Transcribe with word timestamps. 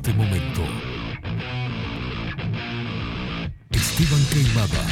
este 0.00 0.14
momento. 0.14 0.62
Esteban 3.70 4.24
Queimada. 4.32 4.82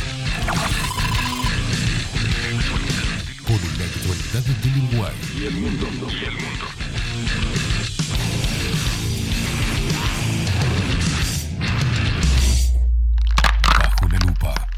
Con 3.47 3.61
la 3.79 3.85
actualidad 3.87 4.43
del 4.43 4.83
Uruguay. 4.83 5.15
Y 5.35 5.47
el 5.47 5.55
mundo. 5.55 5.87
Y 6.11 6.25
el 6.25 6.35
mundo. 6.35 6.67
Bajo 13.79 14.09
la 14.09 14.19
lupa. 14.27 14.69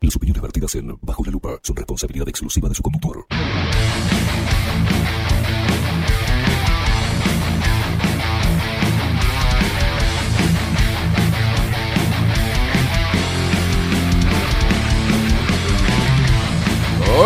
Las 0.00 0.16
opiniones 0.16 0.42
vertidas 0.42 0.74
en 0.74 0.98
Bajo 1.00 1.24
la 1.24 1.30
lupa 1.30 1.60
son 1.62 1.76
responsabilidad 1.76 2.28
exclusiva 2.28 2.68
de 2.68 2.74
su 2.74 2.82
conductor. 2.82 3.24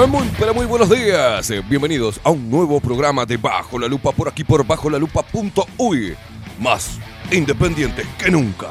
Muy, 0.09 0.31
pero 0.39 0.55
muy 0.55 0.67
buenos 0.67 0.89
días. 0.89 1.51
Eh, 1.51 1.65
Bienvenidos 1.69 2.21
a 2.23 2.31
un 2.31 2.49
nuevo 2.49 2.81
programa 2.81 3.27
de 3.27 3.39
Bajo 3.39 3.77
la 3.77 3.89
Lupa 3.89 4.13
por 4.13 4.29
aquí 4.29 4.45
por 4.45 4.65
bajo 4.65 4.89
la 4.89 4.99
lupa.uy. 4.99 6.15
Más 6.61 7.01
independiente 7.33 8.05
que 8.17 8.31
nunca. 8.31 8.69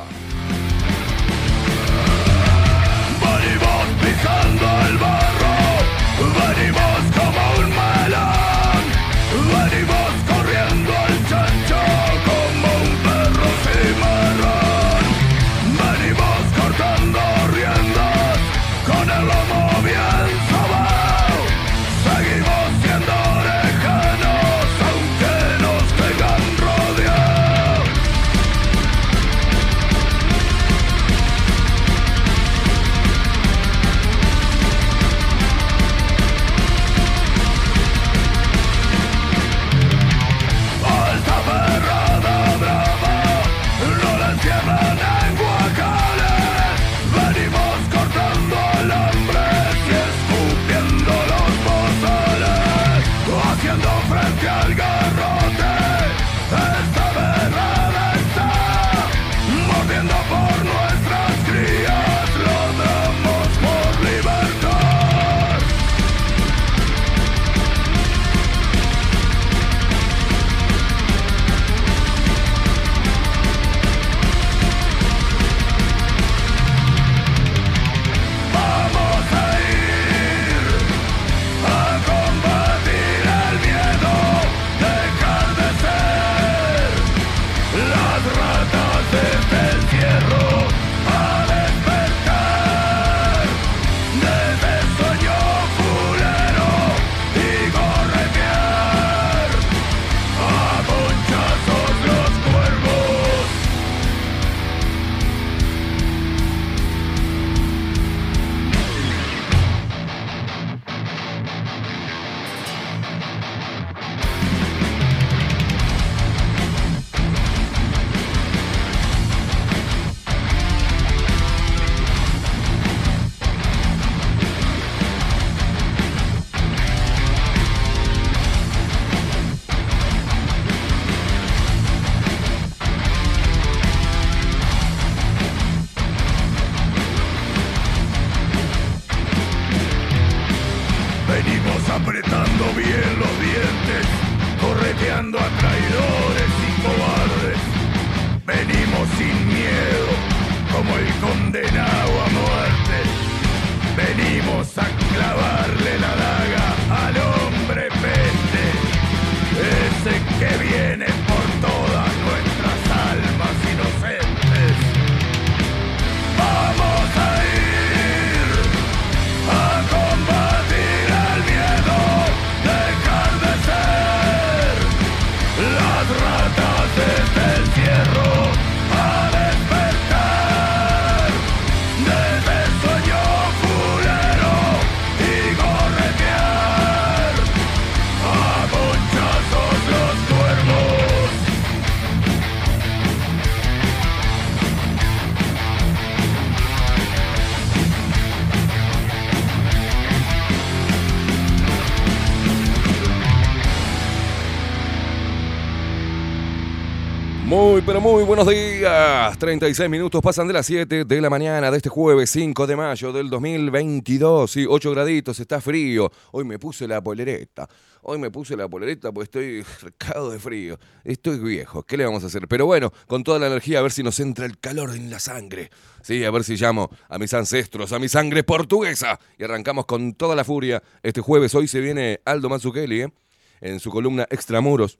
Buenos 208.35 208.53
días. 208.53 209.39
36 209.39 209.89
minutos 209.89 210.21
pasan 210.21 210.45
de 210.45 210.53
las 210.53 210.65
7 210.65 211.05
de 211.05 211.21
la 211.21 211.29
mañana 211.29 211.71
de 211.71 211.77
este 211.77 211.87
jueves 211.87 212.29
5 212.31 212.67
de 212.67 212.75
mayo 212.75 213.13
del 213.13 213.29
2022. 213.29 214.51
Sí, 214.51 214.65
8 214.67 214.91
graditos, 214.91 215.39
está 215.39 215.61
frío. 215.61 216.11
Hoy 216.33 216.43
me 216.43 216.59
puse 216.59 216.85
la 216.85 217.01
polereta. 217.01 217.65
Hoy 218.01 218.17
me 218.19 218.31
puse 218.31 218.57
la 218.57 218.67
polereta 218.67 219.13
porque 219.13 219.23
estoy 219.23 219.61
recado 219.81 220.31
de 220.31 220.39
frío. 220.39 220.77
Estoy 221.05 221.39
viejo. 221.39 221.83
¿Qué 221.83 221.95
le 221.95 222.03
vamos 222.03 222.25
a 222.25 222.27
hacer? 222.27 222.45
Pero 222.49 222.65
bueno, 222.65 222.91
con 223.07 223.23
toda 223.23 223.39
la 223.39 223.47
energía, 223.47 223.79
a 223.79 223.83
ver 223.83 223.93
si 223.93 224.03
nos 224.03 224.19
entra 224.19 224.45
el 224.45 224.59
calor 224.59 224.93
en 224.93 225.09
la 225.09 225.19
sangre. 225.19 225.69
Sí, 226.01 226.25
a 226.25 226.31
ver 226.31 226.43
si 226.43 226.57
llamo 226.57 226.89
a 227.07 227.17
mis 227.17 227.33
ancestros, 227.33 227.93
a 227.93 227.99
mi 227.99 228.09
sangre 228.09 228.43
portuguesa. 228.43 229.17
Y 229.39 229.45
arrancamos 229.45 229.85
con 229.85 230.13
toda 230.13 230.35
la 230.35 230.43
furia. 230.43 230.83
Este 231.03 231.21
jueves, 231.21 231.55
hoy 231.55 231.69
se 231.69 231.79
viene 231.79 232.19
Aldo 232.25 232.49
Mazzucchelli, 232.49 233.03
¿eh? 233.03 233.13
en 233.61 233.79
su 233.79 233.91
columna 233.91 234.27
Extramuros. 234.29 234.99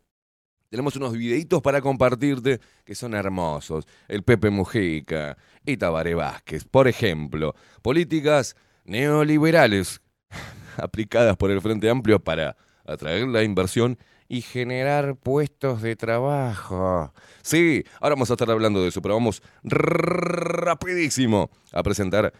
Tenemos 0.69 0.95
unos 0.95 1.13
videitos 1.13 1.61
para 1.61 1.81
compartirte 1.81 2.59
que 2.83 2.95
son 2.95 3.13
hermosos. 3.13 3.85
El 4.07 4.23
Pepe 4.23 4.49
Mujica 4.49 5.37
y 5.65 5.77
Tabaré 5.77 6.15
Vázquez, 6.15 6.65
por 6.65 6.87
ejemplo. 6.87 7.55
Políticas 7.81 8.55
neoliberales 8.83 10.01
aplicadas 10.77 11.37
por 11.37 11.51
el 11.51 11.61
Frente 11.61 11.89
Amplio 11.89 12.19
para 12.19 12.57
atraer 12.85 13.27
la 13.27 13.43
inversión 13.43 13.97
y 14.27 14.41
generar 14.41 15.15
puestos 15.15 15.81
de 15.81 15.95
trabajo. 15.95 17.13
Sí, 17.41 17.83
ahora 17.99 18.15
vamos 18.15 18.29
a 18.31 18.33
estar 18.33 18.49
hablando 18.49 18.81
de 18.81 18.89
eso, 18.89 19.01
pero 19.01 19.15
vamos 19.15 19.41
rapidísimo 19.63 21.51
a 21.71 21.83
presentar. 21.83 22.33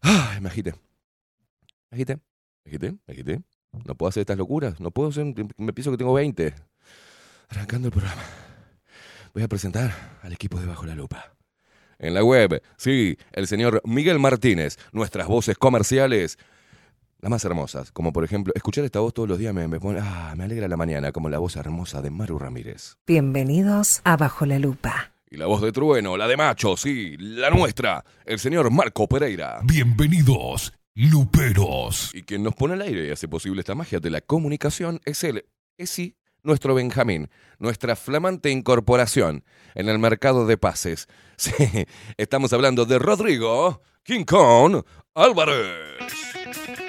Ay, 0.00 0.40
me 0.40 0.48
agité. 0.48 0.74
Me 1.90 1.96
agité, 1.96 2.16
me 2.64 2.70
agité, 2.70 2.92
me 2.92 3.14
agité. 3.14 3.42
No 3.84 3.94
puedo 3.94 4.08
hacer 4.08 4.22
estas 4.22 4.38
locuras, 4.38 4.80
no 4.80 4.90
puedo 4.90 5.10
hacer, 5.10 5.26
me 5.56 5.72
pienso 5.72 5.90
que 5.90 5.96
tengo 5.98 6.14
20. 6.14 6.54
Arrancando 7.48 7.88
el 7.88 7.92
programa. 7.92 8.22
Voy 9.32 9.42
a 9.42 9.48
presentar 9.48 10.18
al 10.22 10.32
equipo 10.32 10.60
de 10.60 10.66
Bajo 10.66 10.84
la 10.84 10.94
Lupa. 10.94 11.32
En 11.98 12.14
la 12.14 12.22
web, 12.22 12.62
sí, 12.76 13.16
el 13.32 13.46
señor 13.46 13.80
Miguel 13.84 14.18
Martínez, 14.18 14.76
nuestras 14.92 15.26
voces 15.26 15.56
comerciales, 15.56 16.38
las 17.20 17.30
más 17.30 17.44
hermosas, 17.44 17.90
como 17.90 18.12
por 18.12 18.22
ejemplo, 18.22 18.52
escuchar 18.54 18.84
esta 18.84 19.00
voz 19.00 19.14
todos 19.14 19.28
los 19.28 19.38
días 19.38 19.52
me, 19.52 19.66
me 19.66 19.80
pone, 19.80 19.98
ah, 20.00 20.34
me 20.36 20.44
alegra 20.44 20.68
la 20.68 20.76
mañana, 20.76 21.10
como 21.10 21.28
la 21.28 21.38
voz 21.38 21.56
hermosa 21.56 22.02
de 22.02 22.10
Maru 22.10 22.38
Ramírez. 22.38 22.96
Bienvenidos 23.06 24.00
a 24.04 24.16
Bajo 24.16 24.46
la 24.46 24.58
Lupa. 24.58 25.12
Y 25.30 25.36
la 25.36 25.46
voz 25.46 25.62
de 25.62 25.72
trueno, 25.72 26.16
la 26.16 26.28
de 26.28 26.36
macho, 26.36 26.76
sí, 26.76 27.16
la 27.18 27.50
nuestra, 27.50 28.04
el 28.24 28.38
señor 28.38 28.70
Marco 28.70 29.08
Pereira. 29.08 29.60
Bienvenidos, 29.64 30.72
Luperos. 30.94 32.10
Y 32.14 32.22
quien 32.22 32.42
nos 32.42 32.54
pone 32.54 32.74
al 32.74 32.82
aire 32.82 33.08
y 33.08 33.10
hace 33.10 33.26
posible 33.26 33.60
esta 33.60 33.74
magia 33.74 34.00
de 34.00 34.10
la 34.10 34.20
comunicación 34.20 35.00
es 35.04 35.24
él, 35.24 35.44
es 35.76 35.90
sí, 35.90 36.14
nuestro 36.42 36.74
Benjamín, 36.74 37.30
nuestra 37.58 37.96
flamante 37.96 38.50
incorporación 38.50 39.44
en 39.74 39.88
el 39.88 39.98
mercado 39.98 40.46
de 40.46 40.56
pases. 40.56 41.08
Sí, 41.38 41.52
estamos 42.16 42.52
hablando 42.52 42.84
de 42.84 42.98
Rodrigo 42.98 43.80
King 44.02 44.24
Kong 44.24 44.82
Álvarez. 45.14 46.87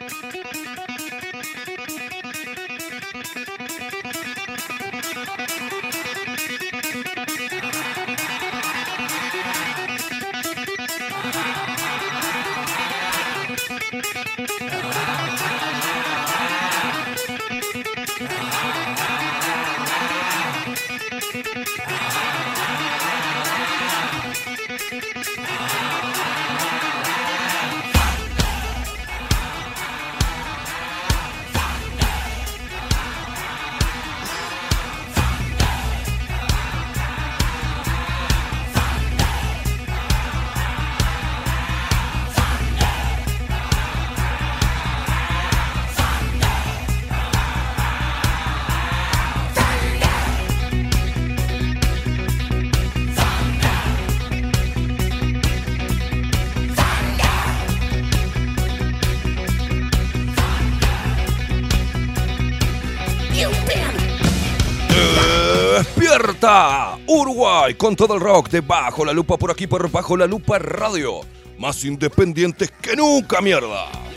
Con 67.77 67.95
todo 67.95 68.15
el 68.15 68.19
rock 68.19 68.49
de 68.49 68.61
Bajo 68.61 69.05
la 69.05 69.13
Lupa 69.13 69.37
por 69.37 69.51
aquí 69.51 69.67
por 69.67 69.89
Bajo 69.91 70.17
la 70.17 70.25
Lupa 70.25 70.57
Radio. 70.57 71.21
Más 71.57 71.85
independientes 71.85 72.71
que 72.81 72.95
nunca, 72.95 73.41
mierda. 73.41 74.08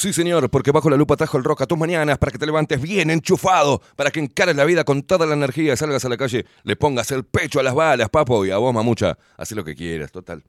Sí 0.00 0.12
señor, 0.12 0.48
porque 0.50 0.72
bajo 0.72 0.88
la 0.88 0.96
lupa 0.96 1.16
trajo 1.16 1.36
el 1.36 1.44
rock 1.44 1.62
a 1.62 1.66
tus 1.66 1.78
mañanas 1.78 2.18
para 2.18 2.32
que 2.32 2.38
te 2.38 2.46
levantes 2.46 2.80
bien 2.80 3.10
enchufado, 3.10 3.82
para 3.96 4.10
que 4.10 4.20
encares 4.20 4.56
la 4.56 4.64
vida 4.64 4.82
con 4.82 5.02
toda 5.02 5.26
la 5.26 5.34
energía, 5.34 5.76
salgas 5.76 6.04
a 6.04 6.08
la 6.08 6.16
calle, 6.16 6.46
le 6.62 6.76
pongas 6.76 7.10
el 7.10 7.24
pecho 7.24 7.60
a 7.60 7.62
las 7.62 7.74
balas, 7.74 8.08
papo, 8.08 8.46
y 8.46 8.50
a 8.50 8.56
vos, 8.56 8.72
mamucha, 8.72 9.18
haz 9.36 9.52
lo 9.52 9.62
que 9.62 9.74
quieras, 9.74 10.10
total. 10.10 10.42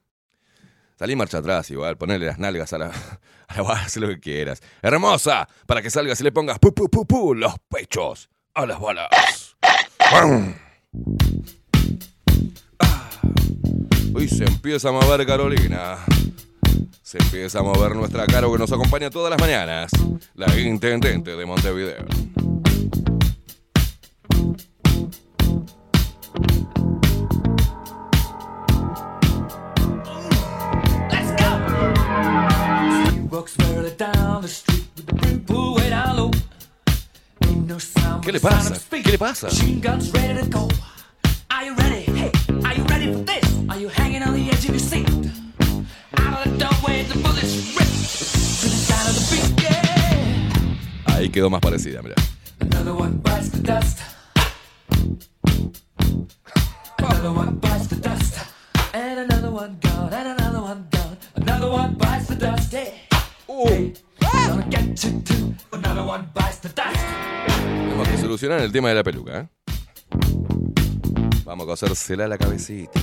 Salí 0.98 1.15
marcha 1.15 1.39
atrás 1.39 1.70
igual, 1.70 1.98
ponerle 1.98 2.27
las 2.27 2.39
nalgas 2.39 2.72
a 2.74 2.77
la, 2.77 2.91
a 3.48 3.62
la 3.62 3.70
haz 3.74 3.98
lo 3.98 4.08
que 4.08 4.20
quieras. 4.20 4.62
Hermosa, 4.81 5.48
para 5.65 5.81
que 5.81 5.89
salgas 5.89 6.22
y 6.22 6.24
le 6.24 6.31
pongas 6.31 6.58
pu, 6.58 6.74
pu, 6.74 6.89
pu, 6.89 7.05
pu, 7.05 7.36
los 7.36 7.55
pechos 7.67 8.29
a 8.53 8.65
las 8.65 8.79
balas. 8.79 9.58
Ah. 10.00 10.53
Hoy 14.13 14.27
se 14.27 14.46
empieza 14.46 14.89
a 14.89 14.91
mover 14.91 15.25
Carolina. 15.25 15.98
Se 17.03 17.17
empieza 17.17 17.60
a 17.60 17.63
mover 17.63 17.95
nuestra 17.95 18.25
Caro 18.25 18.51
que 18.51 18.57
nos 18.60 18.71
acompaña 18.71 19.10
todas 19.10 19.29
las 19.29 19.39
mañanas. 19.39 19.91
La 20.36 20.57
intendente 20.60 21.36
de 21.36 21.45
Montevideo. 21.45 22.05
¿Qué 38.21 38.31
le 38.31 38.39
pasa? 38.39 38.79
¿Qué 38.89 39.12
le 39.12 39.17
pasa? 39.17 39.48
Are 41.50 41.65
you 41.65 41.75
ready? 41.75 42.05
Hey, 42.05 42.31
are 42.63 42.75
you 42.75 42.83
ready 42.86 43.12
for 43.12 43.24
this? 43.25 43.43
Are 43.67 43.79
you 43.79 43.89
hanging 43.89 44.24
on 44.24 44.33
the 44.33 44.50
edge 44.50 44.65
of 44.65 44.71
your 44.71 44.79
Ahí 51.21 51.29
quedó 51.29 51.51
más 51.51 51.61
parecida, 51.61 52.01
mira. 52.01 52.15
Another 52.61 52.93
one 52.93 53.21
bites 53.21 53.51
the 53.51 53.59
dust. 53.59 53.99
Another 56.97 57.31
one 57.31 57.59
bites 57.61 57.89
the 57.89 57.95
dust. 57.97 58.39
And 58.91 59.19
another 59.19 59.51
one 59.51 59.77
gone. 59.81 60.11
And 60.11 60.39
another 60.39 60.61
one 60.61 60.87
gone. 60.89 61.15
Another 61.35 61.69
one 61.69 61.95
bites 61.95 62.25
the 62.25 62.35
dust. 62.35 62.73
Hey, 62.73 63.05
hey, 63.47 63.93
gonna 64.47 64.65
get 64.67 65.03
you 65.03 65.21
too. 65.21 65.53
Another 65.71 66.03
one 66.03 66.27
bites 66.33 66.57
the 66.61 66.69
dust. 66.69 66.97
Tenemos 67.45 68.07
que 68.07 68.17
solucionar 68.17 68.61
el 68.61 68.71
tema 68.71 68.89
de 68.89 68.95
la 68.95 69.03
peluca, 69.03 69.41
¿eh? 69.41 69.47
Vamos 71.45 71.65
a 71.65 71.67
cosérsela 71.67 72.25
a 72.25 72.29
la 72.29 72.39
cabecita. 72.39 72.99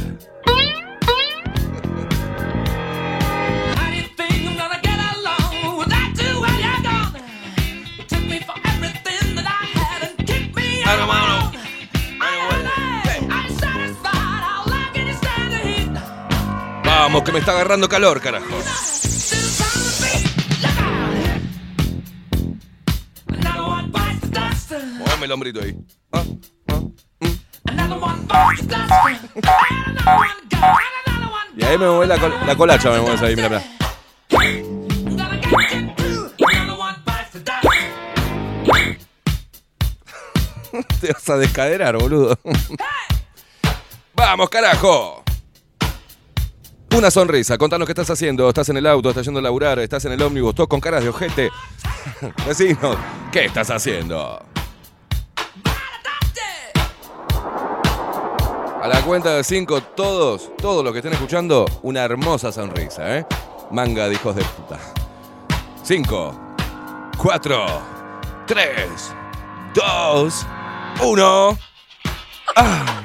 Vamos, 16.85 17.23
que 17.23 17.33
me 17.33 17.38
está 17.38 17.52
agarrando 17.52 17.88
calor, 17.88 18.21
carajo. 18.21 18.47
Muévame 24.99 25.26
el 25.26 25.33
hombrito 25.33 25.62
ahí. 25.62 25.75
Ah, 26.12 26.23
ah, 26.68 26.80
mm. 27.21 27.38
Y 31.57 31.64
ahí 31.64 31.78
me 31.78 31.88
mueve 31.88 32.07
la, 32.07 32.18
col 32.18 32.35
la 32.47 32.57
colacha, 32.57 32.90
me 32.90 33.00
mueves 33.00 33.23
ahí, 33.23 33.37
mira, 33.37 33.49
mira. 33.49 33.62
Te 41.00 41.12
vas 41.12 41.28
a 41.30 41.37
descaderar, 41.37 41.96
boludo. 41.96 42.38
¡Vamos, 44.14 44.48
carajo! 44.50 45.22
Una 46.96 47.10
sonrisa, 47.10 47.58
contanos 47.58 47.87
qué 47.87 47.92
estás 47.92 48.10
haciendo. 48.10 48.48
¿Estás 48.48 48.68
en 48.70 48.78
el 48.78 48.87
auto? 48.87 49.10
¿Estás 49.10 49.25
yendo 49.25 49.40
a 49.40 49.42
laburar? 49.42 49.78
¿Estás 49.78 50.04
en 50.06 50.12
el 50.12 50.22
ómnibus? 50.22 50.54
¿Todos 50.54 50.68
con 50.68 50.80
caras 50.80 51.02
de 51.02 51.10
ojete? 51.10 51.50
Vecinos, 52.46 52.96
¿qué 53.30 53.44
estás 53.44 53.70
haciendo? 53.70 54.42
A 58.80 58.87
la 58.87 59.02
cuenta 59.02 59.34
de 59.34 59.44
cinco, 59.44 59.82
todos, 59.82 60.50
todos 60.56 60.82
los 60.82 60.92
que 60.92 61.00
estén 61.00 61.12
escuchando, 61.12 61.66
una 61.82 62.04
hermosa 62.04 62.52
sonrisa, 62.52 63.18
¿eh? 63.18 63.26
Manga 63.70 64.08
de 64.08 64.14
hijos 64.14 64.34
de 64.34 64.42
puta. 64.42 64.78
Cinco, 65.82 66.34
cuatro, 67.18 67.66
tres, 68.46 69.12
dos, 69.75 70.46
uno. 71.00 71.59
¡Ah! 72.57 73.02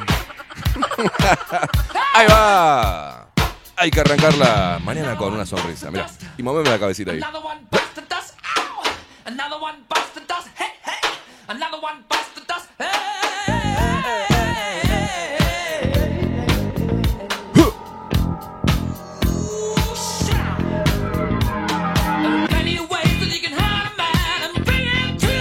Ahí 2.13 2.27
va. 2.27 3.27
Hay 3.75 3.91
que 3.91 4.01
arrancarla 4.01 4.79
mañana 4.83 5.17
con 5.17 5.33
una 5.33 5.45
sonrisa. 5.45 5.91
Mira, 5.91 6.07
y 6.37 6.43
moveme 6.43 6.69
la 6.69 6.79
cabecita 6.79 7.11
ahí. 7.11 7.21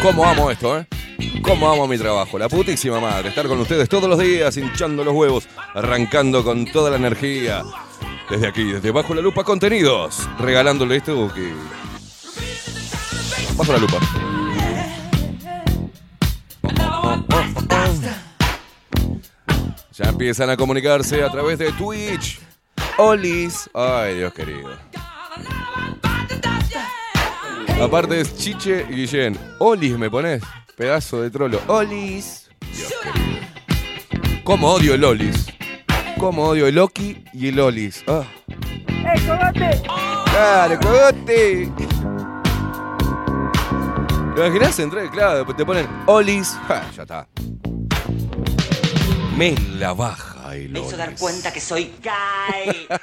¿Cómo 0.02 0.26
amo 0.26 0.50
esto, 0.50 0.78
eh? 0.78 0.91
¿Cómo 1.42 1.70
amo 1.70 1.88
mi 1.88 1.98
trabajo? 1.98 2.38
La 2.38 2.48
putísima 2.48 3.00
madre. 3.00 3.30
Estar 3.30 3.48
con 3.48 3.58
ustedes 3.60 3.88
todos 3.88 4.08
los 4.08 4.18
días, 4.18 4.56
hinchando 4.56 5.02
los 5.02 5.12
huevos, 5.12 5.48
arrancando 5.74 6.44
con 6.44 6.64
toda 6.66 6.90
la 6.90 6.96
energía. 6.96 7.62
Desde 8.30 8.46
aquí, 8.46 8.64
desde 8.64 8.90
Bajo 8.92 9.12
la 9.14 9.20
Lupa 9.20 9.42
Contenidos. 9.42 10.28
Regalándole 10.38 10.96
esto 10.96 11.32
que... 11.34 11.52
Bajo 13.56 13.72
la 13.72 13.78
Lupa. 13.78 13.98
Ya 19.92 20.04
empiezan 20.08 20.48
a 20.48 20.56
comunicarse 20.56 21.22
a 21.22 21.30
través 21.30 21.58
de 21.58 21.72
Twitch. 21.72 22.40
Olis. 22.98 23.68
Ay, 23.74 24.18
Dios 24.18 24.32
querido. 24.32 24.70
Aparte 27.82 28.20
es 28.20 28.36
Chiche 28.36 28.86
Guillén. 28.88 29.36
Olis 29.58 29.98
me 29.98 30.08
pones. 30.08 30.42
Pedazo 30.76 31.22
de 31.22 31.30
trolo. 31.30 31.60
Olis. 31.66 32.50
Dios. 32.74 32.92
¿Cómo 34.42 34.72
odio 34.72 34.94
el 34.94 35.04
Olis? 35.04 35.46
¿Cómo 36.18 36.44
odio 36.44 36.66
el 36.66 36.78
Oki 36.78 37.24
y 37.32 37.48
el 37.48 37.60
Olis? 37.60 38.02
Ah. 38.06 38.24
¡Eh, 38.88 39.20
cogote! 39.26 39.82
¡Claro, 40.30 40.78
cogote! 40.80 41.72
¿Te 44.34 44.40
imaginas 44.40 44.78
entrar? 44.78 45.10
Claro, 45.10 45.44
te 45.54 45.64
ponen 45.64 45.86
Olis. 46.06 46.58
Ja, 46.66 46.90
ya 46.96 47.02
está. 47.02 47.28
Me 49.36 49.54
la 49.78 49.92
baja 49.92 50.31
Me 50.68 50.80
hizo 50.80 50.96
dar 50.96 51.14
cuenta 51.16 51.52
que 51.52 51.60
soy 51.60 51.92
gay. 52.02 52.86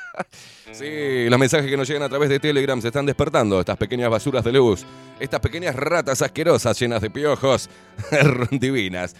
Sí, 0.71 1.27
los 1.27 1.39
mensajes 1.39 1.67
que 1.67 1.75
nos 1.75 1.87
llegan 1.87 2.03
a 2.03 2.09
través 2.09 2.29
de 2.29 2.39
Telegram 2.39 2.79
se 2.79 2.89
están 2.89 3.03
despertando. 3.03 3.59
Estas 3.59 3.75
pequeñas 3.75 4.07
basuras 4.11 4.43
de 4.43 4.51
luz. 4.51 4.85
Estas 5.19 5.39
pequeñas 5.39 5.75
ratas 5.75 6.21
asquerosas 6.21 6.79
llenas 6.79 7.01
de 7.01 7.09
piojos. 7.09 7.67
Divinas. 8.51 9.15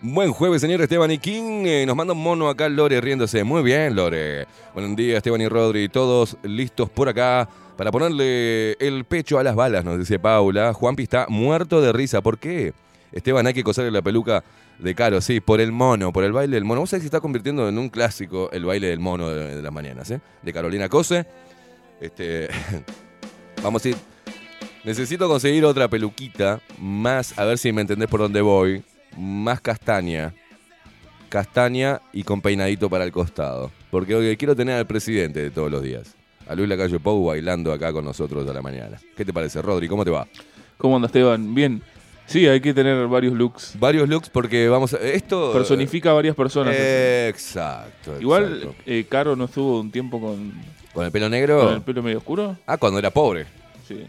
Buen 0.00 0.32
jueves, 0.32 0.60
señor 0.60 0.80
Esteban 0.80 1.10
y 1.10 1.18
King. 1.18 1.66
Eh, 1.66 1.84
nos 1.86 1.96
manda 1.96 2.12
un 2.12 2.22
mono 2.22 2.48
acá 2.48 2.68
Lore 2.68 3.00
riéndose. 3.00 3.42
Muy 3.42 3.64
bien, 3.64 3.96
Lore. 3.96 4.46
Buen 4.74 4.94
día, 4.94 5.16
Esteban 5.16 5.40
y 5.40 5.48
Rodri. 5.48 5.88
Todos 5.88 6.36
listos 6.44 6.88
por 6.88 7.08
acá 7.08 7.48
para 7.76 7.90
ponerle 7.90 8.72
el 8.74 9.04
pecho 9.04 9.38
a 9.38 9.42
las 9.42 9.56
balas, 9.56 9.84
nos 9.84 9.98
dice 9.98 10.18
Paula. 10.18 10.72
Juanpi 10.72 11.02
está 11.02 11.26
muerto 11.28 11.80
de 11.80 11.92
risa. 11.92 12.20
¿Por 12.20 12.38
qué? 12.38 12.74
Esteban, 13.10 13.46
hay 13.46 13.54
que 13.54 13.64
coserle 13.64 13.90
la 13.90 14.02
peluca 14.02 14.42
de 14.82 14.94
Caro, 14.94 15.20
sí, 15.20 15.40
por 15.40 15.60
el 15.60 15.72
mono, 15.72 16.12
por 16.12 16.24
el 16.24 16.32
baile 16.32 16.56
del 16.56 16.64
mono. 16.64 16.80
Vos 16.80 16.90
sabés 16.90 17.02
que 17.02 17.04
se 17.04 17.08
está 17.08 17.20
convirtiendo 17.20 17.68
en 17.68 17.78
un 17.78 17.88
clásico 17.88 18.50
el 18.52 18.64
baile 18.64 18.88
del 18.88 18.98
mono 18.98 19.28
de, 19.28 19.62
las 19.62 19.72
mañanas, 19.72 20.10
¿eh? 20.10 20.20
De 20.42 20.52
Carolina 20.52 20.88
Cose. 20.88 21.24
Este, 22.00 22.48
vamos 23.62 23.84
a 23.84 23.90
ir. 23.90 23.96
Necesito 24.84 25.28
conseguir 25.28 25.64
otra 25.64 25.86
peluquita 25.88 26.60
más, 26.78 27.38
a 27.38 27.44
ver 27.44 27.58
si 27.58 27.72
me 27.72 27.82
entendés 27.82 28.08
por 28.08 28.20
dónde 28.20 28.40
voy. 28.40 28.82
Más 29.16 29.60
castaña. 29.60 30.34
Castaña 31.28 32.00
y 32.12 32.24
con 32.24 32.40
peinadito 32.40 32.90
para 32.90 33.04
el 33.04 33.12
costado. 33.12 33.70
Porque 33.90 34.14
hoy 34.14 34.36
quiero 34.36 34.56
tener 34.56 34.76
al 34.76 34.86
presidente 34.86 35.40
de 35.40 35.50
todos 35.50 35.70
los 35.70 35.82
días. 35.82 36.16
A 36.48 36.56
Luis 36.56 36.68
Lacalle 36.68 36.98
Pou 36.98 37.24
bailando 37.24 37.72
acá 37.72 37.92
con 37.92 38.04
nosotros 38.04 38.48
a 38.48 38.52
la 38.52 38.62
mañana. 38.62 38.98
¿Qué 39.16 39.24
te 39.24 39.32
parece, 39.32 39.62
Rodri? 39.62 39.86
¿Cómo 39.86 40.04
te 40.04 40.10
va? 40.10 40.26
¿Cómo 40.76 40.96
anda 40.96 41.06
Esteban? 41.06 41.54
Bien. 41.54 41.80
Sí, 42.26 42.46
hay 42.46 42.60
que 42.60 42.72
tener 42.72 43.06
varios 43.08 43.34
looks. 43.34 43.74
Varios 43.78 44.08
looks 44.08 44.30
porque 44.30 44.68
vamos 44.68 44.94
a. 44.94 44.98
Esto. 44.98 45.52
Personifica 45.52 46.10
a 46.10 46.14
varias 46.14 46.34
personas. 46.34 46.74
Eh, 46.76 47.26
exacto. 47.28 48.18
Igual, 48.20 48.44
exacto. 48.60 48.74
eh, 48.86 49.04
Caro 49.08 49.36
no 49.36 49.44
estuvo 49.44 49.80
un 49.80 49.90
tiempo 49.90 50.20
con, 50.20 50.52
¿Con 50.94 51.04
el 51.04 51.12
pelo 51.12 51.28
negro? 51.28 51.60
con 51.60 51.74
el 51.74 51.82
pelo 51.82 52.02
medio 52.02 52.18
oscuro. 52.18 52.56
Ah, 52.66 52.78
cuando 52.78 52.98
era 52.98 53.10
pobre. 53.10 53.46
Sí. 53.86 54.06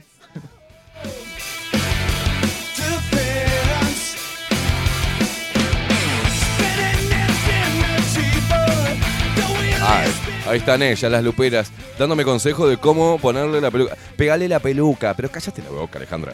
Ah, 9.82 10.05
ahí 10.48 10.60
están 10.60 10.82
ellas, 10.82 11.12
las 11.12 11.24
luperas, 11.24 11.72
dándome 12.00 12.24
consejo 12.24 12.67
de 12.67 12.77
cómo 12.77 13.17
ponerle 13.20 13.60
la 13.60 13.70
peluca. 13.70 13.98
Pegale 14.15 14.48
la 14.48 14.60
peluca, 14.60 15.13
pero 15.13 15.29
cállate 15.29 15.62
la 15.62 15.70
boca, 15.70 15.98
Alejandra. 16.00 16.34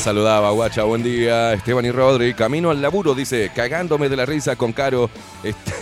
Saludaba, 0.00 0.50
guacha, 0.50 0.84
buen 0.84 1.02
día. 1.02 1.54
Esteban 1.54 1.84
y 1.84 1.90
Rodri, 1.90 2.34
camino 2.34 2.70
al 2.70 2.80
laburo, 2.80 3.14
dice, 3.14 3.50
cagándome 3.54 4.08
de 4.08 4.16
la 4.16 4.26
risa 4.26 4.54
con 4.54 4.72
Caro. 4.72 5.10
Está, 5.42 5.72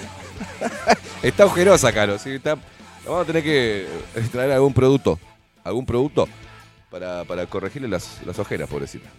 está 1.23 1.47
ojerosa, 1.47 1.92
Caro. 1.92 2.18
Sí, 2.18 2.30
está... 2.30 2.56
Vamos 3.04 3.23
a 3.23 3.25
tener 3.26 3.42
que 3.42 3.87
traer 4.33 4.52
algún 4.52 4.73
producto, 4.73 5.18
algún 5.62 5.85
producto 5.85 6.26
para, 6.90 7.25
para 7.25 7.44
corregirle 7.47 7.88
las, 7.88 8.21
las 8.25 8.38
ojeras, 8.38 8.68
pobrecita. 8.68 9.11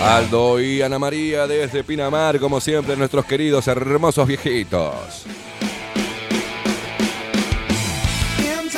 Aldo 0.00 0.60
y 0.60 0.82
Ana 0.82 0.98
María 0.98 1.46
desde 1.48 1.82
Pinamar, 1.82 2.38
como 2.38 2.60
siempre, 2.60 2.96
nuestros 2.96 3.24
queridos 3.24 3.66
hermosos 3.66 4.28
viejitos. 4.28 5.24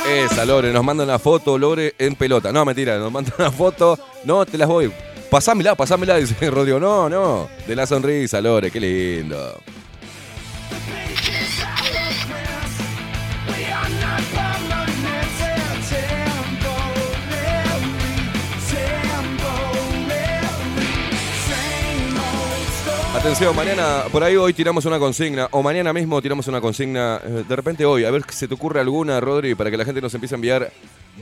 Esa, 0.07 0.45
Lore, 0.45 0.73
nos 0.73 0.83
manda 0.83 1.03
una 1.03 1.19
foto, 1.19 1.57
Lore, 1.57 1.93
en 1.97 2.15
pelota. 2.15 2.51
No, 2.51 2.65
mentira, 2.65 2.97
nos 2.97 3.11
manda 3.11 3.31
una 3.37 3.51
foto. 3.51 3.97
No, 4.23 4.45
te 4.45 4.57
las 4.57 4.67
voy. 4.67 4.91
Pasámela, 5.29 5.75
pasámela, 5.75 6.15
dice 6.17 6.49
Rodrigo. 6.49 6.79
No, 6.79 7.09
no. 7.09 7.49
De 7.67 7.75
la 7.75 7.85
sonrisa, 7.85 8.41
Lore, 8.41 8.71
qué 8.71 8.79
lindo. 8.79 9.59
Atención, 23.21 23.55
mañana, 23.55 24.05
por 24.11 24.23
ahí 24.23 24.35
hoy 24.35 24.51
tiramos 24.51 24.83
una 24.85 24.97
consigna, 24.97 25.47
o 25.51 25.61
mañana 25.61 25.93
mismo 25.93 26.19
tiramos 26.23 26.47
una 26.47 26.59
consigna, 26.59 27.21
eh, 27.23 27.43
de 27.47 27.55
repente 27.55 27.85
hoy, 27.85 28.03
a 28.03 28.09
ver 28.09 28.23
si 28.27 28.35
se 28.35 28.47
te 28.47 28.55
ocurre 28.55 28.79
alguna, 28.79 29.19
Rodri, 29.19 29.53
para 29.53 29.69
que 29.69 29.77
la 29.77 29.85
gente 29.85 30.01
nos 30.01 30.11
empiece 30.15 30.33
a 30.33 30.37
enviar 30.37 30.71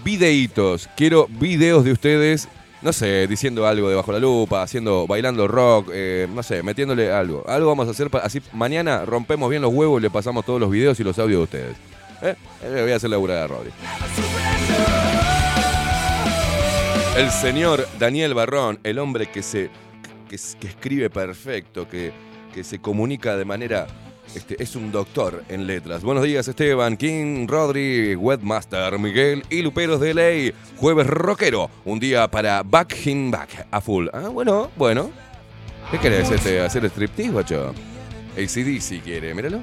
videitos. 0.02 0.90
Quiero 0.96 1.28
videos 1.28 1.84
de 1.84 1.92
ustedes, 1.92 2.48
no 2.82 2.94
sé, 2.94 3.28
diciendo 3.28 3.68
algo 3.68 3.90
de 3.90 3.98
bajo 3.98 4.14
la 4.14 4.20
lupa, 4.20 4.64
haciendo, 4.64 5.08
bailando 5.08 5.46
rock, 5.50 5.90
eh, 5.94 6.26
no 6.34 6.42
sé, 6.42 6.64
metiéndole 6.64 7.12
algo. 7.12 7.44
Algo 7.46 7.68
vamos 7.68 7.90
a 7.90 7.92
hacer, 7.92 8.10
pa- 8.10 8.20
así 8.20 8.42
mañana 8.54 9.04
rompemos 9.04 9.50
bien 9.50 9.62
los 9.62 9.74
huevos 9.74 10.00
y 10.00 10.04
le 10.04 10.10
pasamos 10.10 10.46
todos 10.46 10.62
los 10.62 10.72
videos 10.72 10.98
y 11.02 11.04
los 11.04 11.20
audios 11.20 11.40
de 11.40 11.44
ustedes. 11.44 11.78
¿Eh? 12.22 12.36
Voy 12.82 12.92
a 12.94 12.96
hacer 12.96 13.10
la 13.10 13.18
a 13.18 13.48
Rodri. 13.48 13.72
El 17.18 17.30
señor 17.30 17.86
Daniel 18.00 18.34
Barrón, 18.34 18.80
el 18.84 19.00
hombre 19.00 19.28
que 19.30 19.44
se 19.44 19.70
que, 20.30 20.36
es- 20.36 20.56
que 20.60 20.68
escribe 20.68 21.10
perfecto, 21.10 21.90
que, 21.90 22.14
que 22.54 22.64
se 22.64 22.80
comunica 22.80 23.36
de 23.36 23.44
manera 23.46 23.88
Este, 24.36 24.62
es 24.62 24.76
un 24.76 24.92
doctor 24.92 25.44
en 25.50 25.66
letras. 25.66 26.04
Buenos 26.04 26.24
días, 26.24 26.48
Esteban, 26.48 26.98
King, 26.98 27.48
Rodri, 27.48 28.16
Webmaster, 28.16 29.00
Miguel 29.00 29.44
y 29.50 29.64
Luperos 29.64 30.00
de 30.00 30.14
Ley. 30.14 30.54
Jueves 30.78 31.08
rockero. 31.08 31.68
Un 31.84 32.00
día 32.00 32.28
para 32.30 32.62
Back 32.62 32.96
Him 33.08 33.32
Back 33.32 33.66
a 33.72 33.82
full. 33.82 34.08
Ah, 34.14 34.28
bueno, 34.32 34.70
bueno. 34.76 35.10
¿Qué 35.90 35.98
querés, 35.98 36.30
este, 36.30 36.62
hacer 36.62 36.86
striptease, 36.86 37.32
bacho? 37.32 37.74
ACD 38.38 38.80
si 38.80 39.00
quiere, 39.00 39.34
míralo. 39.34 39.62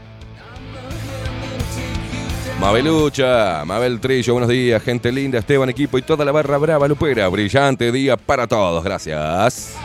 Mabelucha, 2.60 3.64
Mabel 3.64 4.00
Trillo, 4.00 4.32
buenos 4.32 4.48
días, 4.50 4.82
gente 4.82 5.12
linda, 5.12 5.38
Esteban, 5.38 5.68
equipo 5.68 5.98
y 5.98 6.02
toda 6.02 6.24
la 6.24 6.32
barra 6.32 6.56
brava 6.58 6.88
lupera. 6.88 7.28
Brillante 7.28 7.92
día 7.92 8.16
para 8.16 8.48
todos, 8.48 8.82
gracias. 8.82 9.76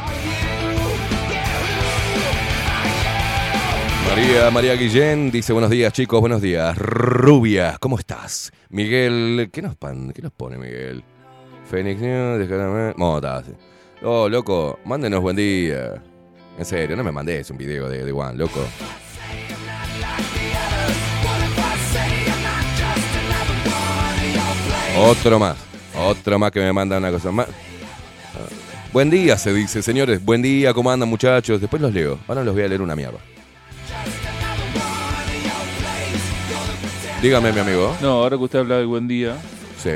María, 4.11 4.51
María 4.51 4.73
Guillén 4.75 5.31
dice 5.31 5.53
buenos 5.53 5.71
días 5.71 5.93
chicos, 5.93 6.19
buenos 6.19 6.41
días. 6.41 6.77
Rubia, 6.77 7.77
¿cómo 7.79 7.97
estás? 7.97 8.51
Miguel, 8.67 9.49
¿qué 9.53 9.61
nos, 9.61 9.77
pan, 9.77 10.11
qué 10.13 10.21
nos 10.21 10.33
pone 10.33 10.57
Miguel? 10.57 11.01
Fénix 11.69 12.01
News, 12.01 12.39
déjame... 12.39 12.93
Mota. 12.97 13.41
sí. 13.41 13.53
Oh, 14.03 14.27
loco, 14.27 14.79
mándenos 14.83 15.21
buen 15.21 15.37
día. 15.37 16.03
En 16.57 16.65
serio, 16.65 16.97
no 16.97 17.05
me 17.05 17.13
mandes 17.13 17.49
un 17.51 17.57
video 17.57 17.87
de, 17.87 18.03
de 18.03 18.11
One, 18.11 18.37
loco. 18.37 18.59
Otro 24.99 25.39
más, 25.39 25.55
otro 25.97 26.37
más 26.37 26.51
que 26.51 26.59
me 26.59 26.73
manda 26.73 26.97
una 26.97 27.11
cosa 27.11 27.31
más. 27.31 27.47
Buen 28.91 29.09
día, 29.09 29.37
se 29.37 29.53
dice, 29.53 29.81
señores. 29.81 30.21
Buen 30.21 30.41
día, 30.41 30.73
¿cómo 30.73 30.91
andan, 30.91 31.07
muchachos? 31.07 31.61
Después 31.61 31.81
los 31.81 31.93
leo. 31.93 32.19
Ahora 32.27 32.43
los 32.43 32.53
voy 32.53 32.63
a 32.65 32.67
leer 32.67 32.81
una 32.81 32.93
mierda. 32.93 33.17
Dígame, 37.21 37.51
mi 37.51 37.59
amigo. 37.59 37.95
No, 38.01 38.09
ahora 38.23 38.37
que 38.37 38.43
usted 38.43 38.59
habla 38.59 38.77
de 38.77 38.85
buen 38.85 39.07
día, 39.07 39.37
Sí. 39.77 39.91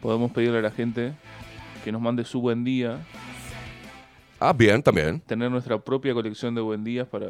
podemos 0.00 0.30
pedirle 0.32 0.58
a 0.58 0.62
la 0.62 0.70
gente 0.70 1.12
que 1.84 1.92
nos 1.92 2.00
mande 2.00 2.24
su 2.24 2.40
buen 2.40 2.64
día, 2.64 2.98
Ah, 4.40 4.52
bien, 4.52 4.82
también. 4.82 5.20
tener 5.20 5.50
nuestra 5.50 5.78
propia 5.78 6.12
colección 6.14 6.54
de 6.54 6.60
buen 6.60 6.82
días 6.84 7.06
para 7.06 7.28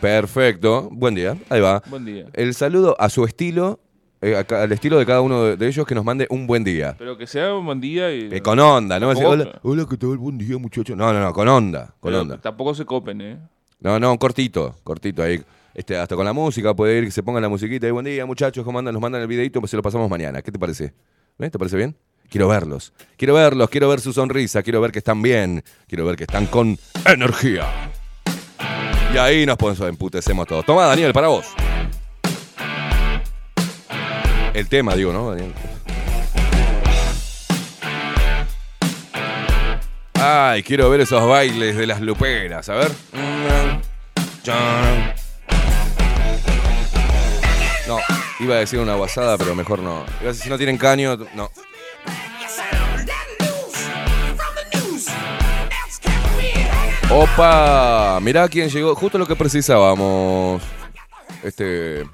Perfecto. 0.00 0.88
Buen 0.92 1.14
día. 1.14 1.36
Ahí 1.48 1.60
va. 1.60 1.82
buen 1.88 2.04
día. 2.04 2.26
El 2.34 2.54
saludo 2.54 2.96
a 3.00 3.08
su 3.08 3.24
estilo, 3.24 3.80
eh, 4.20 4.36
a 4.36 4.44
ca- 4.44 4.62
al 4.62 4.70
estilo 4.72 4.98
de 4.98 5.06
cada 5.06 5.20
uno 5.22 5.42
de, 5.44 5.56
de 5.56 5.66
ellos 5.68 5.86
que 5.86 5.94
nos 5.94 6.04
mande 6.04 6.26
un 6.28 6.46
buen 6.46 6.64
día. 6.64 6.94
Pero 6.98 7.16
que 7.16 7.26
sea 7.26 7.54
un 7.54 7.64
buen 7.64 7.80
día 7.80 8.12
y 8.14 8.28
Eh, 8.30 8.42
con 8.42 8.58
onda, 8.58 9.00
¿no? 9.00 9.08
Decir, 9.08 9.24
Tampoco- 9.24 9.48
hola, 9.48 9.60
hola, 9.62 9.86
¿qué 9.88 9.96
tal? 9.96 10.18
Buen 10.18 10.36
día, 10.38 10.58
muchachos. 10.58 10.96
No, 10.96 11.12
no, 11.14 11.20
no, 11.20 11.32
con 11.32 11.48
onda. 11.48 11.94
Con 12.00 12.10
pero 12.10 12.20
onda. 12.20 12.38
tampoco 12.38 12.74
se 12.74 12.84
copen, 12.84 13.20
¿eh? 13.22 13.38
No, 13.80 13.98
no, 13.98 14.18
cortito, 14.18 14.74
cortito 14.84 15.22
ahí. 15.22 15.42
Este, 15.76 15.94
hasta 15.98 16.16
con 16.16 16.24
la 16.24 16.32
música 16.32 16.74
puede 16.74 16.96
ir, 16.96 17.04
que 17.04 17.10
se 17.10 17.22
ponga 17.22 17.38
la 17.38 17.50
musiquita 17.50 17.86
y 17.86 17.90
buen 17.90 18.06
día, 18.06 18.24
muchachos, 18.24 18.64
¿cómo 18.64 18.78
andan? 18.78 18.94
Nos 18.94 19.02
mandan 19.02 19.20
el 19.20 19.28
videito, 19.28 19.60
pues 19.60 19.70
se 19.70 19.76
lo 19.76 19.82
pasamos 19.82 20.08
mañana. 20.08 20.40
¿Qué 20.40 20.50
te 20.50 20.58
parece? 20.58 20.94
¿Eh? 21.38 21.50
¿Te 21.50 21.58
parece 21.58 21.76
bien? 21.76 21.94
Quiero 22.30 22.48
verlos. 22.48 22.94
Quiero 23.18 23.34
verlos, 23.34 23.68
quiero 23.68 23.86
ver 23.90 24.00
su 24.00 24.14
sonrisa, 24.14 24.62
quiero 24.62 24.80
ver 24.80 24.90
que 24.90 25.00
están 25.00 25.20
bien, 25.20 25.62
quiero 25.86 26.06
ver 26.06 26.16
que 26.16 26.24
están 26.24 26.46
con 26.46 26.78
energía. 27.04 27.66
Y 29.12 29.18
ahí 29.18 29.44
nos 29.44 29.58
ponemos, 29.58 29.86
emputecemos 29.86 30.46
todos. 30.46 30.64
Toma, 30.64 30.86
Daniel, 30.86 31.12
para 31.12 31.28
vos. 31.28 31.44
El 34.54 34.70
tema, 34.70 34.94
digo, 34.94 35.12
¿no, 35.12 35.28
Daniel? 35.28 35.52
Ay, 40.14 40.62
quiero 40.62 40.88
ver 40.88 41.02
esos 41.02 41.28
bailes 41.28 41.76
de 41.76 41.86
las 41.86 42.00
luperas, 42.00 42.66
a 42.70 42.76
ver. 42.76 42.92
Iba 48.40 48.54
a 48.54 48.58
decir 48.58 48.78
una 48.78 48.94
guasada, 48.94 49.38
pero 49.38 49.54
mejor 49.54 49.80
no. 49.80 50.04
Si 50.32 50.48
no 50.48 50.56
tienen 50.56 50.78
caño, 50.78 51.16
no. 51.34 51.50
Opa, 57.10 58.18
mirá 58.20 58.48
quién 58.48 58.68
llegó, 58.68 58.94
justo 58.94 59.16
lo 59.16 59.26
que 59.26 59.36
precisábamos. 59.36 60.62
Este, 61.42 62.04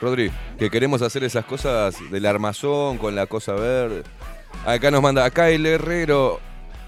Rodri, 0.00 0.30
que 0.58 0.70
queremos 0.70 1.00
hacer 1.02 1.24
esas 1.24 1.44
cosas 1.46 1.96
del 2.10 2.26
armazón 2.26 2.98
con 2.98 3.14
la 3.14 3.26
cosa 3.26 3.54
verde. 3.54 4.02
Acá 4.66 4.90
nos 4.90 5.02
manda, 5.02 5.24
acá 5.24 5.48
el 5.48 5.64
Herrero. 5.66 6.38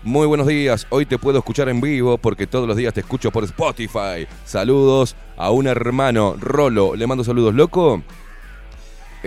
Muy 0.02 0.26
buenos 0.26 0.46
días, 0.46 0.86
hoy 0.90 1.04
te 1.04 1.18
puedo 1.18 1.38
escuchar 1.38 1.68
en 1.68 1.80
vivo 1.80 2.16
porque 2.18 2.46
todos 2.46 2.68
los 2.68 2.76
días 2.76 2.94
te 2.94 3.00
escucho 3.00 3.32
por 3.32 3.42
Spotify. 3.44 4.28
Saludos 4.44 5.16
a 5.36 5.50
un 5.50 5.66
hermano, 5.66 6.36
Rolo. 6.38 6.94
Le 6.94 7.06
mando 7.06 7.24
saludos, 7.24 7.54
loco. 7.54 8.02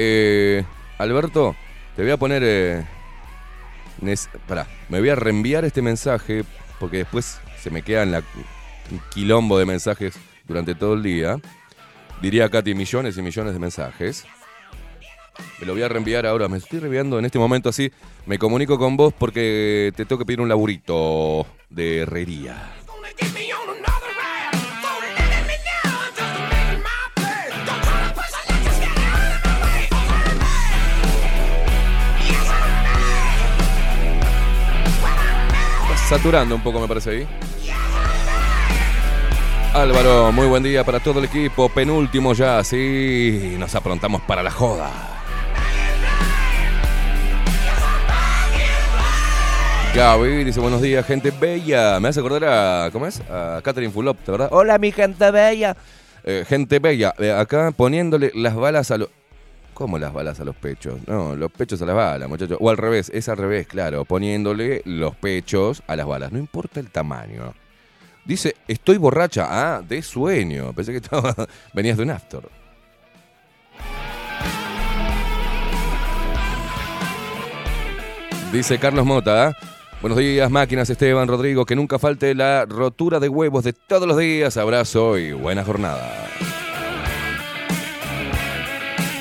Eh, 0.01 0.63
Alberto, 0.97 1.57
te 1.97 2.03
voy 2.03 2.11
a 2.11 2.15
poner... 2.15 2.41
Eh, 2.45 2.85
pará, 4.47 4.65
me 4.87 5.01
voy 5.01 5.09
a 5.09 5.15
reenviar 5.15 5.65
este 5.65 5.81
mensaje 5.81 6.45
porque 6.79 6.99
después 6.99 7.41
se 7.61 7.69
me 7.69 7.81
quedan 7.81 8.11
la, 8.11 8.19
un 8.91 9.01
quilombo 9.13 9.59
de 9.59 9.65
mensajes 9.65 10.15
durante 10.47 10.73
todo 10.73 10.93
el 10.93 11.03
día. 11.03 11.37
Diría 12.21 12.47
Katy, 12.47 12.75
millones 12.75 13.17
y 13.17 13.21
millones 13.21 13.51
de 13.51 13.59
mensajes. 13.59 14.25
Me 15.59 15.65
lo 15.65 15.73
voy 15.73 15.81
a 15.81 15.89
reenviar 15.89 16.25
ahora, 16.25 16.47
me 16.47 16.59
estoy 16.59 16.79
reenviando 16.79 17.19
en 17.19 17.25
este 17.25 17.37
momento 17.37 17.67
así. 17.67 17.91
Me 18.25 18.39
comunico 18.39 18.79
con 18.79 18.95
vos 18.95 19.13
porque 19.13 19.91
te 19.97 20.05
tengo 20.05 20.19
que 20.19 20.25
pedir 20.25 20.39
un 20.39 20.47
laburito 20.47 21.45
de 21.69 21.99
herrería. 21.99 22.71
Saturando 36.09 36.55
un 36.55 36.63
poco 36.63 36.79
me 36.79 36.87
parece 36.87 37.11
ahí. 37.11 37.27
Álvaro, 39.75 40.31
muy 40.31 40.47
buen 40.47 40.63
día 40.63 40.83
para 40.83 40.99
todo 40.99 41.19
el 41.19 41.25
equipo. 41.25 41.69
Penúltimo 41.69 42.33
ya, 42.33 42.63
sí. 42.63 43.55
Nos 43.59 43.75
aprontamos 43.75 44.19
para 44.23 44.41
la 44.41 44.49
joda. 44.49 44.89
Gaby 49.93 50.45
dice 50.45 50.59
buenos 50.59 50.81
días, 50.81 51.05
gente 51.05 51.29
bella. 51.29 51.99
Me 51.99 52.07
hace 52.07 52.21
acordar 52.21 52.43
a. 52.45 52.89
¿Cómo 52.91 53.05
es? 53.05 53.21
A 53.29 53.61
Catherine 53.63 53.93
Fulop, 53.93 54.17
¿verdad? 54.25 54.49
Hola, 54.51 54.79
mi 54.79 54.91
gente 54.91 55.29
bella. 55.29 55.77
Eh, 56.23 56.43
gente 56.49 56.79
bella. 56.79 57.13
Eh, 57.19 57.31
acá 57.31 57.71
poniéndole 57.71 58.31
las 58.33 58.55
balas 58.55 58.89
a 58.89 58.97
los. 58.97 59.09
¿Cómo 59.79 59.97
las 59.97 60.11
balas 60.11 60.37
a 60.41 60.43
los 60.43 60.57
pechos? 60.57 60.99
No, 61.07 61.37
los 61.37 61.49
pechos 61.53 61.81
a 61.81 61.85
las 61.85 61.95
balas, 61.95 62.27
muchachos. 62.27 62.57
O 62.59 62.69
al 62.69 62.75
revés, 62.75 63.09
es 63.13 63.29
al 63.29 63.37
revés, 63.37 63.65
claro. 63.65 64.03
Poniéndole 64.03 64.81
los 64.83 65.15
pechos 65.15 65.81
a 65.87 65.95
las 65.95 66.05
balas. 66.05 66.33
No 66.33 66.37
importa 66.37 66.81
el 66.81 66.91
tamaño. 66.91 67.53
Dice, 68.25 68.57
estoy 68.67 68.97
borracha. 68.97 69.47
Ah, 69.49 69.81
de 69.81 70.01
sueño. 70.01 70.73
Pensé 70.73 70.91
que 70.91 70.97
estaba, 70.97 71.33
venías 71.73 71.95
de 71.95 72.03
un 72.03 72.09
after. 72.09 72.41
Dice 78.51 78.77
Carlos 78.79 79.05
Mota. 79.05 79.47
¿ah? 79.47 79.53
Buenos 80.01 80.19
días, 80.19 80.51
máquinas 80.51 80.89
Esteban, 80.89 81.29
Rodrigo. 81.29 81.65
Que 81.65 81.77
nunca 81.77 81.97
falte 81.99 82.35
la 82.35 82.65
rotura 82.65 83.21
de 83.21 83.29
huevos 83.29 83.63
de 83.63 83.71
todos 83.71 84.05
los 84.05 84.17
días. 84.17 84.57
Abrazo 84.57 85.17
y 85.17 85.31
buena 85.31 85.63
jornada. 85.63 86.27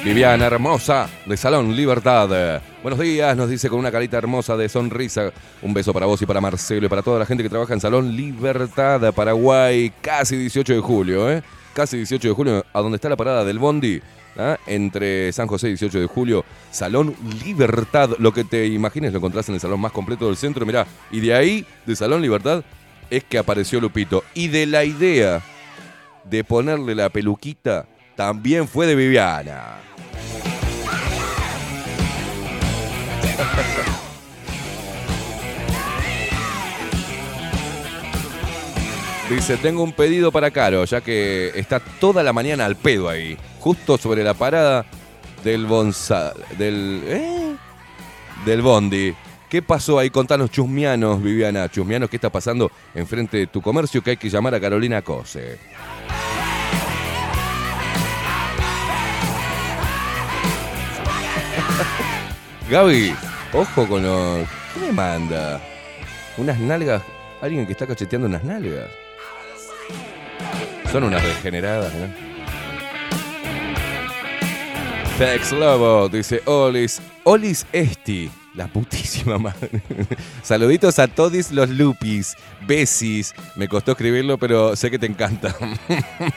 Viviana 0.04 0.46
Hermosa, 0.46 1.08
de 1.26 1.36
Salón 1.36 1.74
Libertad. 1.74 2.62
Buenos 2.82 3.00
días, 3.00 3.36
nos 3.36 3.50
dice 3.50 3.68
con 3.68 3.80
una 3.80 3.90
carita 3.90 4.16
hermosa 4.16 4.56
de 4.56 4.68
sonrisa. 4.68 5.32
Un 5.60 5.74
beso 5.74 5.92
para 5.92 6.06
vos 6.06 6.22
y 6.22 6.26
para 6.26 6.40
Marcelo 6.40 6.86
y 6.86 6.88
para 6.88 7.02
toda 7.02 7.18
la 7.18 7.26
gente 7.26 7.42
que 7.42 7.48
trabaja 7.48 7.74
en 7.74 7.80
Salón 7.80 8.16
Libertad, 8.16 9.12
Paraguay. 9.12 9.92
Casi 10.00 10.36
18 10.36 10.74
de 10.74 10.80
julio, 10.80 11.30
¿eh? 11.30 11.42
Casi 11.74 11.96
18 11.96 12.28
de 12.28 12.34
julio, 12.34 12.64
a 12.72 12.80
donde 12.80 12.96
está 12.96 13.08
la 13.08 13.16
parada 13.16 13.44
del 13.44 13.58
Bondi. 13.58 14.00
¿ah? 14.38 14.56
Entre 14.66 15.32
San 15.32 15.48
José 15.48 15.66
y 15.66 15.70
18 15.70 16.00
de 16.00 16.06
julio, 16.06 16.44
Salón 16.70 17.14
Libertad. 17.44 18.10
Lo 18.18 18.32
que 18.32 18.44
te 18.44 18.66
imagines 18.66 19.12
lo 19.12 19.18
encontrás 19.18 19.48
en 19.48 19.56
el 19.56 19.60
salón 19.60 19.80
más 19.80 19.92
completo 19.92 20.26
del 20.26 20.36
centro. 20.36 20.64
Mirá, 20.64 20.86
y 21.10 21.20
de 21.20 21.34
ahí, 21.34 21.66
de 21.86 21.96
Salón 21.96 22.22
Libertad, 22.22 22.62
es 23.10 23.24
que 23.24 23.36
apareció 23.36 23.80
Lupito. 23.80 24.22
Y 24.32 24.48
de 24.48 24.64
la 24.66 24.84
idea 24.84 25.42
de 26.24 26.44
ponerle 26.44 26.94
la 26.94 27.08
peluquita 27.08 27.86
también 28.16 28.68
fue 28.68 28.86
de 28.86 28.94
Viviana. 28.94 29.87
Dice, 39.30 39.58
tengo 39.58 39.82
un 39.82 39.92
pedido 39.92 40.32
para 40.32 40.50
Caro, 40.50 40.86
ya 40.86 41.02
que 41.02 41.52
está 41.54 41.80
toda 41.80 42.22
la 42.22 42.32
mañana 42.32 42.64
al 42.64 42.76
pedo 42.76 43.10
ahí, 43.10 43.36
justo 43.60 43.98
sobre 43.98 44.24
la 44.24 44.32
parada 44.32 44.86
del 45.44 45.66
bonza, 45.66 46.32
del 46.56 47.02
¿eh? 47.06 47.54
del 48.46 48.62
bondi. 48.62 49.14
¿Qué 49.48 49.62
pasó 49.62 49.98
ahí? 49.98 50.10
Contanos, 50.10 50.50
chusmianos, 50.50 51.22
Viviana, 51.22 51.70
chusmianos, 51.70 52.10
¿qué 52.10 52.16
está 52.16 52.30
pasando 52.30 52.70
enfrente 52.94 53.36
de 53.36 53.46
tu 53.46 53.62
comercio 53.62 54.02
que 54.02 54.10
hay 54.10 54.16
que 54.16 54.30
llamar 54.30 54.54
a 54.54 54.60
Carolina 54.60 55.02
Cose? 55.02 55.58
Gaby, 62.70 63.14
ojo 63.52 63.88
con 63.88 64.02
los. 64.02 64.46
¿Qué 64.74 64.80
me 64.80 64.92
manda? 64.92 65.60
Unas 66.36 66.58
nalgas. 66.58 67.02
Alguien 67.40 67.66
que 67.66 67.72
está 67.72 67.86
cacheteando 67.86 68.28
unas 68.28 68.44
nalgas. 68.44 68.88
Son 70.92 71.04
unas 71.04 71.22
degeneradas, 71.22 71.92
¿no? 71.94 72.06
Fex 75.18 75.52
Lobo 75.52 76.08
dice 76.08 76.42
Olis. 76.44 77.00
Olis 77.24 77.66
Esti. 77.72 78.30
La 78.54 78.66
putísima 78.66 79.38
madre. 79.38 79.70
Saluditos 80.42 80.98
a 80.98 81.08
todos 81.08 81.50
los 81.52 81.70
lupis. 81.70 82.36
Besis. 82.66 83.34
Me 83.56 83.68
costó 83.68 83.92
escribirlo, 83.92 84.36
pero 84.38 84.76
sé 84.76 84.90
que 84.90 84.98
te 84.98 85.06
encanta. 85.06 85.54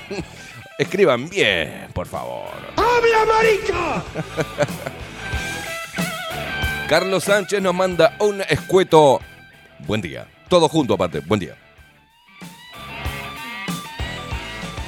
Escriban 0.77 1.29
bien, 1.29 1.87
por 1.93 2.07
favor. 2.07 2.49
Carlos 6.91 7.23
Sánchez 7.23 7.61
nos 7.61 7.73
manda 7.73 8.17
un 8.19 8.41
escueto. 8.41 9.21
Buen 9.87 10.01
día. 10.01 10.27
Todo 10.49 10.67
junto 10.67 10.95
aparte. 10.95 11.21
Buen 11.21 11.39
día. 11.39 11.55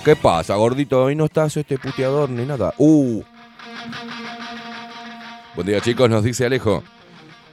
¿Qué 0.04 0.14
pasa, 0.18 0.56
gordito? 0.56 1.02
Hoy 1.02 1.16
no 1.16 1.24
estás 1.24 1.56
este 1.56 1.78
puteador 1.78 2.30
ni 2.30 2.44
nada. 2.46 2.74
Uh. 2.78 3.24
Buen 5.56 5.66
día, 5.66 5.80
chicos, 5.80 6.10
nos 6.10 6.26
dice 6.26 6.46
Alejo. 6.46 6.84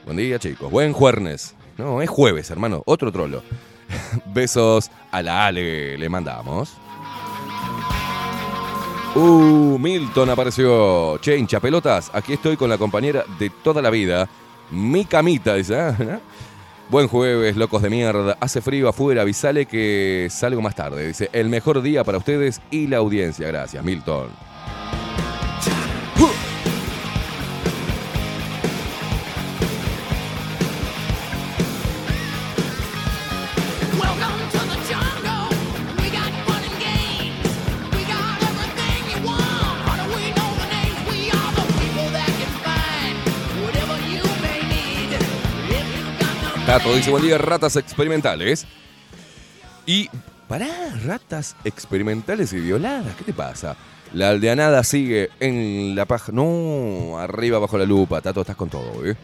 Buen 0.03 0.17
día, 0.17 0.37
chicos. 0.37 0.69
Buen 0.69 0.91
jueves. 0.91 1.55
No, 1.77 2.01
es 2.01 2.09
jueves, 2.09 2.51
hermano. 2.51 2.83
Otro 2.85 3.09
trolo. 3.09 3.43
Besos 4.33 4.91
a 5.11 5.21
la 5.21 5.45
Ale, 5.45 5.97
le 5.97 6.09
mandamos. 6.09 6.73
Uh, 9.15 9.77
Milton 9.79 10.29
apareció. 10.29 11.19
Che, 11.21 11.37
hincha 11.37 11.61
pelotas. 11.61 12.11
Aquí 12.13 12.33
estoy 12.33 12.57
con 12.57 12.69
la 12.69 12.77
compañera 12.77 13.23
de 13.39 13.49
toda 13.49 13.81
la 13.81 13.89
vida. 13.89 14.27
Mi 14.71 15.05
camita, 15.05 15.55
dice. 15.55 15.77
ah. 15.79 16.19
Buen 16.89 17.07
jueves, 17.07 17.55
locos 17.55 17.81
de 17.81 17.89
mierda. 17.89 18.37
Hace 18.41 18.61
frío 18.61 18.89
afuera. 18.89 19.21
Avisale 19.21 19.65
que 19.65 20.27
salgo 20.29 20.61
más 20.61 20.75
tarde. 20.75 21.07
Dice, 21.07 21.29
el 21.31 21.47
mejor 21.47 21.81
día 21.81 22.03
para 22.03 22.17
ustedes 22.17 22.61
y 22.69 22.87
la 22.87 22.97
audiencia. 22.97 23.47
Gracias, 23.47 23.81
Milton. 23.83 24.27
Tato 46.71 46.95
dice, 46.95 47.11
buen 47.11 47.21
día, 47.21 47.37
ratas 47.37 47.75
experimentales. 47.75 48.65
Y, 49.85 50.09
pará, 50.47 50.69
ratas 51.03 51.57
experimentales 51.65 52.53
y 52.53 52.61
violadas, 52.61 53.13
¿qué 53.17 53.25
te 53.25 53.33
pasa? 53.33 53.75
La 54.13 54.29
aldeanada 54.29 54.81
sigue 54.85 55.31
en 55.41 55.97
la 55.97 56.05
paja. 56.05 56.31
No, 56.31 57.19
arriba 57.19 57.59
bajo 57.59 57.77
la 57.77 57.83
lupa. 57.83 58.21
Tato, 58.21 58.39
estás 58.39 58.55
con 58.55 58.69
todo, 58.69 59.05
¿eh? 59.05 59.17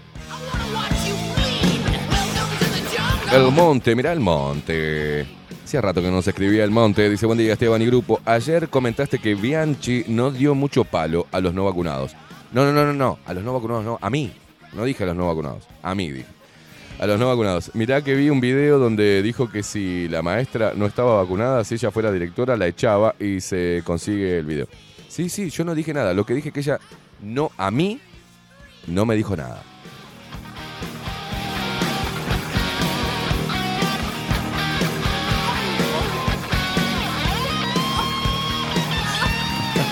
El 3.31 3.49
monte, 3.53 3.95
mirá 3.95 4.12
el 4.12 4.19
monte. 4.19 5.25
Hacía 5.63 5.79
rato 5.79 6.01
que 6.01 6.12
no 6.12 6.21
se 6.21 6.31
escribía 6.31 6.65
el 6.65 6.71
monte. 6.71 7.10
Dice, 7.10 7.27
buen 7.27 7.38
día, 7.38 7.53
Esteban 7.53 7.81
y 7.81 7.86
grupo. 7.86 8.19
Ayer 8.25 8.67
comentaste 8.67 9.19
que 9.19 9.36
Bianchi 9.36 10.03
no 10.10 10.31
dio 10.31 10.53
mucho 10.53 10.83
palo 10.83 11.27
a 11.31 11.39
los 11.39 11.53
no 11.53 11.63
vacunados. 11.63 12.13
No, 12.51 12.65
no, 12.65 12.73
no, 12.73 12.88
no, 12.88 12.91
no. 12.91 13.19
A 13.25 13.33
los 13.33 13.41
no 13.41 13.53
vacunados 13.53 13.86
no. 13.86 13.99
A 14.01 14.10
mí. 14.10 14.33
No 14.73 14.83
dije 14.83 15.03
a 15.03 15.07
los 15.07 15.15
no 15.15 15.27
vacunados. 15.27 15.63
A 15.81 15.95
mí 15.95 16.12
dije. 16.12 16.37
A 16.99 17.05
los 17.05 17.19
no 17.19 17.27
vacunados. 17.27 17.69
Mirá 17.75 18.01
que 18.01 18.15
vi 18.15 18.31
un 18.31 18.39
video 18.39 18.79
donde 18.79 19.21
dijo 19.21 19.51
que 19.51 19.62
si 19.62 20.07
la 20.07 20.23
maestra 20.23 20.73
no 20.75 20.88
estaba 20.88 21.21
vacunada, 21.21 21.63
si 21.63 21.75
ella 21.75 21.91
fuera 21.91 22.12
directora, 22.12 22.57
la 22.57 22.65
echaba 22.65 23.13
y 23.19 23.39
se 23.39 23.83
consigue 23.86 24.39
el 24.39 24.45
video. 24.45 24.67
Sí, 25.07 25.29
sí, 25.29 25.51
yo 25.51 25.63
no 25.63 25.75
dije 25.75 25.93
nada. 25.93 26.15
Lo 26.15 26.25
que 26.25 26.33
dije 26.33 26.51
que 26.51 26.62
ella 26.62 26.79
no, 27.21 27.51
a 27.55 27.69
mí, 27.69 27.99
no 28.88 29.05
me 29.05 29.15
dijo 29.15 29.36
nada. 29.36 29.62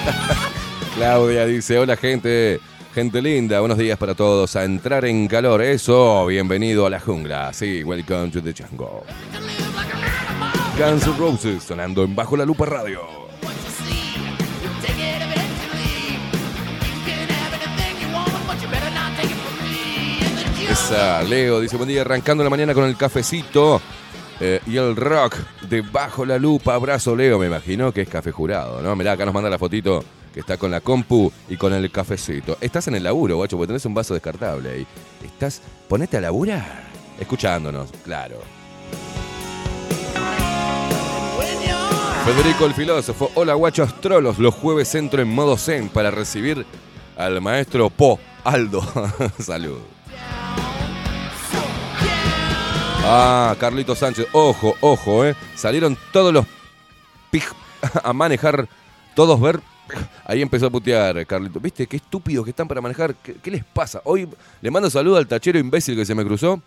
Claudia 0.96 1.46
dice, 1.46 1.78
hola 1.78 1.98
gente, 1.98 2.60
gente 2.96 3.22
linda, 3.22 3.60
buenos 3.60 3.78
días 3.78 3.98
para 3.98 4.16
todos, 4.16 4.56
a 4.56 4.64
entrar 4.64 5.04
en 5.04 5.28
calor, 5.28 5.62
eso, 5.62 6.26
bienvenido 6.28 6.86
a 6.86 6.90
la 6.90 6.98
jungla, 6.98 7.52
sí, 7.52 7.84
welcome 7.84 8.30
to 8.30 8.42
the 8.42 8.54
jungle. 8.54 9.04
Guns 10.78 11.06
N' 11.06 11.18
Roses 11.18 11.62
sonando 11.62 12.06
en 12.06 12.16
Bajo 12.16 12.38
la 12.38 12.46
Lupa 12.46 12.66
Radio. 12.66 13.02
Esa, 20.72 21.22
Leo 21.24 21.60
dice, 21.60 21.76
buen 21.76 21.90
día, 21.90 22.00
arrancando 22.00 22.46
la 22.46 22.50
mañana 22.50 22.74
con 22.74 22.86
el 22.86 22.96
cafecito 22.96 23.82
eh, 24.40 24.60
y 24.68 24.78
el 24.78 24.96
rock 24.96 25.36
de 25.70 25.82
Bajo 25.82 26.26
la 26.26 26.38
Lupa, 26.38 26.76
abrazo 26.76 27.16
Leo, 27.16 27.40
me 27.40 27.48
imagino 27.48 27.92
que 27.92 28.02
es 28.02 28.10
café 28.10 28.32
jurado, 28.32 28.82
¿no? 28.82 28.96
Mirá, 28.96 29.14
acá 29.14 29.26
nos 29.26 29.34
manda 29.34 29.50
la 29.50 29.58
fotito 29.58 30.04
que 30.34 30.42
está 30.42 30.58
con 30.58 30.70
la 30.70 30.82
compu 30.82 31.32
y 31.48 31.56
con 31.56 31.74
el 31.74 31.90
cafecito. 31.90 32.58
Estás 32.60 32.90
en 32.90 32.96
el 32.96 33.04
laburo, 33.04 33.38
guacho, 33.38 33.56
porque 33.56 33.68
tenés 33.68 33.86
un 33.86 33.94
vaso 33.94 34.14
descartable 34.14 34.70
ahí. 34.70 34.88
Estás, 35.24 35.62
ponete 35.88 36.18
a 36.18 36.22
laburar, 36.22 36.84
escuchándonos, 37.18 37.90
claro. 38.04 38.40
Federico 42.26 42.66
el 42.66 42.74
filósofo, 42.74 43.32
hola 43.36 43.54
guachos 43.54 44.02
trolos, 44.02 44.40
los 44.40 44.54
jueves 44.56 44.94
entro 44.96 45.22
en 45.22 45.30
modo 45.30 45.58
zen 45.58 45.90
para 45.90 46.12
recibir 46.12 46.66
al 47.16 47.40
maestro 47.40 47.90
Po, 47.90 48.20
Aldo. 48.44 48.84
Salud. 49.40 49.95
Ah, 53.08 53.56
Carlito 53.60 53.94
Sánchez, 53.94 54.28
ojo, 54.32 54.76
ojo, 54.82 55.26
eh. 55.26 55.36
Salieron 55.54 55.96
todos 56.12 56.34
los 56.34 56.44
pij 57.30 57.44
a 58.04 58.14
manejar, 58.14 58.68
todos 59.14 59.40
ver. 59.40 59.60
Ahí 60.26 60.42
empezó 60.42 60.66
a 60.66 60.70
putear, 60.72 61.24
Carlito. 61.28 61.60
¿Viste 61.60 61.86
qué 61.86 61.98
estúpidos 61.98 62.44
que 62.44 62.50
están 62.50 62.68
para 62.68 62.82
manejar? 62.82 63.14
¿Qué, 63.14 63.52
les 63.52 63.64
pasa? 63.64 64.02
Hoy 64.06 64.28
le 64.60 64.72
mando 64.72 64.90
saludo 64.90 65.18
al 65.18 65.28
tachero 65.28 65.60
imbécil 65.60 65.96
que 65.96 66.04
se 66.04 66.16
me 66.16 66.26
cruzó. 66.26 66.60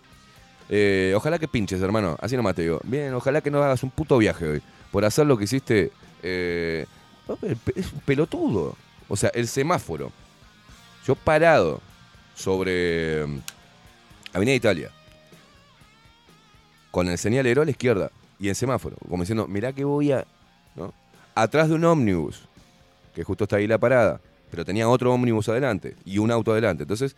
Eh, 0.69 1.11
ojalá 1.13 1.37
que 1.37 1.49
pinches, 1.49 1.81
hermano. 1.81 2.15
Así 2.21 2.37
nomás 2.37 2.55
te 2.55 2.61
digo. 2.61 2.79
Bien, 2.85 3.13
ojalá 3.13 3.41
que 3.41 3.51
no 3.51 3.61
hagas 3.61 3.83
un 3.83 3.89
puto 3.89 4.17
viaje 4.17 4.47
hoy. 4.47 4.61
Por 4.91 5.03
hacer 5.03 5.25
lo 5.25 5.37
que 5.37 5.43
hiciste. 5.43 5.91
eh, 6.23 6.85
es 7.75 7.91
un 7.91 7.99
pelotudo. 8.05 8.77
O 9.09 9.17
sea, 9.17 9.29
el 9.33 9.49
semáforo. 9.49 10.09
Yo 11.05 11.15
parado 11.15 11.81
sobre 12.33 13.25
mm, 13.27 13.39
Avenida 14.33 14.55
Italia. 14.55 14.91
Con 16.91 17.07
el 17.07 17.17
señalero 17.17 17.61
a 17.61 17.65
la 17.65 17.71
izquierda. 17.71 18.11
Y 18.39 18.49
en 18.49 18.55
semáforo. 18.55 18.95
Como 19.09 19.23
diciendo, 19.23 19.47
mirá 19.47 19.73
que 19.73 19.83
voy 19.83 20.11
a. 20.11 20.25
Atrás 21.35 21.69
de 21.69 21.75
un 21.75 21.85
ómnibus. 21.85 22.47
Que 23.13 23.23
justo 23.23 23.43
está 23.45 23.57
ahí 23.57 23.67
la 23.67 23.77
parada. 23.77 24.21
Pero 24.51 24.65
tenía 24.65 24.87
otro 24.89 25.13
ómnibus 25.13 25.49
adelante. 25.49 25.95
Y 26.05 26.17
un 26.17 26.31
auto 26.31 26.51
adelante. 26.51 26.83
Entonces. 26.83 27.15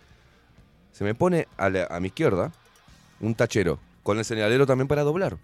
Se 0.91 1.03
me 1.05 1.15
pone 1.15 1.47
a, 1.57 1.69
la- 1.69 1.86
a 1.89 1.99
mi 1.99 2.07
izquierda 2.07 2.51
un 3.21 3.34
tachero. 3.36 3.79
Con 4.03 4.17
el 4.17 4.25
señalero 4.25 4.65
también 4.65 4.88
para 4.88 5.03
doblar. 5.03 5.38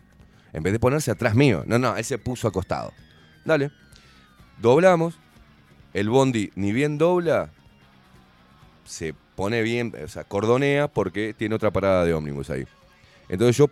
En 0.51 0.63
vez 0.63 0.73
de 0.73 0.79
ponerse 0.79 1.11
atrás 1.11 1.35
mío. 1.35 1.63
No, 1.67 1.77
no, 1.79 1.95
él 1.95 2.03
se 2.03 2.17
puso 2.17 2.47
acostado. 2.47 2.91
Dale. 3.45 3.71
Doblamos. 4.59 5.17
El 5.93 6.09
bondi 6.09 6.51
ni 6.55 6.71
bien 6.73 6.97
dobla. 6.97 7.49
Se 8.83 9.13
pone 9.35 9.61
bien, 9.61 9.93
o 10.03 10.07
sea, 10.07 10.23
cordonea 10.23 10.87
porque 10.87 11.33
tiene 11.33 11.55
otra 11.55 11.71
parada 11.71 12.03
de 12.05 12.13
ómnibus 12.13 12.49
ahí. 12.49 12.65
Entonces 13.29 13.55
yo 13.57 13.67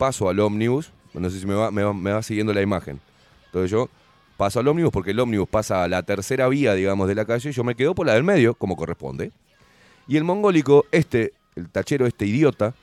paso 0.00 0.28
al 0.30 0.40
ómnibus. 0.40 0.90
No 1.12 1.28
sé 1.30 1.38
si 1.40 1.46
me 1.46 1.54
va, 1.54 1.70
me 1.70 1.82
va- 1.84 1.92
me 1.92 2.10
va 2.12 2.22
siguiendo 2.22 2.52
la 2.54 2.62
imagen. 2.62 2.98
Entonces 3.46 3.70
yo 3.70 3.88
paso 4.36 4.58
al 4.60 4.66
ómnibus 4.68 4.90
porque 4.92 5.10
el 5.10 5.20
ómnibus 5.20 5.48
pasa 5.48 5.84
a 5.84 5.88
la 5.88 6.02
tercera 6.02 6.48
vía, 6.48 6.74
digamos, 6.74 7.06
de 7.06 7.14
la 7.14 7.24
calle. 7.26 7.50
Y 7.50 7.52
yo 7.52 7.62
me 7.64 7.74
quedo 7.74 7.94
por 7.94 8.06
la 8.06 8.14
del 8.14 8.24
medio, 8.24 8.54
como 8.54 8.76
corresponde. 8.76 9.30
Y 10.08 10.16
el 10.16 10.24
mongólico, 10.24 10.86
este, 10.90 11.34
el 11.54 11.68
tachero, 11.68 12.06
este 12.06 12.24
idiota, 12.26 12.74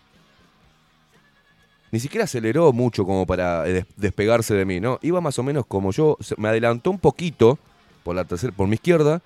ni 1.92 2.00
siquiera 2.00 2.26
aceleró 2.26 2.72
mucho 2.74 3.06
como 3.06 3.26
para 3.26 3.68
eh, 3.68 3.74
des- 3.74 3.86
despegarse 3.96 4.54
de 4.54 4.66
mí, 4.66 4.80
¿no? 4.80 5.00
Iba 5.02 5.20
más 5.22 5.40
o 5.40 5.44
menos 5.44 5.66
como 5.66 5.92
yo, 5.92 6.18
me 6.38 6.50
adelantó 6.50 6.92
un 6.92 7.00
poquito 7.00 7.58
por 8.04 8.16
la 8.16 8.26
tercera, 8.26 8.54
por 8.54 8.68
mi 8.68 8.76
izquierda, 8.76 9.22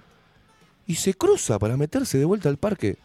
y 0.87 0.95
se 0.95 1.13
cruza 1.13 1.59
para 1.59 1.75
meterse 1.77 2.17
de 2.17 2.25
vuelta 2.25 2.49
al 2.49 2.57
parque. 2.57 2.97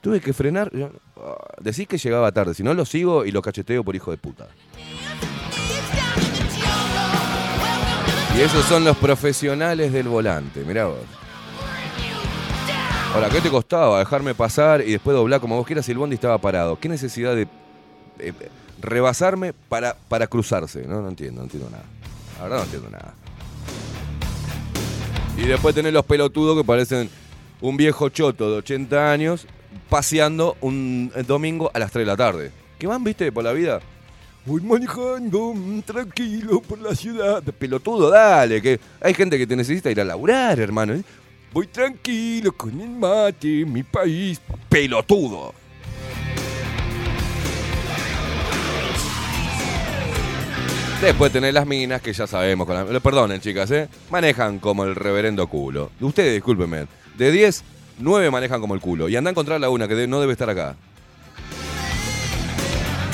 Tuve 0.00 0.20
que 0.20 0.32
frenar. 0.32 0.70
ah, 1.16 1.34
Decís 1.60 1.86
que 1.86 1.98
llegaba 1.98 2.32
tarde, 2.32 2.54
si 2.54 2.62
no 2.62 2.72
lo 2.74 2.84
sigo 2.84 3.24
y 3.24 3.32
lo 3.32 3.42
cacheteo 3.42 3.84
por 3.84 3.94
hijo 3.94 4.10
de 4.10 4.16
puta. 4.16 4.48
Y 8.36 8.40
esos 8.40 8.64
son 8.66 8.84
los 8.84 8.96
profesionales 8.96 9.92
del 9.92 10.08
volante, 10.08 10.64
mirá 10.64 10.86
vos. 10.86 10.98
Ahora, 13.14 13.28
¿qué 13.28 13.40
te 13.40 13.50
costaba 13.50 13.98
dejarme 13.98 14.34
pasar 14.34 14.82
y 14.82 14.92
después 14.92 15.16
doblar 15.16 15.40
como 15.40 15.56
vos 15.56 15.66
quieras 15.66 15.84
si 15.84 15.92
el 15.92 15.98
bondi 15.98 16.14
estaba 16.14 16.38
parado? 16.38 16.78
¿Qué 16.78 16.88
necesidad 16.88 17.34
de 17.34 17.48
rebasarme 18.80 19.52
para, 19.52 19.96
para 20.08 20.28
cruzarse? 20.28 20.86
No, 20.86 21.02
no 21.02 21.08
entiendo, 21.08 21.40
no 21.40 21.44
entiendo 21.44 21.68
nada. 21.70 21.84
La 22.38 22.42
verdad 22.44 22.58
no 22.58 22.64
entiendo 22.64 22.90
nada. 22.90 23.14
Y 25.36 25.42
después 25.42 25.74
tenés 25.74 25.92
los 25.92 26.04
pelotudos 26.04 26.56
que 26.56 26.64
parecen 26.64 27.10
un 27.60 27.76
viejo 27.76 28.08
choto 28.10 28.50
de 28.50 28.58
80 28.58 29.10
años 29.12 29.46
paseando 29.88 30.56
un 30.60 31.12
eh, 31.14 31.22
domingo 31.22 31.70
a 31.74 31.78
las 31.78 31.90
3 31.92 32.02
de 32.02 32.06
la 32.10 32.16
tarde. 32.16 32.50
¿Qué 32.78 32.86
van, 32.86 33.04
viste, 33.04 33.30
por 33.32 33.44
la 33.44 33.52
vida? 33.52 33.80
Voy 34.46 34.62
manejando 34.62 35.52
mm, 35.54 35.82
tranquilo 35.82 36.60
por 36.62 36.78
la 36.80 36.94
ciudad. 36.94 37.42
Pelotudo, 37.42 38.10
dale, 38.10 38.62
que 38.62 38.80
hay 39.00 39.12
gente 39.14 39.36
que 39.38 39.46
te 39.46 39.54
necesita 39.56 39.90
ir 39.90 40.00
a 40.00 40.04
laburar, 40.04 40.58
hermano. 40.58 40.94
¿eh? 40.94 41.02
Voy 41.52 41.66
tranquilo 41.66 42.52
con 42.52 42.80
el 42.80 42.88
mate, 42.90 43.64
mi 43.66 43.82
país. 43.82 44.40
Pelotudo. 44.68 45.52
Después 51.00 51.32
tenés 51.32 51.54
las 51.54 51.66
minas 51.66 52.02
que 52.02 52.12
ya 52.12 52.26
sabemos. 52.26 52.66
Con 52.66 52.92
la- 52.92 53.00
perdonen, 53.00 53.40
chicas, 53.40 53.70
¿eh? 53.70 53.88
Manejan 54.10 54.58
como 54.58 54.84
el 54.84 54.94
reverendo 54.94 55.46
culo. 55.46 55.90
Ustedes, 56.00 56.34
discúlpenme. 56.34 56.86
De 57.16 57.32
10, 57.32 57.64
9 58.00 58.30
manejan 58.30 58.60
como 58.60 58.74
el 58.74 58.80
culo. 58.80 59.08
Y 59.08 59.16
andan 59.16 59.30
a 59.30 59.32
encontrar 59.32 59.60
la 59.60 59.70
una 59.70 59.86
que 59.88 60.06
no 60.06 60.20
debe 60.20 60.32
estar 60.32 60.50
acá. 60.50 60.76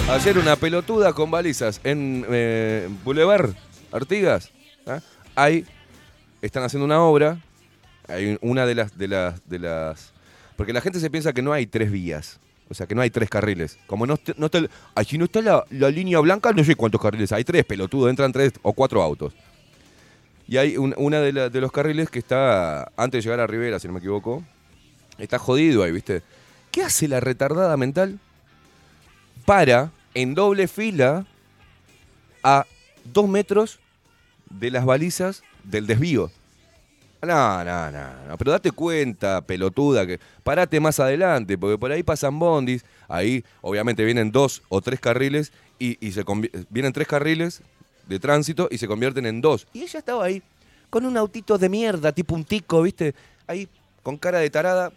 Ayer 0.08 0.38
una 0.38 0.54
pelotuda 0.54 1.12
con 1.12 1.30
balizas 1.30 1.80
en 1.82 2.24
eh, 2.30 2.88
Boulevard 3.04 3.50
Artigas. 3.90 4.50
¿ah? 4.86 5.00
Ahí 5.34 5.64
están 6.42 6.62
haciendo 6.62 6.84
una 6.84 7.00
obra. 7.02 7.38
Hay 8.08 8.38
una 8.40 8.66
de 8.66 8.74
las, 8.76 8.96
de 8.96 9.08
las, 9.08 9.48
de 9.48 9.58
las. 9.58 10.12
Porque 10.56 10.72
la 10.72 10.80
gente 10.80 11.00
se 11.00 11.10
piensa 11.10 11.32
que 11.32 11.42
no 11.42 11.52
hay 11.52 11.66
tres 11.66 11.90
vías. 11.90 12.38
O 12.68 12.74
sea, 12.74 12.86
que 12.86 12.94
no 12.94 13.00
hay 13.02 13.10
tres 13.10 13.28
carriles. 13.28 13.78
Como 13.88 14.06
no, 14.06 14.18
no 14.36 14.46
está. 14.46 14.60
si 15.04 15.18
no 15.18 15.24
está 15.24 15.40
la, 15.42 15.64
la 15.70 15.90
línea 15.90 16.20
blanca, 16.20 16.52
no 16.52 16.62
sé 16.62 16.76
cuántos 16.76 17.00
carriles. 17.00 17.32
Hay 17.32 17.42
tres, 17.44 17.64
pelotudo. 17.64 18.08
Entran 18.08 18.32
tres 18.32 18.52
o 18.62 18.72
cuatro 18.72 19.02
autos. 19.02 19.32
Y 20.48 20.56
hay 20.56 20.76
un- 20.76 20.94
una 20.96 21.18
de, 21.20 21.32
la- 21.32 21.48
de 21.48 21.60
los 21.60 21.72
carriles 21.72 22.10
que 22.10 22.20
está. 22.20 22.92
Antes 22.96 23.18
de 23.18 23.22
llegar 23.28 23.40
a 23.40 23.46
Rivera, 23.48 23.80
si 23.80 23.88
no 23.88 23.92
me 23.94 23.98
equivoco. 23.98 24.44
Está 25.18 25.38
jodido 25.38 25.82
ahí, 25.82 25.92
¿viste? 25.92 26.22
¿Qué 26.70 26.82
hace 26.82 27.08
la 27.08 27.20
retardada 27.20 27.76
mental? 27.76 28.18
para 29.46 29.92
en 30.12 30.34
doble 30.34 30.68
fila 30.68 31.24
a 32.42 32.66
dos 33.04 33.28
metros 33.28 33.78
de 34.50 34.70
las 34.70 34.84
balizas 34.84 35.42
del 35.64 35.86
desvío. 35.86 36.30
No, 37.22 37.64
no, 37.64 37.90
no, 37.90 38.28
no, 38.28 38.36
pero 38.36 38.50
date 38.50 38.70
cuenta, 38.72 39.40
pelotuda, 39.40 40.06
que 40.06 40.20
parate 40.44 40.78
más 40.78 41.00
adelante, 41.00 41.56
porque 41.56 41.78
por 41.78 41.90
ahí 41.90 42.02
pasan 42.02 42.38
bondis, 42.38 42.84
ahí 43.08 43.42
obviamente 43.62 44.04
vienen 44.04 44.30
dos 44.30 44.62
o 44.68 44.80
tres 44.80 45.00
carriles 45.00 45.52
y, 45.78 45.96
y 46.06 46.12
se 46.12 46.24
vienen 46.68 46.92
tres 46.92 47.08
carriles 47.08 47.62
de 48.06 48.20
tránsito 48.20 48.68
y 48.70 48.78
se 48.78 48.86
convierten 48.86 49.26
en 49.26 49.40
dos. 49.40 49.66
Y 49.72 49.82
ella 49.82 49.98
estaba 49.98 50.24
ahí 50.24 50.42
con 50.90 51.06
un 51.06 51.16
autito 51.16 51.56
de 51.58 51.68
mierda, 51.68 52.12
tipo 52.12 52.34
un 52.34 52.44
tico, 52.44 52.82
¿viste? 52.82 53.14
Ahí 53.46 53.68
con 54.02 54.18
cara 54.18 54.38
de 54.38 54.50
tarada, 54.50 54.92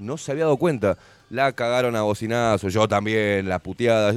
no 0.00 0.16
se 0.16 0.32
había 0.32 0.44
dado 0.44 0.56
cuenta. 0.56 0.98
La 1.28 1.52
cagaron 1.52 1.94
a 1.94 2.02
bocinazo, 2.02 2.68
yo 2.68 2.88
también, 2.88 3.48
las 3.48 3.60
puteadas. 3.60 4.16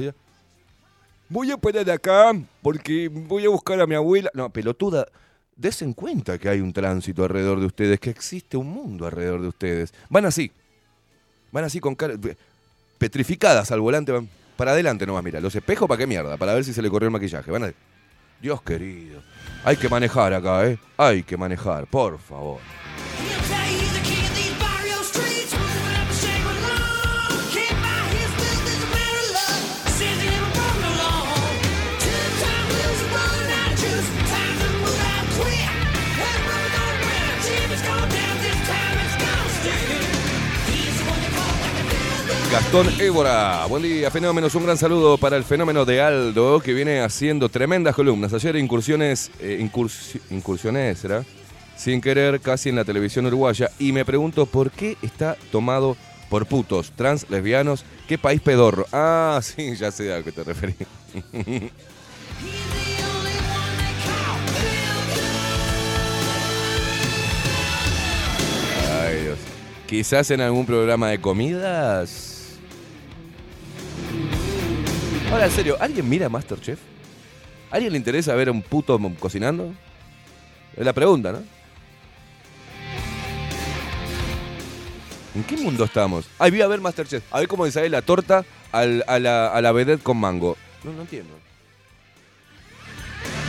Voy 1.28 1.50
a 1.50 1.56
parar 1.56 1.88
acá 1.90 2.32
porque 2.62 3.08
voy 3.08 3.44
a 3.44 3.48
buscar 3.48 3.80
a 3.80 3.86
mi 3.86 3.94
abuela. 3.94 4.30
No, 4.34 4.50
pelotuda, 4.50 5.06
desen 5.56 5.92
cuenta 5.92 6.38
que 6.38 6.48
hay 6.48 6.60
un 6.60 6.72
tránsito 6.72 7.22
alrededor 7.24 7.60
de 7.60 7.66
ustedes, 7.66 8.00
que 8.00 8.10
existe 8.10 8.56
un 8.56 8.68
mundo 8.68 9.06
alrededor 9.06 9.40
de 9.40 9.48
ustedes. 9.48 9.94
Van 10.08 10.24
así, 10.24 10.50
van 11.52 11.64
así 11.64 11.80
con 11.80 11.94
cara 11.94 12.14
petrificadas 12.98 13.70
al 13.70 13.80
volante, 13.80 14.12
van 14.12 14.28
para 14.56 14.72
adelante 14.72 15.06
nomás, 15.06 15.24
mira, 15.24 15.40
los 15.40 15.54
espejos 15.54 15.88
para 15.88 15.98
qué 15.98 16.06
mierda, 16.06 16.36
para 16.36 16.54
ver 16.54 16.64
si 16.64 16.72
se 16.72 16.82
le 16.82 16.90
corrió 16.90 17.08
el 17.08 17.12
maquillaje. 17.12 17.50
Van. 17.50 17.74
Dios 18.40 18.62
querido, 18.62 19.22
hay 19.64 19.76
que 19.76 19.88
manejar 19.88 20.34
acá, 20.34 20.66
¿eh? 20.66 20.78
Hay 20.96 21.22
que 21.22 21.36
manejar, 21.36 21.86
por 21.86 22.18
favor. 22.18 22.58
Gastón 42.54 42.86
Évora, 43.00 43.66
buen 43.66 43.82
día, 43.82 44.12
fenómenos. 44.12 44.54
Un 44.54 44.62
gran 44.62 44.78
saludo 44.78 45.18
para 45.18 45.36
el 45.36 45.42
fenómeno 45.42 45.84
de 45.84 46.00
Aldo, 46.00 46.60
que 46.60 46.72
viene 46.72 47.00
haciendo 47.00 47.48
tremendas 47.48 47.96
columnas. 47.96 48.32
Ayer 48.32 48.54
incursiones, 48.54 49.32
eh, 49.40 49.58
incursi- 49.60 50.20
incursiones, 50.30 51.00
¿será? 51.00 51.24
Sin 51.76 52.00
querer, 52.00 52.38
casi 52.38 52.68
en 52.68 52.76
la 52.76 52.84
televisión 52.84 53.26
uruguaya. 53.26 53.72
Y 53.80 53.90
me 53.90 54.04
pregunto 54.04 54.46
por 54.46 54.70
qué 54.70 54.96
está 55.02 55.36
tomado 55.50 55.96
por 56.30 56.46
putos, 56.46 56.92
trans, 56.92 57.28
lesbianos. 57.28 57.84
¿Qué 58.06 58.18
país 58.18 58.40
pedorro? 58.40 58.86
Ah, 58.92 59.40
sí, 59.42 59.74
ya 59.74 59.90
sé 59.90 60.14
a 60.14 60.22
qué 60.22 60.30
te 60.30 60.44
Bill 60.44 60.76
Ay, 69.02 69.22
Dios. 69.22 69.38
Quizás 69.86 70.30
en 70.30 70.40
algún 70.40 70.66
programa 70.66 71.08
de 71.08 71.20
comidas. 71.20 72.33
Ahora, 75.30 75.46
en 75.46 75.50
serio, 75.52 75.76
¿alguien 75.80 76.08
mira 76.08 76.28
Masterchef? 76.28 76.78
¿Alguien 77.70 77.92
le 77.92 77.98
interesa 77.98 78.34
ver 78.34 78.48
a 78.48 78.52
un 78.52 78.62
puto 78.62 79.00
cocinando? 79.18 79.72
Es 80.76 80.84
la 80.84 80.92
pregunta, 80.92 81.32
¿no? 81.32 81.42
¿En 85.34 85.42
qué 85.42 85.56
mundo 85.56 85.84
estamos? 85.84 86.28
Ay, 86.38 86.52
voy 86.52 86.62
a 86.62 86.68
ver 86.68 86.80
Masterchef. 86.80 87.24
A 87.32 87.40
ver 87.40 87.48
cómo 87.48 87.64
le 87.66 87.72
sale 87.72 87.88
la 87.88 88.02
torta 88.02 88.44
a, 88.70 88.84
la, 88.84 89.48
a 89.48 89.60
la 89.60 89.72
vedette 89.72 90.02
con 90.02 90.16
mango. 90.18 90.56
No, 90.84 90.92
no 90.92 91.02
entiendo. 91.02 91.34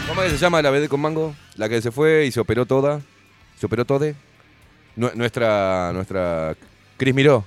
¿Cómo 0.07 0.21
se 0.23 0.37
llama 0.37 0.61
la 0.63 0.71
vedette 0.71 0.89
con 0.89 1.01
mango? 1.01 1.35
La 1.55 1.69
que 1.69 1.81
se 1.81 1.91
fue 1.91 2.25
y 2.25 2.31
se 2.31 2.39
operó 2.39 2.65
toda. 2.65 3.01
¿Se 3.59 3.65
operó 3.67 3.85
toda? 3.85 4.13
Nu- 4.95 5.11
nuestra, 5.13 5.91
nuestra 5.93 6.55
Cris 6.97 7.13
Miró. 7.13 7.45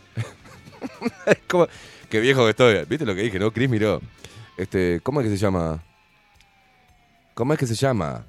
¿Cómo? 1.49 1.67
Qué 2.11 2.21
viejo 2.21 2.45
que 2.45 2.51
estoy. 2.51 2.85
¿Viste 2.89 3.05
lo 3.05 3.15
que 3.15 3.23
dije, 3.23 3.39
no? 3.39 3.51
Cris 3.53 3.69
Miró. 3.69 4.01
Este, 4.57 5.01
¿cómo 5.03 5.21
es 5.21 5.27
que 5.27 5.31
se 5.31 5.39
llama? 5.39 5.83
¿Cómo 7.35 7.53
es 7.53 7.59
que 7.59 7.67
se 7.67 7.75
llama? 7.75 8.25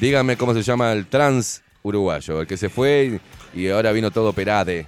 Dígame 0.00 0.36
cómo 0.36 0.54
se 0.54 0.62
llama 0.62 0.92
el 0.92 1.06
trans 1.06 1.62
uruguayo, 1.82 2.40
el 2.40 2.46
que 2.46 2.56
se 2.56 2.68
fue 2.68 3.20
y, 3.54 3.68
ahora 3.68 3.92
vino 3.92 4.10
todo 4.10 4.30
operade. 4.30 4.86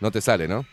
No 0.00 0.10
te 0.10 0.20
sale, 0.20 0.48
¿no? 0.48 0.64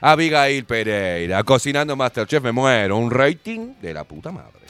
Abigail 0.00 0.64
Pereira, 0.64 1.42
cocinando 1.44 1.96
Masterchef, 1.96 2.42
me 2.42 2.52
muero. 2.52 2.96
Un 2.96 3.10
rating 3.10 3.74
de 3.80 3.94
la 3.94 4.04
puta 4.04 4.32
madre. 4.32 4.64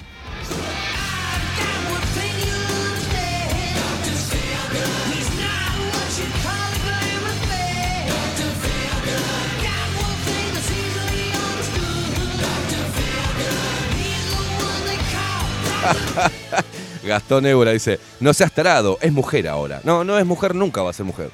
Gastón 17.04 17.46
Évora 17.46 17.72
dice, 17.72 17.98
no 18.20 18.32
seas 18.32 18.52
tarado, 18.52 18.98
es 19.00 19.12
mujer 19.12 19.48
ahora. 19.48 19.80
No, 19.84 20.04
no 20.04 20.18
es 20.18 20.24
mujer, 20.24 20.54
nunca 20.54 20.82
va 20.82 20.90
a 20.90 20.94
ser 20.94 21.06
mujer. 21.06 21.30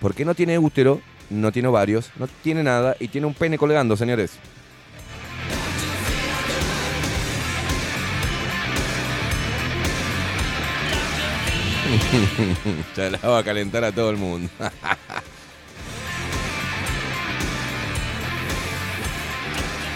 Porque 0.00 0.24
no 0.24 0.34
tiene 0.34 0.58
útero, 0.58 1.00
no 1.30 1.52
tiene 1.52 1.68
ovarios, 1.68 2.10
no 2.16 2.26
tiene 2.26 2.62
nada 2.62 2.96
y 2.98 3.08
tiene 3.08 3.26
un 3.26 3.34
pene 3.34 3.58
colgando, 3.58 3.96
señores. 3.96 4.32
Se 12.94 13.10
la 13.10 13.18
va 13.18 13.38
a 13.38 13.44
calentar 13.44 13.84
a 13.84 13.92
todo 13.92 14.10
el 14.10 14.16
mundo. 14.16 14.50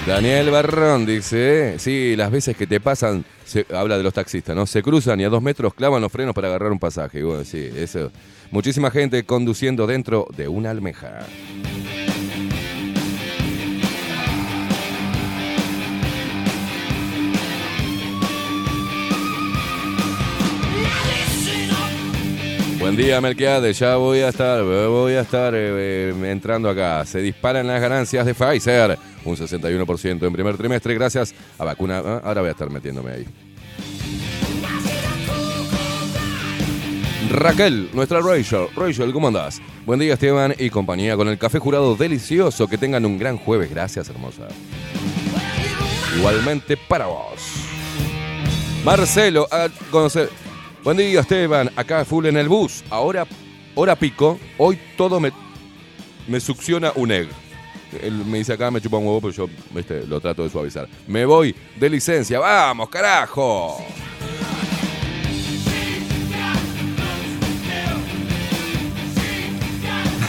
Daniel 0.07 0.51
Barrón 0.51 1.07
dice, 1.07 1.79
sí, 1.79 2.15
las 2.15 2.31
veces 2.31 2.55
que 2.57 2.67
te 2.67 2.79
pasan, 2.79 3.25
se- 3.47 3.67
habla 3.75 3.97
de 3.97 4.03
los 4.03 4.13
taxistas, 4.13 4.55
¿no? 4.55 4.67
Se 4.67 4.83
cruzan 4.83 5.19
y 5.21 5.25
a 5.25 5.31
dos 5.31 5.41
metros 5.43 5.73
clavan 5.73 6.03
los 6.03 6.13
frenos 6.13 6.35
para 6.35 6.49
agarrar 6.49 6.73
un 6.73 6.79
pasaje. 6.79 7.23
Bueno, 7.23 7.43
sí, 7.45 7.71
eso. 7.75 8.13
Muchísima 8.51 8.91
gente 8.91 9.25
conduciendo 9.25 9.87
dentro 9.87 10.27
de 10.37 10.47
una 10.47 10.71
almeja. 10.71 11.21
Buen 22.85 22.97
día, 22.97 23.19
Melquiades. 23.19 23.79
Ya 23.79 23.97
voy 23.97 24.19
a 24.19 24.29
estar, 24.29 24.63
voy 24.63 25.15
a 25.15 25.23
estar 25.23 25.55
eh, 25.55 26.11
eh, 26.11 26.31
entrando 26.31 26.69
acá. 26.69 27.07
Se 27.07 27.19
disparan 27.19 27.67
las 27.67 27.81
ganancias 27.81 28.27
de 28.27 28.35
Pfizer. 28.35 28.99
Un 29.25 29.37
61% 29.37 30.27
en 30.27 30.33
primer 30.35 30.59
trimestre 30.59 30.93
gracias 30.93 31.35
a 31.59 31.65
vacuna. 31.65 32.03
ah, 32.05 32.21
Ahora 32.23 32.43
voy 32.43 32.49
a 32.49 32.51
estar 32.51 32.69
metiéndome 32.69 33.13
ahí. 33.13 33.27
Raquel, 37.31 37.89
nuestra 37.95 38.21
Rachel. 38.21 38.67
Rachel, 38.77 39.15
¿cómo 39.15 39.29
andás? 39.29 39.63
Buen 39.87 39.99
día, 39.99 40.13
Esteban 40.13 40.55
y 40.59 40.69
compañía 40.69 41.17
con 41.17 41.29
el 41.29 41.39
café 41.39 41.59
jurado 41.59 41.97
delicioso. 41.97 42.69
Que 42.69 42.77
tengan 42.77 43.07
un 43.07 43.19
gran 43.19 43.39
jueves. 43.39 43.71
Gracias, 43.71 44.11
hermosa. 44.11 44.43
Igualmente 46.19 46.77
para 46.77 47.07
vos. 47.07 47.41
Marcelo, 48.85 49.49
a 49.51 49.69
conocer. 49.91 50.44
Buen 50.85 50.99
día, 50.99 51.21
Esteban. 51.21 51.71
Acá 51.77 52.05
full 52.05 52.27
en 52.27 52.37
el 52.37 52.47
bus. 52.47 52.85
Ahora, 52.91 53.27
hora 53.75 53.97
pico. 53.97 54.39
Hoy 54.59 54.79
todo 54.99 55.19
me, 55.19 55.33
me 56.29 56.39
succiona 56.41 56.93
un 56.95 57.11
egg. 57.11 57.27
Él 58.03 58.13
me 58.27 58.37
dice 58.37 58.53
acá, 58.53 58.71
me 58.71 58.83
chupa 58.83 58.99
un 58.99 59.07
huevo, 59.07 59.23
pero 59.23 59.33
yo 59.33 59.49
viste, 59.71 60.07
lo 60.07 60.21
trato 60.21 60.43
de 60.43 60.51
suavizar. 60.51 60.87
Me 61.07 61.25
voy 61.25 61.57
de 61.81 61.89
licencia. 61.89 62.39
¡Vamos, 62.39 62.91
carajo! 62.91 63.83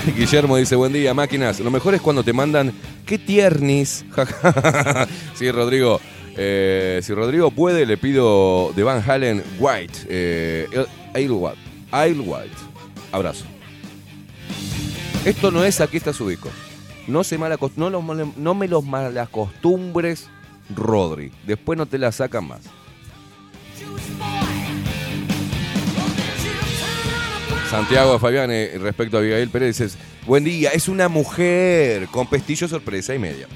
Guillermo 0.16 0.56
dice, 0.56 0.78
buen 0.78 0.94
día, 0.94 1.14
máquinas. 1.14 1.60
Lo 1.60 1.70
mejor 1.70 1.96
es 1.96 2.02
cuando 2.02 2.24
te 2.24 2.32
mandan, 2.32 2.72
qué 3.06 3.18
tiernis. 3.18 4.06
sí, 5.36 5.52
Rodrigo. 5.52 6.00
Eh, 6.38 7.00
si 7.04 7.14
Rodrigo 7.14 7.52
puede, 7.52 7.86
le 7.86 7.98
pido 7.98 8.74
de 8.76 8.84
Van 8.84 9.04
Halen 9.10 9.44
White. 9.60 10.00
Eh, 10.10 10.68
White. 11.40 11.58
White. 12.20 12.56
Abrazo. 13.12 13.46
Esto 15.24 15.50
no 15.52 15.64
es 15.64 15.80
aquí 15.82 15.98
está 15.98 16.14
su 16.14 16.28
disco. 16.28 16.50
No, 17.08 17.24
se 17.24 17.38
mala, 17.38 17.58
no, 17.78 18.02
mal- 18.02 18.34
no 18.36 18.54
me 18.56 18.68
los 18.68 18.84
malacostumbres, 18.84 20.28
Rodri. 20.76 21.32
Después 21.46 21.78
no 21.78 21.86
te 21.86 21.98
la 21.98 22.12
sacan 22.12 22.48
más. 22.48 22.62
Santiago 27.70 28.20
Fabiane, 28.20 28.72
respecto 28.78 29.18
a 29.18 29.20
Abigail 29.20 29.50
Pérez, 29.50 29.78
dices, 29.78 29.98
buen 30.26 30.44
día, 30.44 30.70
es 30.70 30.88
una 30.88 31.10
mujer 31.10 32.08
con 32.08 32.28
pestillo 32.28 32.68
sorpresa 32.68 33.14
y 33.16 33.20
media. 33.20 33.48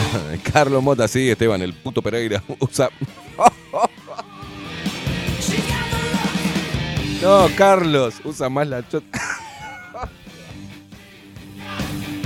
Carlos 0.52 0.82
Mota, 0.82 1.08
sí, 1.08 1.30
Esteban, 1.30 1.62
el 1.62 1.74
puto 1.74 2.02
Pereira 2.02 2.42
usa... 2.60 2.88
No, 7.22 7.48
Carlos, 7.56 8.20
usa 8.22 8.48
más 8.48 8.68
la 8.68 8.86
chota. 8.86 9.18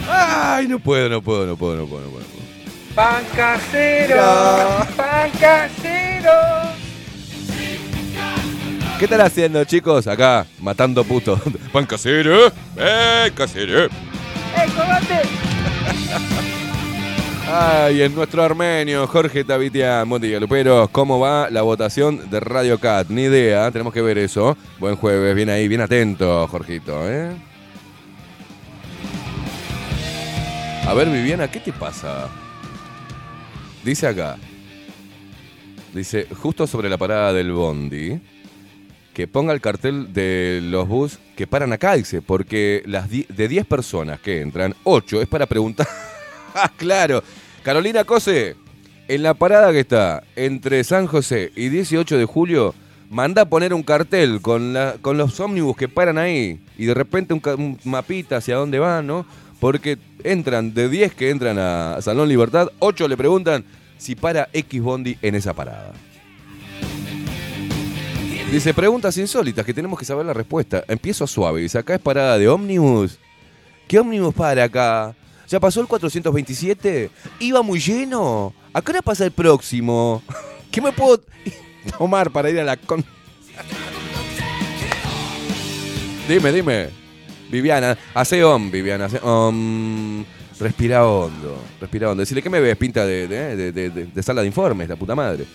Ay, 0.07 0.69
no 0.69 0.79
puedo, 0.79 1.09
no 1.09 1.23
puedo, 1.23 1.47
no 1.47 1.57
puedo, 1.57 1.77
no 1.77 1.87
puedo, 1.87 2.05
no 2.05 2.11
puedo. 2.11 2.25
Pan 2.95 3.25
casero, 3.35 4.17
pan 4.97 5.31
casero. 5.41 6.33
¿Qué 8.99 9.05
están 9.05 9.21
haciendo, 9.23 9.65
chicos? 9.65 10.07
Acá, 10.07 10.45
matando 10.59 11.05
putos. 11.05 11.41
Pan 11.73 11.87
casero, 11.87 12.49
eh, 12.77 13.33
casero. 13.35 13.85
¡Eh, 13.85 13.91
combate! 14.77 15.23
Ay, 17.53 18.03
en 18.03 18.15
nuestro 18.15 18.45
armenio, 18.45 19.09
Jorge 19.09 19.43
Tavitian. 19.43 20.09
Buen 20.09 20.23
día. 20.23 20.39
¿Cómo 20.93 21.19
va 21.19 21.51
la 21.51 21.63
votación 21.63 22.31
de 22.31 22.39
Radio 22.39 22.79
Cat? 22.79 23.09
Ni 23.09 23.23
idea, 23.23 23.69
tenemos 23.73 23.93
que 23.93 24.01
ver 24.01 24.19
eso. 24.19 24.57
Buen 24.79 24.95
jueves, 24.95 25.35
bien 25.35 25.51
ahí, 25.51 25.67
bien 25.67 25.81
atento, 25.81 26.47
Jorgito, 26.47 27.11
¿eh? 27.11 27.33
A 30.87 30.95
ver, 30.95 31.09
Viviana, 31.09 31.51
¿qué 31.51 31.59
te 31.59 31.73
pasa? 31.73 32.29
Dice 33.83 34.07
acá. 34.07 34.37
Dice, 35.93 36.29
justo 36.41 36.69
sobre 36.69 36.89
la 36.89 36.99
parada 36.99 37.33
del 37.33 37.51
Bondi, 37.51 38.21
que 39.13 39.27
ponga 39.27 39.53
el 39.53 39.61
cartel 39.61 40.13
de 40.13 40.61
los 40.63 40.87
bus 40.87 41.19
que 41.35 41.49
paran 41.49 41.73
acá, 41.73 41.97
dice, 41.97 42.23
porque 42.23 42.85
las 42.87 43.11
de 43.11 43.49
10 43.49 43.67
personas 43.67 44.21
que 44.21 44.41
entran, 44.41 44.77
8 44.85 45.23
es 45.23 45.27
para 45.27 45.47
preguntar. 45.47 45.89
Claro. 46.77 47.23
Carolina 47.63 48.05
Cose, 48.05 48.57
en 49.09 49.23
la 49.23 49.35
parada 49.35 49.73
que 49.73 49.81
está 49.81 50.23
entre 50.37 50.83
San 50.85 51.07
José 51.07 51.53
y 51.57 51.69
18 51.69 52.17
de 52.17 52.25
julio, 52.25 52.75
manda 53.11 53.43
a 53.43 53.49
poner 53.49 53.75
un 53.75 53.83
cartel 53.83 54.41
con, 54.41 54.73
la, 54.73 54.97
con 55.03 55.19
los 55.19 55.39
ómnibus 55.41 55.77
que 55.77 55.89
paran 55.89 56.17
ahí 56.17 56.61
y 56.79 56.87
de 56.87 56.95
repente 56.95 57.35
un, 57.35 57.43
un 57.59 57.79
mapita 57.85 58.37
hacia 58.37 58.57
dónde 58.57 58.79
van, 58.79 59.07
¿no? 59.07 59.27
Porque 59.59 59.99
entran, 60.25 60.73
de 60.73 60.89
10 60.89 61.15
que 61.15 61.31
entran 61.31 61.59
a 61.59 61.99
Salón 62.01 62.29
Libertad, 62.29 62.69
8 62.79 63.09
le 63.09 63.17
preguntan 63.17 63.65
si 63.99 64.15
para 64.15 64.49
X 64.53 64.81
Bondi 64.81 65.19
en 65.21 65.35
esa 65.35 65.53
parada. 65.53 65.93
Dice, 68.51 68.75
preguntas 68.75 69.17
insólitas 69.17 69.65
que 69.65 69.75
tenemos 69.75 69.97
que 69.97 70.05
saber 70.05 70.27
la 70.27 70.33
respuesta. 70.33 70.83
Empiezo 70.89 71.25
suave. 71.27 71.61
Dice, 71.61 71.79
acá 71.79 71.95
es 71.95 72.01
parada 72.01 72.37
de 72.37 72.49
ómnibus. 72.49 73.19
¿Qué 73.87 74.01
ómnibus 74.01 74.35
para 74.35 74.65
acá? 74.65 75.15
¿Ya 75.51 75.59
pasó 75.59 75.81
el 75.81 75.89
427? 75.89 77.11
¿Iba 77.41 77.63
muy 77.63 77.81
lleno? 77.81 78.55
¿A 78.73 78.81
qué 78.81 78.93
hora 78.93 79.03
pasa 79.03 79.25
el 79.25 79.33
próximo? 79.33 80.23
¿Qué 80.71 80.81
me 80.81 80.93
puedo 80.93 81.21
tomar 81.99 82.31
para 82.31 82.49
ir 82.51 82.61
a 82.61 82.65
la 82.65 82.77
con... 82.77 83.05
dime, 86.29 86.53
dime. 86.53 86.89
Viviana, 87.51 87.99
hace 88.15 88.45
om, 88.45 88.71
Viviana, 88.71 89.07
hace. 89.07 89.19
Respira 90.61 91.05
hondo, 91.05 91.59
respira 91.81 92.11
hondo. 92.11 92.21
Decirle, 92.21 92.43
¿qué 92.43 92.51
me 92.51 92.61
ves? 92.61 92.77
Pinta 92.77 93.05
de, 93.05 93.27
de, 93.27 93.57
de- 93.57 93.73
de- 93.73 93.91
de- 93.91 94.07
de 94.07 94.23
sala 94.23 94.43
de 94.43 94.47
informes, 94.47 94.89
la 94.89 94.95
puta 94.95 95.17
madre. 95.17 95.47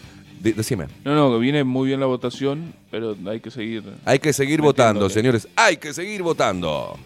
De- 0.42 0.52
decime. 0.52 0.88
No, 1.06 1.16
no, 1.16 1.32
que 1.36 1.40
viene 1.40 1.64
muy 1.64 1.88
bien 1.88 2.02
la 2.02 2.06
votación, 2.08 2.74
pero 2.92 3.16
hay 3.28 3.40
que 3.40 3.50
seguir. 3.50 3.84
Hay 4.04 4.20
que 4.20 4.34
seguir 4.34 4.60
Metiéndole. 4.62 4.68
votando, 4.68 5.10
señores. 5.10 5.48
Hay 5.56 5.78
que 5.78 5.94
seguir 5.94 6.22
votando. 6.22 6.98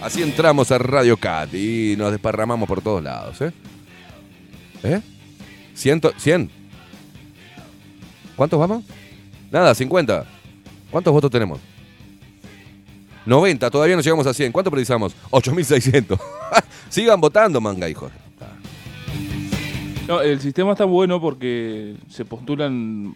Así 0.00 0.22
entramos 0.22 0.70
a 0.70 0.78
Radio 0.78 1.16
Cat 1.16 1.52
y 1.54 1.96
nos 1.98 2.12
desparramamos 2.12 2.68
por 2.68 2.80
todos 2.80 3.02
lados, 3.02 3.40
¿eh? 3.40 3.52
¿Eh? 4.84 5.00
¿Ciento? 5.74 6.12
¿Cien? 6.16 6.50
¿Cuántos 8.36 8.60
vamos? 8.60 8.84
Nada, 9.50 9.74
50. 9.74 10.24
¿Cuántos 10.90 11.12
votos 11.12 11.30
tenemos? 11.30 11.58
90, 13.26 13.70
todavía 13.70 13.96
no 13.96 14.02
llegamos 14.02 14.26
a 14.28 14.32
100. 14.32 14.52
¿Cuánto 14.52 14.70
precisamos? 14.70 15.16
8600. 15.30 16.18
Sigan 16.88 17.20
votando, 17.20 17.60
manga, 17.60 17.88
hijos. 17.88 18.12
No, 20.06 20.20
el 20.22 20.40
sistema 20.40 20.72
está 20.72 20.84
bueno 20.84 21.20
porque 21.20 21.96
se 22.08 22.24
postulan 22.24 23.14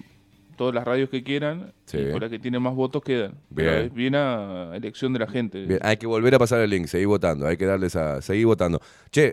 todas 0.57 0.75
las 0.75 0.85
radios 0.85 1.09
que 1.11 1.23
quieran 1.23 1.73
Sí. 1.87 1.99
y 1.99 2.13
por 2.13 2.21
las 2.23 2.31
que 2.31 2.39
tienen 2.39 2.63
más 2.63 2.75
votos 2.75 3.03
quedan. 3.03 3.35
Pero 3.55 3.71
Bien. 3.73 3.85
es 3.87 3.95
bien 3.95 4.15
a 4.15 4.71
elección 4.75 5.13
de 5.13 5.19
la 5.19 5.27
gente. 5.27 5.65
Bien, 5.67 5.81
hay 5.83 5.97
que 5.97 6.07
volver 6.07 6.35
a 6.35 6.39
pasar 6.39 6.61
el 6.61 6.71
link, 6.71 6.87
seguir 6.87 7.07
votando, 7.09 7.47
hay 7.47 7.57
que 7.57 7.67
darles 7.67 7.97
a 7.97 8.21
seguir 8.23 8.47
votando. 8.47 8.81
Che, 9.11 9.33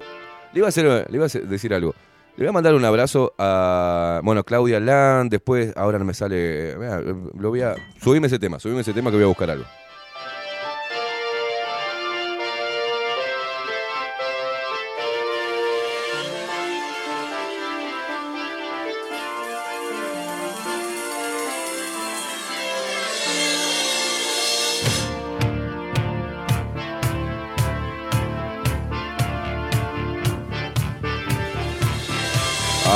le 0.54 0.58
iba 0.60 0.68
a, 0.68 0.70
hacer, 0.70 0.86
le 1.10 1.16
iba 1.16 1.26
a 1.26 1.28
hacer- 1.28 1.48
decir 1.48 1.74
algo. 1.74 1.94
Le 2.38 2.46
voy 2.46 2.50
a 2.50 2.54
mandar 2.54 2.74
un 2.74 2.86
abrazo 2.86 3.34
a, 3.38 4.22
bueno, 4.24 4.44
Claudia 4.46 4.80
Land, 4.80 5.30
después, 5.30 5.74
ahora 5.76 6.00
no 6.00 6.06
me 6.06 6.14
sale, 6.14 6.74
mirá, 6.78 7.02
lo 7.02 7.50
voy 7.50 7.62
a, 7.62 7.76
subime 8.02 8.28
ese 8.28 8.40
tema, 8.40 8.60
subime 8.60 8.80
ese 8.82 8.94
tema 8.94 9.10
que 9.12 9.18
voy 9.18 9.26
a 9.26 9.28
buscar 9.28 9.50
algo. 9.52 9.66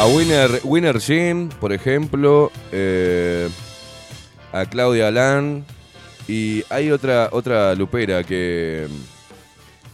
A 0.03 0.07
Winner, 0.07 0.59
Winner 0.65 0.99
Jim, 0.99 1.47
por 1.47 1.71
ejemplo, 1.71 2.51
eh, 2.73 3.47
a 4.51 4.65
Claudia 4.65 5.09
Land 5.09 5.63
y 6.27 6.61
hay 6.69 6.91
otra, 6.91 7.29
otra 7.31 7.73
lupera 7.73 8.21
que, 8.25 8.85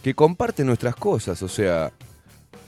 que 0.02 0.12
comparte 0.12 0.64
nuestras 0.64 0.96
cosas, 0.96 1.40
o 1.44 1.48
sea, 1.48 1.92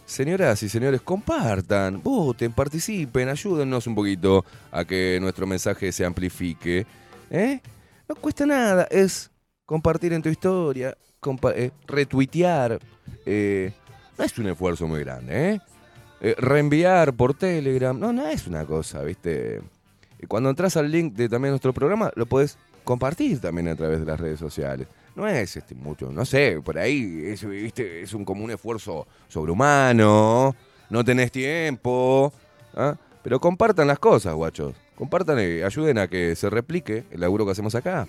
señoras 0.07 0.63
y 0.63 0.69
señores, 0.69 1.01
compartan, 1.01 2.01
voten, 2.01 2.53
participen, 2.53 3.29
ayúdennos 3.29 3.89
un 3.89 3.97
poquito 3.97 4.45
a 4.71 4.85
que 4.85 5.19
nuestro 5.21 5.45
mensaje 5.45 5.91
se 5.91 6.05
amplifique. 6.05 6.87
¿eh? 7.29 7.61
No 8.09 8.15
cuesta 8.15 8.47
nada, 8.47 8.87
es 8.89 9.33
compartir 9.67 10.13
en 10.13 10.23
tu 10.23 10.29
historia, 10.29 10.97
eh, 11.57 11.71
retuitear, 11.89 12.79
eh, 13.27 13.73
no 14.17 14.25
es 14.25 14.39
un 14.39 14.47
esfuerzo 14.47 14.87
muy 14.87 15.01
grande, 15.01 15.55
¿eh? 15.55 15.61
Eh, 16.25 16.37
reenviar 16.39 17.13
por 17.15 17.35
Telegram. 17.35 17.99
No, 17.99 18.13
no 18.13 18.29
es 18.29 18.47
una 18.47 18.65
cosa, 18.65 19.03
¿viste? 19.03 19.61
Y 20.21 20.27
cuando 20.27 20.51
entras 20.51 20.77
al 20.77 20.89
link 20.89 21.15
de 21.15 21.29
también 21.29 21.51
nuestro 21.51 21.73
programa, 21.73 22.13
lo 22.15 22.27
puedes 22.27 22.57
compartir 22.85 23.41
también 23.41 23.67
a 23.67 23.75
través 23.75 23.99
de 23.99 24.07
las 24.07 24.21
redes 24.21 24.39
sociales. 24.39 24.87
No 25.17 25.27
es 25.27 25.57
este 25.57 25.75
mucho, 25.75 26.13
no 26.13 26.25
sé, 26.25 26.61
por 26.65 26.79
ahí 26.79 27.25
es, 27.25 27.45
¿viste? 27.45 28.03
es 28.03 28.15
un 28.15 28.25
como 28.25 28.45
un 28.45 28.53
esfuerzo 28.53 29.07
sobrehumano, 29.29 30.55
no 30.89 31.05
tenés 31.05 31.33
tiempo, 31.33 32.33
¿ah? 32.75 32.95
pero 33.23 33.41
compartan 33.41 33.89
las 33.89 33.99
cosas, 33.99 34.33
guachos. 34.33 34.75
Compartan 34.95 35.39
y 35.41 35.63
ayuden 35.63 35.99
a 35.99 36.07
que 36.07 36.37
se 36.37 36.49
replique 36.49 37.05
el 37.11 37.21
laburo 37.21 37.45
que 37.45 37.51
hacemos 37.51 37.75
acá. 37.75 38.07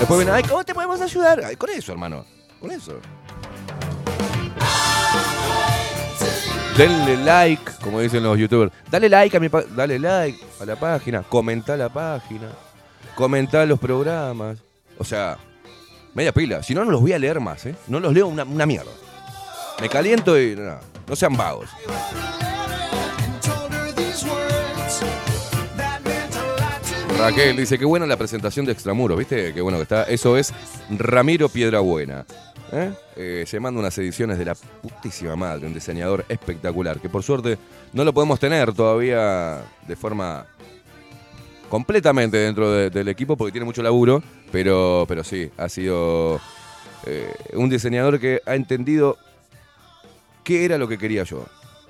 Después 0.00 0.18
ven, 0.18 0.30
ay, 0.30 0.42
¿cómo 0.42 0.64
te 0.64 0.74
podemos 0.74 1.00
ayudar? 1.00 1.44
Ay, 1.44 1.54
con 1.54 1.70
eso, 1.70 1.92
hermano, 1.92 2.24
con 2.60 2.72
eso. 2.72 2.98
Denle 6.76 7.16
like, 7.18 7.70
como 7.80 8.00
dicen 8.00 8.24
los 8.24 8.36
youtubers. 8.36 8.72
Dale 8.90 9.08
like 9.08 9.36
a 9.36 9.40
mi 9.40 9.48
dale 9.76 9.96
like 9.96 10.38
a 10.60 10.64
la 10.64 10.74
página, 10.74 11.22
comenta 11.22 11.76
la 11.76 11.88
página, 11.88 12.48
comenta 13.14 13.64
los 13.64 13.78
programas. 13.78 14.58
O 14.98 15.04
sea, 15.04 15.38
media 16.14 16.32
pila. 16.32 16.64
Si 16.64 16.74
no, 16.74 16.84
no 16.84 16.90
los 16.90 17.00
voy 17.00 17.12
a 17.12 17.18
leer 17.20 17.38
más, 17.38 17.64
¿eh? 17.66 17.76
No 17.86 18.00
los 18.00 18.12
leo 18.12 18.26
una, 18.26 18.44
mierda. 18.44 18.90
Me 19.80 19.88
caliento 19.88 20.40
y 20.40 20.56
no, 20.56 20.80
no 21.06 21.14
sean 21.14 21.36
vagos. 21.36 21.68
Raquel 27.16 27.56
dice, 27.56 27.78
qué 27.78 27.84
buena 27.84 28.06
la 28.06 28.16
presentación 28.16 28.66
de 28.66 28.72
Extramuros, 28.72 29.16
¿viste? 29.16 29.54
Qué 29.54 29.60
bueno 29.60 29.78
que 29.78 29.84
está. 29.84 30.02
Eso 30.04 30.36
es 30.36 30.52
Ramiro 30.90 31.48
Piedrabuena. 31.48 32.26
¿Eh? 32.72 32.92
Eh, 33.16 33.44
se 33.46 33.60
manda 33.60 33.80
unas 33.80 33.96
ediciones 33.98 34.38
de 34.38 34.44
la 34.44 34.54
putísima 34.54 35.36
madre, 35.36 35.66
un 35.66 35.74
diseñador 35.74 36.24
espectacular, 36.28 36.98
que 37.00 37.08
por 37.08 37.22
suerte 37.22 37.58
no 37.92 38.04
lo 38.04 38.12
podemos 38.12 38.40
tener 38.40 38.72
todavía 38.72 39.62
de 39.86 39.96
forma 39.96 40.46
completamente 41.68 42.36
dentro 42.36 42.70
de- 42.70 42.90
del 42.90 43.08
equipo 43.08 43.36
porque 43.36 43.52
tiene 43.52 43.64
mucho 43.64 43.82
laburo, 43.82 44.22
pero, 44.52 45.04
pero 45.08 45.24
sí, 45.24 45.50
ha 45.56 45.68
sido 45.68 46.40
eh, 47.06 47.32
un 47.54 47.68
diseñador 47.68 48.18
que 48.20 48.40
ha 48.46 48.54
entendido 48.54 49.18
qué 50.42 50.64
era 50.64 50.78
lo 50.78 50.86
que 50.88 50.98
quería 50.98 51.24
yo, 51.24 51.44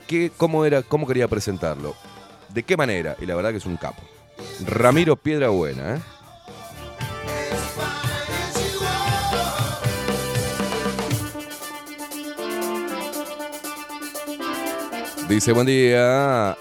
qué, 0.06 0.30
cómo, 0.36 0.64
era, 0.64 0.82
cómo 0.82 1.06
quería 1.06 1.28
presentarlo, 1.28 1.94
de 2.50 2.62
qué 2.62 2.76
manera, 2.76 3.16
y 3.20 3.26
la 3.26 3.34
verdad 3.34 3.50
que 3.50 3.58
es 3.58 3.66
un 3.66 3.76
capo. 3.76 4.02
Ramiro 4.66 5.16
Piedrabuena, 5.16 5.96
¿eh? 5.96 6.00
Dice, 15.28 15.52
buen 15.52 15.66
día. 15.66 16.56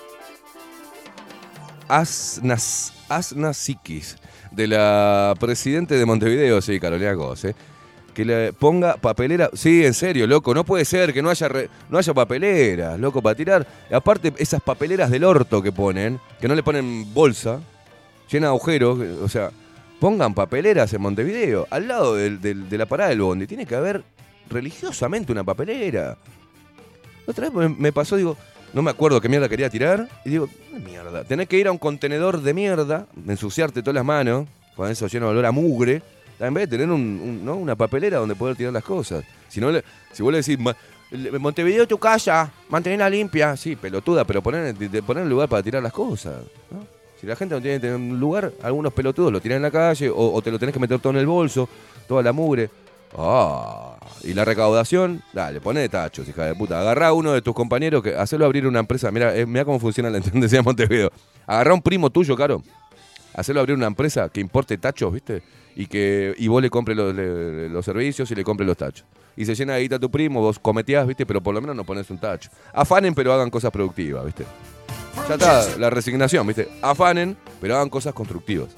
Asnas, 1.89 2.93
Asna 3.09 3.53
Sikis, 3.53 4.15
de 4.51 4.67
la 4.67 5.35
presidente 5.37 5.95
de 5.95 6.05
Montevideo, 6.05 6.61
sí, 6.61 6.79
Carolina 6.79 7.13
Gómez, 7.13 7.43
¿eh? 7.45 7.55
Que 8.13 8.23
le 8.23 8.53
ponga 8.53 8.95
papelera. 8.95 9.49
Sí, 9.53 9.85
en 9.85 9.93
serio, 9.93 10.25
loco, 10.27 10.53
no 10.53 10.63
puede 10.63 10.85
ser 10.85 11.13
que 11.13 11.21
no 11.21 11.29
haya, 11.29 11.49
no 11.89 11.97
haya 11.97 12.13
papeleras, 12.13 12.97
loco, 12.99 13.21
para 13.21 13.35
tirar. 13.35 13.67
Aparte, 13.91 14.33
esas 14.37 14.61
papeleras 14.61 15.11
del 15.11 15.25
orto 15.25 15.61
que 15.61 15.71
ponen, 15.71 16.19
que 16.39 16.47
no 16.47 16.55
le 16.55 16.63
ponen 16.63 17.13
bolsa, 17.13 17.59
llena 18.31 18.47
de 18.47 18.51
agujeros, 18.51 18.97
o 19.21 19.27
sea, 19.27 19.51
pongan 19.99 20.33
papeleras 20.33 20.93
en 20.93 21.01
Montevideo, 21.01 21.67
al 21.69 21.87
lado 21.89 22.15
de 22.15 22.77
la 22.77 22.85
parada 22.85 23.09
del 23.09 23.21
bondi. 23.21 23.45
Tiene 23.45 23.65
que 23.65 23.75
haber 23.75 24.03
religiosamente 24.49 25.31
una 25.31 25.43
papelera. 25.43 26.17
Otra 27.25 27.49
vez 27.49 27.77
me 27.77 27.91
pasó, 27.91 28.15
digo, 28.15 28.37
no 28.73 28.81
me 28.81 28.91
acuerdo 28.91 29.21
qué 29.21 29.29
mierda 29.29 29.47
quería 29.47 29.69
tirar. 29.69 30.07
Y 30.25 30.29
digo, 30.31 30.47
"¿Qué 30.47 30.79
mierda. 30.79 31.23
Tenés 31.23 31.47
que 31.47 31.57
ir 31.57 31.67
a 31.67 31.71
un 31.71 31.77
contenedor 31.77 32.41
de 32.41 32.53
mierda, 32.53 33.05
ensuciarte 33.27 33.81
todas 33.81 33.95
las 33.95 34.05
manos, 34.05 34.47
con 34.75 34.89
eso 34.89 35.07
lleno 35.07 35.27
de 35.27 35.31
olor 35.31 35.45
a 35.45 35.51
mugre. 35.51 36.01
En 36.39 36.53
vez 36.53 36.67
de 36.69 36.77
tener 36.77 36.91
un- 36.93 37.01
un- 37.23 37.45
¿no? 37.45 37.55
una 37.55 37.75
papelera 37.75 38.17
donde 38.17 38.35
poder 38.35 38.55
tirar 38.55 38.73
las 38.73 38.83
cosas. 38.83 39.23
Si, 39.47 39.61
no 39.61 39.71
le- 39.71 39.83
si 40.11 40.23
vos 40.23 40.31
le 40.31 40.39
decís, 40.39 40.59
"Ma- 40.59 40.75
el- 41.11 41.39
Montevideo 41.39 41.87
tu 41.87 41.97
casa, 41.99 42.51
mantenerla 42.69 43.09
limpia. 43.09 43.55
Sí, 43.55 43.75
pelotuda, 43.75 44.25
pero 44.25 44.41
poner, 44.41 44.75
poner 45.05 45.23
un 45.23 45.29
lugar 45.29 45.47
para 45.47 45.61
tirar 45.61 45.81
las 45.83 45.93
cosas. 45.93 46.35
Si 47.21 47.27
la 47.27 47.35
gente 47.35 47.55
no 47.55 47.61
tiene 47.61 47.95
un 47.95 48.19
lugar, 48.19 48.51
algunos 48.63 48.91
pelotudos 48.91 49.31
lo 49.31 49.39
tiran 49.39 49.57
en 49.57 49.61
la 49.61 49.71
calle 49.71 50.09
o, 50.09 50.33
o 50.33 50.41
te 50.41 50.51
lo 50.51 50.59
tenés 50.59 50.73
que 50.73 50.79
meter 50.79 50.99
todo 50.99 51.13
en 51.13 51.19
el 51.19 51.27
bolso, 51.27 51.69
toda 52.07 52.21
la 52.23 52.33
mugre. 52.33 52.69
Ah, 53.17 53.92
y 54.23 54.33
la 54.33 54.45
recaudación, 54.45 55.21
dale, 55.33 55.61
poné 55.61 55.87
tachos, 55.89 56.27
hija 56.27 56.45
de 56.45 56.55
puta. 56.55 56.79
Agarrá 56.79 57.07
a 57.07 57.13
uno 57.13 57.33
de 57.33 57.41
tus 57.41 57.53
compañeros, 57.53 58.01
que 58.03 58.15
hacelo 58.15 58.45
abrir 58.45 58.65
una 58.67 58.79
empresa. 58.79 59.11
Mira, 59.11 59.35
eh, 59.35 59.45
cómo 59.65 59.79
funciona 59.79 60.09
la 60.09 60.17
intendencia 60.17 60.57
de 60.59 60.63
Montevideo. 60.63 61.11
Agarrá 61.45 61.71
a 61.71 61.73
un 61.73 61.81
primo 61.81 62.09
tuyo, 62.09 62.35
caro. 62.35 62.63
Hacelo 63.33 63.59
abrir 63.59 63.75
una 63.75 63.87
empresa 63.87 64.29
que 64.29 64.39
importe 64.39 64.77
tachos, 64.77 65.11
¿viste? 65.11 65.41
Y 65.75 65.87
que 65.87 66.35
y 66.37 66.47
vos 66.47 66.61
le 66.61 66.69
compres 66.69 66.95
los, 66.95 67.15
los 67.15 67.83
servicios 67.83 68.29
y 68.29 68.35
le 68.35 68.43
compres 68.43 68.67
los 68.67 68.77
tachos. 68.77 69.05
Y 69.35 69.45
se 69.45 69.55
llena 69.55 69.73
de 69.73 69.81
guita 69.81 69.97
tu 69.97 70.11
primo, 70.11 70.41
vos 70.41 70.59
cometías, 70.59 71.07
¿viste? 71.07 71.25
Pero 71.25 71.41
por 71.41 71.55
lo 71.55 71.61
menos 71.61 71.75
no 71.75 71.83
pones 71.83 72.09
un 72.11 72.19
tacho. 72.19 72.49
Afanen, 72.71 73.15
pero 73.15 73.33
hagan 73.33 73.49
cosas 73.49 73.71
productivas, 73.71 74.23
¿viste? 74.23 74.45
Ya 75.27 75.35
está, 75.35 75.77
la 75.79 75.89
resignación, 75.89 76.45
¿viste? 76.45 76.69
Afanen, 76.81 77.35
pero 77.59 77.75
hagan 77.75 77.89
cosas 77.89 78.13
constructivas. 78.13 78.69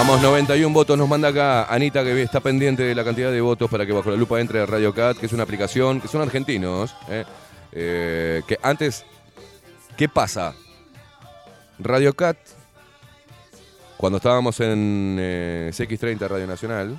Vamos, 0.00 0.22
91 0.22 0.72
votos 0.72 0.96
nos 0.96 1.06
manda 1.06 1.28
acá 1.28 1.64
Anita, 1.64 2.02
que 2.02 2.22
está 2.22 2.40
pendiente 2.40 2.82
de 2.82 2.94
la 2.94 3.04
cantidad 3.04 3.30
de 3.30 3.42
votos 3.42 3.68
para 3.68 3.84
que 3.84 3.92
Bajo 3.92 4.10
la 4.10 4.16
Lupa 4.16 4.40
entre 4.40 4.64
Radio 4.64 4.94
Cat, 4.94 5.18
que 5.18 5.26
es 5.26 5.32
una 5.34 5.42
aplicación, 5.42 6.00
que 6.00 6.08
son 6.08 6.22
argentinos, 6.22 6.96
¿eh? 7.10 7.26
Eh, 7.72 8.42
que 8.48 8.58
antes, 8.62 9.04
¿qué 9.98 10.08
pasa? 10.08 10.54
Radio 11.78 12.14
Cat, 12.14 12.38
cuando 13.98 14.16
estábamos 14.16 14.58
en 14.60 15.18
eh, 15.20 15.70
CX30 15.74 16.28
Radio 16.28 16.46
Nacional, 16.46 16.98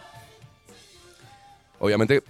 obviamente 1.80 2.22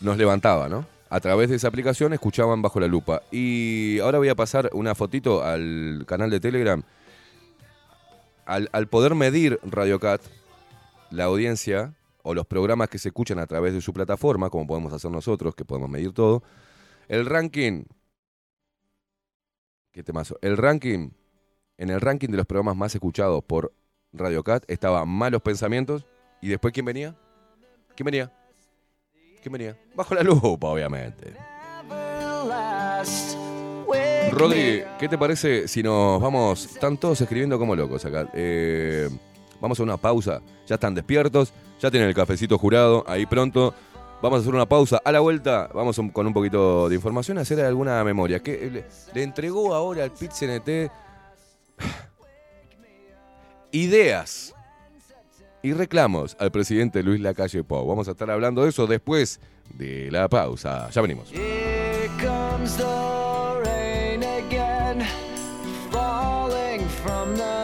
nos 0.00 0.16
levantaba, 0.16 0.66
¿no? 0.70 0.86
A 1.10 1.20
través 1.20 1.50
de 1.50 1.56
esa 1.56 1.68
aplicación 1.68 2.14
escuchaban 2.14 2.62
Bajo 2.62 2.80
la 2.80 2.86
Lupa. 2.86 3.20
Y 3.30 3.98
ahora 3.98 4.16
voy 4.16 4.30
a 4.30 4.34
pasar 4.34 4.70
una 4.72 4.94
fotito 4.94 5.44
al 5.44 6.04
canal 6.06 6.30
de 6.30 6.40
Telegram 6.40 6.82
al, 8.50 8.88
poder 8.88 9.14
medir 9.14 9.60
RadioCat, 9.62 10.22
la 11.10 11.24
audiencia 11.24 11.94
o 12.22 12.34
los 12.34 12.46
programas 12.46 12.88
que 12.88 12.98
se 12.98 13.08
escuchan 13.08 13.38
a 13.38 13.46
través 13.46 13.72
de 13.72 13.80
su 13.80 13.92
plataforma, 13.92 14.50
como 14.50 14.66
podemos 14.66 14.92
hacer 14.92 15.10
nosotros, 15.10 15.54
que 15.54 15.64
podemos 15.64 15.88
medir 15.88 16.12
todo, 16.12 16.42
el 17.08 17.26
ranking. 17.26 17.84
¿Qué 19.92 20.02
temazo? 20.02 20.36
El 20.42 20.56
ranking. 20.56 21.10
En 21.78 21.90
el 21.90 22.00
ranking 22.00 22.28
de 22.28 22.36
los 22.36 22.46
programas 22.46 22.76
más 22.76 22.94
escuchados 22.94 23.42
por 23.42 23.72
RadioCat 24.12 24.64
estaba 24.68 25.04
Malos 25.06 25.42
Pensamientos. 25.42 26.06
¿Y 26.42 26.48
después 26.48 26.72
quién 26.72 26.86
venía? 26.86 27.16
¿Quién 27.96 28.04
venía? 28.04 28.32
¿Quién 29.42 29.52
venía? 29.52 29.78
Bajo 29.94 30.14
la 30.14 30.22
lupa, 30.22 30.68
obviamente. 30.68 31.34
Rodri, 34.32 34.82
¿qué 34.98 35.08
te 35.08 35.18
parece 35.18 35.66
si 35.68 35.82
nos 35.82 36.20
vamos? 36.20 36.64
Están 36.66 36.96
todos 36.96 37.20
escribiendo 37.20 37.58
como 37.58 37.74
locos 37.74 38.04
acá. 38.04 38.28
Eh, 38.34 39.08
vamos 39.60 39.78
a 39.80 39.82
una 39.82 39.96
pausa. 39.96 40.40
Ya 40.66 40.74
están 40.74 40.94
despiertos, 40.94 41.52
ya 41.80 41.90
tienen 41.90 42.08
el 42.08 42.14
cafecito 42.14 42.56
jurado 42.58 43.04
ahí 43.08 43.26
pronto. 43.26 43.74
Vamos 44.22 44.38
a 44.38 44.40
hacer 44.42 44.54
una 44.54 44.66
pausa. 44.68 45.00
A 45.04 45.12
la 45.12 45.20
vuelta, 45.20 45.68
vamos 45.74 45.98
un- 45.98 46.10
con 46.10 46.26
un 46.26 46.32
poquito 46.32 46.88
de 46.88 46.94
información, 46.94 47.38
a 47.38 47.40
hacer 47.40 47.60
alguna 47.60 48.02
memoria. 48.04 48.40
¿Qué 48.40 48.70
le, 48.70 48.84
le 49.14 49.22
entregó 49.22 49.74
ahora 49.74 50.04
al 50.04 50.12
Pit 50.12 50.30
CNT 50.32 50.90
ideas 53.72 54.54
y 55.62 55.72
reclamos 55.72 56.36
al 56.38 56.50
presidente 56.50 57.02
Luis 57.02 57.20
Lacalle 57.20 57.64
Pou. 57.64 57.86
Vamos 57.86 58.08
a 58.08 58.12
estar 58.12 58.30
hablando 58.30 58.62
de 58.62 58.70
eso 58.70 58.86
después 58.86 59.40
de 59.74 60.10
la 60.10 60.28
pausa. 60.28 60.88
Ya 60.90 61.00
venimos. 61.02 61.30
Here 61.32 62.08
comes 62.20 62.76
the 62.76 63.19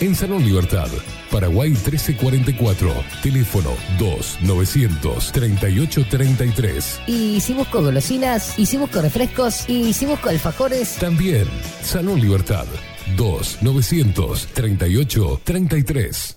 en 0.00 0.14
Salón 0.14 0.44
Libertad. 0.44 0.88
Paraguay 1.30 1.70
1344. 1.70 2.92
Teléfono 3.22 3.70
2 3.98 4.38
900 4.42 5.32
3833. 5.32 7.00
y 7.06 7.40
si 7.40 7.54
busco 7.54 7.82
golosinas 7.82 8.58
y 8.58 8.66
si 8.66 8.76
busco 8.76 9.00
refrescos 9.00 9.68
y 9.68 9.92
si 9.92 10.06
busco 10.06 10.28
alfajores 10.28 10.96
También 10.96 11.46
Salón 11.82 12.20
Libertad. 12.20 12.66
2 13.16 13.58
900 13.62 14.46
38 14.48 15.40
33. 15.44 16.36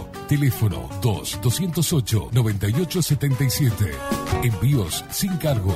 Teléfono 0.27 0.89
2 1.01 1.39
208 1.41 2.29
98 2.31 3.01
77. 3.01 3.91
Envíos 4.43 5.03
sin 5.09 5.35
cargo. 5.37 5.75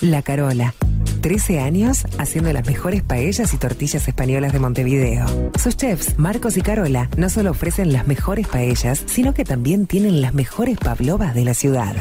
La 0.00 0.22
Carola. 0.22 0.74
13 1.20 1.60
años 1.60 2.06
haciendo 2.18 2.52
las 2.52 2.66
mejores 2.66 3.02
paellas 3.02 3.52
y 3.52 3.58
tortillas 3.58 4.08
españolas 4.08 4.52
de 4.52 4.58
Montevideo. 4.58 5.26
Sus 5.58 5.76
chefs, 5.76 6.18
Marcos 6.18 6.56
y 6.56 6.62
Carola, 6.62 7.10
no 7.18 7.28
solo 7.28 7.50
ofrecen 7.50 7.92
las 7.92 8.06
mejores 8.06 8.48
paellas, 8.48 9.02
sino 9.06 9.34
que 9.34 9.44
también 9.44 9.86
tienen 9.86 10.22
las 10.22 10.32
mejores 10.32 10.78
pavlovas 10.78 11.34
de 11.34 11.44
la 11.44 11.52
ciudad. 11.54 11.94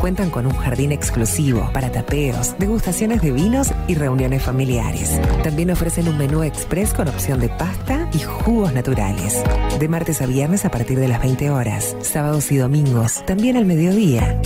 Cuentan 0.00 0.30
con 0.30 0.46
un 0.46 0.54
jardín 0.54 0.92
exclusivo 0.92 1.70
para 1.72 1.90
tapeos, 1.90 2.54
degustaciones 2.58 3.22
de 3.22 3.32
vinos 3.32 3.72
y 3.88 3.94
reuniones 3.94 4.42
familiares. 4.42 5.20
También 5.42 5.70
ofrecen 5.70 6.08
un 6.08 6.18
menú 6.18 6.42
express 6.42 6.92
con 6.92 7.08
opción 7.08 7.40
de 7.40 7.48
pasta 7.48 8.08
y 8.12 8.18
jugos 8.18 8.72
naturales. 8.72 9.42
De 9.80 9.88
martes 9.88 10.20
a 10.22 10.26
viernes 10.26 10.64
a 10.64 10.70
partir 10.70 10.98
de 10.98 11.08
las 11.08 11.20
20 11.20 11.50
horas, 11.50 11.96
sábados 12.02 12.52
y 12.52 12.56
domingos, 12.56 13.24
también 13.26 13.56
al 13.56 13.64
mediodía. 13.64 14.40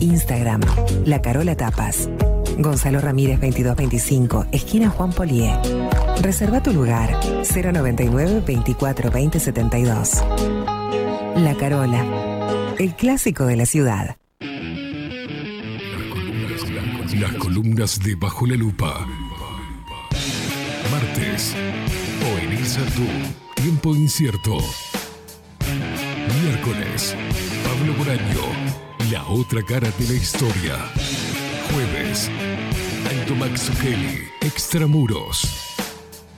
Instagram, 0.00 0.60
La 1.04 1.22
Carola 1.22 1.56
Tapas. 1.56 2.08
Gonzalo 2.58 3.00
Ramírez 3.00 3.40
2225, 3.40 4.46
esquina 4.52 4.90
Juan 4.90 5.12
Polié. 5.12 5.52
Reserva 6.20 6.62
tu 6.62 6.72
lugar 6.72 7.18
099 7.42 8.42
24 8.46 9.10
20 9.10 9.40
72. 9.40 10.22
La 11.36 11.54
Carola, 11.54 12.04
el 12.78 12.94
clásico 12.94 13.46
de 13.46 13.56
la 13.56 13.66
ciudad. 13.66 14.16
Las 17.14 17.34
columnas 17.34 17.98
de 17.98 18.14
Bajo 18.14 18.46
la 18.46 18.56
Lupa. 18.56 19.06
Martes. 20.90 21.54
O 22.24 22.38
en. 22.38 23.34
Tiempo 23.54 23.94
incierto. 23.94 24.58
Miércoles. 26.42 27.14
Pablo 27.64 27.94
Boraño. 27.98 28.42
La 29.10 29.26
otra 29.26 29.62
cara 29.62 29.90
de 29.98 30.08
la 30.08 30.14
historia. 30.14 30.78
Jueves. 31.70 32.30
Alto 33.10 33.34
Max 33.34 33.70
Kelly. 33.82 34.22
Extramuros. 34.40 35.76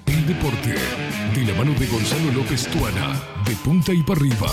El 0.06 0.26
deporte. 0.26 0.74
De 1.34 1.44
la 1.44 1.54
mano 1.56 1.78
de 1.78 1.86
Gonzalo 1.86 2.32
López 2.32 2.66
Tuana. 2.66 3.20
De 3.44 3.54
punta 3.56 3.92
y 3.92 4.02
para 4.02 4.18
arriba. 4.18 4.48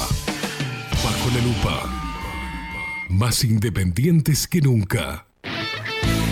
Bajo 1.03 1.30
la 1.36 1.43
lupa. 1.43 3.07
Más 3.09 3.43
independientes 3.43 4.47
que 4.47 4.61
nunca. 4.61 5.26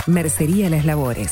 Mercería 0.08 0.70
Las 0.70 0.86
Labores. 0.86 1.32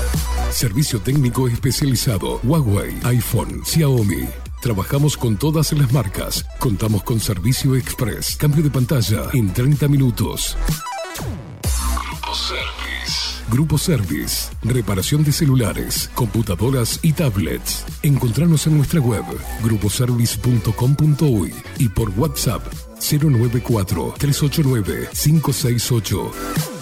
Servicio 0.51 0.99
técnico 0.99 1.47
especializado. 1.47 2.39
Huawei, 2.43 2.93
iPhone, 3.03 3.63
Xiaomi. 3.65 4.27
Trabajamos 4.61 5.17
con 5.17 5.37
todas 5.37 5.71
las 5.73 5.91
marcas. 5.91 6.45
Contamos 6.59 7.03
con 7.03 7.19
servicio 7.19 7.75
express. 7.75 8.35
Cambio 8.35 8.61
de 8.63 8.69
pantalla 8.69 9.23
en 9.33 9.51
30 9.51 9.87
minutos. 9.87 10.55
Grupo 11.91 12.35
Service. 12.35 13.43
Grupo 13.49 13.77
Service. 13.77 14.49
Reparación 14.61 15.23
de 15.23 15.31
celulares, 15.31 16.11
computadoras 16.13 16.99
y 17.01 17.13
tablets. 17.13 17.85
Encontranos 18.03 18.67
en 18.67 18.77
nuestra 18.77 18.99
web 18.99 19.23
gruposervice.com.uy 19.63 21.53
y 21.79 21.89
por 21.89 22.09
WhatsApp 22.11 22.61
094 22.99 24.13
389 24.17 25.09
568. 25.11 26.80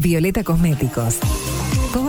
Violeta 0.00 0.42
Cosméticos. 0.42 1.18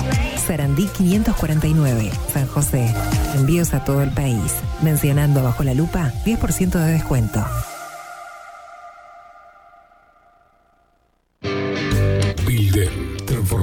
Sarandí 0.47 0.87
549, 0.87 2.13
San 2.41 2.49
José. 2.49 2.95
Envíos 3.35 3.75
a 3.75 3.85
todo 3.85 4.03
el 4.03 4.11
país. 4.13 4.53
Mencionando 4.83 5.43
bajo 5.43 5.63
la 5.63 5.75
lupa 5.75 6.13
10% 6.25 6.71
de 6.71 6.93
descuento. 6.93 7.45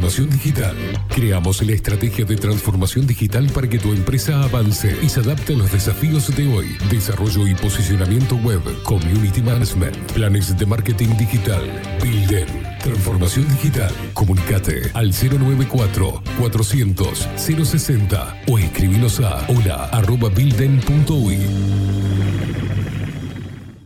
Digital. 0.08 0.76
Creamos 1.10 1.62
la 1.62 1.74
estrategia 1.74 2.24
de 2.24 2.38
transformación 2.38 3.06
digital 3.06 3.50
para 3.54 3.68
que 3.68 3.78
tu 3.78 3.92
empresa 3.92 4.42
avance 4.42 4.96
y 5.02 5.10
se 5.10 5.20
adapte 5.20 5.54
a 5.54 5.58
los 5.58 5.70
desafíos 5.72 6.34
de 6.34 6.48
hoy. 6.48 6.78
Desarrollo 6.90 7.46
y 7.46 7.54
posicionamiento 7.56 8.38
web, 8.38 8.62
community 8.84 9.42
management, 9.42 9.98
planes 10.14 10.58
de 10.58 10.66
marketing 10.66 11.10
digital. 11.18 11.62
Builden, 12.02 12.48
transformación 12.82 13.50
digital. 13.50 13.94
Comunicate 14.14 14.90
al 14.94 15.12
094 15.12 16.24
400 16.40 17.28
060 17.36 18.44
o 18.48 18.58
escribinos 18.58 19.20
a 19.20 19.46
hola@builden.uy. 19.50 21.38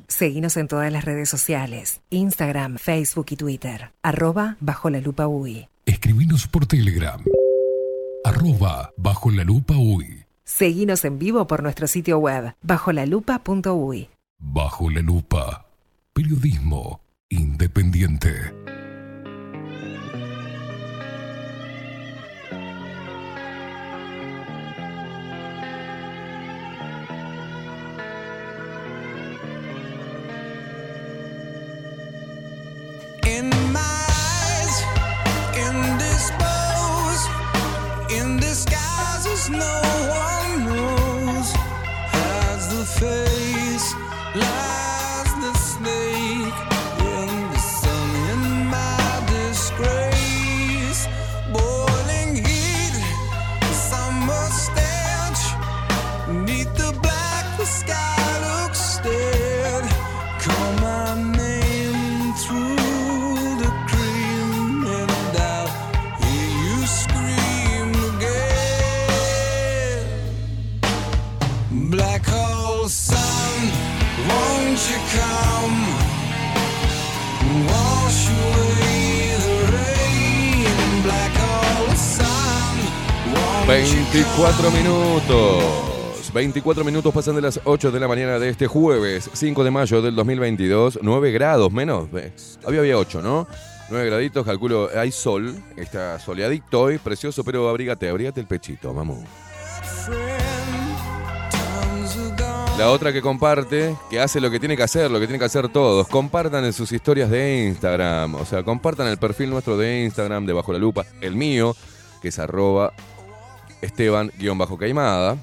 Seguinos 0.08 0.56
en 0.58 0.68
todas 0.68 0.92
las 0.94 1.04
redes 1.04 1.30
sociales. 1.30 2.02
Instagram, 2.12 2.78
Facebook 2.78 3.26
y 3.32 3.38
Twitter. 3.38 3.92
Arroba 4.04 4.58
bajo 4.60 4.92
la 4.92 5.00
lupa 5.00 5.26
UI. 5.26 5.68
Escribinos 6.04 6.48
por 6.48 6.66
Telegram. 6.66 7.24
Arroba 8.26 8.92
bajo 8.98 9.30
la 9.30 9.44
lupa 9.44 9.76
uy. 9.78 10.26
Seguinos 10.44 11.06
en 11.06 11.20
vivo 11.20 11.46
por 11.46 11.62
nuestro 11.62 11.86
sitio 11.86 12.18
web 12.18 12.56
bajolalupa.uy. 12.64 14.10
Bajo 14.40 14.90
la 14.90 15.02
lupa. 15.02 15.68
Periodismo 16.12 17.02
independiente. 17.30 18.32
24 83.72 84.70
minutos. 84.70 85.64
24 86.34 86.84
minutos 86.84 87.14
pasan 87.14 87.36
de 87.36 87.42
las 87.42 87.62
8 87.64 87.90
de 87.90 88.02
la 88.02 88.08
mañana 88.10 88.38
de 88.38 88.50
este 88.50 88.68
jueves, 88.68 89.30
5 89.32 89.64
de 89.64 89.72
mayo 89.72 90.02
del 90.02 90.14
2022. 90.14 91.00
9 91.02 91.32
grados 91.32 91.72
menos. 91.72 92.10
eh, 92.14 92.34
Había, 92.66 92.82
había 92.82 92.98
8, 92.98 93.22
¿no? 93.22 93.48
9 93.90 94.08
graditos, 94.08 94.46
calculo. 94.46 94.90
Hay 94.94 95.14
sol. 95.14 95.56
Está 95.78 96.20
soleadito 96.20 96.82
hoy, 96.82 96.98
precioso, 96.98 97.46
pero 97.46 97.70
abrígate, 97.70 98.10
abrígate 98.10 98.42
el 98.42 98.48
pechito, 98.48 98.94
vamos. 98.94 99.20
La 102.78 102.90
otra 102.90 103.14
que 103.14 103.22
comparte, 103.22 103.96
que 104.10 104.20
hace 104.20 104.42
lo 104.42 104.52
que 104.52 104.60
tiene 104.60 104.76
que 104.76 104.84
hacer, 104.84 105.10
lo 105.10 105.18
que 105.18 105.28
tienen 105.28 105.40
que 105.40 105.46
hacer 105.46 105.70
todos, 105.70 106.10
compartan 106.10 106.66
en 106.66 106.74
sus 106.74 106.92
historias 106.92 107.30
de 107.30 107.68
Instagram. 107.68 108.36
O 108.36 108.44
sea, 108.44 108.64
compartan 108.64 109.08
el 109.08 109.16
perfil 109.18 109.50
nuestro 109.50 109.78
de 109.78 110.04
Instagram 110.04 110.46
de 110.46 110.52
Bajo 110.52 110.74
la 110.74 110.80
Lupa, 110.80 111.06
el 111.22 111.38
mío, 111.38 111.74
que 112.22 112.28
es 112.28 112.38
arroba 112.40 112.92
Esteban-Caimada. 113.82 115.38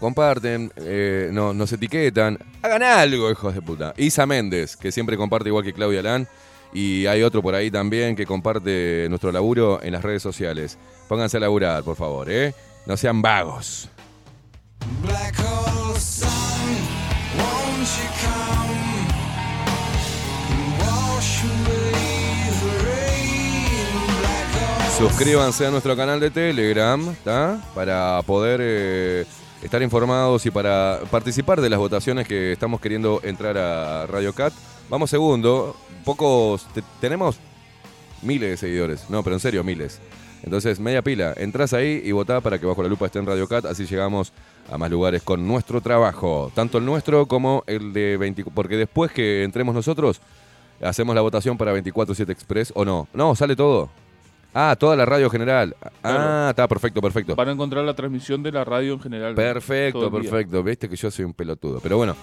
Comparten, 0.00 0.72
eh, 0.76 1.30
no, 1.32 1.54
nos 1.54 1.72
etiquetan, 1.72 2.36
hagan 2.60 2.82
algo, 2.82 3.30
hijos 3.30 3.54
de 3.54 3.62
puta. 3.62 3.94
Isa 3.96 4.26
Méndez, 4.26 4.76
que 4.76 4.90
siempre 4.90 5.16
comparte 5.16 5.48
igual 5.48 5.64
que 5.64 5.72
Claudia 5.72 6.02
Lan. 6.02 6.26
Y 6.74 7.06
hay 7.06 7.22
otro 7.22 7.42
por 7.42 7.54
ahí 7.54 7.70
también 7.70 8.16
que 8.16 8.26
comparte 8.26 9.06
nuestro 9.08 9.30
laburo 9.30 9.80
en 9.82 9.92
las 9.92 10.02
redes 10.02 10.22
sociales. 10.22 10.78
Pónganse 11.08 11.36
a 11.36 11.40
laburar, 11.40 11.84
por 11.84 11.96
favor, 11.96 12.30
¿eh? 12.30 12.54
No 12.86 12.96
sean 12.96 13.22
vagos. 13.22 13.88
Black 15.02 15.38
hole 15.38 16.00
sun, 16.00 16.28
won't 17.36 17.86
you 17.86 18.08
come? 18.20 18.61
Suscríbanse 25.02 25.66
a 25.66 25.70
nuestro 25.72 25.96
canal 25.96 26.20
de 26.20 26.30
Telegram, 26.30 27.08
¿está? 27.08 27.60
Para 27.74 28.22
poder 28.24 28.60
eh, 28.62 29.24
estar 29.60 29.82
informados 29.82 30.46
y 30.46 30.52
para 30.52 31.00
participar 31.10 31.60
de 31.60 31.68
las 31.68 31.80
votaciones 31.80 32.24
que 32.28 32.52
estamos 32.52 32.80
queriendo 32.80 33.18
entrar 33.24 33.58
a 33.58 34.06
Radio 34.06 34.32
Cat. 34.32 34.52
Vamos 34.88 35.10
segundo, 35.10 35.74
pocos, 36.04 36.68
te- 36.72 36.84
tenemos 37.00 37.40
miles 38.22 38.50
de 38.50 38.56
seguidores, 38.56 39.10
no, 39.10 39.24
pero 39.24 39.34
en 39.34 39.40
serio, 39.40 39.64
miles. 39.64 39.98
Entonces, 40.44 40.78
media 40.78 41.02
pila, 41.02 41.34
entras 41.36 41.72
ahí 41.72 42.00
y 42.04 42.12
votá 42.12 42.40
para 42.40 42.60
que 42.60 42.66
Bajo 42.66 42.84
la 42.84 42.88
Lupa 42.88 43.06
esté 43.06 43.18
en 43.18 43.26
Radio 43.26 43.48
Cat, 43.48 43.64
así 43.64 43.86
llegamos 43.86 44.32
a 44.70 44.78
más 44.78 44.88
lugares 44.88 45.22
con 45.24 45.44
nuestro 45.48 45.80
trabajo, 45.80 46.52
tanto 46.54 46.78
el 46.78 46.84
nuestro 46.84 47.26
como 47.26 47.64
el 47.66 47.92
de 47.92 48.16
20, 48.18 48.44
porque 48.54 48.76
después 48.76 49.10
que 49.10 49.42
entremos 49.42 49.74
nosotros, 49.74 50.20
hacemos 50.80 51.12
la 51.16 51.22
votación 51.22 51.58
para 51.58 51.74
24-7 51.74 52.30
Express, 52.30 52.72
¿o 52.76 52.84
no? 52.84 53.08
No, 53.12 53.34
sale 53.34 53.56
todo. 53.56 53.90
Ah, 54.54 54.76
toda 54.78 54.96
la 54.96 55.06
radio 55.06 55.30
general. 55.30 55.74
Ah, 56.02 56.48
está 56.50 56.68
perfecto, 56.68 57.00
perfecto. 57.00 57.34
Van 57.34 57.48
a 57.48 57.52
encontrar 57.52 57.84
la 57.84 57.94
transmisión 57.94 58.42
de 58.42 58.52
la 58.52 58.64
radio 58.64 58.94
en 58.94 59.00
general. 59.00 59.34
Perfecto, 59.34 60.10
perfecto. 60.10 60.62
Viste 60.62 60.88
que 60.88 60.96
yo 60.96 61.10
soy 61.10 61.24
un 61.24 61.32
pelotudo. 61.32 61.80
Pero 61.80 61.96
bueno, 61.96 62.14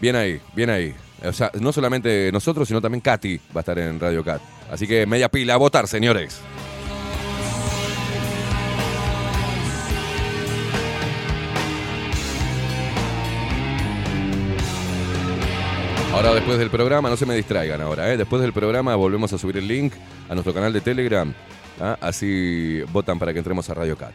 bien 0.00 0.16
ahí, 0.16 0.40
bien 0.54 0.70
ahí. 0.70 0.94
O 1.24 1.32
sea, 1.32 1.50
no 1.60 1.72
solamente 1.72 2.30
nosotros, 2.32 2.68
sino 2.68 2.80
también 2.80 3.02
Katy 3.02 3.36
va 3.54 3.56
a 3.56 3.60
estar 3.60 3.78
en 3.78 4.00
Radio 4.00 4.24
Cat. 4.24 4.40
Así 4.70 4.86
que 4.86 5.04
media 5.04 5.28
pila 5.28 5.54
a 5.54 5.56
votar, 5.58 5.86
señores. 5.86 6.40
Ahora 16.14 16.34
después 16.34 16.58
del 16.58 16.70
programa, 16.70 17.10
no 17.10 17.16
se 17.16 17.26
me 17.26 17.36
distraigan 17.36 17.80
ahora, 17.80 18.12
¿eh? 18.12 18.16
después 18.16 18.42
del 18.42 18.52
programa 18.52 18.96
volvemos 18.96 19.32
a 19.32 19.38
subir 19.38 19.58
el 19.58 19.68
link 19.68 19.92
a 20.28 20.34
nuestro 20.34 20.52
canal 20.52 20.72
de 20.72 20.80
Telegram. 20.80 21.32
¿Ah? 21.80 21.96
Así 22.00 22.82
votan 22.92 23.18
para 23.18 23.32
que 23.32 23.38
entremos 23.38 23.68
a 23.70 23.74
Radio 23.74 23.96
Cat. 23.96 24.14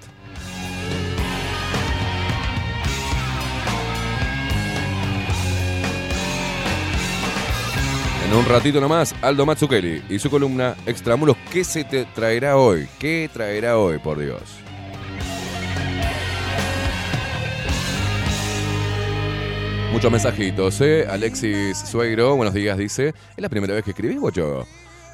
En 8.26 8.40
un 8.40 8.46
ratito 8.46 8.82
nomás, 8.82 9.14
Aldo 9.22 9.46
Mazzucchelli 9.46 10.04
y 10.10 10.18
su 10.18 10.30
columna 10.30 10.76
Extramuros. 10.88 11.38
¿Qué 11.52 11.64
se 11.64 11.84
te 11.84 12.06
traerá 12.06 12.58
hoy? 12.58 12.88
¿Qué 12.98 13.30
traerá 13.32 13.78
hoy, 13.78 14.00
por 14.00 14.18
Dios? 14.18 14.42
Muchos 19.92 20.12
mensajitos, 20.12 20.82
¿eh? 20.82 21.06
Alexis 21.08 21.78
Suegro, 21.78 22.36
buenos 22.36 22.56
días, 22.56 22.76
dice. 22.76 23.10
¿Es 23.10 23.42
la 23.42 23.50
primera 23.50 23.76
vez 23.76 23.84
que 23.84 23.92
escribís, 23.92 24.20
Bocho? 24.20 24.66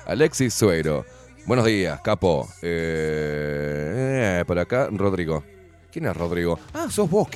Alexis 0.06 0.54
Suegro. 0.54 1.06
Buenos 1.50 1.66
días, 1.66 2.00
capo. 2.02 2.48
Eh, 2.62 4.38
eh, 4.40 4.44
por 4.46 4.60
acá, 4.60 4.88
Rodrigo. 4.92 5.44
¿Quién 5.92 6.06
es 6.06 6.16
Rodrigo? 6.16 6.60
Ah, 6.76 6.86
sos 6.92 7.10
vos? 7.10 7.28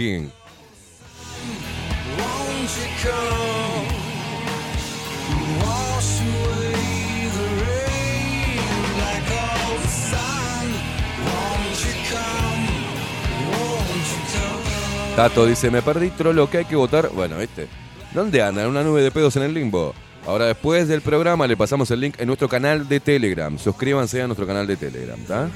Tato 15.15 15.47
dice, 15.47 15.71
me 15.71 15.81
perdí 15.81 16.11
trolo 16.11 16.47
que 16.51 16.59
hay 16.59 16.65
que 16.65 16.75
votar. 16.75 17.09
Bueno, 17.09 17.39
¿viste? 17.39 17.67
¿Dónde 18.13 18.43
andan? 18.43 18.67
Una 18.67 18.83
nube 18.83 19.01
de 19.01 19.09
pedos 19.09 19.35
en 19.37 19.41
el 19.41 19.55
limbo. 19.55 19.95
Ahora, 20.25 20.45
después 20.45 20.87
del 20.87 21.01
programa, 21.01 21.47
le 21.47 21.57
pasamos 21.57 21.91
el 21.91 21.99
link 21.99 22.15
en 22.17 22.27
nuestro 22.27 22.47
canal 22.47 22.87
de 22.87 23.01
Telegram. 23.01 23.57
Suscríbanse 23.57 24.21
a 24.21 24.27
nuestro 24.27 24.47
canal 24.47 24.65
de 24.65 24.77
Telegram, 24.77 25.19
¿está? 25.19 25.49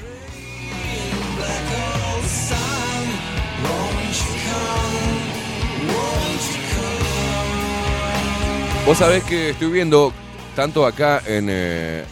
Vos 8.84 8.98
sabés 8.98 9.22
que 9.24 9.50
estoy 9.50 9.70
viendo 9.70 10.12
tanto 10.54 10.86
acá 10.86 11.22
en, 11.26 11.46
eh, 11.50 12.04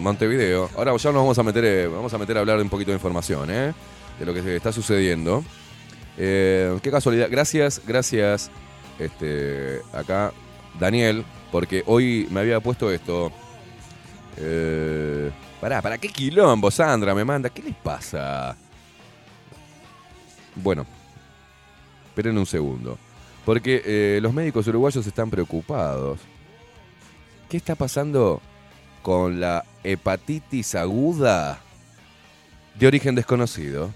Montevideo. 0.00 0.70
Ahora 0.76 0.96
ya 0.96 1.10
nos 1.10 1.22
vamos 1.22 1.38
a 1.38 1.42
meter, 1.42 1.64
eh, 1.64 1.86
vamos 1.86 2.12
a 2.12 2.18
meter 2.18 2.36
a 2.36 2.40
hablar 2.40 2.56
de 2.56 2.62
un 2.62 2.68
poquito 2.70 2.90
de 2.90 2.96
información, 2.96 3.50
¿eh? 3.50 3.72
De 4.18 4.26
lo 4.26 4.32
que 4.32 4.56
está 4.56 4.72
sucediendo. 4.72 5.44
Eh, 6.16 6.78
qué 6.82 6.90
casualidad. 6.90 7.28
Gracias, 7.30 7.80
gracias, 7.86 8.50
este, 8.98 9.80
acá, 9.92 10.32
Daniel, 10.78 11.24
porque 11.52 11.84
hoy 11.86 12.26
me 12.30 12.40
había 12.40 12.58
puesto 12.58 12.90
esto. 12.90 13.30
Eh, 14.38 15.30
pará, 15.60 15.82
¿para 15.82 15.98
qué 15.98 16.08
quilombo, 16.08 16.70
Sandra? 16.70 17.14
Me 17.14 17.24
manda. 17.24 17.50
¿Qué 17.50 17.62
les 17.62 17.76
pasa? 17.76 18.56
Bueno, 20.56 20.86
esperen 22.06 22.38
un 22.38 22.46
segundo. 22.46 22.98
Porque 23.44 23.82
eh, 23.84 24.18
los 24.22 24.32
médicos 24.32 24.66
uruguayos 24.66 25.06
están 25.06 25.28
preocupados. 25.28 26.20
¿Qué 27.50 27.58
está 27.58 27.74
pasando 27.74 28.40
con 29.02 29.38
la 29.38 29.64
hepatitis 29.84 30.74
aguda 30.74 31.60
de 32.78 32.86
origen 32.86 33.14
desconocido? 33.14 33.92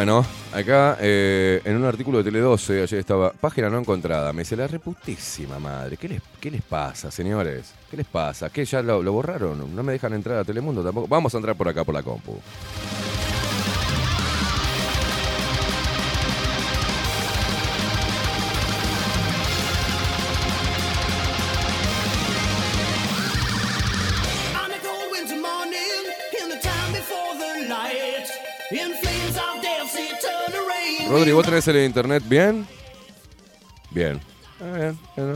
Bueno, 0.00 0.24
acá 0.54 0.96
eh, 0.98 1.60
en 1.62 1.76
un 1.76 1.84
artículo 1.84 2.22
de 2.22 2.32
Tele12, 2.32 2.84
ayer 2.84 3.00
estaba, 3.00 3.32
página 3.32 3.68
no 3.68 3.78
encontrada, 3.78 4.32
me 4.32 4.44
dice 4.44 4.56
la 4.56 4.66
reputísima 4.66 5.58
madre. 5.58 5.98
¿Qué 5.98 6.08
les, 6.08 6.22
qué 6.40 6.50
les 6.50 6.62
pasa, 6.62 7.10
señores? 7.10 7.74
¿Qué 7.90 7.98
les 7.98 8.06
pasa? 8.06 8.48
¿Qué 8.48 8.64
ya 8.64 8.80
lo, 8.80 9.02
lo 9.02 9.12
borraron? 9.12 9.76
¿No 9.76 9.82
me 9.82 9.92
dejan 9.92 10.14
entrar 10.14 10.38
a 10.38 10.44
Telemundo 10.44 10.82
tampoco? 10.82 11.06
Vamos 11.06 11.34
a 11.34 11.36
entrar 11.36 11.54
por 11.54 11.68
acá 11.68 11.84
por 11.84 11.94
la 11.94 12.02
compu. 12.02 12.40
To 31.10 31.16
rain. 31.16 31.20
Rodri, 31.20 31.32
¿vos 31.32 31.44
tenés 31.44 31.68
el 31.68 31.84
internet 31.84 32.22
bien? 32.26 32.66
Bien. 33.90 34.20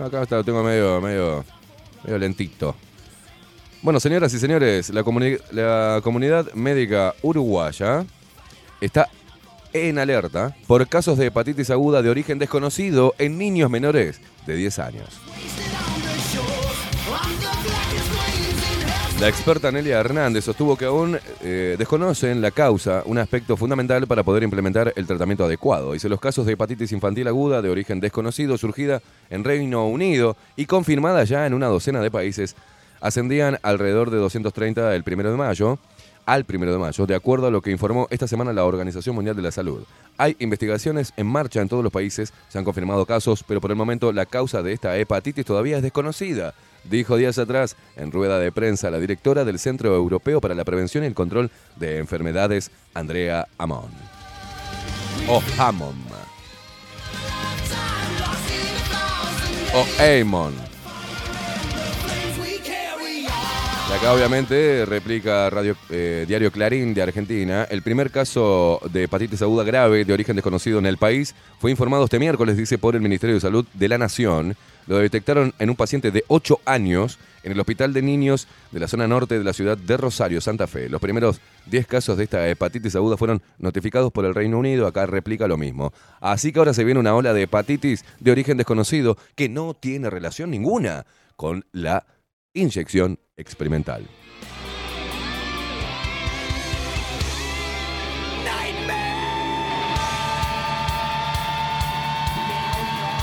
Acá 0.05 0.23
está, 0.23 0.37
lo 0.37 0.45
tengo 0.45 0.63
medio, 0.63 1.01
medio, 1.01 1.45
medio 2.05 2.19
lentito. 2.19 2.77
Bueno, 3.83 4.01
señoras 4.01 4.33
y 4.35 4.39
señores, 4.39 4.91
la 4.91 5.03
comunidad 6.03 6.53
médica 6.55 7.15
uruguaya 7.23 8.05
está 8.81 9.09
en 9.73 9.99
alerta 9.99 10.57
por 10.67 10.87
casos 10.89 11.19
de 11.19 11.27
hepatitis 11.27 11.71
aguda 11.71 12.01
de 12.01 12.11
origen 12.11 12.39
desconocido 12.39 13.15
en 13.19 13.37
niños 13.37 13.71
menores 13.71 14.21
de 14.47 14.57
10 14.57 14.79
años. 14.79 15.09
La 19.25 19.31
experta 19.31 19.73
Nelia 19.73 20.01
Hernández 20.01 20.45
sostuvo 20.45 20.77
que 20.77 20.85
aún 20.85 21.19
eh, 21.43 21.77
desconocen 21.79 22.43
la 22.43 22.51
causa, 22.51 23.03
un 23.07 23.17
aspecto 23.17 23.57
fundamental 23.57 24.07
para 24.07 24.23
poder 24.23 24.43
implementar 24.43 24.93
el 24.97 25.07
tratamiento 25.07 25.47
adecuado. 25.47 25.95
Dice 25.95 26.11
los 26.11 26.21
casos 26.21 26.45
de 26.45 26.53
hepatitis 26.53 26.93
infantil 26.93 27.27
aguda 27.27 27.63
de 27.63 27.71
origen 27.71 28.01
desconocido, 28.01 28.59
surgida 28.59 29.01
en 29.31 29.43
Reino 29.43 29.87
Unido 29.87 30.37
y 30.57 30.67
confirmada 30.67 31.25
ya 31.25 31.47
en 31.47 31.55
una 31.55 31.69
docena 31.69 32.03
de 32.03 32.11
países, 32.11 32.55
ascendían 33.01 33.59
alrededor 33.63 34.11
de 34.11 34.19
230 34.19 34.95
el 34.95 35.05
primero 35.05 35.31
de 35.31 35.39
mayo, 35.39 35.79
al 36.27 36.45
primero 36.45 36.73
de 36.73 36.79
mayo, 36.79 37.07
de 37.07 37.15
acuerdo 37.15 37.47
a 37.47 37.51
lo 37.51 37.63
que 37.63 37.71
informó 37.71 38.07
esta 38.11 38.29
semana 38.29 38.53
la 38.53 38.67
Organización 38.67 39.15
Mundial 39.15 39.37
de 39.37 39.43
la 39.43 39.53
Salud. 39.53 39.85
Hay 40.19 40.37
investigaciones 40.39 41.15
en 41.17 41.29
marcha 41.29 41.63
en 41.63 41.71
todos 41.71 41.83
los 41.83 41.93
países, 41.93 42.35
se 42.51 42.59
han 42.59 42.65
confirmado 42.65 43.07
casos, 43.07 43.43
pero 43.43 43.63
por 43.63 43.71
el 43.71 43.77
momento 43.79 44.13
la 44.13 44.27
causa 44.27 44.63
de 44.63 44.75
esta 44.75 44.99
hepatitis 44.99 45.47
todavía 45.47 45.79
es 45.79 45.83
desconocida, 45.83 46.53
dijo 46.91 47.17
días 47.17 47.39
atrás 47.39 47.77
en 47.97 48.13
rueda 48.13 48.39
de 48.39 48.53
prensa 48.53 48.91
la 48.91 48.99
directora 48.99 49.45
del 49.45 49.59
Centro 49.59 49.95
Europeo 49.95 50.41
para 50.41 50.55
la 50.55 50.65
Prevención 50.65 51.05
y 51.05 51.07
el 51.07 51.15
Control 51.15 51.51
de 51.77 51.99
Enfermedades, 51.99 52.71
Andrea 52.95 53.49
Amon. 53.59 53.91
O 55.29 55.43
Hammond. 55.59 56.13
O 59.75 59.87
Amon. 60.03 60.75
Y 63.91 63.93
acá 63.93 64.15
obviamente 64.15 64.87
replica 64.87 65.51
Radio, 65.51 65.77
eh, 65.91 66.25
Diario 66.27 66.51
Clarín 66.51 66.95
de 66.95 67.03
Argentina. 67.03 67.65
El 67.71 67.83
primer 67.83 68.11
caso 68.11 68.81
de 68.91 69.05
hepatitis 69.05 69.43
aguda 69.43 69.63
grave 69.63 70.05
de 70.05 70.13
origen 70.13 70.37
desconocido 70.37 70.79
en 70.79 70.87
el 70.87 70.97
país 70.97 71.35
fue 71.59 71.71
informado 71.71 72.05
este 72.05 72.19
miércoles, 72.19 72.57
dice, 72.57 72.79
por 72.79 72.97
el 72.97 73.03
Ministerio 73.03 73.35
de 73.35 73.41
Salud 73.41 73.67
de 73.75 73.89
la 73.89 73.99
Nación. 73.99 74.57
Lo 74.87 74.99
detectaron 74.99 75.55
en 75.59 75.71
un 75.71 75.77
paciente 75.77 76.11
de 76.11 76.25
8 76.29 76.61
años 76.65 77.19
en 77.43 77.53
el 77.53 77.61
Hospital 77.61 77.93
de 77.93 78.03
Niños 78.03 78.49
de 78.71 78.81
la 78.81 78.89
zona 78.89 79.07
norte 79.07 79.39
de 79.39 79.45
la 79.45 79.53
ciudad 79.53 79.77
de 79.77 79.97
Rosario, 79.97 80.41
Santa 80.41 80.67
Fe. 80.67 80.89
Los 80.89 81.01
primeros 81.01 81.41
10 81.67 81.87
casos 81.87 82.17
de 82.17 82.25
esta 82.25 82.49
hepatitis 82.49 82.97
aguda 82.97 83.17
fueron 83.17 83.43
notificados 83.59 84.13
por 84.13 84.25
el 84.25 84.35
Reino 84.35 84.59
Unido. 84.59 84.87
Acá 84.87 85.07
replica 85.07 85.47
lo 85.47 85.57
mismo. 85.57 85.93
Así 86.21 86.53
que 86.53 86.59
ahora 86.59 86.75
se 86.75 86.85
viene 86.85 87.01
una 87.01 87.15
ola 87.15 87.33
de 87.33 87.43
hepatitis 87.43 88.05
de 88.21 88.33
origen 88.33 88.57
desconocido 88.57 89.17
que 89.35 89.49
no 89.49 89.75
tiene 89.75 90.11
relación 90.11 90.51
ninguna 90.51 91.07
con 91.37 91.65
la 91.73 92.07
inyección 92.55 93.19
experimental. 93.37 94.07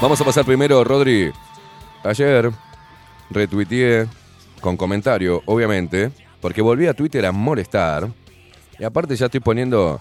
Vamos 0.01 0.19
a 0.19 0.25
pasar 0.25 0.43
primero, 0.45 0.83
Rodri. 0.83 1.31
Ayer 2.03 2.51
retuiteé 3.29 4.07
con 4.59 4.77
comentario, 4.77 5.41
obviamente, 5.45 6.11
porque 6.39 6.61
volví 6.61 6.87
a 6.87 6.93
Twitter 6.93 7.25
a 7.25 7.31
molestar. 7.31 8.09
Y 8.79 8.83
aparte 8.83 9.15
ya 9.15 9.25
estoy 9.27 9.39
poniendo, 9.39 9.99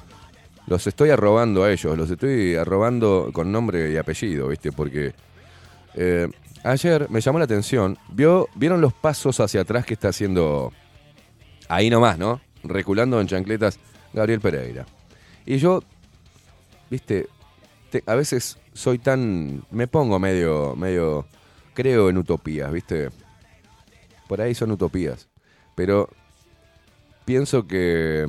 los 0.67 0.87
estoy 0.87 1.11
arrobando 1.11 1.65
a 1.65 1.71
ellos, 1.73 1.97
los 1.97 2.11
estoy 2.11 2.57
arrobando 2.57 3.31
con 3.33 3.53
nombre 3.53 3.91
y 3.93 3.97
apellido, 3.97 4.49
¿viste? 4.49 4.73
Porque 4.73 5.13
eh, 5.95 6.29
ayer 6.65 7.07
me 7.11 7.21
llamó 7.21 7.39
la 7.39 7.45
atención, 7.45 7.99
vio, 8.09 8.49
vieron 8.55 8.81
los 8.81 8.93
pasos 8.95 9.39
hacia 9.41 9.61
atrás 9.63 9.85
que 9.85 9.95
está 9.95 10.09
haciendo 10.09 10.73
ahí 11.69 11.91
nomás, 11.91 12.19
¿no? 12.19 12.41
Reculando 12.65 13.21
en 13.21 13.27
chancletas 13.27 13.79
Gabriel 14.15 14.41
Pereira. 14.41 14.87
Y 15.45 15.59
yo, 15.59 15.83
viste, 16.91 17.27
te- 17.91 18.03
a 18.07 18.15
veces 18.15 18.59
soy 18.73 18.99
tan, 18.99 19.63
me 19.71 19.87
pongo 19.89 20.19
medio, 20.19 20.75
medio, 20.77 21.27
creo 21.81 22.11
en 22.11 22.19
utopías, 22.19 22.71
viste. 22.71 23.09
Por 24.29 24.41
ahí 24.41 24.55
son 24.55 24.71
utopías. 24.71 25.29
Pero 25.75 26.09
pienso 27.25 27.67
que, 27.67 28.27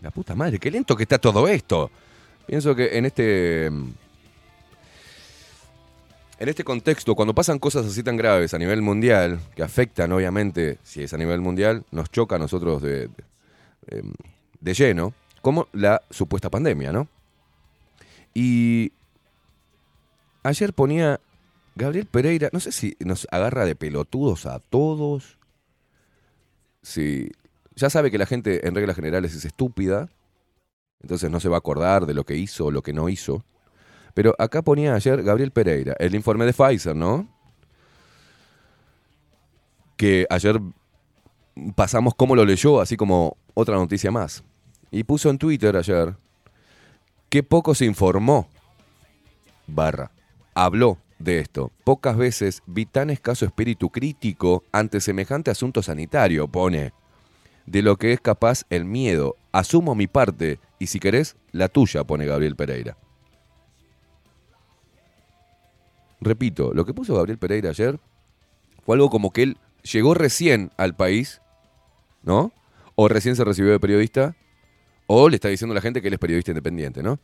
la 0.00 0.10
puta 0.10 0.34
madre, 0.34 0.58
qué 0.58 0.70
lento 0.70 0.96
que 0.96 1.02
está 1.02 1.18
todo 1.18 1.46
esto. 1.48 1.90
Pienso 2.46 2.74
que 2.74 2.96
en 2.96 3.04
este, 3.04 3.66
En 3.66 3.94
este 6.48 6.64
contexto, 6.64 7.14
cuando 7.14 7.34
pasan 7.34 7.60
cosas 7.60 7.86
así 7.86 8.02
tan 8.02 8.16
graves 8.16 8.52
a 8.52 8.58
nivel 8.58 8.82
mundial, 8.82 9.38
que 9.54 9.62
afectan 9.62 10.10
obviamente, 10.10 10.78
si 10.82 11.02
es 11.02 11.12
a 11.12 11.18
nivel 11.18 11.40
mundial, 11.40 11.84
nos 11.92 12.10
choca 12.10 12.34
a 12.34 12.38
nosotros 12.38 12.82
de, 12.82 13.06
de, 13.06 13.12
em, 13.88 14.12
de 14.60 14.74
lleno, 14.74 15.14
como 15.40 15.68
la 15.72 16.02
supuesta 16.10 16.50
pandemia, 16.50 16.90
¿no? 16.90 17.06
Y 18.34 18.92
ayer 20.42 20.72
ponía 20.72 21.20
Gabriel 21.74 22.06
Pereira, 22.06 22.50
no 22.52 22.60
sé 22.60 22.72
si 22.72 22.96
nos 23.00 23.26
agarra 23.30 23.64
de 23.64 23.74
pelotudos 23.74 24.46
a 24.46 24.58
todos, 24.58 25.38
si 26.82 27.30
ya 27.74 27.88
sabe 27.88 28.10
que 28.10 28.18
la 28.18 28.26
gente 28.26 28.66
en 28.66 28.74
reglas 28.74 28.96
generales 28.96 29.34
es 29.34 29.44
estúpida, 29.44 30.08
entonces 31.00 31.30
no 31.30 31.40
se 31.40 31.48
va 31.48 31.56
a 31.56 31.58
acordar 31.58 32.06
de 32.06 32.14
lo 32.14 32.24
que 32.24 32.36
hizo 32.36 32.66
o 32.66 32.70
lo 32.70 32.82
que 32.82 32.92
no 32.92 33.08
hizo. 33.08 33.44
Pero 34.14 34.34
acá 34.38 34.62
ponía 34.62 34.94
ayer 34.94 35.22
Gabriel 35.22 35.50
Pereira, 35.50 35.94
el 35.98 36.14
informe 36.14 36.44
de 36.44 36.52
Pfizer, 36.52 36.94
¿no? 36.94 37.26
Que 39.96 40.26
ayer 40.28 40.60
pasamos 41.74 42.14
cómo 42.14 42.36
lo 42.36 42.44
leyó, 42.44 42.80
así 42.80 42.96
como 42.96 43.36
otra 43.54 43.76
noticia 43.76 44.10
más. 44.10 44.44
Y 44.90 45.04
puso 45.04 45.30
en 45.30 45.38
Twitter 45.38 45.74
ayer 45.76 46.14
que 47.30 47.42
poco 47.42 47.74
se 47.74 47.86
informó, 47.86 48.46
barra, 49.66 50.10
habló 50.54 50.98
de 51.22 51.38
esto. 51.38 51.70
Pocas 51.84 52.16
veces 52.16 52.62
vi 52.66 52.86
tan 52.86 53.10
escaso 53.10 53.44
espíritu 53.44 53.90
crítico 53.90 54.64
ante 54.72 55.00
semejante 55.00 55.50
asunto 55.50 55.82
sanitario, 55.82 56.48
pone. 56.48 56.92
De 57.66 57.82
lo 57.82 57.96
que 57.96 58.12
es 58.12 58.20
capaz 58.20 58.64
el 58.70 58.84
miedo. 58.84 59.36
Asumo 59.52 59.94
mi 59.94 60.06
parte 60.06 60.58
y 60.78 60.88
si 60.88 60.98
querés, 60.98 61.36
la 61.52 61.68
tuya, 61.68 62.04
pone 62.04 62.26
Gabriel 62.26 62.56
Pereira. 62.56 62.96
Repito, 66.20 66.72
lo 66.72 66.84
que 66.84 66.94
puso 66.94 67.14
Gabriel 67.14 67.38
Pereira 67.38 67.70
ayer 67.70 67.98
fue 68.84 68.96
algo 68.96 69.10
como 69.10 69.32
que 69.32 69.42
él 69.42 69.58
llegó 69.82 70.14
recién 70.14 70.70
al 70.76 70.94
país, 70.94 71.40
¿no? 72.22 72.52
O 72.94 73.08
recién 73.08 73.36
se 73.36 73.44
recibió 73.44 73.72
de 73.72 73.80
periodista, 73.80 74.36
o 75.06 75.28
le 75.28 75.36
está 75.36 75.48
diciendo 75.48 75.72
a 75.72 75.76
la 75.76 75.80
gente 75.80 76.00
que 76.00 76.08
él 76.08 76.14
es 76.14 76.20
periodista 76.20 76.50
independiente, 76.50 77.02
¿no? 77.02 77.18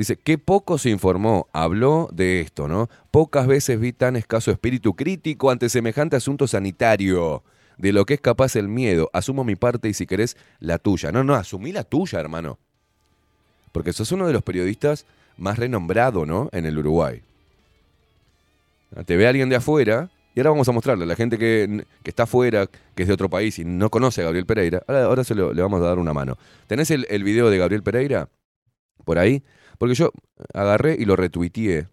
Dice, 0.00 0.16
qué 0.16 0.38
poco 0.38 0.78
se 0.78 0.88
informó, 0.88 1.46
habló 1.52 2.08
de 2.10 2.40
esto, 2.40 2.68
¿no? 2.68 2.88
Pocas 3.10 3.46
veces 3.46 3.78
vi 3.78 3.92
tan 3.92 4.16
escaso 4.16 4.50
espíritu 4.50 4.96
crítico 4.96 5.50
ante 5.50 5.68
semejante 5.68 6.16
asunto 6.16 6.48
sanitario. 6.48 7.42
De 7.76 7.92
lo 7.92 8.06
que 8.06 8.14
es 8.14 8.20
capaz 8.22 8.56
el 8.56 8.66
miedo. 8.66 9.10
Asumo 9.12 9.44
mi 9.44 9.56
parte 9.56 9.90
y 9.90 9.92
si 9.92 10.06
querés, 10.06 10.38
la 10.58 10.78
tuya. 10.78 11.12
No, 11.12 11.22
no, 11.22 11.34
asumí 11.34 11.70
la 11.70 11.84
tuya, 11.84 12.18
hermano. 12.18 12.58
Porque 13.72 13.92
sos 13.92 14.10
uno 14.12 14.26
de 14.26 14.32
los 14.32 14.42
periodistas 14.42 15.04
más 15.36 15.58
renombrado, 15.58 16.24
¿no? 16.24 16.48
En 16.52 16.64
el 16.64 16.78
Uruguay. 16.78 17.20
Te 19.04 19.18
ve 19.18 19.26
alguien 19.26 19.50
de 19.50 19.56
afuera, 19.56 20.08
y 20.34 20.40
ahora 20.40 20.48
vamos 20.48 20.68
a 20.70 20.72
mostrarle 20.72 21.04
a 21.04 21.08
la 21.08 21.14
gente 21.14 21.36
que, 21.36 21.84
que 22.02 22.08
está 22.08 22.22
afuera, 22.22 22.66
que 22.94 23.02
es 23.02 23.06
de 23.06 23.12
otro 23.12 23.28
país 23.28 23.58
y 23.58 23.66
no 23.66 23.90
conoce 23.90 24.22
a 24.22 24.24
Gabriel 24.24 24.46
Pereira. 24.46 24.82
Ahora, 24.86 25.04
ahora 25.04 25.24
se 25.24 25.34
le 25.34 25.60
vamos 25.60 25.82
a 25.82 25.84
dar 25.84 25.98
una 25.98 26.14
mano. 26.14 26.38
¿Tenés 26.68 26.90
el, 26.90 27.06
el 27.10 27.22
video 27.22 27.50
de 27.50 27.58
Gabriel 27.58 27.82
Pereira? 27.82 28.30
Por 29.04 29.18
ahí. 29.18 29.42
Porque 29.80 29.94
yo 29.94 30.12
agarré 30.52 30.94
y 30.98 31.06
lo 31.06 31.16
retuiteé. 31.16 31.88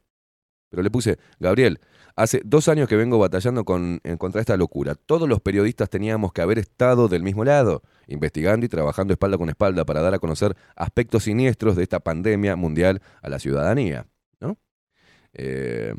Pero 0.69 0.83
le 0.83 0.91
puse, 0.91 1.19
Gabriel, 1.39 1.79
hace 2.17 2.41
dos 2.43 2.67
años 2.67 2.89
que 2.89 2.97
vengo 2.97 3.17
batallando 3.17 3.63
con, 3.63 4.01
en 4.03 4.17
contra 4.17 4.41
esta 4.41 4.57
locura. 4.57 4.95
Todos 4.95 5.29
los 5.29 5.39
periodistas 5.39 5.89
teníamos 5.89 6.33
que 6.33 6.41
haber 6.41 6.59
estado 6.59 7.07
del 7.07 7.23
mismo 7.23 7.45
lado, 7.45 7.83
investigando 8.07 8.65
y 8.65 8.69
trabajando 8.69 9.13
espalda 9.13 9.37
con 9.37 9.47
espalda 9.47 9.85
para 9.85 10.01
dar 10.01 10.13
a 10.13 10.19
conocer 10.19 10.53
aspectos 10.75 11.23
siniestros 11.23 11.77
de 11.77 11.83
esta 11.83 12.01
pandemia 12.01 12.57
mundial 12.57 13.01
a 13.21 13.29
la 13.29 13.39
ciudadanía. 13.39 14.05
¿no? 14.41 14.57
Eh, 15.31 15.93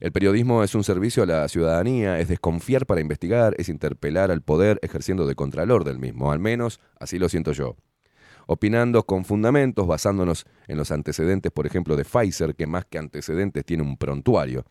el 0.00 0.12
periodismo 0.12 0.64
es 0.64 0.74
un 0.74 0.82
servicio 0.82 1.24
a 1.24 1.26
la 1.26 1.46
ciudadanía, 1.48 2.20
es 2.20 2.28
desconfiar 2.28 2.86
para 2.86 3.02
investigar, 3.02 3.54
es 3.58 3.68
interpelar 3.68 4.30
al 4.30 4.40
poder 4.40 4.78
ejerciendo 4.80 5.26
de 5.26 5.34
contralor 5.34 5.84
del 5.84 5.98
mismo, 5.98 6.32
al 6.32 6.38
menos 6.38 6.80
así 6.98 7.18
lo 7.18 7.28
siento 7.28 7.52
yo. 7.52 7.76
Opinando 8.46 9.04
con 9.04 9.24
fundamentos, 9.24 9.86
basándonos 9.86 10.46
en 10.68 10.76
los 10.76 10.90
antecedentes, 10.90 11.50
por 11.52 11.66
ejemplo, 11.66 11.96
de 11.96 12.04
Pfizer, 12.04 12.54
que 12.54 12.66
más 12.66 12.84
que 12.84 12.98
antecedentes 12.98 13.64
tiene 13.64 13.82
un 13.82 13.96
prontuario. 13.96 14.64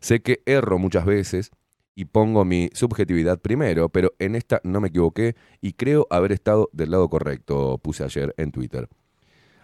Sé 0.00 0.20
que 0.20 0.42
erro 0.46 0.78
muchas 0.78 1.04
veces 1.04 1.50
y 1.94 2.04
pongo 2.04 2.44
mi 2.44 2.68
subjetividad 2.74 3.40
primero, 3.40 3.88
pero 3.88 4.12
en 4.18 4.36
esta 4.36 4.60
no 4.62 4.80
me 4.80 4.88
equivoqué 4.88 5.34
y 5.60 5.72
creo 5.72 6.06
haber 6.10 6.32
estado 6.32 6.68
del 6.72 6.90
lado 6.90 7.08
correcto, 7.08 7.78
puse 7.82 8.04
ayer 8.04 8.34
en 8.36 8.52
Twitter. 8.52 8.88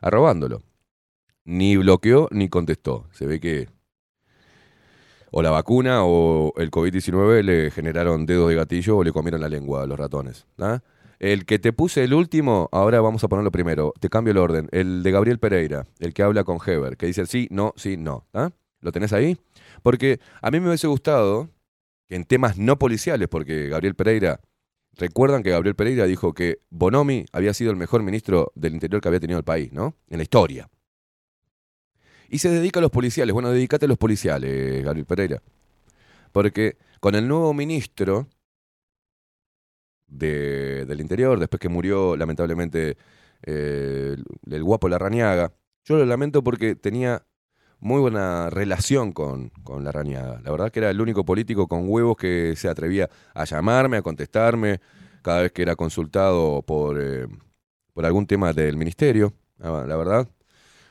Arrobándolo. 0.01 0.63
Ni 1.45 1.77
bloqueó 1.77 2.29
ni 2.31 2.49
contestó. 2.49 3.07
Se 3.13 3.27
ve 3.27 3.39
que 3.39 3.69
o 5.33 5.43
la 5.43 5.51
vacuna 5.51 6.05
o 6.05 6.53
el 6.57 6.71
COVID-19 6.71 7.43
le 7.43 7.71
generaron 7.71 8.27
dedos 8.27 8.51
de 8.51 8.55
gatillo 8.55 8.99
o 8.99 9.05
le 9.05 9.13
comieron 9.13 9.41
la 9.41 9.49
lengua 9.49 9.83
a 9.83 9.87
los 9.87 9.99
ratones. 9.99 10.47
¿ah? 10.59 10.83
El 11.23 11.47
que 11.47 11.61
te 11.61 11.73
puse 11.73 12.03
el 12.03 12.15
último, 12.15 12.69
ahora 12.73 13.01
vamos 13.01 13.23
a 13.23 13.29
ponerlo 13.29 13.53
primero. 13.53 13.95
Te 14.01 14.09
cambio 14.09 14.33
el 14.33 14.39
orden. 14.39 14.69
El 14.73 15.05
de 15.05 15.13
Gabriel 15.13 15.39
Pereira, 15.39 15.87
el 16.01 16.13
que 16.13 16.25
habla 16.25 16.43
con 16.43 16.59
Heber, 16.67 16.97
que 16.97 17.07
dice 17.07 17.27
sí, 17.27 17.47
no, 17.53 17.73
sí, 17.77 17.97
no. 17.97 18.27
¿ah? 18.35 18.51
¿Lo 18.81 18.91
tenés 18.91 19.13
ahí? 19.13 19.39
Porque 19.85 20.19
a 20.41 20.51
mí 20.51 20.59
me 20.59 20.67
hubiese 20.67 20.89
gustado 20.89 21.49
que 22.09 22.17
en 22.17 22.25
temas 22.25 22.59
no 22.59 22.77
policiales, 22.77 23.29
porque 23.29 23.69
Gabriel 23.69 23.95
Pereira, 23.95 24.41
recuerdan 24.97 25.45
que 25.45 25.51
Gabriel 25.51 25.77
Pereira 25.77 26.07
dijo 26.07 26.35
que 26.35 26.59
Bonomi 26.71 27.25
había 27.31 27.55
sido 27.55 27.71
el 27.71 27.77
mejor 27.77 28.03
ministro 28.03 28.51
del 28.57 28.75
Interior 28.75 29.01
que 29.01 29.07
había 29.07 29.21
tenido 29.21 29.39
el 29.39 29.45
país, 29.45 29.73
¿no? 29.73 29.95
En 30.09 30.17
la 30.17 30.25
historia. 30.25 30.69
Y 32.31 32.39
se 32.39 32.49
dedica 32.49 32.81
a 32.81 32.83
los 32.83 32.91
policiales. 32.91 33.33
Bueno, 33.33 33.53
dedícate 33.53 33.85
a 33.85 33.89
los 33.89 33.99
policiales, 33.99 34.83
Gabriel 34.83 35.07
Pereira. 35.07 35.41
Porque 36.33 36.79
con 36.99 37.15
el 37.15 37.29
nuevo 37.29 37.55
ministro 37.55 38.27
de- 40.13 40.85
del 40.87 41.01
Interior, 41.01 41.39
después 41.39 41.61
que 41.61 41.69
murió 41.69 42.17
lamentablemente 42.17 42.97
eh, 43.45 44.17
el, 44.47 44.53
el 44.53 44.65
guapo 44.65 44.89
Larrañaga, 44.89 45.53
yo 45.85 45.97
lo 45.99 46.07
lamento 46.07 46.45
porque 46.45 46.77
tenía 46.77 47.25
muy 47.81 48.01
buena 48.01 48.49
relación 48.51 49.13
con, 49.13 49.51
con 49.65 49.83
Larrañaga. 49.85 50.41
La 50.45 50.53
verdad 50.53 50.71
que 50.71 50.79
era 50.81 50.91
el 50.91 51.01
único 51.01 51.25
político 51.25 51.67
con 51.67 51.89
huevos 51.89 52.17
que 52.17 52.55
se 52.57 52.69
atrevía 52.69 53.11
a 53.35 53.45
llamarme, 53.45 53.97
a 53.97 54.03
contestarme, 54.03 54.81
cada 55.23 55.43
vez 55.43 55.53
que 55.53 55.63
era 55.63 55.75
consultado 55.75 56.63
por, 56.63 57.01
eh, 57.01 57.27
por 57.93 58.07
algún 58.07 58.27
tema 58.27 58.53
del 58.53 58.77
ministerio. 58.77 59.33
Ah, 59.61 59.85
La 59.89 59.97
verdad, 59.97 60.29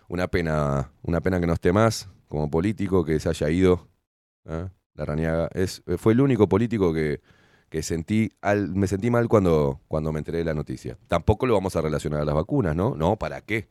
una 0.09 0.27
pena, 0.27 0.91
una 1.03 1.21
pena 1.21 1.39
que 1.39 1.47
no 1.47 1.53
esté 1.53 1.71
más 1.71 2.09
como 2.27 2.49
político, 2.49 3.05
que 3.05 3.19
se 3.19 3.29
haya 3.29 3.49
ido. 3.49 3.87
¿ah? 4.45 4.69
Larrañaga 4.95 5.49
es, 5.53 5.83
fue 5.97 6.13
el 6.13 6.21
único 6.21 6.49
político 6.49 6.93
que, 6.93 7.21
que 7.71 7.81
sentí 7.83 8.33
al- 8.41 8.75
me 8.75 8.85
sentí 8.85 9.09
mal 9.09 9.29
cuando, 9.29 9.79
cuando 9.87 10.11
me 10.11 10.19
enteré 10.19 10.39
de 10.39 10.43
la 10.43 10.53
noticia. 10.53 10.97
Tampoco 11.07 11.47
lo 11.47 11.53
vamos 11.53 11.75
a 11.77 11.81
relacionar 11.81 12.19
a 12.21 12.25
las 12.25 12.35
vacunas, 12.35 12.75
¿no? 12.75 12.95
No, 12.95 13.15
¿para 13.17 13.39
qué? 13.41 13.69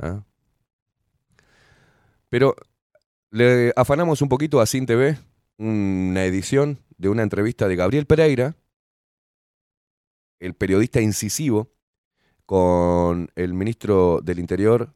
¿Ah? 0.00 0.24
Pero 2.28 2.56
le 3.30 3.72
afanamos 3.76 4.22
un 4.22 4.28
poquito 4.28 4.60
a 4.60 4.66
Sin 4.66 4.86
una 5.56 6.24
edición 6.24 6.80
de 6.98 7.08
una 7.08 7.22
entrevista 7.22 7.68
de 7.68 7.76
Gabriel 7.76 8.06
Pereira, 8.06 8.56
el 10.40 10.54
periodista 10.54 11.00
incisivo, 11.00 11.70
con 12.44 13.30
el 13.36 13.54
ministro 13.54 14.20
del 14.20 14.40
Interior 14.40 14.94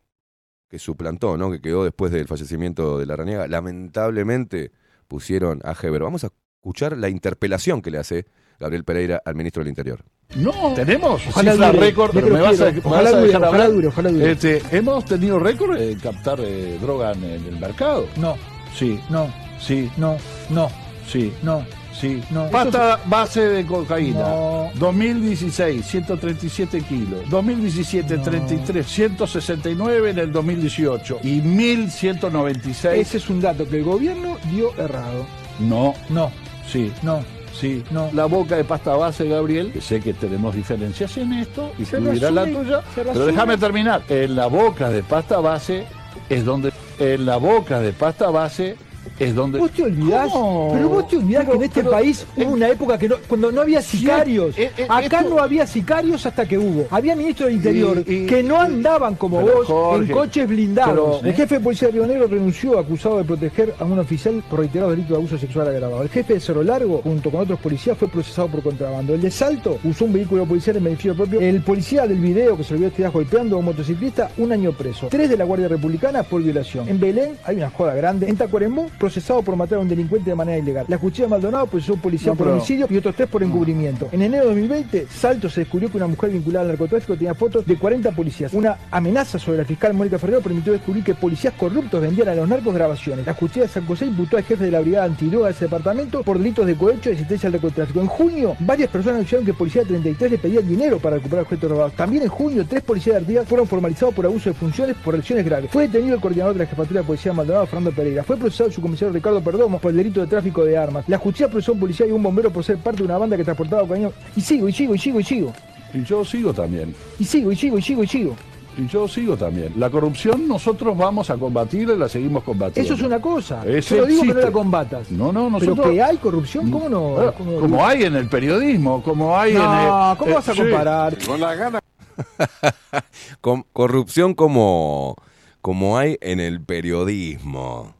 que 0.68 0.80
suplantó, 0.80 1.36
¿no? 1.36 1.50
Que 1.52 1.60
quedó 1.60 1.84
después 1.84 2.10
del 2.10 2.26
fallecimiento 2.26 2.98
de 2.98 3.06
Larrañaga. 3.06 3.46
Lamentablemente 3.46 4.72
pusieron 5.06 5.60
a 5.64 5.74
Heber. 5.80 6.02
Vamos 6.02 6.24
a 6.24 6.30
escuchar 6.60 6.96
la 6.98 7.08
interpelación 7.08 7.80
que 7.80 7.90
le 7.90 7.98
hace 7.98 8.26
Gabriel 8.58 8.84
Pereira 8.84 9.22
al 9.24 9.34
ministro 9.34 9.62
del 9.62 9.70
Interior. 9.70 10.04
No, 10.36 10.74
tenemos 10.74 11.22
Ojalá 11.28 11.52
cifra 11.52 11.72
dure, 11.72 11.80
récord, 11.80 12.10
pero 12.12 12.26
me 12.28 12.40
vas 12.40 12.60
a, 12.60 12.70
me 12.70 12.78
Ojalá 12.80 13.02
vas 13.02 13.12
a 13.12 13.16
dure, 13.16 13.26
dejar 13.26 13.42
ojalá 13.44 13.68
dure, 13.68 13.86
ojalá 13.88 14.10
dure. 14.10 14.32
Este, 14.32 14.62
hemos 14.70 15.04
tenido 15.06 15.38
récord 15.38 15.76
en 15.80 15.98
captar 15.98 16.38
eh, 16.40 16.78
droga 16.80 17.12
en, 17.12 17.24
el 17.24 17.58
mercado. 17.58 18.06
No, 18.16 18.36
Sí, 18.76 19.00
no, 19.08 19.32
sí, 19.58 19.90
no, 19.96 20.16
no, 20.50 20.70
sí, 21.08 21.32
no. 21.42 21.64
sí. 21.98 22.22
No, 22.30 22.48
Pasta 22.50 23.00
base 23.06 23.40
de 23.48 23.66
cocaína. 23.66 24.20
No. 24.20 24.70
2016, 24.74 25.84
137 25.84 26.82
kilos. 26.82 27.28
2017, 27.30 28.18
No. 28.18 28.22
33, 28.22 28.86
169 28.86 30.10
en 30.10 30.18
el 30.18 30.30
2018 30.30 31.20
y 31.24 31.40
1196. 31.40 33.00
Ese 33.08 33.16
es 33.16 33.28
un 33.30 33.40
dato 33.40 33.66
que 33.68 33.78
el 33.78 33.84
gobierno 33.84 34.36
dio 34.52 34.72
errado. 34.78 35.26
No, 35.58 35.94
No, 36.10 36.30
sí, 36.70 36.92
no. 37.02 37.24
sí. 37.52 37.82
No. 37.90 38.10
La 38.12 38.26
boca 38.26 38.56
de 38.56 38.64
pasta 38.64 38.94
base, 38.94 39.28
Gabriel, 39.28 39.72
que 39.72 39.80
sé 39.80 40.00
que 40.00 40.14
tenemos 40.14 40.54
diferencias 40.54 41.16
en 41.16 41.32
esto, 41.34 41.72
y 41.78 41.84
Se 41.84 42.00
dirás 42.00 42.32
la 42.32 42.44
tuya, 42.44 42.82
pero 42.94 43.26
déjame 43.26 43.58
terminar. 43.58 44.02
En 44.08 44.36
la 44.36 44.46
boca 44.46 44.90
de 44.90 45.02
pasta 45.02 45.38
base 45.38 45.86
es 46.28 46.44
donde, 46.44 46.72
en 46.98 47.26
la 47.26 47.36
boca 47.36 47.80
de 47.80 47.92
pasta 47.92 48.30
base 48.30 48.76
es 49.20 49.34
donde... 49.34 49.58
Vos 49.58 49.70
te 49.70 49.82
olvidás, 49.84 50.30
pero 50.72 50.88
vos 50.88 51.06
te 51.08 51.16
olvidás 51.18 51.46
que 51.48 51.52
en 51.56 51.62
este 51.62 51.84
país 51.84 52.26
hubo 52.36 52.50
una 52.52 52.68
época 52.68 52.98
que 52.98 53.08
no, 53.08 53.16
cuando 53.28 53.52
no 53.52 53.60
había 53.60 53.80
sicarios. 53.82 54.58
eh, 54.58 54.70
eh, 54.76 54.86
Acá 54.88 55.18
esto- 55.20 55.30
no 55.30 55.38
había 55.42 55.66
sicarios 55.66 56.24
hasta 56.26 56.46
que 56.46 56.58
hubo. 56.58 56.86
Había 56.90 57.14
ministros 57.14 57.48
del 57.48 57.56
interior 57.56 58.04
Y- 58.06 58.14
y- 58.14 58.26
que 58.26 58.42
no 58.42 58.60
andaban 58.60 59.14
como 59.16 59.40
Pero, 59.40 59.58
vos 59.58 59.66
Jorge, 59.66 60.06
en 60.06 60.12
coches 60.18 60.48
blindados. 60.48 61.18
pero- 61.18 61.30
el 61.30 61.34
jefe 61.36 61.54
de 61.56 61.60
policía 61.60 61.88
de 61.88 61.92
Río 61.92 62.06
Negro 62.06 62.26
renunció 62.26 62.78
acusado 62.78 63.18
de 63.18 63.24
proteger 63.24 63.74
a 63.78 63.84
un 63.84 63.98
oficial 63.98 64.42
por 64.48 64.60
reiterados 64.60 64.92
delitos 64.92 65.10
de 65.10 65.16
abuso 65.16 65.38
sexual 65.38 65.68
agravado. 65.68 66.02
El 66.02 66.08
jefe 66.08 66.34
de 66.34 66.40
Cerro 66.40 66.62
Largo, 66.62 67.00
junto 67.02 67.30
con 67.30 67.40
otros 67.42 67.60
policías, 67.60 67.96
fue 67.98 68.08
procesado 68.08 68.48
por 68.48 68.62
contrabando. 68.62 69.14
El 69.14 69.20
de 69.20 69.30
Salto 69.30 69.78
usó 69.84 70.06
un 70.06 70.12
vehículo 70.12 70.46
policial 70.46 70.76
en 70.76 70.84
beneficio 70.84 71.14
propio. 71.14 71.40
El 71.40 71.62
policía 71.62 72.06
del 72.06 72.18
video 72.18 72.56
que 72.56 72.64
se 72.64 72.74
lo 72.74 72.80
vio 72.80 72.90
tirar 72.90 73.10
golpeando 73.12 73.56
a 73.56 73.58
un 73.58 73.64
motociclista, 73.66 74.30
un 74.38 74.52
año 74.52 74.72
preso. 74.72 75.08
Tres 75.10 75.28
de 75.28 75.36
la 75.36 75.44
Guardia 75.44 75.68
Republicana 75.68 76.22
por 76.22 76.42
violación. 76.42 76.88
En 76.88 76.98
Belén 76.98 77.36
hay 77.44 77.56
una 77.56 77.70
joda 77.70 77.94
grande. 77.94 78.28
En 78.28 78.36
Tacuarembó, 78.36 78.88
procesado 79.10 79.42
por 79.42 79.56
matar 79.56 79.78
a 79.78 79.80
un 79.80 79.88
delincuente 79.88 80.30
de 80.30 80.36
manera 80.36 80.58
ilegal. 80.58 80.86
La 80.88 80.96
justicia 80.96 81.24
de 81.24 81.30
Maldonado 81.30 81.66
procesó 81.66 81.94
un 81.94 82.00
policía 82.00 82.30
No, 82.30 82.36
por 82.36 82.46
homicidio 82.46 82.86
y 82.88 82.96
otros 82.96 83.16
tres 83.16 83.28
por 83.28 83.42
encubrimiento. 83.42 84.08
En 84.12 84.22
enero 84.22 84.44
de 84.44 84.50
2020, 84.50 85.06
Salto 85.10 85.50
se 85.50 85.62
descubrió 85.62 85.90
que 85.90 85.96
una 85.96 86.06
mujer 86.06 86.30
vinculada 86.30 86.62
al 86.62 86.68
narcotráfico 86.68 87.16
tenía 87.16 87.34
fotos 87.34 87.66
de 87.66 87.76
40 87.76 88.12
policías. 88.12 88.52
Una 88.54 88.78
amenaza 88.88 89.40
sobre 89.40 89.58
la 89.58 89.64
fiscal 89.64 89.94
Mónica 89.94 90.16
Ferrero 90.16 90.40
permitió 90.40 90.72
descubrir 90.72 91.02
que 91.02 91.14
policías 91.14 91.54
corruptos 91.54 92.00
vendían 92.00 92.28
a 92.28 92.36
los 92.36 92.48
narcos 92.48 92.72
grabaciones. 92.72 93.26
La 93.26 93.34
justicia 93.34 93.62
de 93.62 93.68
San 93.68 93.84
José 93.84 94.06
imputó 94.06 94.36
al 94.36 94.44
jefe 94.44 94.64
de 94.64 94.70
la 94.70 94.80
brigada 94.80 95.06
antidroga 95.06 95.46
de 95.46 95.54
ese 95.54 95.64
departamento 95.64 96.22
por 96.22 96.38
delitos 96.38 96.64
de 96.64 96.76
cohecho 96.76 97.10
y 97.10 97.14
asistencia 97.14 97.48
al 97.48 97.54
narcotráfico. 97.54 98.00
En 98.00 98.06
junio, 98.06 98.54
varias 98.60 98.90
personas 98.90 99.16
anunciaron 99.16 99.44
que 99.44 99.54
policía 99.54 99.82
33 99.82 100.30
le 100.30 100.38
pedía 100.38 100.60
dinero 100.60 101.00
para 101.00 101.16
recuperar 101.16 101.42
objetos 101.46 101.68
robados. 101.68 101.94
También 101.94 102.22
en 102.22 102.28
junio, 102.28 102.64
tres 102.64 102.82
policías 102.84 103.14
de 103.14 103.20
Artigas 103.22 103.48
fueron 103.48 103.66
formalizados 103.66 104.14
por 104.14 104.24
abuso 104.24 104.50
de 104.50 104.54
funciones 104.54 104.94
por 105.04 105.16
lesiones 105.16 105.44
graves. 105.44 105.68
Fue 105.72 105.88
detenido 105.88 106.14
el 106.14 106.20
coordinador 106.20 106.52
de 106.52 106.60
la 106.60 106.66
jefatura 106.66 107.00
de 107.00 107.06
policía 107.08 107.32
de 107.32 107.36
Maldonado, 107.36 107.66
Fernando 107.66 107.90
Pereira. 107.90 108.22
Fue 108.22 108.36
procesado 108.36 108.70
su 108.70 108.80
Ricardo 109.08 109.40
Perdomo 109.40 109.78
por 109.78 109.90
el 109.90 109.96
delito 109.96 110.20
de 110.20 110.26
tráfico 110.26 110.64
de 110.64 110.76
armas. 110.76 111.08
La 111.08 111.18
justicia 111.18 111.48
procesó 111.48 111.72
a 111.72 111.74
un 111.74 111.80
policía 111.80 112.06
y 112.06 112.10
un 112.10 112.22
bombero 112.22 112.50
por 112.50 112.64
ser 112.64 112.76
parte 112.78 112.98
de 112.98 113.04
una 113.04 113.16
banda 113.16 113.36
que 113.36 113.44
transportaba 113.44 113.82
cocaína. 113.82 114.10
Y 114.36 114.40
sigo, 114.40 114.68
y 114.68 114.72
sigo, 114.72 114.94
y 114.94 114.98
sigo, 114.98 115.20
y 115.20 115.24
sigo. 115.24 115.52
Y 115.94 116.04
yo 116.04 116.24
sigo 116.24 116.52
también. 116.52 116.94
Y 117.18 117.24
sigo, 117.24 117.50
y 117.50 117.56
sigo, 117.56 117.78
y 117.78 117.82
sigo, 117.82 118.04
y 118.04 118.06
sigo. 118.06 118.36
Y 118.78 118.86
yo 118.86 119.08
sigo 119.08 119.36
también. 119.36 119.72
La 119.76 119.90
corrupción 119.90 120.46
nosotros 120.46 120.96
vamos 120.96 121.28
a 121.30 121.36
combatirla 121.36 121.94
y 121.94 121.98
la 121.98 122.08
seguimos 122.08 122.44
combatiendo. 122.44 122.86
Eso 122.86 123.00
es 123.00 123.06
una 123.06 123.20
cosa. 123.20 123.66
Eso 123.66 123.96
Yo 123.96 124.02
no 124.02 124.06
digo 124.08 124.22
que 124.22 124.34
no 124.34 124.40
la 124.40 124.52
combatas. 124.52 125.10
No, 125.10 125.32
no, 125.32 125.50
Pero 125.58 125.72
nosotros... 125.74 125.90
que 125.90 126.02
hay 126.02 126.16
corrupción, 126.18 126.70
¿cómo 126.70 126.88
no? 126.88 127.00
Bueno, 127.10 127.34
¿Cómo 127.34 127.52
no? 127.52 127.60
como 127.60 127.86
hay 127.86 128.04
en 128.04 128.16
el 128.16 128.28
periodismo, 128.28 129.02
como 129.02 129.36
hay 129.36 129.52
en 129.52 129.62
el... 129.62 130.16
¿cómo 130.16 130.30
eh, 130.30 130.34
vas 130.34 130.48
a 130.48 130.54
sí. 130.54 130.60
comparar? 130.60 131.18
Con 131.26 131.40
la 131.40 131.54
gana. 131.54 131.80
Con 133.40 133.64
corrupción 133.72 134.34
como, 134.34 135.16
como 135.60 135.98
hay 135.98 136.16
en 136.20 136.40
el 136.40 136.60
periodismo, 136.60 137.94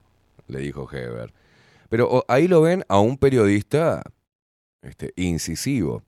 le 0.50 0.60
dijo 0.60 0.88
Heber. 0.90 1.32
Pero 1.88 2.24
ahí 2.28 2.48
lo 2.48 2.62
ven 2.62 2.84
a 2.88 3.00
un 3.00 3.18
periodista 3.18 4.02
este, 4.82 5.12
incisivo, 5.16 6.04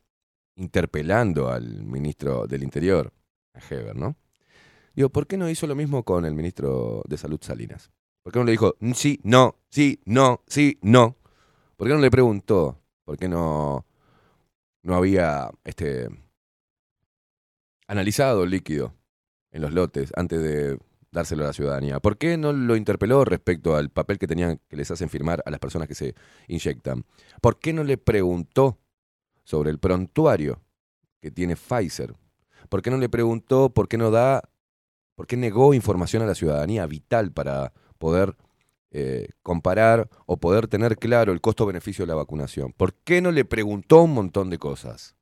interpelando 0.56 1.48
al 1.48 1.84
ministro 1.84 2.46
del 2.46 2.62
Interior, 2.62 3.12
a 3.54 3.60
Heber, 3.68 3.96
¿no? 3.96 4.16
Digo, 4.94 5.08
¿por 5.08 5.26
qué 5.26 5.36
no 5.36 5.48
hizo 5.48 5.66
lo 5.66 5.74
mismo 5.74 6.04
con 6.04 6.24
el 6.24 6.34
ministro 6.34 7.02
de 7.08 7.16
Salud 7.16 7.40
Salinas? 7.42 7.90
¿Por 8.22 8.32
qué 8.32 8.38
no 8.38 8.44
le 8.44 8.52
dijo 8.52 8.76
"Mm, 8.80 8.92
sí, 8.92 9.20
no, 9.24 9.56
sí, 9.70 10.00
no, 10.04 10.42
sí, 10.46 10.78
no? 10.82 11.16
¿Por 11.76 11.88
qué 11.88 11.94
no 11.94 12.00
le 12.00 12.10
preguntó? 12.10 12.78
¿Por 13.04 13.18
qué 13.18 13.28
no, 13.28 13.86
no 14.82 14.94
había 14.94 15.50
este, 15.64 16.08
analizado 17.88 18.44
el 18.44 18.50
líquido 18.50 18.94
en 19.50 19.62
los 19.62 19.72
lotes 19.72 20.12
antes 20.16 20.40
de 20.42 20.78
dárselo 21.12 21.44
a 21.44 21.48
la 21.48 21.52
ciudadanía? 21.52 22.00
¿Por 22.00 22.16
qué 22.16 22.36
no 22.36 22.52
lo 22.52 22.74
interpeló 22.74 23.24
respecto 23.24 23.76
al 23.76 23.90
papel 23.90 24.18
que 24.18 24.26
tenían 24.26 24.60
que 24.68 24.76
les 24.76 24.90
hacen 24.90 25.08
firmar 25.08 25.42
a 25.46 25.50
las 25.50 25.60
personas 25.60 25.86
que 25.86 25.94
se 25.94 26.14
inyectan? 26.48 27.04
¿Por 27.40 27.60
qué 27.60 27.72
no 27.72 27.84
le 27.84 27.98
preguntó 27.98 28.78
sobre 29.44 29.70
el 29.70 29.78
prontuario 29.78 30.60
que 31.20 31.30
tiene 31.30 31.54
Pfizer? 31.54 32.14
¿Por 32.68 32.82
qué 32.82 32.90
no 32.90 32.96
le 32.96 33.08
preguntó 33.08 33.70
por 33.70 33.88
qué 33.88 33.98
no 33.98 34.10
da, 34.10 34.42
por 35.14 35.26
qué 35.26 35.36
negó 35.36 35.74
información 35.74 36.22
a 36.22 36.26
la 36.26 36.34
ciudadanía 36.34 36.86
vital 36.86 37.32
para 37.32 37.72
poder 37.98 38.36
eh, 38.90 39.28
comparar 39.42 40.08
o 40.26 40.38
poder 40.38 40.66
tener 40.68 40.96
claro 40.96 41.32
el 41.32 41.40
costo-beneficio 41.40 42.04
de 42.04 42.08
la 42.08 42.14
vacunación? 42.14 42.72
¿Por 42.72 42.94
qué 42.94 43.20
no 43.20 43.30
le 43.30 43.44
preguntó 43.44 44.02
un 44.02 44.14
montón 44.14 44.48
de 44.50 44.58
cosas? 44.58 45.16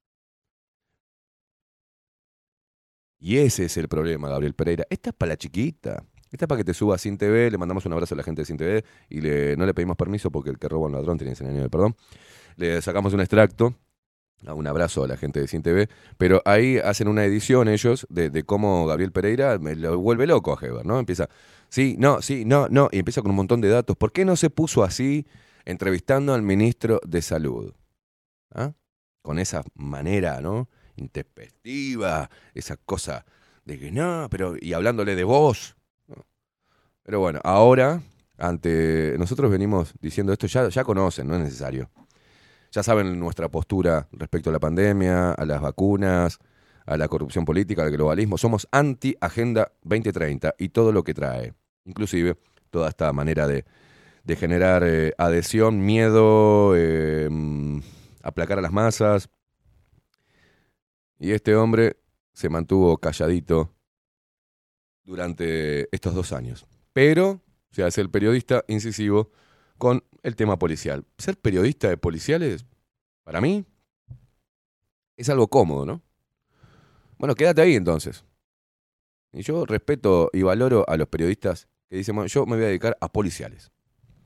Y 3.20 3.36
ese 3.36 3.66
es 3.66 3.76
el 3.76 3.86
problema, 3.86 4.30
Gabriel 4.30 4.54
Pereira. 4.54 4.84
Esta 4.88 5.10
es 5.10 5.16
para 5.16 5.30
la 5.30 5.36
chiquita. 5.36 6.02
Esta 6.32 6.46
es 6.46 6.48
para 6.48 6.58
que 6.58 6.64
te 6.64 6.72
suba 6.72 6.94
a 6.94 6.98
Sin 6.98 7.18
TV. 7.18 7.50
Le 7.50 7.58
mandamos 7.58 7.84
un 7.84 7.92
abrazo 7.92 8.14
a 8.14 8.16
la 8.16 8.22
gente 8.22 8.42
de 8.42 8.46
Sin 8.46 8.56
TV 8.56 8.82
y 9.10 9.20
le, 9.20 9.56
no 9.56 9.66
le 9.66 9.74
pedimos 9.74 9.96
permiso 9.96 10.30
porque 10.30 10.48
el 10.48 10.58
que 10.58 10.68
roba 10.68 10.86
un 10.86 10.92
ladrón 10.92 11.18
tiene 11.18 11.34
100 11.34 11.50
años 11.50 11.62
de 11.64 11.68
perdón. 11.68 11.94
Le 12.56 12.80
sacamos 12.80 13.12
un 13.12 13.20
extracto. 13.20 13.74
a 14.46 14.54
Un 14.54 14.66
abrazo 14.66 15.04
a 15.04 15.06
la 15.06 15.18
gente 15.18 15.38
de 15.38 15.48
Sin 15.48 15.62
TV. 15.62 15.90
Pero 16.16 16.40
ahí 16.46 16.78
hacen 16.78 17.08
una 17.08 17.24
edición 17.26 17.68
ellos 17.68 18.06
de, 18.08 18.30
de 18.30 18.42
cómo 18.44 18.86
Gabriel 18.86 19.12
Pereira 19.12 19.58
me 19.58 19.76
lo 19.76 19.98
vuelve 19.98 20.26
loco 20.26 20.58
a 20.58 20.64
Heber, 20.64 20.86
¿no? 20.86 20.98
Empieza, 20.98 21.28
sí, 21.68 21.96
no, 21.98 22.22
sí, 22.22 22.46
no, 22.46 22.68
no. 22.68 22.88
Y 22.90 23.00
empieza 23.00 23.20
con 23.20 23.32
un 23.32 23.36
montón 23.36 23.60
de 23.60 23.68
datos. 23.68 23.98
¿Por 23.98 24.12
qué 24.12 24.24
no 24.24 24.34
se 24.36 24.48
puso 24.48 24.82
así 24.82 25.26
entrevistando 25.66 26.32
al 26.32 26.40
ministro 26.40 27.00
de 27.06 27.20
Salud? 27.20 27.74
¿Ah? 28.54 28.72
Con 29.20 29.38
esa 29.38 29.62
manera, 29.74 30.40
¿no? 30.40 30.70
Intempestiva, 31.00 32.30
esa 32.54 32.76
cosa 32.76 33.24
de 33.64 33.78
que 33.78 33.90
no, 33.90 34.28
pero. 34.30 34.54
y 34.60 34.72
hablándole 34.72 35.16
de 35.16 35.24
vos. 35.24 35.76
Pero 37.02 37.20
bueno, 37.20 37.40
ahora, 37.42 38.02
ante. 38.38 39.16
Nosotros 39.18 39.50
venimos 39.50 39.94
diciendo 40.00 40.32
esto, 40.32 40.46
ya, 40.46 40.68
ya 40.68 40.84
conocen, 40.84 41.26
no 41.26 41.34
es 41.34 41.40
necesario. 41.40 41.90
Ya 42.70 42.82
saben 42.82 43.18
nuestra 43.18 43.48
postura 43.48 44.06
respecto 44.12 44.50
a 44.50 44.52
la 44.52 44.60
pandemia, 44.60 45.32
a 45.32 45.44
las 45.44 45.60
vacunas, 45.60 46.38
a 46.86 46.96
la 46.96 47.08
corrupción 47.08 47.44
política, 47.44 47.82
al 47.82 47.90
globalismo. 47.90 48.38
Somos 48.38 48.68
anti-Agenda 48.70 49.72
2030 49.82 50.54
y 50.58 50.68
todo 50.68 50.92
lo 50.92 51.02
que 51.02 51.14
trae. 51.14 51.54
Inclusive 51.84 52.36
toda 52.70 52.88
esta 52.90 53.12
manera 53.12 53.48
de, 53.48 53.64
de 54.24 54.36
generar 54.36 54.84
eh, 54.84 55.12
adhesión, 55.18 55.84
miedo, 55.84 56.74
eh, 56.76 57.28
mm, 57.30 57.80
aplacar 58.22 58.58
a 58.58 58.62
las 58.62 58.72
masas. 58.72 59.28
Y 61.20 61.32
este 61.32 61.54
hombre 61.54 61.98
se 62.32 62.48
mantuvo 62.48 62.96
calladito 62.96 63.74
durante 65.04 65.94
estos 65.94 66.14
dos 66.14 66.32
años. 66.32 66.66
Pero 66.94 67.42
se 67.70 67.84
hace 67.84 68.00
el 68.00 68.10
periodista 68.10 68.64
incisivo 68.68 69.30
con 69.76 70.02
el 70.22 70.34
tema 70.34 70.58
policial. 70.58 71.04
Ser 71.18 71.36
periodista 71.36 71.90
de 71.90 71.98
policiales, 71.98 72.64
para 73.22 73.42
mí, 73.42 73.66
es 75.18 75.28
algo 75.28 75.48
cómodo, 75.48 75.84
¿no? 75.84 76.02
Bueno, 77.18 77.34
quédate 77.34 77.60
ahí 77.60 77.74
entonces. 77.74 78.24
Y 79.32 79.42
yo 79.42 79.66
respeto 79.66 80.30
y 80.32 80.40
valoro 80.40 80.88
a 80.88 80.96
los 80.96 81.08
periodistas 81.08 81.68
que 81.90 81.96
dicen, 81.96 82.14
bueno, 82.14 82.28
yo 82.28 82.46
me 82.46 82.56
voy 82.56 82.64
a 82.64 82.68
dedicar 82.68 82.96
a 82.98 83.12
policiales. 83.12 83.70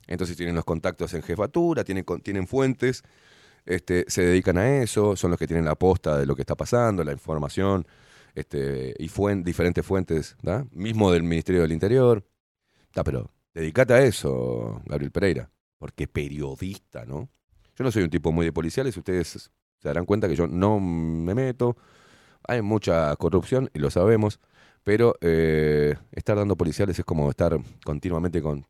Entonces 0.07 0.37
tienen 0.37 0.55
los 0.55 0.65
contactos 0.65 1.13
en 1.15 1.23
jefatura, 1.23 1.83
tienen, 1.83 2.05
tienen 2.23 2.47
fuentes, 2.47 3.03
este, 3.67 4.05
se 4.09 4.23
dedican 4.23 4.59
a 4.59 4.83
eso, 4.83 5.17
son 5.17 5.31
los 5.31 5.39
que 5.39 5.47
tienen 5.47 5.65
la 5.65 5.75
posta 5.75 6.19
de 6.19 6.27
lo 6.27 6.35
que 6.37 6.43
está 6.43 6.55
pasando, 6.55 7.05
la 7.05 7.13
información, 7.13 7.87
este, 8.35 8.95
y 8.99 9.09
fuen- 9.09 9.43
diferentes 9.45 9.85
fuentes, 9.85 10.37
¿da? 10.43 10.67
mismo 10.73 11.11
del 11.13 11.23
Ministerio 11.23 11.63
del 11.63 11.73
Interior. 11.73 12.25
Ta, 12.93 13.05
pero 13.05 13.31
dedícate 13.55 13.95
a 13.95 14.03
eso, 14.03 14.83
Gabriel 14.87 15.13
Pereira, 15.13 15.51
porque 15.79 16.07
periodista, 16.09 17.05
¿no? 17.05 17.29
Yo 17.77 17.85
no 17.85 17.91
soy 17.91 18.05
un 18.05 18.11
tipo 18.11 18.33
muy 18.33 18.47
de 18.47 18.53
policiales, 18.53 18.97
ustedes 18.97 19.51
se 19.79 19.89
darán 19.89 20.07
cuenta 20.07 20.29
que 20.29 20.37
yo 20.37 20.47
no 20.47 20.81
me 20.81 21.35
meto, 21.35 21.77
hay 22.47 22.63
mucha 22.63 23.15
corrupción 23.17 23.71
y 23.75 23.79
lo 23.79 23.91
sabemos, 23.91 24.41
pero 24.85 25.15
eh, 25.21 25.97
estar 26.13 26.37
dando 26.37 26.57
policiales 26.57 26.99
es 26.99 27.05
como 27.05 27.31
estar 27.31 27.59
continuamente 27.85 28.43
con 28.43 28.67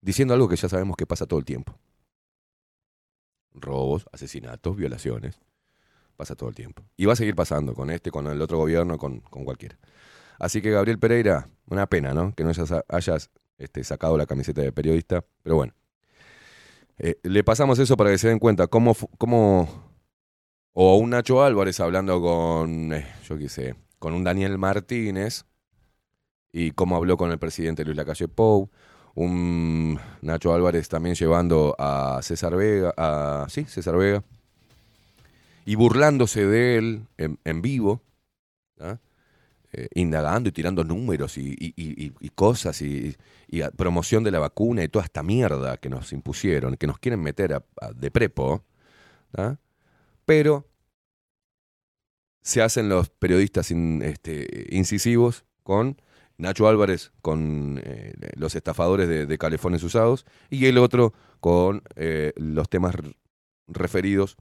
diciendo 0.00 0.34
algo 0.34 0.48
que 0.48 0.56
ya 0.56 0.68
sabemos 0.68 0.96
que 0.96 1.06
pasa 1.06 1.26
todo 1.26 1.38
el 1.38 1.44
tiempo. 1.44 1.78
Robos, 3.56 4.06
asesinatos, 4.12 4.76
violaciones. 4.76 5.40
Pasa 6.16 6.34
todo 6.34 6.48
el 6.48 6.54
tiempo. 6.54 6.82
Y 6.96 7.06
va 7.06 7.12
a 7.12 7.16
seguir 7.16 7.34
pasando 7.34 7.74
con 7.74 7.90
este, 7.90 8.10
con 8.10 8.26
el 8.26 8.40
otro 8.40 8.58
gobierno, 8.58 8.96
con, 8.98 9.20
con 9.20 9.44
cualquiera. 9.44 9.78
Así 10.38 10.62
que 10.62 10.70
Gabriel 10.70 10.98
Pereira, 10.98 11.48
una 11.68 11.86
pena, 11.86 12.14
¿no? 12.14 12.34
Que 12.34 12.44
no 12.44 12.50
hayas, 12.50 12.72
hayas 12.88 13.30
este, 13.58 13.84
sacado 13.84 14.16
la 14.16 14.26
camiseta 14.26 14.60
de 14.60 14.72
periodista. 14.72 15.24
Pero 15.42 15.56
bueno. 15.56 15.74
Eh, 16.98 17.18
le 17.22 17.44
pasamos 17.44 17.78
eso 17.78 17.96
para 17.96 18.10
que 18.10 18.18
se 18.18 18.28
den 18.28 18.38
cuenta 18.38 18.68
cómo, 18.68 18.96
cómo 19.18 19.68
o 20.72 20.96
un 20.96 21.10
Nacho 21.10 21.42
Álvarez 21.42 21.80
hablando 21.80 22.20
con, 22.20 22.92
eh, 22.92 23.06
yo 23.24 23.38
qué 23.38 23.48
sé, 23.48 23.74
con 23.98 24.14
un 24.14 24.24
Daniel 24.24 24.58
Martínez 24.58 25.44
y 26.52 26.72
cómo 26.72 26.96
habló 26.96 27.16
con 27.16 27.30
el 27.30 27.38
presidente 27.38 27.84
Luis 27.84 27.96
Lacalle 27.96 28.28
Pou, 28.28 28.70
un 29.16 29.98
Nacho 30.20 30.52
Álvarez 30.54 30.88
también 30.88 31.14
llevando 31.14 31.74
a 31.78 32.20
César 32.22 32.54
Vega, 32.54 32.92
a, 32.96 33.46
sí, 33.48 33.64
César 33.64 33.96
Vega, 33.96 34.22
y 35.64 35.74
burlándose 35.74 36.46
de 36.46 36.76
él 36.76 37.06
en, 37.16 37.62
vivo, 37.62 38.02
¿ah? 38.78 38.98
eh, 39.72 39.88
indagando 39.94 40.50
y 40.50 40.52
tirando 40.52 40.84
números 40.84 41.38
y, 41.38 42.30
cosas 42.34 42.80
y, 42.82 43.16
promoción 43.76 44.22
de 44.22 44.30
la 44.30 44.38
vacuna 44.38 44.84
y 44.84 44.88
toda 44.88 45.06
esta 45.06 45.22
mierda 45.22 45.78
que 45.78 45.88
nos 45.88 46.12
impusieron, 46.12 46.76
que 46.76 46.86
nos 46.86 46.98
quieren 46.98 47.20
meter 47.22 47.62
de 47.94 48.10
prepo, 48.10 48.62
¿tá? 49.32 49.58
pero 50.26 50.66
se 52.42 52.60
hacen 52.60 52.90
los 52.90 53.08
periodistas 53.08 53.70
este, 53.70 54.66
incisivos 54.70 55.46
con 55.62 55.96
Nacho 56.38 56.68
Álvarez, 56.68 57.12
con 57.22 57.80
eh, 57.82 58.14
los 58.36 58.54
estafadores 58.54 59.08
de, 59.08 59.26
de 59.26 59.38
calefones 59.38 59.82
usados, 59.82 60.26
y 60.50 60.66
el 60.66 60.78
otro 60.78 61.14
con 61.40 61.82
eh, 61.94 62.32
los 62.36 62.68
temas 62.68 62.94
referidos 63.66 64.36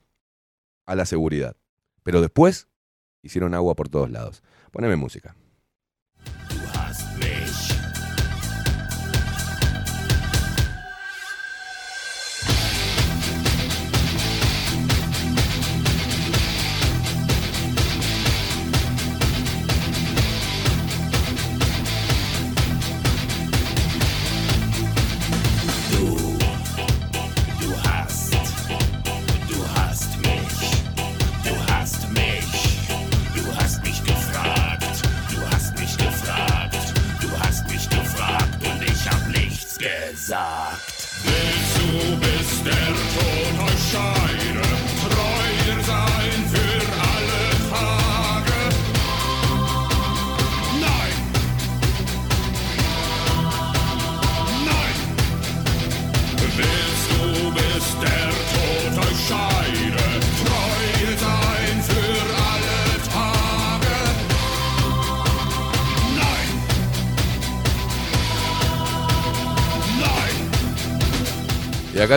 a 0.85 0.95
la 0.95 1.05
seguridad. 1.05 1.55
Pero 2.03 2.21
después 2.21 2.67
hicieron 3.21 3.53
agua 3.53 3.75
por 3.75 3.89
todos 3.89 4.09
lados. 4.09 4.43
Poneme 4.71 4.95
música. 4.95 5.35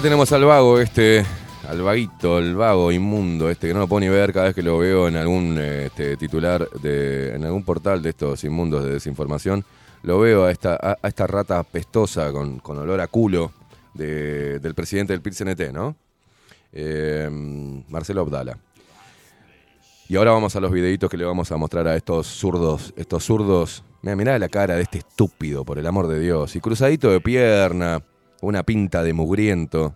Tenemos 0.09 0.33
al 0.33 0.45
vago, 0.47 0.81
este, 0.81 1.23
al 1.69 1.83
vaguito, 1.83 2.39
el 2.39 2.55
vago 2.57 2.91
inmundo, 2.91 3.51
este 3.51 3.69
que 3.69 3.75
no 3.75 3.81
lo 3.81 3.89
puedo 3.89 4.01
ni 4.01 4.09
ver 4.09 4.33
cada 4.33 4.47
vez 4.47 4.55
que 4.55 4.63
lo 4.63 4.79
veo 4.79 5.07
en 5.07 5.17
algún 5.17 5.59
eh, 5.61 5.85
este, 5.89 6.17
titular, 6.17 6.67
de, 6.81 7.35
en 7.35 7.45
algún 7.45 7.63
portal 7.63 8.01
de 8.01 8.09
estos 8.09 8.43
inmundos 8.45 8.85
de 8.85 8.93
desinformación. 8.93 9.63
Lo 10.05 10.19
veo 10.19 10.47
a 10.47 10.51
esta, 10.51 10.79
a, 10.81 11.07
esta 11.07 11.27
rata 11.27 11.63
pestosa 11.63 12.33
con, 12.33 12.59
con 12.61 12.79
olor 12.79 13.03
a 13.03 13.07
culo 13.09 13.53
de- 13.93 14.59
del 14.61 14.75
presidente 14.75 15.13
del 15.13 15.21
PIT-CNT, 15.21 15.73
¿no? 15.75 15.95
Eh, 16.73 17.29
Marcelo 17.91 18.23
Abdala. 18.23 18.57
Y 20.09 20.17
ahora 20.17 20.31
vamos 20.31 20.57
a 20.57 20.61
los 20.61 20.73
videitos 20.73 21.11
que 21.11 21.19
le 21.19 21.27
vamos 21.27 21.53
a 21.53 21.59
mostrar 21.59 21.87
a 21.87 21.95
estos 21.97 22.29
zurdos, 22.29 22.95
estos 22.97 23.25
zurdos. 23.25 23.85
Mira, 24.01 24.17
mirá 24.17 24.39
la 24.39 24.49
cara 24.49 24.77
de 24.77 24.83
este 24.85 24.99
estúpido, 25.01 25.67
por 25.67 25.79
el 25.79 25.87
amor 25.87 26.07
de 26.07 26.19
Dios. 26.19 26.57
Y 26.57 26.61
cruzadito 26.61 27.11
de 27.11 27.21
pierna, 27.21 28.01
una 28.41 28.63
pinta 28.63 29.03
de 29.03 29.13
mugriento. 29.13 29.95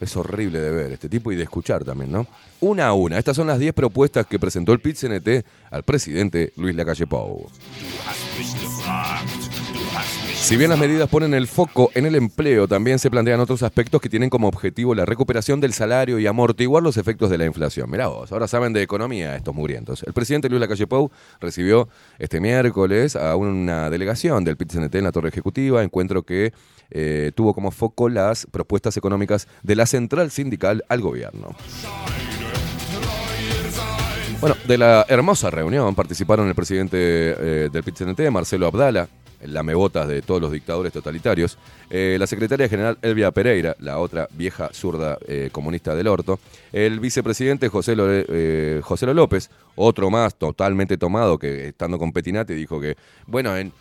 Es 0.00 0.16
horrible 0.16 0.60
de 0.60 0.70
ver 0.70 0.92
este 0.92 1.08
tipo 1.08 1.32
y 1.32 1.36
de 1.36 1.42
escuchar 1.42 1.84
también, 1.84 2.12
¿no? 2.12 2.26
Una 2.60 2.88
a 2.88 2.92
una. 2.92 3.18
Estas 3.18 3.36
son 3.36 3.48
las 3.48 3.58
10 3.58 3.72
propuestas 3.72 4.26
que 4.26 4.38
presentó 4.38 4.72
el 4.72 4.80
PIT-CNT 4.80 5.44
al 5.70 5.82
presidente 5.82 6.52
Luis 6.56 6.76
Lacalle 6.76 7.06
Pou. 7.06 7.48
Si 10.40 10.56
bien 10.56 10.70
las 10.70 10.78
medidas 10.78 11.08
ponen 11.10 11.34
el 11.34 11.46
foco 11.46 11.90
en 11.94 12.06
el 12.06 12.14
empleo, 12.14 12.66
también 12.66 12.98
se 12.98 13.10
plantean 13.10 13.38
otros 13.38 13.62
aspectos 13.62 14.00
que 14.00 14.08
tienen 14.08 14.30
como 14.30 14.48
objetivo 14.48 14.94
la 14.94 15.04
recuperación 15.04 15.60
del 15.60 15.74
salario 15.74 16.18
y 16.18 16.26
amortiguar 16.26 16.82
los 16.82 16.96
efectos 16.96 17.28
de 17.28 17.36
la 17.36 17.44
inflación. 17.44 17.90
Mirá 17.90 18.06
vos, 18.06 18.32
ahora 18.32 18.48
saben 18.48 18.72
de 18.72 18.80
economía 18.80 19.36
estos 19.36 19.54
mugrientos. 19.54 20.02
El 20.04 20.14
presidente 20.14 20.48
Luis 20.48 20.60
Lacalle 20.60 20.86
Pou 20.86 21.10
recibió 21.38 21.88
este 22.18 22.40
miércoles 22.40 23.14
a 23.14 23.36
una 23.36 23.90
delegación 23.90 24.42
del 24.44 24.56
PIT-CNT 24.56 24.94
en 24.94 25.04
la 25.04 25.12
Torre 25.12 25.28
Ejecutiva, 25.28 25.82
encuentro 25.82 26.22
que 26.22 26.54
eh, 26.90 27.32
tuvo 27.34 27.52
como 27.52 27.70
foco 27.70 28.08
las 28.08 28.46
propuestas 28.46 28.96
económicas 28.96 29.48
de 29.62 29.76
la 29.76 29.84
central 29.84 30.30
sindical 30.30 30.82
al 30.88 31.02
gobierno. 31.02 31.54
Bueno, 34.40 34.56
de 34.66 34.78
la 34.78 35.04
hermosa 35.08 35.50
reunión 35.50 35.94
participaron 35.94 36.48
el 36.48 36.54
presidente 36.54 36.96
eh, 36.96 37.68
del 37.70 37.82
PIT-CNT, 37.82 38.30
Marcelo 38.30 38.68
Abdala, 38.68 39.08
lamebotas 39.42 40.08
de 40.08 40.22
todos 40.22 40.40
los 40.40 40.52
dictadores 40.52 40.92
totalitarios, 40.92 41.58
eh, 41.90 42.16
la 42.18 42.26
secretaria 42.26 42.68
general 42.68 42.98
Elvia 43.02 43.30
Pereira, 43.30 43.76
la 43.78 43.98
otra 43.98 44.28
vieja 44.32 44.70
zurda 44.72 45.18
eh, 45.26 45.48
comunista 45.52 45.94
del 45.94 46.06
orto, 46.08 46.38
el 46.72 47.00
vicepresidente 47.00 47.68
José, 47.68 47.94
eh, 47.98 48.80
José 48.82 49.06
López, 49.14 49.50
otro 49.76 50.10
más 50.10 50.34
totalmente 50.34 50.96
tomado 50.98 51.38
que 51.38 51.68
estando 51.68 51.98
con 51.98 52.12
Petinati 52.12 52.54
dijo 52.54 52.80
que, 52.80 52.96
bueno, 53.26 53.56
en, 53.56 53.72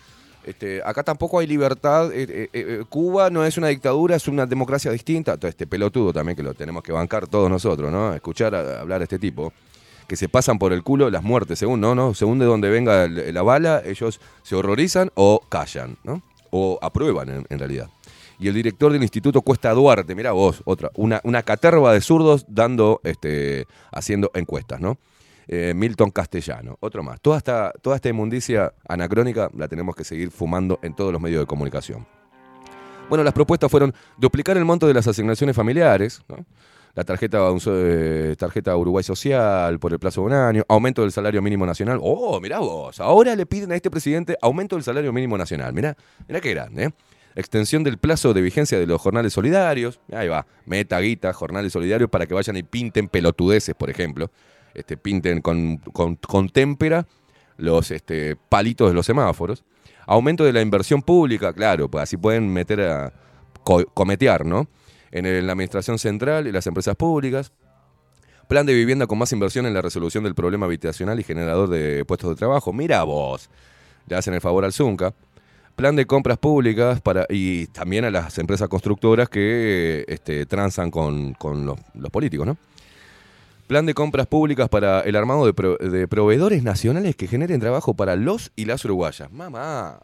este, 0.45 0.81
acá 0.85 1.03
tampoco 1.03 1.39
hay 1.39 1.47
libertad. 1.47 2.09
eh, 2.13 2.83
Cuba 2.87 3.29
no 3.29 3.43
es 3.43 3.57
una 3.57 3.67
dictadura, 3.67 4.15
es 4.15 4.27
una 4.29 4.45
democracia 4.45 4.91
distinta. 4.91 5.35
Todo 5.35 5.49
este 5.49 5.67
pelotudo 5.67 6.13
también 6.13 6.37
que 6.37 6.43
lo 6.43 6.53
tenemos 6.53 6.83
que 6.83 6.93
bancar 6.93 7.27
todos 7.27 7.49
nosotros, 7.49 7.91
¿no? 7.91 8.13
Escuchar 8.13 8.55
a- 8.55 8.79
hablar 8.79 9.01
a 9.01 9.03
este 9.03 9.19
tipo. 9.19 9.51
Que 10.07 10.15
se 10.15 10.29
pasan 10.29 10.57
por 10.57 10.73
el 10.73 10.83
culo 10.83 11.09
las 11.09 11.23
muertes, 11.23 11.59
según, 11.59 11.81
¿no? 11.81 11.93
¿no? 11.93 12.13
Según 12.13 12.39
de 12.39 12.45
donde 12.45 12.69
venga 12.69 13.07
la 13.07 13.41
bala, 13.41 13.81
ellos 13.85 14.19
se 14.43 14.55
horrorizan 14.55 15.11
o 15.15 15.41
callan, 15.49 15.97
¿no? 16.03 16.21
O 16.49 16.79
aprueban 16.81 17.45
en, 17.49 17.59
realidad. 17.59 17.89
Y 18.39 18.47
el 18.47 18.53
director 18.53 18.93
del 18.93 19.01
Instituto 19.01 19.41
Cuesta 19.41 19.71
Duarte, 19.73 20.15
mira 20.15 20.31
vos, 20.31 20.61
otra, 20.65 20.91
una, 20.95 21.19
una 21.23 21.43
caterva 21.43 21.91
de 21.91 22.01
zurdos 22.01 22.45
dando, 22.47 23.01
este, 23.03 23.65
haciendo 23.91 24.31
encuestas, 24.33 24.79
¿no? 24.79 24.97
Eh, 25.49 25.73
Milton 25.73 26.11
Castellano, 26.11 26.77
otro 26.81 27.03
más. 27.03 27.21
Toda 27.21 27.37
esta, 27.37 27.71
toda 27.81 27.95
esta 27.95 28.09
inmundicia 28.09 28.73
anacrónica 28.87 29.49
la 29.55 29.69
tenemos 29.69 29.95
que 29.95 30.03
seguir 30.03 30.29
fumando 30.29 30.77
en 30.81 30.93
todos 30.93 31.13
los 31.13 31.21
medios 31.21 31.39
de 31.41 31.45
comunicación. 31.45 32.05
Bueno, 33.07 33.23
las 33.23 33.33
propuestas 33.33 33.71
fueron 33.71 33.93
duplicar 34.17 34.57
el 34.57 34.65
monto 34.65 34.87
de 34.87 34.93
las 34.93 35.07
asignaciones 35.07 35.55
familiares, 35.55 36.21
¿no? 36.27 36.45
La 36.97 37.03
tarjeta, 37.03 37.47
eh, 37.67 38.35
tarjeta 38.39 38.75
Uruguay 38.75 39.03
Social 39.03 39.77
por 39.77 39.93
el 39.93 39.99
plazo 39.99 40.21
de 40.21 40.27
un 40.27 40.33
año, 40.33 40.63
aumento 40.67 41.03
del 41.03 41.11
salario 41.11 41.43
mínimo 41.43 41.63
nacional. 41.63 41.99
Oh, 42.01 42.41
mirá 42.41 42.57
vos, 42.57 42.99
ahora 42.99 43.35
le 43.35 43.45
piden 43.45 43.71
a 43.71 43.75
este 43.75 43.91
presidente 43.91 44.35
aumento 44.41 44.75
del 44.75 44.83
salario 44.83 45.13
mínimo 45.13 45.37
nacional. 45.37 45.73
Mirá, 45.75 45.95
mirá 46.27 46.41
qué 46.41 46.55
grande, 46.55 46.85
¿eh? 46.85 46.89
Extensión 47.35 47.83
del 47.83 47.99
plazo 47.99 48.33
de 48.33 48.41
vigencia 48.41 48.79
de 48.79 48.87
los 48.87 48.99
jornales 48.99 49.31
solidarios. 49.31 49.99
Ahí 50.11 50.27
va, 50.27 50.47
meta, 50.65 50.99
guita, 50.99 51.33
jornales 51.33 51.71
solidarios 51.71 52.09
para 52.09 52.25
que 52.25 52.33
vayan 52.33 52.57
y 52.57 52.63
pinten 52.63 53.09
pelotudeces, 53.09 53.75
por 53.75 53.91
ejemplo. 53.91 54.31
Este, 54.73 54.97
pinten 54.97 55.41
con, 55.41 55.77
con, 55.77 56.15
con 56.15 56.49
témpera 56.49 57.05
los 57.57 57.91
este, 57.91 58.35
palitos 58.49 58.89
de 58.89 58.95
los 58.95 59.05
semáforos. 59.05 59.63
Aumento 60.07 60.45
de 60.45 60.53
la 60.53 60.61
inversión 60.61 61.03
pública, 61.03 61.53
claro, 61.53 61.91
pues 61.91 62.01
así 62.01 62.17
pueden 62.17 62.51
meter 62.51 62.81
a 62.81 63.13
co- 63.63 63.85
cometear, 63.93 64.43
¿no? 64.43 64.67
En, 65.17 65.45
la 65.45 65.51
administración 65.53 65.99
central 65.99 66.47
y 66.47 66.51
las 66.51 66.67
empresas 66.67 66.95
públicas. 66.95 67.51
Plan 68.47 68.65
de 68.65 68.73
vivienda 68.73 69.07
con 69.07 69.17
más 69.17 69.31
inversión 69.33 69.65
en 69.65 69.73
la 69.73 69.81
resolución 69.81 70.23
del 70.23 70.33
problema 70.33 70.65
habitacional 70.65 71.19
y 71.19 71.23
generador 71.23 71.69
de 71.69 72.05
puestos 72.05 72.29
de 72.29 72.35
trabajo. 72.35 72.71
Mira 72.71 73.03
vos, 73.03 73.49
le 74.07 74.15
hacen 74.15 74.33
el 74.33 74.41
favor 74.41 74.63
al 74.63 74.71
Zunca. 74.71 75.13
Plan 75.75 75.95
de 75.95 76.05
compras 76.05 76.37
públicas 76.37 77.01
para 77.01 77.25
y 77.29 77.67
también 77.67 78.05
a 78.05 78.09
las 78.09 78.37
empresas 78.39 78.67
constructoras 78.67 79.29
que 79.29 80.05
este, 80.07 80.45
transan 80.45 80.89
con, 80.89 81.33
con 81.33 81.65
los, 81.65 81.77
los 81.93 82.09
políticos, 82.09 82.47
¿no? 82.47 82.57
Plan 83.67 83.85
de 83.85 83.93
compras 83.93 84.27
públicas 84.27 84.69
para 84.69 85.01
el 85.01 85.15
armado 85.17 85.45
de, 85.45 85.53
pro- 85.53 85.77
de 85.77 86.07
proveedores 86.07 86.63
nacionales 86.63 87.17
que 87.17 87.27
generen 87.27 87.59
trabajo 87.59 87.93
para 87.93 88.15
los 88.15 88.51
y 88.55 88.63
las 88.63 88.85
uruguayas. 88.85 89.29
Mamá. 89.29 89.99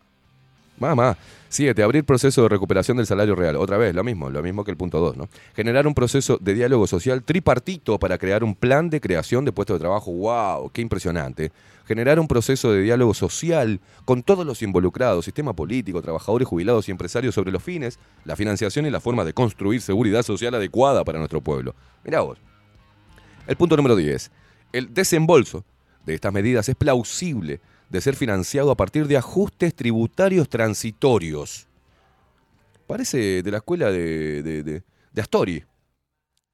Mamá. 0.89 1.17
Siete, 1.49 1.83
abrir 1.83 2.03
proceso 2.03 2.41
de 2.41 2.49
recuperación 2.49 2.97
del 2.97 3.05
salario 3.05 3.35
real. 3.35 3.55
Otra 3.57 3.77
vez, 3.77 3.93
lo 3.93 4.03
mismo, 4.03 4.29
lo 4.29 4.41
mismo 4.41 4.63
que 4.63 4.71
el 4.71 4.77
punto 4.77 4.99
2, 4.99 5.17
¿no? 5.17 5.29
Generar 5.55 5.85
un 5.85 5.93
proceso 5.93 6.37
de 6.41 6.55
diálogo 6.55 6.87
social 6.87 7.23
tripartito 7.23 7.99
para 7.99 8.17
crear 8.17 8.43
un 8.43 8.55
plan 8.55 8.89
de 8.89 8.99
creación 8.99 9.45
de 9.45 9.51
puestos 9.51 9.75
de 9.75 9.81
trabajo. 9.81 10.11
¡Wow! 10.11 10.71
¡Qué 10.71 10.81
impresionante! 10.81 11.51
Generar 11.85 12.19
un 12.19 12.27
proceso 12.27 12.71
de 12.71 12.81
diálogo 12.81 13.13
social 13.13 13.79
con 14.05 14.23
todos 14.23 14.45
los 14.45 14.61
involucrados, 14.61 15.25
sistema 15.25 15.53
político, 15.53 16.01
trabajadores 16.01 16.47
jubilados 16.47 16.87
y 16.87 16.91
empresarios 16.91 17.35
sobre 17.35 17.51
los 17.51 17.61
fines, 17.61 17.99
la 18.25 18.35
financiación 18.35 18.85
y 18.85 18.89
la 18.89 18.99
forma 18.99 19.23
de 19.23 19.33
construir 19.33 19.81
seguridad 19.81 20.23
social 20.23 20.55
adecuada 20.55 21.03
para 21.03 21.19
nuestro 21.19 21.41
pueblo. 21.41 21.75
Mirá 22.03 22.21
vos. 22.21 22.39
El 23.45 23.57
punto 23.57 23.77
número 23.77 23.95
10. 23.95 24.31
El 24.71 24.93
desembolso 24.93 25.65
de 26.05 26.15
estas 26.15 26.33
medidas 26.33 26.67
es 26.67 26.75
plausible 26.75 27.61
de 27.93 28.01
ser 28.01 28.15
financiado 28.15 28.71
a 28.71 28.75
partir 28.75 29.07
de 29.07 29.15
ajustes 29.17 29.75
tributarios 29.75 30.49
transitorios. 30.49 31.67
Parece 32.87 33.43
de 33.43 33.51
la 33.51 33.57
escuela 33.57 33.91
de, 33.91 34.41
de- 34.41 34.63
de- 34.63 34.83
de 35.13 35.21
Astori. 35.21 35.63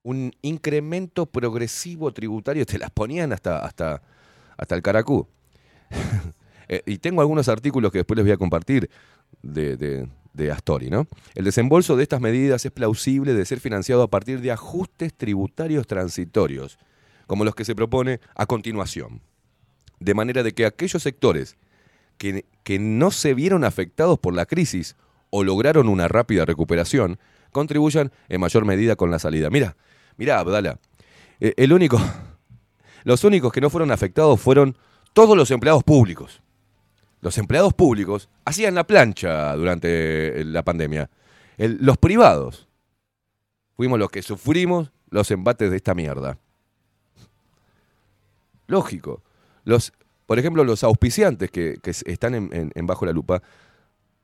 Un 0.04 0.34
incremento 0.42 1.26
progresivo 1.26 2.12
tributario, 2.12 2.66
te 2.66 2.78
las 2.78 2.92
ponían 2.92 3.32
hasta, 3.32 3.60
hasta, 3.60 4.02
hasta 4.58 4.76
el 4.76 4.82
caracú. 4.84 5.28
Eh, 6.72 6.84
y 6.86 7.00
tengo 7.00 7.22
algunos 7.22 7.48
artículos 7.50 7.92
que 7.92 7.98
después 7.98 8.16
les 8.16 8.24
voy 8.26 8.32
a 8.32 8.38
compartir 8.38 8.92
de, 9.42 9.76
de- 9.76 10.08
de 10.34 10.52
Astori, 10.52 10.92
¿no? 10.92 11.08
El 11.34 11.46
desembolso 11.46 11.96
de 11.98 12.04
estas 12.04 12.22
medidas 12.22 12.64
es 12.64 12.72
plausible 12.72 13.34
de 13.34 13.44
ser 13.44 13.60
financiado 13.60 14.04
a 14.04 14.08
partir 14.08 14.40
de 14.40 14.52
ajustes 14.52 15.16
tributarios 15.16 15.88
transitorios, 15.88 16.78
como 17.26 17.44
los 17.44 17.56
que 17.56 17.66
se 17.66 17.74
propone 17.74 18.20
a 18.36 18.46
continuación. 18.46 19.20
De 20.00 20.14
manera 20.14 20.44
de 20.44 20.54
que 20.54 20.66
aquellos 20.66 21.04
sectores 21.04 21.58
que, 22.18 22.46
que 22.64 22.80
no 22.80 23.12
se 23.12 23.34
vieron 23.34 23.64
afectados 23.64 24.20
por 24.20 24.34
la 24.34 24.46
crisis 24.46 24.96
o 25.30 25.44
lograron 25.44 25.90
una 25.90 26.08
rápida 26.08 26.46
recuperación, 26.46 27.20
contribuyan 27.52 28.12
en 28.28 28.42
mayor 28.42 28.66
medida 28.66 28.96
con 28.96 29.12
la 29.12 29.20
salida. 29.20 29.50
Mira, 29.50 29.76
mira, 30.18 30.40
Abdala, 30.40 30.80
eh, 31.40 31.54
el 31.58 31.74
único, 31.74 32.00
los 33.04 33.24
únicos 33.24 33.52
que 33.52 33.62
no 33.62 33.70
fueron 33.70 33.92
afectados 33.92 34.40
fueron 34.40 34.78
todos 35.14 35.36
los 35.36 35.52
empleados 35.52 35.84
públicos. 35.84 36.42
Los 37.22 37.38
empleados 37.38 37.74
públicos 37.74 38.30
hacían 38.46 38.76
la 38.76 38.88
plancha 38.88 39.54
durante 39.56 40.44
la 40.46 40.64
pandemia. 40.64 41.10
Los 41.58 41.98
privados 41.98 42.70
fuimos 43.76 44.00
los 44.00 44.10
que 44.10 44.22
sufrimos 44.22 44.92
los 45.10 45.30
embates 45.32 45.70
de 45.70 45.78
esta 45.78 45.94
mierda. 45.94 46.38
Lógico. 48.68 49.22
Los, 49.70 49.94
por 50.26 50.40
ejemplo, 50.40 50.64
los 50.64 50.84
auspiciantes 50.84 51.52
que, 51.52 51.78
están 51.84 52.34
en, 52.34 52.88
bajo 52.88 53.06
la 53.06 53.12
lupa, 53.12 53.44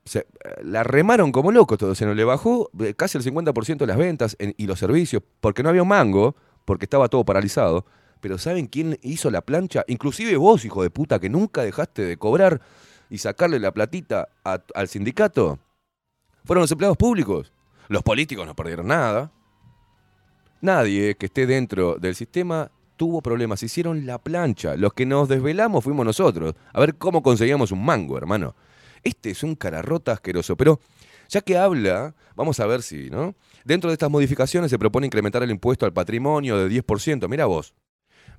se, 0.04 0.18
eh, 0.20 0.26
la 0.62 0.82
remaron 0.82 1.30
como 1.30 1.52
locos 1.52 1.78
todo. 1.78 1.94
Se 1.94 2.04
nos 2.04 2.16
le 2.16 2.24
bajó 2.24 2.68
eh, 2.80 2.94
casi 2.94 3.16
el 3.16 3.24
50% 3.24 3.78
de 3.78 3.86
las 3.86 3.96
ventas 3.96 4.36
en- 4.40 4.54
y 4.56 4.66
los 4.66 4.78
servicios, 4.80 5.22
porque 5.40 5.62
no 5.62 5.68
había 5.68 5.82
un 5.82 5.88
mango, 5.88 6.34
porque 6.64 6.84
estaba 6.84 7.08
todo 7.08 7.24
paralizado. 7.24 7.86
Pero 8.20 8.38
¿saben 8.38 8.66
quién 8.66 8.98
hizo 9.02 9.30
la 9.30 9.40
plancha? 9.40 9.84
Inclusive 9.86 10.36
vos, 10.36 10.64
hijo 10.64 10.82
de 10.82 10.90
puta, 10.90 11.20
que 11.20 11.28
nunca 11.30 11.62
dejaste 11.62 12.02
de 12.02 12.16
cobrar 12.16 12.60
y 13.08 13.18
sacarle 13.18 13.60
la 13.60 13.72
platita 13.72 14.28
al 14.42 14.88
sindicato. 14.88 15.60
Fueron 16.44 16.62
los 16.62 16.72
empleados 16.72 16.96
públicos. 16.96 17.52
Los 17.88 18.02
políticos 18.02 18.46
no 18.46 18.56
perdieron 18.56 18.88
nada. 18.88 19.30
Nadie 20.60 21.14
que 21.16 21.26
esté 21.26 21.46
dentro 21.46 21.96
del 22.00 22.16
sistema 22.16 22.70
tuvo 22.96 23.22
problemas. 23.22 23.62
Hicieron 23.62 24.06
la 24.06 24.18
plancha. 24.18 24.76
Los 24.76 24.92
que 24.92 25.06
nos 25.06 25.28
desvelamos 25.28 25.84
fuimos 25.84 26.04
nosotros. 26.04 26.54
A 26.72 26.80
ver 26.80 26.96
cómo 26.96 27.22
conseguíamos 27.22 27.72
un 27.72 27.84
mango, 27.84 28.18
hermano. 28.18 28.54
Este 29.02 29.30
es 29.30 29.42
un 29.42 29.54
cararrota 29.54 30.12
asqueroso. 30.12 30.56
Pero 30.56 30.80
ya 31.28 31.40
que 31.40 31.56
habla, 31.56 32.14
vamos 32.34 32.60
a 32.60 32.66
ver 32.66 32.82
si, 32.82 33.10
¿no? 33.10 33.34
Dentro 33.64 33.90
de 33.90 33.94
estas 33.94 34.10
modificaciones 34.10 34.70
se 34.70 34.78
propone 34.78 35.06
incrementar 35.06 35.42
el 35.42 35.50
impuesto 35.50 35.86
al 35.86 35.92
patrimonio 35.92 36.56
de 36.56 36.82
10%. 36.82 37.28
Mira 37.28 37.46
vos. 37.46 37.74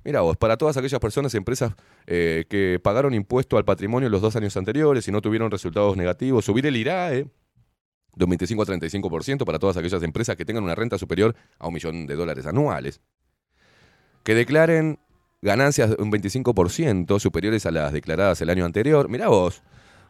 Mira 0.04 0.20
vos, 0.20 0.36
para 0.36 0.56
todas 0.56 0.76
aquellas 0.76 1.00
personas, 1.00 1.34
empresas 1.34 1.74
eh, 2.06 2.44
que 2.48 2.80
pagaron 2.82 3.14
impuesto 3.14 3.56
al 3.56 3.64
patrimonio 3.64 4.08
los 4.08 4.22
dos 4.22 4.36
años 4.36 4.56
anteriores 4.56 5.06
y 5.08 5.12
no 5.12 5.20
tuvieron 5.20 5.50
resultados 5.50 5.96
negativos, 5.96 6.44
subir 6.44 6.66
el 6.66 6.76
IRAE 6.76 7.26
de 8.14 8.24
un 8.24 8.30
25 8.30 8.62
a 8.62 8.66
35% 8.66 9.44
para 9.44 9.58
todas 9.58 9.76
aquellas 9.76 10.02
empresas 10.02 10.36
que 10.36 10.44
tengan 10.44 10.64
una 10.64 10.74
renta 10.74 10.98
superior 10.98 11.34
a 11.58 11.68
un 11.68 11.74
millón 11.74 12.06
de 12.06 12.14
dólares 12.14 12.46
anuales. 12.46 13.00
Que 14.22 14.34
declaren 14.34 14.98
ganancias 15.42 15.90
de 15.90 16.02
un 16.02 16.10
25% 16.10 17.20
superiores 17.20 17.66
a 17.66 17.70
las 17.70 17.92
declaradas 17.92 18.40
el 18.40 18.50
año 18.50 18.64
anterior. 18.64 19.08
Mirá 19.08 19.28
vos, 19.28 19.62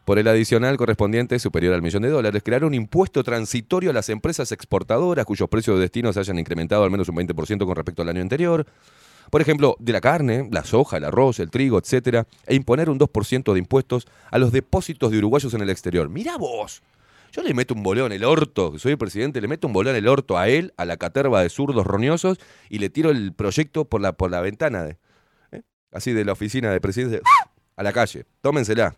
por 0.05 0.17
el 0.17 0.27
adicional 0.27 0.75
correspondiente 0.77 1.37
superior 1.39 1.73
al 1.73 1.81
millón 1.81 2.01
de 2.01 2.09
dólares, 2.09 2.41
crear 2.43 2.63
un 2.65 2.73
impuesto 2.73 3.23
transitorio 3.23 3.91
a 3.91 3.93
las 3.93 4.09
empresas 4.09 4.51
exportadoras 4.51 5.25
cuyos 5.25 5.47
precios 5.49 5.77
de 5.77 5.81
destino 5.81 6.11
se 6.11 6.19
hayan 6.19 6.39
incrementado 6.39 6.83
al 6.83 6.91
menos 6.91 7.09
un 7.09 7.15
20% 7.15 7.65
con 7.65 7.75
respecto 7.75 8.01
al 8.01 8.09
año 8.09 8.21
anterior. 8.21 8.65
Por 9.29 9.41
ejemplo, 9.41 9.75
de 9.79 9.93
la 9.93 10.01
carne, 10.01 10.49
la 10.51 10.63
soja, 10.63 10.97
el 10.97 11.03
arroz, 11.03 11.39
el 11.39 11.51
trigo, 11.51 11.77
etcétera, 11.77 12.25
e 12.47 12.55
imponer 12.55 12.89
un 12.89 12.97
2% 12.97 13.53
de 13.53 13.59
impuestos 13.59 14.07
a 14.31 14.39
los 14.39 14.51
depósitos 14.51 15.11
de 15.11 15.19
uruguayos 15.19 15.53
en 15.53 15.61
el 15.61 15.69
exterior. 15.69 16.09
Mirá 16.09 16.37
vos, 16.37 16.81
yo 17.31 17.43
le 17.43 17.53
meto 17.53 17.73
un 17.73 17.83
boleo 17.83 18.05
en 18.05 18.11
el 18.11 18.23
orto, 18.23 18.71
que 18.71 18.79
soy 18.79 18.93
el 18.93 18.97
presidente, 18.97 19.41
le 19.41 19.47
meto 19.47 19.67
un 19.67 19.73
boleo 19.73 19.91
en 19.91 19.97
el 19.97 20.07
orto 20.07 20.37
a 20.37 20.47
él, 20.47 20.73
a 20.77 20.85
la 20.85 20.97
caterva 20.97 21.41
de 21.41 21.49
zurdos 21.49 21.85
roñosos, 21.85 22.39
y 22.69 22.79
le 22.79 22.89
tiro 22.89 23.11
el 23.11 23.33
proyecto 23.33 23.85
por 23.85 24.01
la, 24.01 24.13
por 24.13 24.31
la 24.31 24.41
ventana, 24.41 24.83
de, 24.83 24.97
¿eh? 25.51 25.61
así 25.91 26.13
de 26.13 26.25
la 26.25 26.31
oficina 26.33 26.71
de 26.71 26.81
presidencia, 26.81 27.21
a 27.75 27.83
la 27.83 27.93
calle. 27.93 28.25
Tómensela. 28.41 28.95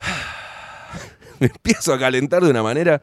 Me 1.40 1.46
empiezo 1.46 1.92
a 1.92 1.98
calentar 1.98 2.42
de 2.42 2.50
una 2.50 2.62
manera. 2.62 3.02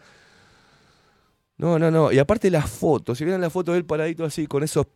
No, 1.57 1.77
no, 1.77 1.91
no. 1.91 2.11
Y 2.11 2.19
aparte 2.19 2.49
las 2.49 2.69
fotos, 2.69 3.17
si 3.17 3.23
vieron 3.23 3.41
la 3.41 3.49
foto 3.49 3.71
de 3.71 3.77
él 3.77 3.85
paradito 3.85 4.25
así, 4.25 4.47
con 4.47 4.63
esos. 4.63 4.87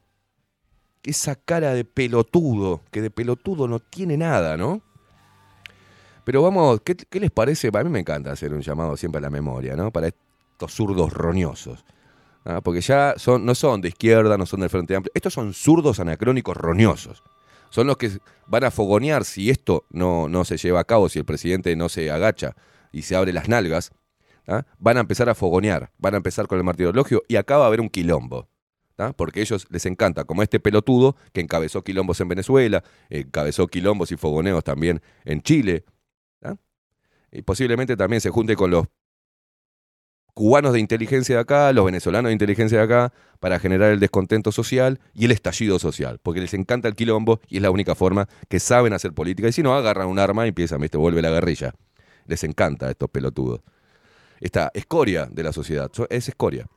Esa 1.04 1.36
cara 1.36 1.76
de 1.76 1.86
pelotudo, 1.86 2.82
que 2.90 3.00
de 3.00 3.12
pelotudo 3.12 3.68
no 3.68 3.80
tiene 3.80 4.18
nada, 4.18 4.58
¿no? 4.58 4.82
Pero 6.26 6.42
vamos, 6.42 6.82
¿qué, 6.84 6.96
qué 6.96 7.20
les 7.20 7.32
parece? 7.32 7.70
A 7.72 7.84
mí 7.84 7.90
me 7.90 8.00
encanta 8.00 8.32
hacer 8.32 8.54
un 8.54 8.62
llamado 8.62 8.98
siempre 8.98 9.20
a 9.20 9.22
la 9.22 9.30
memoria, 9.30 9.76
¿no? 9.76 9.92
Para 9.92 10.08
estos 10.08 10.74
zurdos 10.74 11.14
roñosos. 11.14 11.86
¿ah? 12.46 12.62
Porque 12.62 12.82
ya 12.82 13.14
son, 13.18 13.46
no 13.46 13.54
son 13.54 13.80
de 13.80 13.90
izquierda, 13.90 14.38
no 14.38 14.48
son 14.48 14.62
del 14.62 14.70
Frente 14.70 14.96
Amplio. 14.96 15.12
Estos 15.14 15.34
son 15.34 15.54
zurdos 15.54 16.00
anacrónicos 16.00 16.58
roñosos. 16.58 17.24
Son 17.70 17.86
los 17.86 17.98
que 17.98 18.20
van 18.48 18.64
a 18.64 18.72
fogonear 18.72 19.24
si 19.24 19.52
esto 19.52 19.86
no, 19.92 20.28
no 20.28 20.46
se 20.46 20.58
lleva 20.58 20.80
a 20.80 20.84
cabo, 20.84 21.10
si 21.10 21.20
el 21.20 21.26
presidente 21.26 21.76
no 21.76 21.90
se 21.90 22.10
agacha 22.10 22.56
y 22.92 23.04
se 23.04 23.16
abre 23.16 23.32
las 23.32 23.48
nalgas. 23.48 23.92
¿ah? 24.48 24.64
Van 24.80 24.98
a 24.98 25.02
empezar 25.02 25.30
a 25.30 25.36
fogonear, 25.36 25.92
van 26.00 26.16
a 26.16 26.18
empezar 26.18 26.48
con 26.48 26.58
el 26.58 26.64
martirologio 26.64 27.22
y 27.28 27.36
acá 27.36 27.58
va 27.58 27.66
a 27.66 27.68
haber 27.68 27.82
un 27.82 27.90
quilombo. 27.90 28.48
¿ah? 28.98 29.14
Porque 29.16 29.42
a 29.42 29.44
ellos 29.44 29.68
les 29.70 29.86
encanta, 29.86 30.24
como 30.24 30.42
este 30.42 30.60
pelotudo 30.60 31.16
que 31.34 31.42
encabezó 31.42 31.84
quilombos 31.84 32.20
en 32.22 32.30
Venezuela, 32.30 32.84
encabezó 33.10 33.68
quilombos 33.68 34.12
y 34.12 34.18
fogoneos 34.18 34.64
también 34.64 35.02
en 35.26 35.42
Chile, 35.42 35.84
y 37.32 37.42
posiblemente 37.42 37.98
también 37.98 38.22
se 38.22 38.30
junte 38.30 38.56
con 38.56 38.72
los 38.72 38.86
cubanos 40.34 40.74
de 40.74 40.80
inteligencia 40.80 41.36
de 41.36 41.42
acá, 41.42 41.72
los 41.74 41.86
venezolanos 41.86 42.30
de 42.30 42.34
inteligencia 42.34 42.78
de 42.80 42.84
acá, 42.84 43.14
para 43.40 43.60
generar 43.60 43.92
el 43.92 44.00
descontento 44.00 44.52
social 44.52 45.00
y 45.14 45.26
el 45.26 45.32
estallido 45.32 45.80
social, 45.80 46.20
porque 46.22 46.42
les 46.42 46.54
encanta 46.54 46.88
el 46.88 46.96
quilombo 46.96 47.40
y 47.48 47.58
es 47.58 47.62
la 47.62 47.72
única 47.72 47.96
forma 47.96 48.28
que 48.50 48.60
saben 48.60 48.94
hacer 48.94 49.14
política. 49.14 49.48
Y 49.48 49.52
si 49.54 49.64
no, 49.64 49.74
agarran 49.76 50.08
un 50.08 50.20
arma 50.20 50.46
y 50.46 50.50
empiezan, 50.50 50.82
¿viste? 50.82 50.98
vuelve 50.98 51.22
la 51.22 51.30
guerrilla. 51.30 51.74
Les 52.26 52.44
encanta 52.44 52.88
a 52.88 52.92
estos 52.92 53.10
pelotudos. 53.10 53.62
Esta 54.40 54.72
escoria 54.74 55.28
de 55.32 55.44
la 55.44 55.54
sociedad, 55.54 55.90
so- 55.94 56.08
es 56.10 56.28
escoria. 56.28 56.68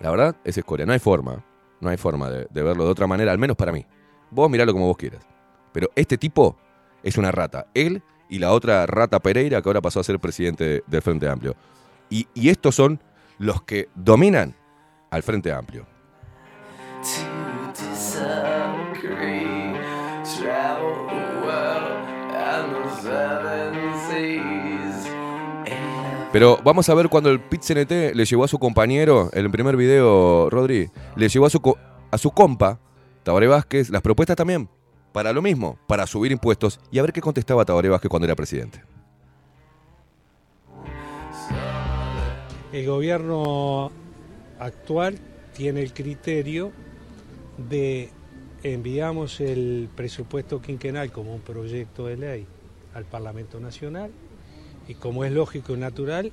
La 0.00 0.10
verdad, 0.10 0.36
es 0.44 0.56
escoria. 0.56 0.86
No 0.86 0.92
hay 0.92 0.98
forma, 0.98 1.44
no 1.80 1.88
hay 1.90 1.96
forma 1.96 2.30
de, 2.30 2.46
de 2.50 2.62
verlo 2.62 2.84
de 2.84 2.90
otra 2.90 3.06
manera, 3.06 3.32
al 3.32 3.38
menos 3.38 3.56
para 3.56 3.72
mí. 3.72 3.84
Vos 4.30 4.48
miralo 4.48 4.72
como 4.72 4.86
vos 4.86 4.96
quieras. 4.96 5.26
Pero 5.72 5.90
este 5.96 6.18
tipo 6.18 6.56
es 7.02 7.18
una 7.18 7.32
rata. 7.32 7.66
Él 7.74 8.02
y 8.30 8.38
la 8.38 8.52
otra 8.52 8.86
rata 8.86 9.20
Pereira, 9.20 9.60
que 9.60 9.68
ahora 9.68 9.80
pasó 9.80 10.00
a 10.00 10.04
ser 10.04 10.18
presidente 10.18 10.64
de- 10.64 10.82
del 10.86 11.02
Frente 11.02 11.28
Amplio. 11.28 11.54
Y, 12.08 12.26
estos 12.48 12.74
son 12.74 13.00
los 13.38 13.62
que 13.62 13.88
dominan 13.94 14.54
al 15.10 15.22
Frente 15.22 15.52
Amplio. 15.52 15.86
Pero 26.32 26.58
vamos 26.62 26.88
a 26.88 26.94
ver 26.94 27.08
cuando 27.08 27.30
el 27.30 27.40
pit 27.40 27.62
CNT 27.62 28.14
le 28.14 28.24
llevó 28.24 28.44
a 28.44 28.48
su 28.48 28.58
compañero, 28.58 29.30
en 29.32 29.44
el 29.46 29.50
primer 29.50 29.76
video, 29.76 30.48
Rodri, 30.48 30.88
le 31.16 31.28
llevó 31.28 31.46
a 31.46 31.50
su, 31.50 31.76
a 32.10 32.18
su 32.18 32.30
compa, 32.30 32.78
Tabaré 33.24 33.48
Vázquez, 33.48 33.90
las 33.90 34.00
propuestas 34.00 34.36
también, 34.36 34.68
para 35.12 35.32
lo 35.32 35.42
mismo, 35.42 35.78
para 35.86 36.06
subir 36.06 36.32
impuestos, 36.32 36.80
y 36.90 36.98
a 36.98 37.02
ver 37.02 37.12
qué 37.12 37.20
contestaba 37.20 37.64
Tabaré 37.64 37.88
Vázquez 37.88 38.08
cuando 38.08 38.26
era 38.26 38.36
presidente. 38.36 38.82
El 42.72 42.86
gobierno 42.86 43.90
actual 44.58 45.18
tiene 45.56 45.82
el 45.82 45.92
criterio 45.92 46.70
de 47.68 48.10
enviamos 48.62 49.40
el 49.40 49.88
presupuesto 49.94 50.60
quinquenal 50.60 51.10
como 51.10 51.34
un 51.34 51.40
proyecto 51.40 52.06
de 52.06 52.16
ley 52.16 52.46
al 52.94 53.04
Parlamento 53.04 53.58
Nacional 53.58 54.10
y 54.86 54.94
como 54.94 55.24
es 55.24 55.32
lógico 55.32 55.74
y 55.74 55.78
natural, 55.78 56.32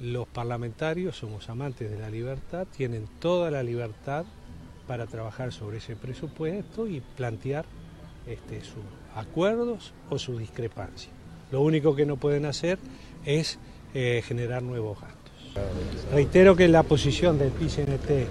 los 0.00 0.26
parlamentarios 0.28 1.16
somos 1.16 1.48
amantes 1.48 1.90
de 1.90 1.98
la 1.98 2.10
libertad, 2.10 2.66
tienen 2.76 3.08
toda 3.20 3.50
la 3.50 3.62
libertad 3.62 4.24
para 4.86 5.06
trabajar 5.06 5.52
sobre 5.52 5.78
ese 5.78 5.96
presupuesto 5.96 6.86
y 6.86 7.00
plantear 7.16 7.64
este, 8.26 8.60
sus 8.62 8.82
acuerdos 9.14 9.92
o 10.10 10.18
sus 10.18 10.38
discrepancias. 10.38 11.12
Lo 11.50 11.60
único 11.60 11.94
que 11.94 12.06
no 12.06 12.16
pueden 12.16 12.44
hacer 12.46 12.78
es 13.24 13.58
eh, 13.94 14.22
generar 14.26 14.62
nuevos 14.62 14.98
gastos. 15.00 15.16
Reitero 16.12 16.54
que 16.56 16.68
la 16.68 16.82
posición 16.82 17.38
del 17.38 17.50
PCNT 17.50 18.28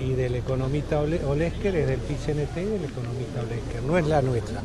y 0.00 0.12
del 0.14 0.34
economista 0.34 1.00
Ole- 1.00 1.24
Olesker 1.24 1.74
es 1.76 1.86
del 1.86 2.00
PCNT 2.00 2.56
y 2.56 2.64
del 2.64 2.84
economista 2.84 3.42
Olesker, 3.42 3.82
no 3.86 3.96
es 3.96 4.06
la 4.06 4.22
nuestra. 4.22 4.60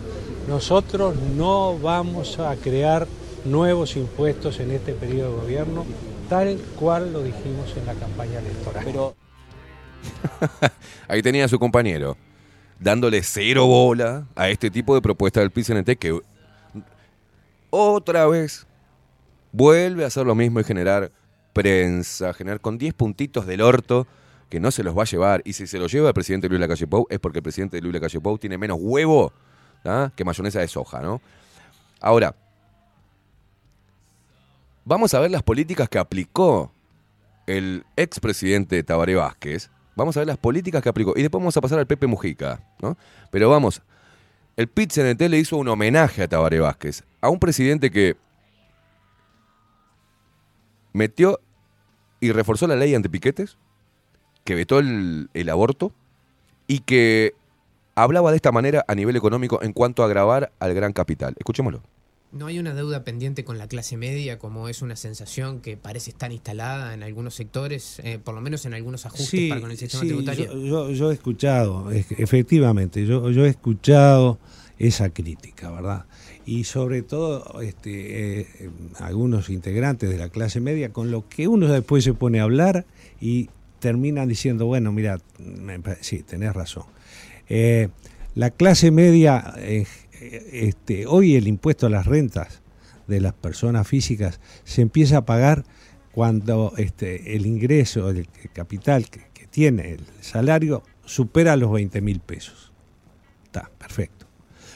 Nosotros 0.47 1.15
no 1.15 1.77
vamos 1.77 2.39
a 2.39 2.55
crear 2.55 3.07
nuevos 3.45 3.95
impuestos 3.95 4.59
en 4.59 4.71
este 4.71 4.93
periodo 4.93 5.35
de 5.35 5.41
gobierno, 5.41 5.85
tal 6.29 6.57
cual 6.79 7.13
lo 7.13 7.21
dijimos 7.21 7.75
en 7.77 7.85
la 7.85 7.93
campaña 7.93 8.39
electoral. 8.39 8.83
Pero 8.85 9.15
Ahí 11.07 11.21
tenía 11.21 11.47
su 11.47 11.59
compañero 11.59 12.17
dándole 12.79 13.21
cero 13.23 13.65
bola 13.65 14.25
a 14.35 14.49
este 14.49 14.71
tipo 14.71 14.95
de 14.95 15.01
propuesta 15.01 15.41
del 15.41 15.51
PCNT 15.51 15.97
que 15.99 16.19
otra 17.69 18.25
vez 18.27 18.65
vuelve 19.51 20.03
a 20.03 20.07
hacer 20.07 20.25
lo 20.25 20.35
mismo 20.35 20.59
y 20.59 20.63
generar 20.63 21.11
prensa, 21.53 22.33
generar 22.33 22.61
con 22.61 22.77
10 22.77 22.93
puntitos 22.93 23.45
del 23.45 23.61
orto 23.61 24.07
que 24.49 24.59
no 24.59 24.71
se 24.71 24.83
los 24.83 24.97
va 24.97 25.03
a 25.03 25.05
llevar. 25.05 25.41
Y 25.45 25.53
si 25.53 25.67
se 25.67 25.77
lo 25.77 25.87
lleva 25.87 26.07
el 26.07 26.13
presidente 26.13 26.47
Luis 26.49 26.59
Lacalle 26.59 26.87
Pou 26.87 27.05
es 27.09 27.19
porque 27.19 27.39
el 27.39 27.43
presidente 27.43 27.81
Luis 27.81 27.93
Lacalle 27.93 28.19
Pou 28.19 28.37
tiene 28.37 28.57
menos 28.57 28.77
huevo 28.79 29.33
¿ah? 29.85 30.11
que 30.15 30.23
mayonesa 30.23 30.59
de 30.59 30.67
soja, 30.67 31.01
¿no? 31.01 31.21
Ahora, 31.99 32.33
vamos 34.85 35.13
a 35.13 35.19
ver 35.19 35.31
las 35.31 35.43
políticas 35.43 35.89
que 35.89 35.99
aplicó 35.99 36.71
el 37.45 37.83
expresidente 37.95 38.81
Tabaré 38.83 39.15
Vázquez. 39.15 39.69
Vamos 39.99 40.15
a 40.15 40.21
ver 40.21 40.27
las 40.27 40.37
políticas 40.37 40.81
que 40.81 40.87
aplicó. 40.87 41.13
Y 41.17 41.21
después 41.21 41.41
vamos 41.41 41.57
a 41.57 41.61
pasar 41.61 41.77
al 41.77 41.85
Pepe 41.85 42.07
Mujica, 42.07 42.63
¿no? 42.81 42.97
Pero 43.31 43.49
vamos, 43.49 43.81
el 44.55 44.69
pit 44.69 44.93
CNT 44.93 45.23
le 45.23 45.37
hizo 45.37 45.57
un 45.57 45.67
homenaje 45.67 46.23
a 46.23 46.27
Tabaré 46.29 46.61
Vázquez, 46.61 47.03
a 47.19 47.29
un 47.29 47.37
presidente 47.37 47.91
que 47.91 48.15
metió 50.93 51.41
y 52.21 52.31
reforzó 52.31 52.65
la 52.65 52.77
ley 52.77 52.95
antipiquetes, 52.95 53.57
que 54.45 54.55
vetó 54.55 54.79
el, 54.79 55.29
el 55.33 55.49
aborto 55.49 55.91
y 56.65 56.79
que 56.79 57.35
hablaba 57.95 58.31
de 58.31 58.37
esta 58.37 58.53
manera 58.53 58.85
a 58.87 58.95
nivel 58.95 59.17
económico 59.17 59.61
en 59.61 59.73
cuanto 59.73 60.03
a 60.03 60.05
agravar 60.05 60.53
al 60.59 60.73
gran 60.73 60.93
capital. 60.93 61.35
Escuchémoslo. 61.37 61.81
No 62.31 62.45
hay 62.45 62.59
una 62.59 62.75
deuda 62.75 63.03
pendiente 63.03 63.43
con 63.43 63.57
la 63.57 63.67
clase 63.67 63.97
media, 63.97 64.37
como 64.37 64.69
es 64.69 64.83
una 64.83 64.95
sensación 64.95 65.61
que 65.61 65.77
parece 65.77 66.11
estar 66.11 66.31
instalada 66.31 66.93
en 66.93 67.01
algunos 67.01 67.33
sectores, 67.33 67.99
eh, 68.03 68.19
por 68.23 68.35
lo 68.35 68.41
menos 68.41 68.65
en 68.67 68.75
algunos 68.75 69.07
ajustes 69.07 69.49
para 69.49 69.61
con 69.61 69.71
el 69.71 69.77
sistema 69.77 70.01
sí, 70.03 70.07
tributario. 70.09 70.45
Yo, 70.53 70.59
yo- 70.65 70.91
yo 70.91 71.09
he 71.09 71.13
escuchado, 71.15 71.89
efectivamente, 71.91 73.03
yo, 73.07 73.31
yo 73.31 73.45
he 73.45 73.49
escuchado 73.49 74.37
esa 74.77 75.09
crítica, 75.09 75.71
¿verdad? 75.71 76.05
Y 76.45 76.65
sobre 76.65 77.01
todo 77.01 77.61
este, 77.61 78.41
eh, 78.41 78.47
eh, 78.59 78.69
algunos 78.99 79.49
integrantes 79.49 80.09
de 80.11 80.17
la 80.17 80.29
clase 80.29 80.59
media, 80.61 80.93
con 80.93 81.09
lo 81.09 81.27
que 81.27 81.47
uno 81.47 81.67
después 81.67 82.03
se 82.03 82.13
pone 82.13 82.39
a 82.39 82.43
hablar 82.43 82.85
y 83.19 83.49
terminan 83.79 84.27
diciendo, 84.29 84.67
bueno, 84.67 84.91
mira, 84.91 85.17
me 85.39 85.79
sí, 86.01 86.21
tenés 86.21 86.53
razón. 86.53 86.83
Eh, 87.49 87.89
la 88.35 88.51
clase 88.51 88.91
media, 88.91 89.53
eh, 89.57 89.85
este, 90.21 91.05
hoy 91.07 91.35
el 91.35 91.47
impuesto 91.47 91.87
a 91.87 91.89
las 91.89 92.05
rentas 92.05 92.61
de 93.07 93.21
las 93.21 93.33
personas 93.33 93.87
físicas 93.87 94.39
se 94.63 94.81
empieza 94.81 95.17
a 95.17 95.25
pagar 95.25 95.63
cuando 96.11 96.73
este, 96.77 97.35
el 97.35 97.45
ingreso, 97.45 98.09
el 98.09 98.27
capital 98.53 99.09
que, 99.09 99.27
tiene, 99.49 99.93
el 99.93 100.01
salario, 100.21 100.83
supera 101.05 101.55
los 101.55 101.71
20 101.71 102.01
mil 102.01 102.19
pesos. 102.19 102.71
Está, 103.45 103.71
perfecto. 103.79 104.27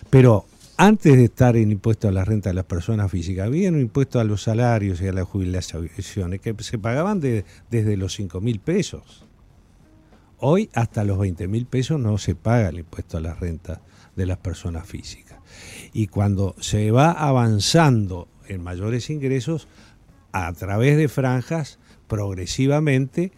Pero 0.10 0.45
antes 0.78 1.15
de 1.15 1.26
estar 1.26 1.56
en 1.57 1.72
impuesto 1.72 2.07
a 2.07 2.11
la 2.11 2.26
renta 2.26 2.49
de 2.49 2.56
las 2.56 2.65
personas 2.65 3.11
físicas, 3.11 3.45
había 3.45 3.70
un 3.70 3.80
impuesto 3.80 4.20
a 4.20 4.24
los 4.24 4.41
salarios 4.41 4.99
y 5.02 5.07
a 5.07 5.14
las 5.14 5.26
jubilaciones 5.26 6.41
que 6.41 6.56
se 6.64 6.80
pagaban 6.80 7.20
de- 7.20 7.45
desde 7.70 7.98
los 7.98 8.14
5 8.15 8.41
mil 8.41 8.60
pesos. 8.60 9.26
Hoy 10.40 10.70
hasta 10.74 11.03
los 11.03 11.20
20 11.20 11.48
mil 11.48 11.68
pesos 11.68 11.99
no 11.99 12.18
se 12.18 12.34
paga 12.36 12.70
el 12.70 12.80
impuesto 12.80 13.18
a 13.18 13.22
la 13.22 13.34
renta 13.36 13.82
de 14.15 14.26
las 14.26 14.38
personas 14.40 14.88
físicas. 14.88 15.23
Y 15.93 16.07
cuando 16.07 16.55
se 16.59 16.91
va 16.91 17.11
avanzando 17.11 18.27
en 18.47 18.63
mayores 18.63 19.09
ingresos, 19.09 19.67
a 20.31 20.51
través 20.53 20.97
de 20.97 21.07
franjas, 21.07 21.80
progresivamente 22.07 23.31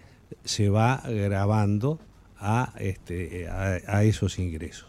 se 0.43 0.69
va 0.69 1.03
grabando 1.05 1.99
a, 2.37 2.73
este, 2.79 3.47
a, 3.47 3.79
a 3.87 4.03
esos 4.03 4.39
ingresos. 4.39 4.87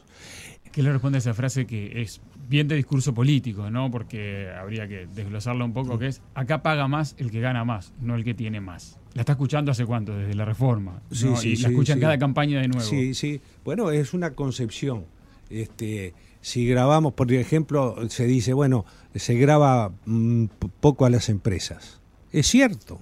¿Qué 0.72 0.82
le 0.82 0.92
responde 0.92 1.16
a 1.16 1.20
esa 1.20 1.34
frase 1.34 1.66
que 1.66 2.02
es 2.02 2.20
bien 2.48 2.68
de 2.68 2.76
discurso 2.76 3.14
político, 3.14 3.70
¿no? 3.70 3.90
Porque 3.90 4.50
habría 4.50 4.86
que 4.86 5.06
desglosarla 5.06 5.64
un 5.64 5.72
poco, 5.72 5.98
que 5.98 6.08
es 6.08 6.22
acá 6.34 6.62
paga 6.62 6.86
más 6.88 7.14
el 7.18 7.30
que 7.30 7.40
gana 7.40 7.64
más, 7.64 7.92
no 8.00 8.14
el 8.14 8.24
que 8.24 8.34
tiene 8.34 8.60
más. 8.60 8.98
La 9.14 9.22
está 9.22 9.32
escuchando 9.32 9.70
hace 9.70 9.86
cuánto, 9.86 10.16
desde 10.16 10.34
la 10.34 10.44
reforma. 10.44 11.00
Sí, 11.10 11.26
¿no? 11.26 11.36
sí, 11.36 11.50
y 11.50 11.56
la 11.56 11.68
escucha 11.68 11.94
en 11.94 11.98
sí. 11.98 12.02
cada 12.02 12.18
campaña 12.18 12.60
de 12.60 12.68
nuevo. 12.68 12.86
Sí, 12.86 13.14
sí. 13.14 13.40
Bueno, 13.64 13.90
es 13.90 14.12
una 14.12 14.34
concepción. 14.34 15.06
Este, 15.48 16.12
si 16.47 16.64
grabamos, 16.64 17.12
por 17.14 17.32
ejemplo, 17.32 17.97
se 18.09 18.24
dice, 18.24 18.52
bueno, 18.52 18.85
se 19.16 19.35
graba 19.35 19.90
mm, 20.05 20.44
poco 20.78 21.05
a 21.05 21.10
las 21.10 21.28
empresas. 21.28 22.01
Es 22.31 22.47
cierto, 22.47 23.01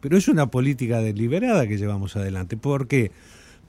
pero 0.00 0.16
es 0.16 0.28
una 0.28 0.48
política 0.48 1.00
deliberada 1.00 1.66
que 1.66 1.76
llevamos 1.76 2.14
adelante. 2.14 2.56
¿Por 2.56 2.86
qué? 2.86 3.10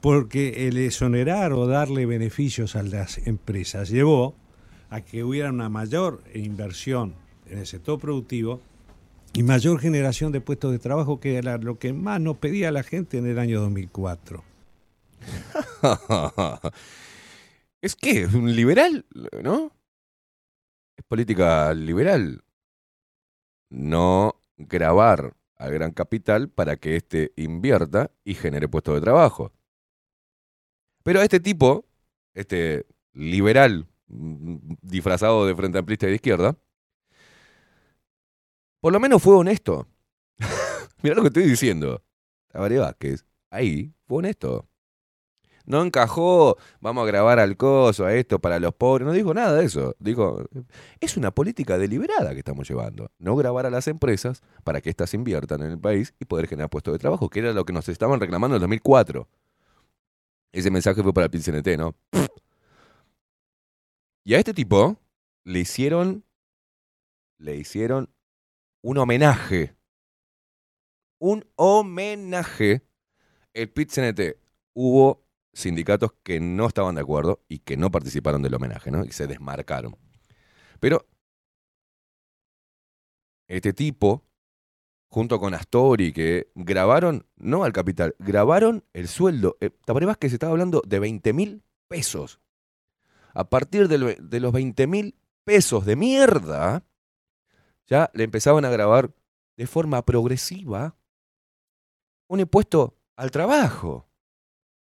Porque 0.00 0.68
el 0.68 0.76
exonerar 0.76 1.54
o 1.54 1.66
darle 1.66 2.06
beneficios 2.06 2.76
a 2.76 2.84
las 2.84 3.18
empresas 3.26 3.88
llevó 3.88 4.36
a 4.90 5.00
que 5.00 5.24
hubiera 5.24 5.50
una 5.50 5.70
mayor 5.70 6.22
inversión 6.32 7.16
en 7.50 7.58
el 7.58 7.66
sector 7.66 7.98
productivo 7.98 8.60
y 9.34 9.42
mayor 9.42 9.80
generación 9.80 10.30
de 10.30 10.40
puestos 10.40 10.70
de 10.70 10.78
trabajo, 10.78 11.18
que 11.18 11.36
era 11.36 11.58
lo 11.58 11.80
que 11.80 11.92
más 11.92 12.20
nos 12.20 12.36
pedía 12.36 12.70
la 12.70 12.84
gente 12.84 13.18
en 13.18 13.26
el 13.26 13.40
año 13.40 13.60
2004. 13.60 14.44
¿Es 17.86 17.94
qué? 17.94 18.22
¿Es 18.22 18.34
un 18.34 18.52
liberal? 18.52 19.06
¿No? 19.44 19.70
Es 20.96 21.04
política 21.04 21.72
liberal. 21.72 22.42
No 23.70 24.42
grabar 24.56 25.36
al 25.54 25.72
gran 25.72 25.92
capital 25.92 26.48
para 26.48 26.78
que 26.78 26.96
éste 26.96 27.32
invierta 27.36 28.10
y 28.24 28.34
genere 28.34 28.66
puestos 28.66 28.96
de 28.96 29.02
trabajo. 29.02 29.52
Pero 31.04 31.22
este 31.22 31.38
tipo, 31.38 31.86
este 32.34 32.86
liberal 33.12 33.86
mm, 34.08 34.56
disfrazado 34.82 35.46
de 35.46 35.54
frente 35.54 35.78
amplista 35.78 36.06
y 36.06 36.08
de 36.08 36.16
izquierda, 36.16 36.58
por 38.80 38.92
lo 38.92 38.98
menos 38.98 39.22
fue 39.22 39.36
honesto. 39.36 39.86
Mirá 41.04 41.14
lo 41.14 41.22
que 41.22 41.28
estoy 41.28 41.44
diciendo. 41.44 42.02
Tabaré 42.48 42.80
Vázquez, 42.80 43.24
ahí 43.48 43.94
fue 44.08 44.18
honesto. 44.18 44.68
No 45.66 45.82
encajó, 45.82 46.56
vamos 46.80 47.02
a 47.02 47.06
grabar 47.06 47.40
al 47.40 47.56
coso, 47.56 48.06
a 48.06 48.14
esto 48.14 48.38
para 48.38 48.60
los 48.60 48.72
pobres. 48.72 49.04
No 49.04 49.12
dijo 49.12 49.34
nada 49.34 49.52
de 49.54 49.64
eso. 49.64 49.96
Dijo, 49.98 50.44
es 51.00 51.16
una 51.16 51.32
política 51.32 51.76
deliberada 51.76 52.32
que 52.32 52.38
estamos 52.38 52.68
llevando. 52.68 53.10
No 53.18 53.34
grabar 53.34 53.66
a 53.66 53.70
las 53.70 53.88
empresas 53.88 54.42
para 54.62 54.80
que 54.80 54.90
éstas 54.90 55.12
inviertan 55.12 55.62
en 55.62 55.72
el 55.72 55.78
país 55.80 56.14
y 56.20 56.24
poder 56.24 56.46
generar 56.46 56.70
puestos 56.70 56.94
de 56.94 57.00
trabajo, 57.00 57.28
que 57.28 57.40
era 57.40 57.52
lo 57.52 57.64
que 57.64 57.72
nos 57.72 57.88
estaban 57.88 58.20
reclamando 58.20 58.54
en 58.54 58.58
el 58.58 58.62
2004. 58.62 59.28
Ese 60.52 60.70
mensaje 60.70 61.02
fue 61.02 61.12
para 61.12 61.26
el 61.26 61.30
PCNT, 61.30 61.76
¿no? 61.76 61.96
Y 64.24 64.34
a 64.34 64.38
este 64.38 64.54
tipo 64.54 64.96
le 65.44 65.60
hicieron, 65.60 66.24
le 67.38 67.56
hicieron 67.56 68.08
un 68.82 68.98
homenaje. 68.98 69.74
Un 71.18 71.44
homenaje. 71.56 72.82
El 73.52 73.72
PIT-CNT. 73.72 74.36
Hubo 74.74 75.25
sindicatos 75.56 76.12
que 76.22 76.38
no 76.38 76.66
estaban 76.66 76.94
de 76.96 77.00
acuerdo 77.00 77.42
y 77.48 77.60
que 77.60 77.76
no 77.76 77.90
participaron 77.90 78.42
del 78.42 78.54
homenaje, 78.54 78.90
¿no? 78.90 79.04
Y 79.04 79.10
se 79.10 79.26
desmarcaron. 79.26 79.96
Pero 80.80 81.06
este 83.48 83.72
tipo, 83.72 84.24
junto 85.08 85.38
con 85.38 85.54
Astori, 85.54 86.12
que 86.12 86.50
grabaron, 86.54 87.26
no 87.36 87.64
al 87.64 87.72
capital, 87.72 88.14
grabaron 88.18 88.84
el 88.92 89.08
sueldo. 89.08 89.56
Eh, 89.60 89.70
Tabaré 89.84 90.06
Vázquez 90.06 90.32
estaba 90.32 90.52
hablando 90.52 90.82
de 90.86 90.98
20 90.98 91.32
mil 91.32 91.62
pesos. 91.88 92.40
A 93.32 93.48
partir 93.48 93.88
ve- 93.88 94.18
de 94.20 94.40
los 94.40 94.52
20 94.52 94.86
mil 94.86 95.14
pesos 95.44 95.86
de 95.86 95.96
mierda, 95.96 96.84
ya 97.86 98.10
le 98.14 98.24
empezaban 98.24 98.64
a 98.64 98.70
grabar 98.70 99.14
de 99.56 99.66
forma 99.66 100.04
progresiva 100.04 100.96
un 102.28 102.40
impuesto 102.40 102.98
al 103.16 103.30
trabajo. 103.30 104.08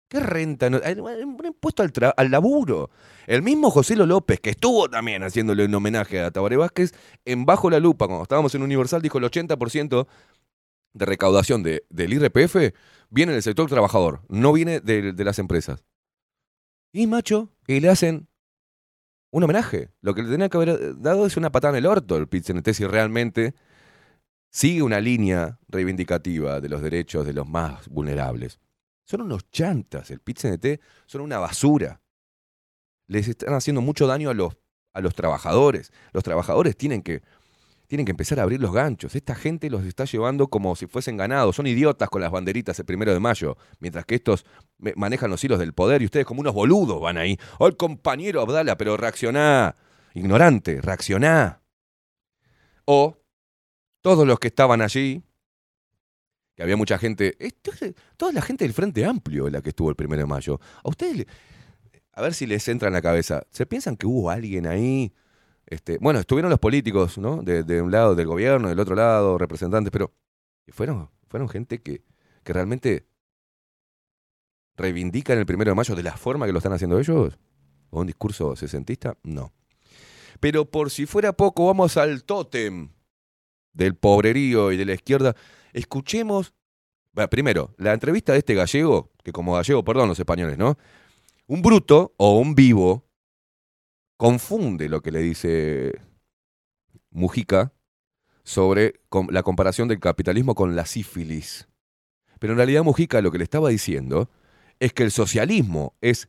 ¿Qué 0.09 0.19
renta? 0.21 0.67
Un 0.67 1.45
impuesto 1.45 1.83
al, 1.83 1.91
al 2.15 2.31
laburo. 2.31 2.89
El 3.25 3.41
mismo 3.41 3.69
José 3.69 3.95
Lo 3.95 4.05
López, 4.05 4.39
que 4.39 4.51
estuvo 4.51 4.89
también 4.89 5.21
haciéndole 5.23 5.65
un 5.65 5.75
homenaje 5.75 6.21
a 6.21 6.31
Tabaré 6.31 6.55
Vázquez, 6.55 6.93
en 7.25 7.45
Bajo 7.45 7.69
la 7.69 7.79
Lupa, 7.79 8.07
cuando 8.07 8.23
estábamos 8.23 8.55
en 8.55 8.61
Universal, 8.61 9.01
dijo 9.01 9.17
el 9.17 9.25
80% 9.25 10.07
de 10.93 11.05
recaudación 11.05 11.61
de- 11.61 11.85
del 11.89 12.13
IRPF 12.13 12.73
viene 13.09 13.33
del 13.33 13.43
sector 13.43 13.69
trabajador, 13.69 14.21
no 14.29 14.53
viene 14.53 14.79
de, 14.79 15.11
de 15.13 15.23
las 15.23 15.39
empresas. 15.39 15.83
Y 16.93 17.05
macho, 17.07 17.51
y 17.67 17.79
le 17.81 17.89
hacen 17.89 18.27
un 19.31 19.43
homenaje. 19.43 19.91
Lo 20.01 20.15
que 20.15 20.23
le 20.23 20.29
tenía 20.29 20.49
que 20.49 20.57
haber 20.57 20.99
dado 20.99 21.25
es 21.25 21.35
una 21.37 21.51
patada 21.51 21.77
en 21.77 21.83
el 21.83 21.85
orto 21.85 22.15
el 22.17 22.27
pit 22.27 22.45
si 22.45 22.85
realmente 22.85 23.53
sigue 24.49 24.81
una 24.81 24.99
línea 25.01 25.59
reivindicativa 25.67 26.61
de 26.61 26.69
los 26.69 26.81
derechos 26.81 27.25
de 27.25 27.33
los 27.33 27.47
más 27.47 27.87
vulnerables. 27.89 28.59
Son 29.07 29.21
unos 29.21 29.49
chantas. 29.49 30.11
El 30.11 30.19
pit 30.19 30.37
CNT 30.37 30.81
son 31.05 31.21
una 31.21 31.39
basura. 31.39 32.01
Les 33.07 33.27
están 33.29 33.53
haciendo 33.53 33.81
mucho 33.81 34.05
daño 34.05 34.29
a 34.29 34.33
los, 34.33 34.57
a 34.93 34.99
los 34.99 35.15
trabajadores. 35.15 35.93
Los 36.11 36.25
trabajadores 36.25 36.75
tienen 36.75 37.01
que, 37.01 37.23
tienen 37.87 38.05
que 38.05 38.11
empezar 38.11 38.37
a 38.41 38.43
abrir 38.43 38.59
los 38.59 38.73
ganchos. 38.73 39.15
Esta 39.15 39.33
gente 39.33 39.69
los 39.69 39.85
está 39.85 40.03
llevando 40.03 40.49
como 40.49 40.75
si 40.75 40.87
fuesen 40.87 41.15
ganados. 41.15 41.55
Son 41.55 41.67
idiotas 41.67 42.09
con 42.09 42.21
las 42.21 42.31
banderitas 42.31 42.77
el 42.79 42.85
primero 42.85 43.13
de 43.13 43.21
mayo. 43.21 43.55
Mientras 43.79 44.03
que 44.03 44.15
estos 44.15 44.45
manejan 44.97 45.29
los 45.29 45.41
hilos 45.41 45.59
del 45.59 45.73
poder 45.73 46.01
y 46.01 46.05
ustedes 46.05 46.25
como 46.25 46.41
unos 46.41 46.53
boludos 46.53 46.99
van 46.99 47.17
ahí. 47.17 47.39
¡Oh, 47.59 47.67
el 47.67 47.77
compañero 47.77 48.41
Abdala! 48.41 48.77
Pero 48.77 48.97
reaccioná. 48.97 49.77
Ignorante, 50.15 50.81
reaccioná. 50.81 51.61
O 52.83 53.17
todos 54.01 54.27
los 54.27 54.37
que 54.37 54.49
estaban 54.49 54.81
allí, 54.81 55.23
que 56.57 56.63
había 56.63 56.75
mucha 56.75 56.97
gente, 56.97 57.37
toda 58.17 58.33
la 58.33 58.41
gente 58.41 58.65
del 58.65 58.73
Frente 58.73 59.05
Amplio 59.05 59.47
la 59.47 59.61
que 59.61 59.69
estuvo 59.69 59.91
el 59.91 59.95
primero 59.95 60.23
de 60.23 60.25
mayo. 60.25 60.59
A 60.83 60.89
ustedes, 60.89 61.27
a 62.13 62.21
ver 62.23 62.33
si 62.33 62.47
les 62.47 62.67
entra 62.67 62.87
en 62.87 62.95
la 62.95 63.01
cabeza, 63.03 63.43
¿se 63.51 63.67
piensan 63.67 63.95
que 63.95 64.07
hubo 64.07 64.31
alguien 64.31 64.65
ahí? 64.65 65.13
Este, 65.67 65.99
bueno, 65.99 66.19
estuvieron 66.19 66.49
los 66.49 66.59
políticos, 66.59 67.19
¿no? 67.19 67.43
De, 67.43 67.63
de 67.63 67.79
un 67.79 67.91
lado 67.91 68.15
del 68.15 68.25
gobierno, 68.25 68.69
del 68.69 68.79
otro 68.79 68.95
lado, 68.95 69.37
representantes, 69.37 69.91
pero 69.91 70.15
fueron, 70.69 71.11
fueron 71.27 71.47
gente 71.47 71.79
que, 71.79 72.01
que 72.43 72.53
realmente 72.53 73.05
reivindican 74.77 75.37
el 75.37 75.45
primero 75.45 75.69
de 75.69 75.75
mayo 75.75 75.93
de 75.93 76.01
la 76.01 76.17
forma 76.17 76.47
que 76.47 76.53
lo 76.53 76.57
están 76.57 76.73
haciendo 76.73 76.97
ellos. 76.97 77.37
¿O 77.91 78.01
un 78.01 78.07
discurso 78.07 78.55
sesentista? 78.55 79.15
No. 79.21 79.53
Pero 80.39 80.65
por 80.65 80.89
si 80.89 81.05
fuera 81.05 81.33
poco, 81.33 81.67
vamos 81.67 81.97
al 81.97 82.23
tótem 82.23 82.89
del 83.73 83.95
pobrerío 83.95 84.71
y 84.71 84.77
de 84.77 84.85
la 84.85 84.93
izquierda. 84.95 85.35
Escuchemos, 85.77 86.55
primero, 87.29 87.75
la 87.77 87.93
entrevista 87.93 88.33
de 88.33 88.39
este 88.39 88.55
gallego, 88.55 89.11
que 89.23 89.31
como 89.31 89.53
gallego, 89.53 89.83
perdón 89.83 90.09
los 90.09 90.17
españoles, 90.17 90.57
¿no? 90.57 90.75
Un 91.45 91.61
bruto 91.61 92.15
o 92.17 92.39
un 92.39 92.55
vivo 92.55 93.05
confunde 94.17 94.89
lo 94.89 95.03
que 95.03 95.11
le 95.11 95.19
dice 95.19 96.01
Mujica 97.11 97.73
sobre 98.43 99.01
la 99.29 99.43
comparación 99.43 99.87
del 99.87 99.99
capitalismo 99.99 100.55
con 100.55 100.75
la 100.75 100.87
sífilis. 100.87 101.67
Pero 102.39 102.53
en 102.53 102.57
realidad 102.57 102.83
Mujica 102.83 103.21
lo 103.21 103.31
que 103.31 103.37
le 103.37 103.43
estaba 103.43 103.69
diciendo 103.69 104.31
es 104.79 104.93
que 104.93 105.03
el 105.03 105.11
socialismo 105.11 105.95
es 106.01 106.27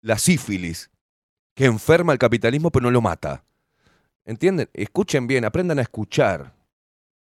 la 0.00 0.18
sífilis 0.18 0.90
que 1.54 1.66
enferma 1.66 2.10
al 2.12 2.18
capitalismo 2.18 2.72
pero 2.72 2.82
no 2.82 2.90
lo 2.90 3.00
mata. 3.00 3.44
¿Entienden? 4.24 4.68
Escuchen 4.72 5.28
bien, 5.28 5.44
aprendan 5.44 5.78
a 5.78 5.82
escuchar. 5.82 6.56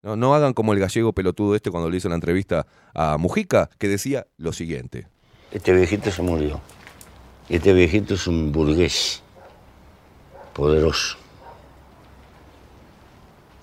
No, 0.05 0.15
no 0.15 0.35
hagan 0.35 0.53
como 0.53 0.71
el 0.73 0.79
gallego 0.79 1.13
pelotudo 1.13 1.55
este 1.55 1.71
cuando 1.71 1.89
le 1.89 1.97
hizo 1.97 2.09
la 2.09 2.13
entrevista 2.13 2.67
a 2.93 3.17
Mujica, 3.17 3.71
que 3.79 3.87
decía 3.87 4.27
lo 4.37 4.53
siguiente. 4.53 5.07
Este 5.49 5.73
viejito 5.73 6.11
se 6.11 6.21
murió. 6.21 6.61
Este 7.49 7.73
viejito 7.73 8.13
es 8.13 8.27
un 8.27 8.51
burgués 8.51 9.23
poderoso. 10.53 11.17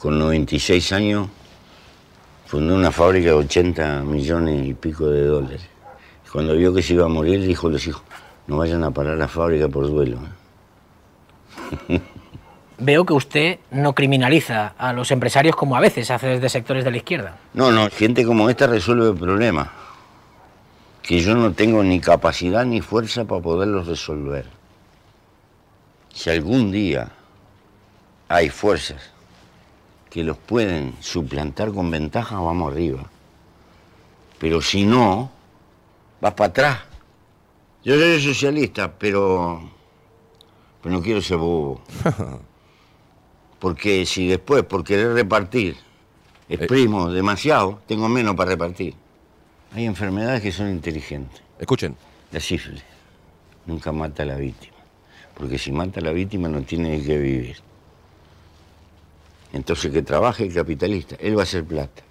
Con 0.01 0.19
96 0.19 0.93
años 0.93 1.29
fundó 2.47 2.75
una 2.75 2.91
fábrica 2.91 3.29
de 3.29 3.35
80 3.35 4.03
millones 4.03 4.67
y 4.67 4.75
pico 4.75 5.07
de 5.07 5.25
dólares. 5.25 5.63
Cuando 6.33 6.57
vio 6.57 6.75
que 6.75 6.83
se 6.83 6.95
iba 6.95 7.05
a 7.05 7.09
morir, 7.09 7.41
dijo 7.47 7.69
a 7.69 7.71
los 7.71 7.87
hijos, 7.87 8.03
no 8.49 8.57
vayan 8.57 8.83
a 8.83 8.91
parar 8.91 9.17
la 9.17 9.29
fábrica 9.29 9.69
por 9.69 9.89
duelo. 9.89 10.19
¿eh". 11.89 12.01
Veo 12.85 13.07
que 13.07 13.13
usted 13.13 13.61
no 13.71 13.95
criminaliza 13.95 14.75
a 14.77 14.93
los 14.93 15.13
empresarios 15.13 15.55
como 15.55 15.77
a 15.77 15.81
veces 15.81 16.11
hace 16.11 16.27
desde 16.27 16.49
sectores 16.49 16.85
de 16.85 16.91
la 16.91 16.97
izquierda. 16.97 17.37
No, 17.55 17.71
no, 17.71 17.89
gente 17.89 18.25
como 18.25 18.51
esta 18.51 18.67
resuelve 18.67 19.17
problemas 19.17 19.69
que 21.01 21.21
yo 21.21 21.37
no 21.37 21.53
tengo 21.53 21.85
ni 21.85 22.01
capacidad 22.01 22.65
ni 22.65 22.81
fuerza 22.81 23.25
para 23.25 23.41
poderlos 23.41 23.87
resolver. 23.87 24.47
Si 26.13 26.29
algún 26.29 26.73
día 26.73 27.13
hay 28.29 28.49
fuerzas 28.49 29.13
que 30.11 30.25
los 30.25 30.37
pueden 30.37 30.97
suplantar 30.99 31.71
con 31.71 31.89
ventaja, 31.89 32.41
vamos 32.41 32.73
arriba. 32.73 33.05
Pero 34.41 34.61
si 34.61 34.85
no, 34.85 35.31
vas 36.21 36.35
para 36.35 36.49
atrás. 36.49 36.79
Yo 37.85 37.95
soy 37.95 38.21
socialista, 38.21 38.93
pero, 38.93 39.71
pero 40.83 40.97
no 40.97 41.01
quiero 41.01 41.23
ser 41.23 41.37
bobo. 41.37 41.81
Porque 43.63 44.05
si 44.07 44.27
después, 44.27 44.65
por 44.65 44.83
querer 44.83 45.13
repartir, 45.13 45.77
exprimo 46.49 47.13
demasiado, 47.13 47.81
tengo 47.87 48.09
menos 48.09 48.35
para 48.35 48.51
repartir. 48.51 48.97
Hay 49.73 49.85
enfermedades 49.85 50.43
que 50.43 50.51
son 50.51 50.69
inteligentes. 50.69 51.41
Escuchen. 51.61 51.95
La 52.33 52.41
sífilis 52.41 52.83
nunca 53.67 53.93
mata 53.93 54.25
a 54.25 54.27
la 54.27 54.35
víctima. 54.35 54.79
Porque 55.37 55.59
si 55.59 55.71
mata 55.71 56.01
a 56.01 56.03
la 56.03 56.11
víctima 56.11 56.49
no 56.49 56.63
tiene 56.63 57.01
que 57.05 57.17
vivir. 57.17 57.59
Entonces 59.53 59.93
que 59.93 60.03
trabaje 60.03 60.43
el 60.43 60.53
capitalista, 60.53 61.15
él 61.21 61.37
va 61.37 61.43
a 61.43 61.45
hacer 61.45 61.65
plata. 61.65 62.03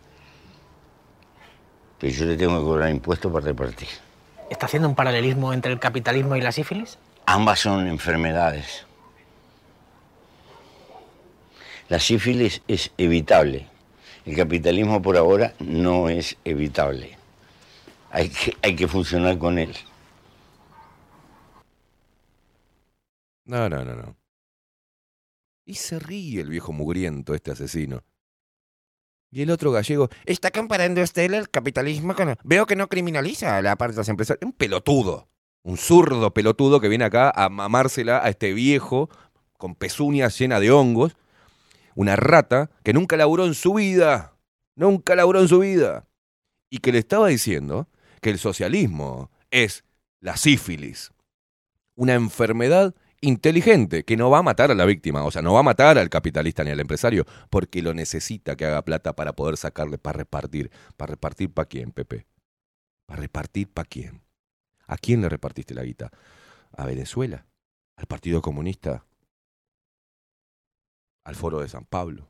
Pero 2.00 2.14
yo 2.14 2.26
le 2.28 2.38
tengo 2.38 2.60
que 2.60 2.64
cobrar 2.64 2.90
impuestos 2.92 3.30
para 3.30 3.48
repartir. 3.48 3.90
¿Está 4.50 4.68
haciendo 4.68 4.88
un 4.88 4.96
paralelismo 4.96 5.52
entre 5.52 5.74
el 5.74 5.80
capitalismo 5.80 6.38
y 6.38 6.42
la 6.42 6.54
sífilis? 6.54 6.98
Ambas 7.26 7.60
son 7.60 7.90
enfermedades. 7.90 8.86
La 11.92 12.00
sífilis 12.00 12.62
es 12.70 12.90
evitable. 12.98 13.68
El 14.26 14.38
capitalismo 14.38 15.02
por 15.02 15.18
ahora 15.18 15.54
no 15.60 16.08
es 16.08 16.38
evitable. 16.46 17.18
Hay 18.12 18.30
que, 18.30 18.56
hay 18.62 18.78
que 18.78 18.88
funcionar 18.88 19.38
con 19.38 19.60
él. 19.60 19.76
No, 23.44 23.68
no, 23.68 23.84
no, 23.84 23.94
no. 23.94 24.16
Y 25.66 25.74
se 25.74 26.00
ríe 26.00 26.40
el 26.40 26.48
viejo 26.48 26.72
mugriento, 26.72 27.34
este 27.34 27.52
asesino. 27.52 28.04
Y 29.30 29.42
el 29.42 29.52
otro 29.52 29.74
gallego, 29.74 30.08
está 30.26 30.50
comparando 30.50 31.02
usted 31.02 31.34
el 31.34 31.50
capitalismo 31.50 32.16
con... 32.16 32.38
Veo 32.46 32.66
que 32.68 32.78
no 32.78 32.88
criminaliza 32.88 33.58
a 33.58 33.62
la 33.62 33.76
parte 33.76 33.96
de 33.96 34.00
las 34.00 34.08
empresas. 34.08 34.38
Un 34.42 34.54
pelotudo. 34.54 35.28
Un 35.64 35.76
zurdo 35.76 36.34
pelotudo 36.34 36.80
que 36.80 36.88
viene 36.88 37.04
acá 37.04 37.34
a 37.36 37.50
mamársela 37.50 38.24
a 38.24 38.30
este 38.30 38.54
viejo 38.54 39.10
con 39.58 39.76
pezuñas 39.76 40.40
llenas 40.40 40.62
de 40.62 40.72
hongos. 40.72 41.18
Una 41.96 42.16
rata 42.16 42.70
que 42.84 42.94
nunca 42.94 43.18
laburó 43.18 43.46
en 43.46 43.54
su 43.54 43.74
vida. 43.74 44.36
Nunca 44.76 45.16
laburó 45.16 45.42
en 45.42 45.48
su 45.48 45.60
vida. 45.60 46.08
Y 46.70 46.80
que 46.80 46.92
le 46.92 47.00
estaba 47.00 47.28
diciendo 47.28 47.88
que 48.22 48.30
el 48.30 48.40
socialismo 48.40 49.30
es 49.50 49.84
la 50.20 50.38
sífilis. 50.38 51.12
Una 51.96 52.14
enfermedad 52.14 52.96
inteligente 53.22 54.04
que 54.04 54.18
no 54.18 54.30
va 54.30 54.40
a 54.40 54.44
matar 54.44 54.72
a 54.72 54.76
la 54.76 54.86
víctima, 54.86 55.24
o 55.24 55.32
sea, 55.32 55.42
no 55.42 55.54
va 55.54 55.60
a 55.60 55.64
matar 55.64 55.98
al 55.98 56.10
capitalista 56.10 56.64
ni 56.64 56.72
al 56.72 56.80
empresario, 56.80 57.26
porque 57.50 57.82
lo 57.82 57.94
necesita 57.94 58.56
que 58.56 58.66
haga 58.66 58.84
plata 58.84 59.16
para 59.16 59.34
poder 59.34 59.58
sacarle 59.58 59.98
para 59.98 60.18
repartir. 60.18 60.72
¿Para 60.98 61.12
repartir 61.12 61.54
para 61.54 61.68
quién, 61.68 61.92
Pepe? 61.92 62.26
¿Para 63.06 63.22
repartir 63.22 63.70
para 63.72 63.88
quién? 63.88 64.22
¿A 64.88 64.98
quién 64.98 65.22
le 65.22 65.30
repartiste 65.30 65.74
la 65.74 65.84
guita? 65.84 66.12
¿A 66.76 66.86
Venezuela? 66.86 67.46
¿Al 67.96 68.08
Partido 68.08 68.42
Comunista? 68.42 69.06
¿Al 71.24 71.36
Foro 71.36 71.60
de 71.60 71.70
San 71.70 71.86
Pablo? 71.86 72.30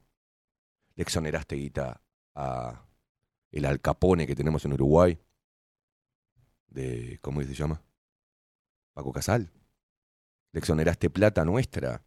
¿Le 0.95 1.03
exoneraste 1.03 1.55
guita 1.55 2.01
a 2.35 2.85
el 3.51 3.65
Al 3.65 3.79
Capone 3.79 4.27
que 4.27 4.35
tenemos 4.35 4.65
en 4.65 4.73
Uruguay? 4.73 5.17
De, 6.67 7.19
¿cómo 7.21 7.41
se 7.41 7.53
llama? 7.53 7.81
Paco 8.93 9.11
Casal. 9.11 9.51
Le 10.51 10.59
exoneraste 10.59 11.09
plata 11.09 11.45
nuestra 11.45 12.03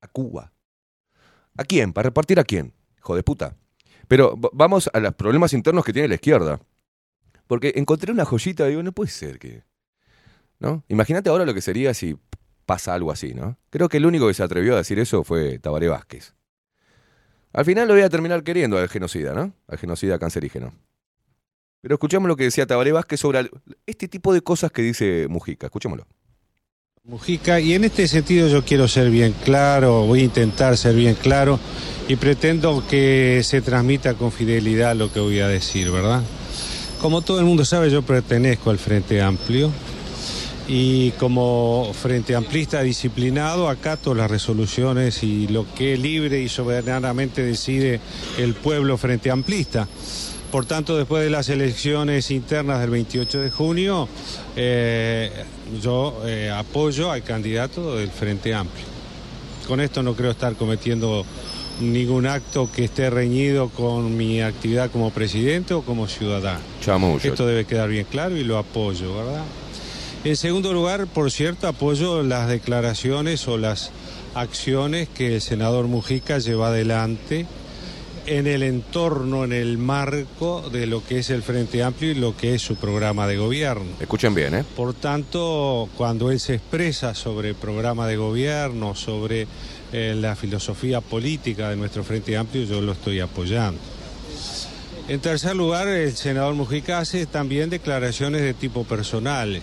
a 0.00 0.08
Cuba. 0.08 0.52
¿A 1.56 1.64
quién? 1.64 1.92
¿Para 1.92 2.08
repartir 2.08 2.38
a 2.38 2.44
quién? 2.44 2.72
Hijo 2.98 3.16
de 3.16 3.22
puta. 3.22 3.56
Pero 4.08 4.36
vamos 4.52 4.90
a 4.92 5.00
los 5.00 5.14
problemas 5.14 5.52
internos 5.52 5.84
que 5.84 5.92
tiene 5.92 6.08
la 6.08 6.14
izquierda. 6.14 6.60
Porque 7.46 7.72
encontré 7.76 8.12
una 8.12 8.24
joyita 8.24 8.66
y 8.66 8.70
digo, 8.70 8.82
no 8.82 8.92
puede 8.92 9.10
ser 9.10 9.38
que. 9.38 9.64
¿No? 10.58 10.84
Imagínate 10.88 11.30
ahora 11.30 11.44
lo 11.44 11.54
que 11.54 11.60
sería 11.60 11.94
si 11.94 12.18
pasa 12.64 12.94
algo 12.94 13.10
así, 13.10 13.34
¿no? 13.34 13.58
Creo 13.70 13.88
que 13.88 13.98
el 13.98 14.06
único 14.06 14.26
que 14.28 14.34
se 14.34 14.42
atrevió 14.42 14.74
a 14.74 14.78
decir 14.78 14.98
eso 14.98 15.24
fue 15.24 15.58
Tabaré 15.58 15.88
Vázquez. 15.88 16.34
Al 17.52 17.64
final 17.64 17.86
lo 17.86 17.94
voy 17.94 18.02
a 18.02 18.08
terminar 18.10 18.42
queriendo 18.42 18.78
al 18.78 18.88
genocida, 18.88 19.32
¿no? 19.32 19.52
Al 19.68 19.78
genocida 19.78 20.18
cancerígeno. 20.18 20.72
Pero 21.80 21.94
escuchemos 21.94 22.28
lo 22.28 22.36
que 22.36 22.44
decía 22.44 22.66
Tabaré 22.66 22.92
Vázquez 22.92 23.20
sobre 23.20 23.50
este 23.86 24.08
tipo 24.08 24.32
de 24.32 24.40
cosas 24.40 24.72
que 24.72 24.82
dice 24.82 25.26
Mujica. 25.28 25.66
Escuchémoslo. 25.66 26.06
Mujica, 27.04 27.60
y 27.60 27.74
en 27.74 27.84
este 27.84 28.08
sentido 28.08 28.48
yo 28.48 28.64
quiero 28.64 28.88
ser 28.88 29.10
bien 29.10 29.34
claro, 29.44 30.06
voy 30.06 30.20
a 30.20 30.24
intentar 30.24 30.78
ser 30.78 30.94
bien 30.94 31.14
claro 31.14 31.60
y 32.08 32.16
pretendo 32.16 32.82
que 32.88 33.42
se 33.44 33.60
transmita 33.60 34.14
con 34.14 34.32
fidelidad 34.32 34.96
lo 34.96 35.12
que 35.12 35.20
voy 35.20 35.40
a 35.40 35.48
decir, 35.48 35.90
¿verdad? 35.90 36.22
Como 37.02 37.20
todo 37.20 37.38
el 37.38 37.44
mundo 37.44 37.66
sabe, 37.66 37.90
yo 37.90 38.00
pertenezco 38.00 38.70
al 38.70 38.78
Frente 38.78 39.20
Amplio 39.20 39.70
y 40.66 41.10
como 41.12 41.92
Frente 41.92 42.34
Amplista 42.34 42.82
disciplinado 42.82 43.68
acato 43.68 44.14
las 44.14 44.30
resoluciones 44.30 45.22
y 45.22 45.46
lo 45.48 45.66
que 45.74 45.96
libre 45.96 46.40
y 46.40 46.48
soberanamente 46.48 47.42
decide 47.42 48.00
el 48.38 48.54
pueblo 48.54 48.96
Frente 48.96 49.30
Amplista. 49.30 49.86
Por 50.50 50.66
tanto, 50.66 50.96
después 50.96 51.24
de 51.24 51.30
las 51.30 51.48
elecciones 51.48 52.30
internas 52.30 52.80
del 52.80 52.90
28 52.90 53.40
de 53.40 53.50
junio, 53.50 54.08
eh, 54.54 55.30
yo 55.82 56.22
eh, 56.24 56.50
apoyo 56.54 57.10
al 57.10 57.24
candidato 57.24 57.96
del 57.96 58.08
Frente 58.08 58.54
Amplio. 58.54 58.86
Con 59.66 59.80
esto 59.80 60.02
no 60.02 60.14
creo 60.14 60.30
estar 60.30 60.54
cometiendo 60.54 61.26
ningún 61.80 62.26
acto 62.26 62.70
que 62.72 62.84
esté 62.84 63.10
reñido 63.10 63.68
con 63.68 64.16
mi 64.16 64.42
actividad 64.42 64.90
como 64.90 65.10
presidente 65.10 65.74
o 65.74 65.82
como 65.82 66.06
ciudadano. 66.06 66.60
Esto 67.32 67.46
debe 67.46 67.64
quedar 67.64 67.88
bien 67.88 68.06
claro 68.08 68.36
y 68.36 68.44
lo 68.44 68.58
apoyo, 68.58 69.12
¿verdad? 69.16 69.42
En 70.24 70.36
segundo 70.36 70.72
lugar, 70.72 71.06
por 71.06 71.30
cierto, 71.30 71.68
apoyo 71.68 72.22
las 72.22 72.48
declaraciones 72.48 73.46
o 73.46 73.58
las 73.58 73.90
acciones 74.34 75.06
que 75.06 75.34
el 75.34 75.42
senador 75.42 75.86
Mujica 75.86 76.38
lleva 76.38 76.68
adelante 76.68 77.44
en 78.24 78.46
el 78.46 78.62
entorno, 78.62 79.44
en 79.44 79.52
el 79.52 79.76
marco 79.76 80.70
de 80.72 80.86
lo 80.86 81.04
que 81.04 81.18
es 81.18 81.28
el 81.28 81.42
Frente 81.42 81.82
Amplio 81.82 82.12
y 82.12 82.14
lo 82.14 82.34
que 82.34 82.54
es 82.54 82.62
su 82.62 82.76
programa 82.76 83.26
de 83.26 83.36
gobierno. 83.36 83.84
Escuchen 84.00 84.34
bien, 84.34 84.54
¿eh? 84.54 84.64
Por 84.74 84.94
tanto, 84.94 85.90
cuando 85.94 86.30
él 86.30 86.40
se 86.40 86.54
expresa 86.54 87.14
sobre 87.14 87.50
el 87.50 87.54
programa 87.54 88.06
de 88.06 88.16
gobierno, 88.16 88.94
sobre 88.94 89.46
eh, 89.92 90.16
la 90.18 90.36
filosofía 90.36 91.02
política 91.02 91.68
de 91.68 91.76
nuestro 91.76 92.02
Frente 92.02 92.34
Amplio, 92.38 92.64
yo 92.64 92.80
lo 92.80 92.92
estoy 92.92 93.20
apoyando. 93.20 93.78
En 95.06 95.20
tercer 95.20 95.54
lugar, 95.54 95.86
el 95.86 96.16
senador 96.16 96.54
Mujica 96.54 96.98
hace 96.98 97.26
también 97.26 97.68
declaraciones 97.68 98.40
de 98.40 98.54
tipo 98.54 98.84
personales, 98.84 99.62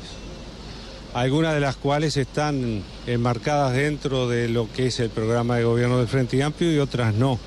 algunas 1.14 1.54
de 1.54 1.60
las 1.60 1.76
cuales 1.76 2.16
están 2.18 2.84
enmarcadas 3.06 3.74
dentro 3.74 4.30
de 4.30 4.48
lo 4.48 4.72
que 4.72 4.88
es 4.88 5.00
el 5.00 5.10
programa 5.10 5.58
de 5.58 5.64
gobierno 5.64 5.98
del 5.98 6.08
Frente 6.08 6.42
Amplio 6.42 6.74
y 6.74 6.80
otras 6.80 7.14
no. 7.14 7.38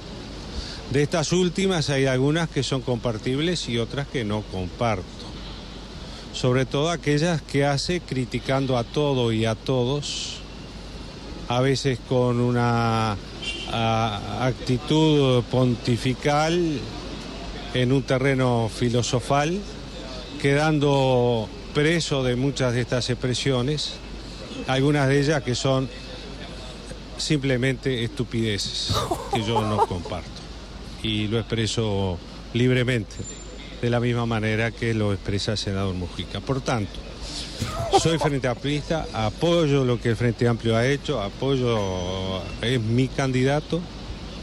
De 0.91 1.03
estas 1.03 1.32
últimas 1.32 1.89
hay 1.89 2.07
algunas 2.07 2.49
que 2.49 2.62
son 2.62 2.82
compartibles 2.82 3.69
y 3.69 3.78
otras 3.78 4.07
que 4.07 4.24
no 4.24 4.43
comparto. 4.43 5.05
Sobre 6.35 6.66
todo 6.66 6.91
aquellas 6.91 7.41
que 7.43 7.65
hace 7.65 8.01
criticando 8.01 8.77
a 8.77 8.85
todo 8.85 9.32
y 9.32 9.47
a 9.47 9.55
todos, 9.55 10.41
a 11.49 11.61
veces 11.61 11.99
con 12.09 12.41
una 12.41 13.16
actitud 14.41 15.43
pontifical 15.45 16.78
en 17.73 17.93
un 17.93 18.03
terreno 18.03 18.70
filosofal, 18.73 19.59
quedando 20.41 21.49
preso 21.74 22.22
de 22.22 22.36
muchas 22.36 22.72
de 22.72 22.80
estas 22.80 23.10
expresiones, 23.10 23.94
algunas 24.68 25.09
de 25.09 25.18
ellas 25.18 25.42
que 25.42 25.56
son 25.56 25.88
simplemente 27.18 28.05
estupideces, 28.05 28.94
que 29.32 29.42
yo 29.42 29.60
no 29.60 29.78
comparto. 29.86 30.30
Y 31.02 31.26
lo 31.26 31.38
expreso 31.38 32.16
libremente, 32.52 33.16
de 33.82 33.90
la 33.90 33.98
misma 33.98 34.24
manera 34.24 34.70
que 34.70 34.94
lo 34.94 35.12
expresa 35.12 35.52
el 35.52 35.59
senador 35.59 35.94
Mujica. 35.94 36.40
Por 36.40 36.60
tanto, 36.60 36.92
soy 38.01 38.18
Frente 38.18 38.46
Amplista, 38.46 39.06
apoyo 39.12 39.84
lo 39.84 40.01
que 40.01 40.10
el 40.10 40.16
Frente 40.16 40.46
Amplio 40.46 40.76
ha 40.76 40.86
hecho, 40.86 41.20
apoyo, 41.20 42.40
es 42.62 42.80
mi 42.80 43.09
candidato, 43.09 43.80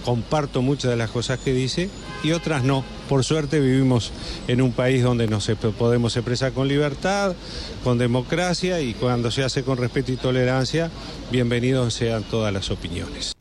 comparto 0.03 0.61
muchas 0.61 0.91
de 0.91 0.97
las 0.97 1.09
cosas 1.09 1.39
que 1.39 1.53
dice 1.53 1.89
y 2.23 2.33
otras 2.33 2.63
no. 2.63 2.83
Por 3.11 3.25
suerte 3.25 3.59
vivimos 3.59 4.13
en 4.47 4.61
un 4.61 4.71
país 4.71 5.03
donde 5.03 5.27
nos 5.27 5.51
podemos 5.77 6.15
expresar 6.15 6.53
con 6.53 6.69
libertad, 6.69 7.35
con 7.83 7.97
democracia 7.97 8.79
y 8.79 8.93
cuando 8.93 9.31
se 9.31 9.43
hace 9.43 9.63
con 9.63 9.77
respeto 9.77 10.13
y 10.13 10.15
tolerancia, 10.15 10.89
bienvenidos 11.29 11.93
sean 11.93 12.23
todas 12.23 12.53
las 12.53 12.71
opiniones. 12.71 13.33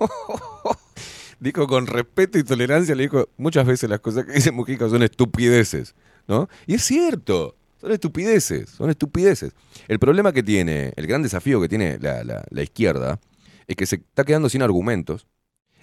Dijo 1.40 1.66
con 1.66 1.86
respeto 1.86 2.38
y 2.38 2.44
tolerancia, 2.44 2.94
le 2.94 3.02
dijo 3.02 3.28
muchas 3.36 3.66
veces 3.66 3.90
las 3.90 4.00
cosas 4.00 4.24
que 4.24 4.32
dice 4.32 4.50
Mujica 4.50 4.88
son 4.88 5.02
estupideces, 5.02 5.94
¿no? 6.26 6.48
Y 6.66 6.76
es 6.76 6.82
cierto, 6.82 7.54
son 7.78 7.92
estupideces, 7.92 8.70
son 8.70 8.88
estupideces. 8.88 9.52
El 9.88 9.98
problema 9.98 10.32
que 10.32 10.42
tiene, 10.42 10.94
el 10.96 11.06
gran 11.06 11.22
desafío 11.22 11.60
que 11.60 11.68
tiene 11.68 11.98
la 12.00 12.62
izquierda, 12.62 13.20
es 13.66 13.76
que 13.76 13.84
se 13.84 13.96
está 13.96 14.24
quedando 14.24 14.48
sin 14.48 14.62
argumentos, 14.62 15.26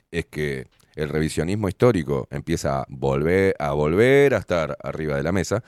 es 0.10 0.26
que 0.26 0.66
el 0.96 1.10
revisionismo 1.10 1.68
histórico 1.68 2.28
empieza 2.32 2.82
a 2.82 2.86
volver, 2.90 3.56
a 3.60 3.72
volver 3.74 4.34
a 4.34 4.38
estar 4.38 4.78
arriba 4.82 5.18
de 5.18 5.24
la 5.24 5.32
mesa, 5.32 5.64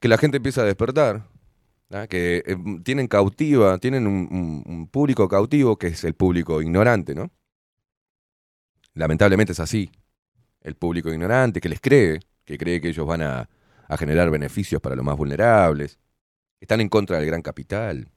que 0.00 0.08
la 0.08 0.18
gente 0.18 0.36
empieza 0.36 0.62
a 0.62 0.64
despertar, 0.64 1.26
¿ah? 1.90 2.06
que 2.06 2.42
eh, 2.46 2.56
tienen 2.82 3.08
cautiva, 3.08 3.78
tienen 3.78 4.06
un, 4.06 4.88
público 4.90 5.28
cautivo 5.28 5.76
que 5.76 5.88
es 5.88 6.04
el 6.04 6.14
público 6.14 6.62
ignorante, 6.62 7.14
¿no? 7.14 7.30
Lamentablemente 8.94 9.52
es 9.52 9.60
así. 9.60 9.90
El 10.60 10.76
público 10.76 11.12
ignorante 11.12 11.60
que 11.60 11.68
les 11.68 11.80
cree, 11.80 12.20
que 12.44 12.56
cree 12.58 12.80
que 12.80 12.88
ellos 12.88 13.06
van 13.06 13.22
a, 13.22 13.48
a 13.88 13.96
generar 13.96 14.30
beneficios 14.30 14.80
para 14.80 14.94
los 14.94 15.04
más 15.04 15.16
vulnerables, 15.16 15.98
están 16.60 16.80
en 16.80 16.88
contra 16.88 17.18
del 17.18 17.26
gran 17.26 17.42
capital. 17.42 18.08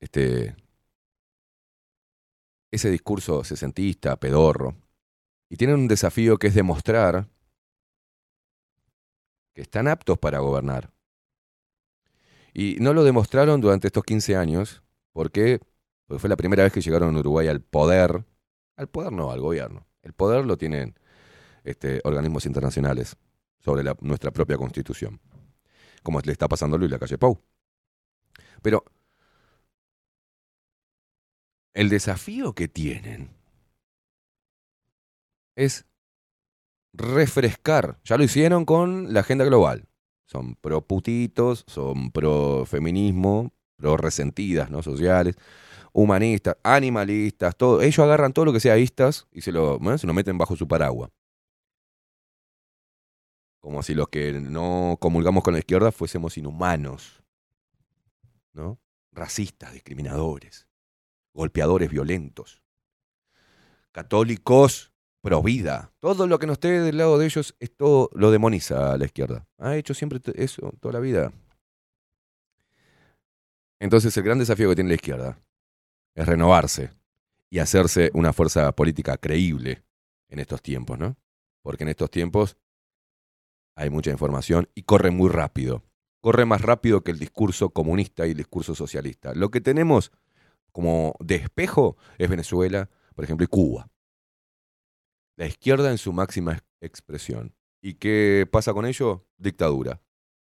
Este, 0.00 0.54
ese 2.76 2.90
discurso 2.90 3.44
sesentista, 3.44 4.16
pedorro. 4.16 4.76
Y 5.48 5.56
tienen 5.56 5.76
un 5.76 5.88
desafío 5.88 6.38
que 6.38 6.48
es 6.48 6.54
demostrar 6.54 7.28
que 9.54 9.62
están 9.62 9.88
aptos 9.88 10.18
para 10.18 10.38
gobernar. 10.40 10.92
Y 12.52 12.76
no 12.80 12.94
lo 12.94 13.04
demostraron 13.04 13.60
durante 13.60 13.88
estos 13.88 14.04
15 14.04 14.36
años, 14.36 14.82
porque 15.12 15.60
fue 16.08 16.28
la 16.28 16.36
primera 16.36 16.62
vez 16.62 16.72
que 16.72 16.80
llegaron 16.80 17.10
en 17.10 17.16
Uruguay 17.16 17.48
al 17.48 17.60
poder. 17.60 18.24
Al 18.76 18.88
poder 18.88 19.12
no, 19.12 19.30
al 19.30 19.40
gobierno. 19.40 19.86
El 20.02 20.12
poder 20.12 20.44
lo 20.46 20.56
tienen 20.56 20.98
este, 21.64 22.00
organismos 22.04 22.46
internacionales 22.46 23.16
sobre 23.58 23.82
nuestra 24.00 24.30
propia 24.30 24.56
constitución. 24.56 25.20
Como 26.02 26.20
le 26.20 26.32
está 26.32 26.48
pasando 26.48 26.76
a 26.76 26.78
Luis 26.78 26.90
la 26.90 26.98
calle 26.98 27.18
Pau. 27.18 27.42
Pero 28.62 28.84
el 31.76 31.90
desafío 31.90 32.54
que 32.54 32.68
tienen 32.68 33.28
es 35.56 35.84
refrescar. 36.94 38.00
Ya 38.02 38.16
lo 38.16 38.24
hicieron 38.24 38.64
con 38.64 39.12
la 39.12 39.20
agenda 39.20 39.44
global. 39.44 39.86
Son 40.24 40.56
pro 40.56 40.80
putitos, 40.80 41.64
son 41.66 42.10
pro 42.12 42.64
feminismo, 42.64 43.52
pro 43.76 43.98
resentidas, 43.98 44.70
¿no? 44.70 44.82
Sociales, 44.82 45.36
humanistas, 45.92 46.56
animalistas, 46.62 47.54
todo. 47.56 47.82
Ellos 47.82 47.98
agarran 47.98 48.32
todo 48.32 48.46
lo 48.46 48.54
que 48.54 48.60
sea 48.60 48.78
istas 48.78 49.28
y 49.30 49.42
se 49.42 49.52
lo, 49.52 49.78
se 49.98 50.06
lo 50.06 50.14
meten 50.14 50.38
bajo 50.38 50.56
su 50.56 50.66
paraguas. 50.66 51.10
Como 53.60 53.82
si 53.82 53.94
los 53.94 54.08
que 54.08 54.32
no 54.32 54.96
comulgamos 54.98 55.44
con 55.44 55.52
la 55.52 55.58
izquierda 55.58 55.92
fuésemos 55.92 56.38
inhumanos, 56.38 57.22
¿no? 58.54 58.80
Racistas, 59.12 59.74
discriminadores, 59.74 60.65
golpeadores 61.36 61.90
violentos, 61.90 62.62
católicos 63.92 64.92
pro 65.20 65.42
vida. 65.42 65.92
Todo 65.98 66.26
lo 66.26 66.38
que 66.38 66.46
no 66.46 66.54
esté 66.54 66.80
del 66.80 66.98
lado 66.98 67.18
de 67.18 67.26
ellos, 67.26 67.54
esto 67.60 68.10
lo 68.14 68.30
demoniza 68.30 68.92
a 68.92 68.98
la 68.98 69.04
izquierda. 69.04 69.46
Ha 69.58 69.76
hecho 69.76 69.92
siempre 69.94 70.20
eso 70.34 70.72
toda 70.80 70.94
la 70.94 71.00
vida. 71.00 71.32
Entonces 73.78 74.16
el 74.16 74.22
gran 74.22 74.38
desafío 74.38 74.68
que 74.68 74.76
tiene 74.76 74.88
la 74.88 74.94
izquierda 74.94 75.38
es 76.14 76.26
renovarse 76.26 76.90
y 77.50 77.58
hacerse 77.58 78.10
una 78.14 78.32
fuerza 78.32 78.72
política 78.72 79.16
creíble 79.18 79.84
en 80.28 80.38
estos 80.38 80.62
tiempos, 80.62 80.98
¿no? 80.98 81.16
Porque 81.62 81.84
en 81.84 81.90
estos 81.90 82.10
tiempos 82.10 82.56
hay 83.74 83.90
mucha 83.90 84.10
información 84.10 84.68
y 84.74 84.82
corre 84.82 85.10
muy 85.10 85.28
rápido. 85.28 85.82
Corre 86.20 86.46
más 86.46 86.62
rápido 86.62 87.02
que 87.02 87.10
el 87.10 87.18
discurso 87.18 87.70
comunista 87.70 88.26
y 88.26 88.30
el 88.30 88.36
discurso 88.36 88.74
socialista. 88.74 89.34
Lo 89.34 89.50
que 89.50 89.60
tenemos 89.60 90.12
como 90.76 91.14
de 91.20 91.36
espejo 91.36 91.96
es 92.18 92.28
Venezuela, 92.28 92.90
por 93.14 93.24
ejemplo, 93.24 93.44
y 93.44 93.46
Cuba. 93.46 93.88
La 95.36 95.46
izquierda 95.46 95.90
en 95.90 95.96
su 95.96 96.12
máxima 96.12 96.52
ex- 96.52 96.64
expresión. 96.82 97.54
¿Y 97.80 97.94
qué 97.94 98.46
pasa 98.52 98.74
con 98.74 98.84
ello? 98.84 99.26
Dictadura, 99.38 100.02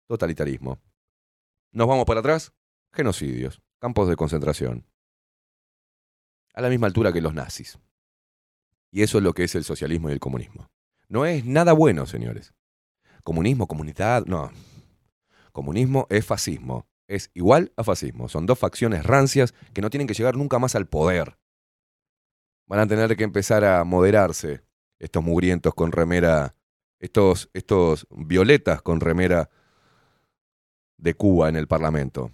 totalitarismo. 0.06 0.78
Nos 1.72 1.88
vamos 1.88 2.04
para 2.04 2.20
atrás, 2.20 2.52
genocidios, 2.92 3.62
campos 3.78 4.06
de 4.06 4.16
concentración. 4.16 4.86
A 6.52 6.60
la 6.60 6.68
misma 6.68 6.88
altura 6.88 7.10
que 7.10 7.22
los 7.22 7.32
nazis. 7.32 7.78
Y 8.90 9.04
eso 9.04 9.16
es 9.16 9.24
lo 9.24 9.32
que 9.32 9.44
es 9.44 9.54
el 9.54 9.64
socialismo 9.64 10.10
y 10.10 10.12
el 10.12 10.20
comunismo. 10.20 10.68
No 11.08 11.24
es 11.24 11.46
nada 11.46 11.72
bueno, 11.72 12.04
señores. 12.04 12.52
Comunismo, 13.24 13.66
comunidad, 13.66 14.26
no. 14.26 14.50
Comunismo 15.52 16.06
es 16.10 16.26
fascismo. 16.26 16.86
Es 17.08 17.30
igual 17.32 17.72
a 17.76 17.84
fascismo. 17.84 18.28
Son 18.28 18.46
dos 18.46 18.58
facciones 18.58 19.04
rancias 19.04 19.54
que 19.72 19.80
no 19.80 19.90
tienen 19.90 20.06
que 20.06 20.14
llegar 20.14 20.36
nunca 20.36 20.58
más 20.58 20.74
al 20.74 20.86
poder. 20.86 21.38
Van 22.66 22.80
a 22.80 22.86
tener 22.86 23.16
que 23.16 23.24
empezar 23.24 23.64
a 23.64 23.82
moderarse 23.84 24.62
estos 24.98 25.24
mugrientos 25.24 25.74
con 25.74 25.90
remera, 25.90 26.54
estos, 27.00 27.48
estos 27.54 28.06
violetas 28.10 28.82
con 28.82 29.00
remera 29.00 29.48
de 30.98 31.14
Cuba 31.14 31.48
en 31.48 31.56
el 31.56 31.66
Parlamento, 31.66 32.30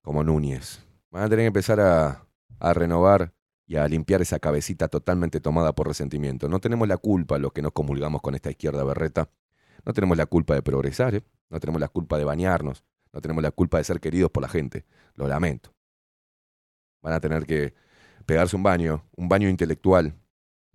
como 0.00 0.24
Núñez. 0.24 0.82
Van 1.10 1.24
a 1.24 1.28
tener 1.28 1.42
que 1.42 1.48
empezar 1.48 1.78
a, 1.80 2.26
a 2.58 2.72
renovar 2.72 3.34
y 3.66 3.76
a 3.76 3.86
limpiar 3.86 4.22
esa 4.22 4.38
cabecita 4.38 4.88
totalmente 4.88 5.40
tomada 5.40 5.74
por 5.74 5.88
resentimiento. 5.88 6.48
No 6.48 6.58
tenemos 6.60 6.88
la 6.88 6.96
culpa 6.96 7.38
los 7.38 7.52
que 7.52 7.60
nos 7.60 7.72
comulgamos 7.72 8.22
con 8.22 8.34
esta 8.34 8.50
izquierda 8.50 8.82
berreta. 8.82 9.28
No 9.84 9.92
tenemos 9.92 10.16
la 10.16 10.26
culpa 10.26 10.54
de 10.54 10.62
progresar, 10.62 11.16
¿eh? 11.16 11.22
no 11.50 11.60
tenemos 11.60 11.80
la 11.80 11.88
culpa 11.88 12.16
de 12.16 12.24
bañarnos, 12.24 12.84
no 13.16 13.22
tenemos 13.22 13.42
la 13.42 13.50
culpa 13.50 13.78
de 13.78 13.84
ser 13.84 13.98
queridos 13.98 14.30
por 14.30 14.42
la 14.42 14.48
gente. 14.48 14.84
Lo 15.14 15.26
lamento. 15.26 15.72
Van 17.02 17.14
a 17.14 17.20
tener 17.20 17.46
que 17.46 17.72
pegarse 18.26 18.54
un 18.54 18.62
baño, 18.62 19.06
un 19.16 19.26
baño 19.26 19.48
intelectual, 19.48 20.12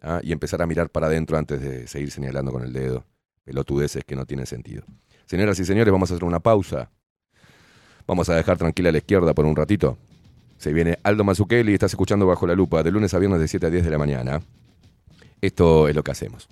¿ah? 0.02 0.20
y 0.24 0.32
empezar 0.32 0.60
a 0.64 0.66
mirar 0.66 0.90
para 0.90 1.06
adentro 1.06 1.38
antes 1.38 1.62
de 1.62 1.86
seguir 1.86 2.10
señalando 2.10 2.52
con 2.52 2.64
el 2.64 2.74
dedo 2.74 3.06
pelotudeces 3.44 4.04
que 4.06 4.16
no 4.16 4.26
tienen 4.26 4.48
sentido. 4.48 4.84
Señoras 5.28 5.60
y 5.60 5.66
señores, 5.66 5.92
vamos 5.92 6.10
a 6.10 6.16
hacer 6.16 6.24
una 6.24 6.40
pausa. 6.40 6.90
Vamos 8.08 8.28
a 8.30 8.36
dejar 8.36 8.58
tranquila 8.58 8.90
a 8.90 8.92
la 8.92 8.98
izquierda 8.98 9.36
por 9.36 9.46
un 9.46 9.56
ratito. 9.56 10.00
Se 10.58 10.74
viene 10.74 10.98
Aldo 11.04 11.24
Mazzucchelli 11.24 11.76
estás 11.76 11.92
escuchando 11.92 12.26
Bajo 12.26 12.48
la 12.48 12.56
Lupa 12.56 12.82
de 12.82 12.92
lunes 12.92 13.14
a 13.14 13.20
viernes 13.20 13.40
de 13.40 13.48
7 13.48 13.68
a 13.68 13.70
10 13.70 13.86
de 13.86 13.92
la 13.92 14.00
mañana. 14.00 14.42
Esto 15.42 15.88
es 15.88 15.96
lo 15.96 16.04
que 16.04 16.12
hacemos. 16.12 16.50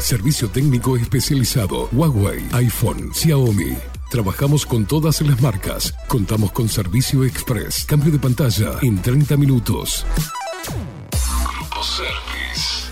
Servicio 0.00 0.48
técnico 0.48 0.96
especializado. 0.96 1.88
Huawei, 1.92 2.46
iPhone, 2.52 3.12
Xiaomi. 3.12 3.76
Trabajamos 4.10 4.64
con 4.64 4.86
todas 4.86 5.20
las 5.22 5.40
marcas. 5.40 5.92
Contamos 6.08 6.52
con 6.52 6.68
servicio 6.68 7.24
express. 7.24 7.84
Cambio 7.84 8.12
de 8.12 8.18
pantalla 8.18 8.78
en 8.82 9.02
30 9.02 9.36
minutos. 9.36 10.06
Grupo 10.64 11.82
Service. 11.82 12.25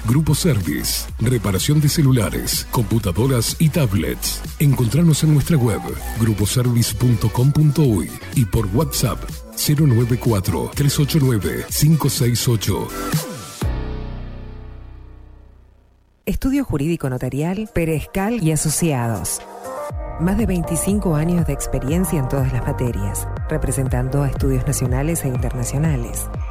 Grupo 0.07 0.35
Service. 0.35 1.07
Reparación 1.19 1.81
de 1.81 1.89
celulares, 1.89 2.67
computadoras 2.71 3.57
y 3.59 3.71
tablets. 3.71 4.43
Encontrarnos 4.59 5.25
en 5.25 5.35
nuestra 5.35 5.57
web 5.57 5.81
gruposervice.com.uy 6.21 8.11
y 8.35 8.45
por 8.45 8.67
WhatsApp 8.67 9.19
094 9.57 10.71
389 10.75 11.67
568. 11.71 12.89
Estudio 16.27 16.65
Jurídico 16.65 17.11
Notarial, 17.11 17.69
Perezcal 17.75 18.43
y 18.43 18.53
Asociados. 18.53 19.41
Más 20.21 20.39
de 20.39 20.47
25 20.47 21.17
años 21.17 21.47
de 21.47 21.53
experiencia 21.53 22.19
en 22.19 22.29
todas 22.29 22.53
las 22.53 22.65
materias, 22.67 23.29
representando 23.49 24.23
a 24.23 24.29
estudios 24.29 24.67
nacionales 24.67 25.25
e 25.25 25.29
internacionales. 25.29 26.29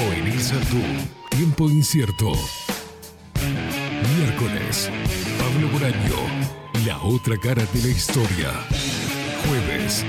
O 0.00 0.12
en 0.12 0.32
Tú. 0.68 0.82
Tiempo 1.30 1.70
incierto. 1.70 2.32
Miércoles. 4.18 4.90
Pablo 5.38 5.68
Boraño. 5.68 6.16
La 6.84 7.00
otra 7.04 7.36
cara 7.36 7.64
de 7.72 7.82
la 7.82 7.88
historia. 7.88 8.50
Jueves. 9.46 10.04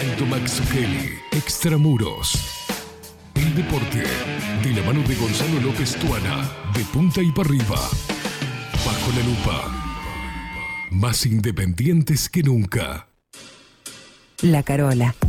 Alto 0.00 0.26
Max 0.26 0.60
Kelly. 0.72 1.18
Extramuros. 1.32 2.66
El 3.34 3.54
deporte. 3.54 4.04
De 4.62 4.72
la 4.72 4.82
mano 4.82 5.06
de 5.06 5.14
Gonzalo 5.14 5.60
López 5.60 5.96
Tuana. 5.96 6.50
De 6.74 6.84
punta 6.84 7.22
y 7.22 7.30
para 7.32 7.48
arriba. 7.48 7.76
Bajo 8.84 9.12
la 9.16 9.24
lupa. 9.26 9.88
Más 10.90 11.26
independientes 11.26 12.28
que 12.28 12.42
nunca. 12.42 13.08
La 14.42 14.62
Carola. 14.62 15.14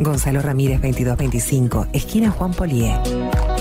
Gonzalo 0.00 0.40
Ramírez 0.40 0.80
2225, 0.80 1.88
esquina 1.92 2.30
Juan 2.30 2.52
Polié. 2.54 2.98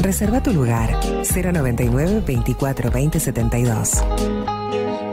Reserva 0.01 0.41
tu 0.41 0.53
lugar 0.53 0.97
099 1.25 2.23
24 2.25 2.91
20 2.91 3.19
72. 3.19 4.03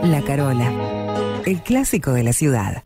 La 0.04 0.22
Carola, 0.22 1.42
el 1.44 1.62
clásico 1.62 2.12
de 2.12 2.22
la 2.22 2.32
ciudad. 2.32 2.85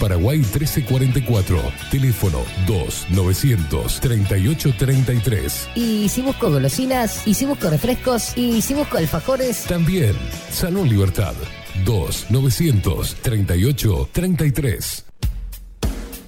Paraguay 0.00 0.38
1344. 0.38 1.60
Teléfono 1.90 2.38
2 2.66 3.06
900 3.10 4.00
3833. 4.00 5.68
Y 5.76 6.08
si 6.08 6.22
busco 6.22 6.50
golosinas. 6.50 7.26
Y 7.26 7.34
si 7.34 7.46
busco 7.46 7.70
refrescos. 7.70 8.36
Y 8.36 8.62
si 8.62 8.74
busco 8.74 8.96
alfajores. 8.96 9.64
También 9.64 10.16
Salón 10.50 10.88
Libertad. 10.88 11.34
2 11.84 12.26
900 12.30 13.14
38 13.16 14.08
33. 14.12 15.09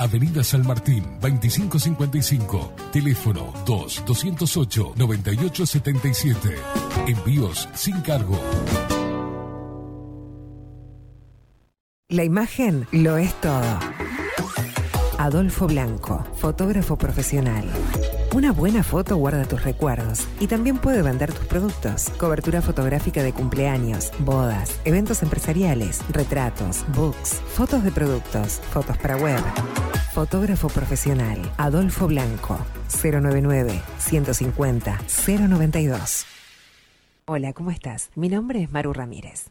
Avenida 0.00 0.42
San 0.42 0.66
Martín, 0.66 1.04
2555. 1.20 2.72
Teléfono 2.90 3.52
2-208-9877. 3.66 6.56
Envíos 7.06 7.68
sin 7.74 8.00
cargo. 8.00 8.40
La 12.08 12.24
imagen 12.24 12.86
lo 12.92 13.18
es 13.18 13.38
todo. 13.42 13.78
Adolfo 15.18 15.66
Blanco, 15.66 16.24
fotógrafo 16.34 16.96
profesional. 16.96 17.70
Una 18.32 18.52
buena 18.52 18.84
foto 18.84 19.16
guarda 19.16 19.44
tus 19.44 19.64
recuerdos 19.64 20.28
y 20.38 20.46
también 20.46 20.78
puede 20.78 21.02
vender 21.02 21.32
tus 21.32 21.46
productos. 21.46 22.10
Cobertura 22.10 22.62
fotográfica 22.62 23.24
de 23.24 23.32
cumpleaños, 23.32 24.12
bodas, 24.20 24.80
eventos 24.84 25.24
empresariales, 25.24 26.00
retratos, 26.10 26.84
books, 26.94 27.40
fotos 27.48 27.82
de 27.82 27.90
productos, 27.90 28.60
fotos 28.70 28.96
para 28.98 29.16
web. 29.16 29.40
Fotógrafo 30.14 30.68
profesional, 30.68 31.40
Adolfo 31.56 32.06
Blanco, 32.06 32.56
099 33.02 33.82
150 33.98 35.00
092. 35.26 36.26
Hola, 37.24 37.52
¿cómo 37.52 37.72
estás? 37.72 38.10
Mi 38.14 38.28
nombre 38.28 38.62
es 38.62 38.70
Maru 38.70 38.92
Ramírez. 38.92 39.50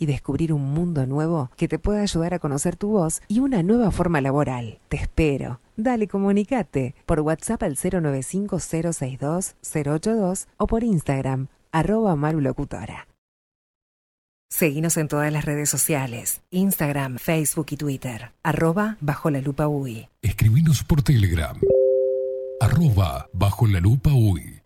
y 0.01 0.07
descubrir 0.07 0.51
un 0.51 0.73
mundo 0.73 1.05
nuevo 1.05 1.51
que 1.55 1.67
te 1.67 1.77
pueda 1.77 2.01
ayudar 2.01 2.33
a 2.33 2.39
conocer 2.39 2.75
tu 2.75 2.87
voz 2.89 3.21
y 3.27 3.39
una 3.39 3.61
nueva 3.61 3.91
forma 3.91 4.19
laboral. 4.19 4.79
Te 4.89 4.97
espero. 4.97 5.59
Dale, 5.77 6.07
comunicate 6.07 6.95
por 7.05 7.19
WhatsApp 7.19 7.61
al 7.61 7.75
095-062-082 7.75 10.47
o 10.57 10.67
por 10.67 10.83
Instagram, 10.83 11.49
arroba 11.71 12.15
marulocutora. 12.15 13.07
Seguinos 14.49 14.97
en 14.97 15.07
todas 15.07 15.31
las 15.31 15.45
redes 15.45 15.69
sociales, 15.69 16.41
Instagram, 16.49 17.19
Facebook 17.19 17.67
y 17.69 17.77
Twitter, 17.77 18.31
arroba 18.43 18.97
bajo 18.99 19.29
la 19.29 19.39
lupa 19.39 19.67
UI. 19.67 20.09
Escribinos 20.21 20.83
por 20.83 21.03
Telegram. 21.03 21.55
Arroba 22.59 23.29
bajo 23.33 23.67
la 23.67 23.79
lupa 23.79 24.11
UI. 24.11 24.63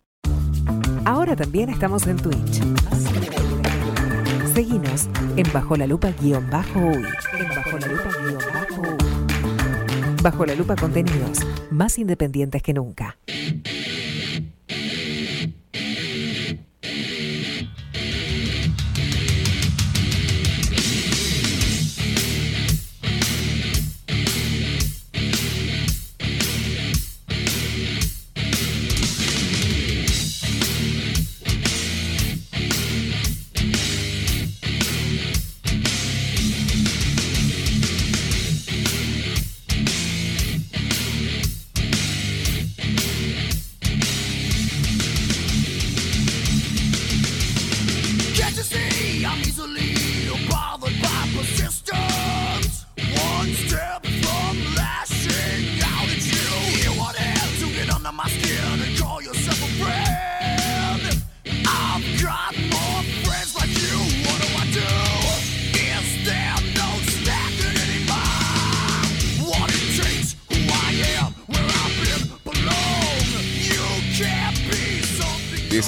Ahora 1.04 1.36
también 1.36 1.68
estamos 1.68 2.06
en 2.06 2.16
Twitch. 2.16 2.62
Seguinos 4.56 5.06
en 5.36 5.44
Bajo 5.52 5.76
la 5.76 5.86
Lupa 5.86 6.10
guion 6.18 6.48
bajo 6.48 6.80
uy. 6.80 7.04
En 7.38 7.48
Bajo 7.50 7.78
la 7.78 7.88
Lupa 7.88 8.10
guion 8.22 8.42
bajo. 8.54 8.82
Bajo 10.22 10.46
la 10.46 10.54
Lupa 10.54 10.74
contenidos, 10.76 11.40
más 11.70 11.98
independientes 11.98 12.62
que 12.62 12.72
nunca. 12.72 13.18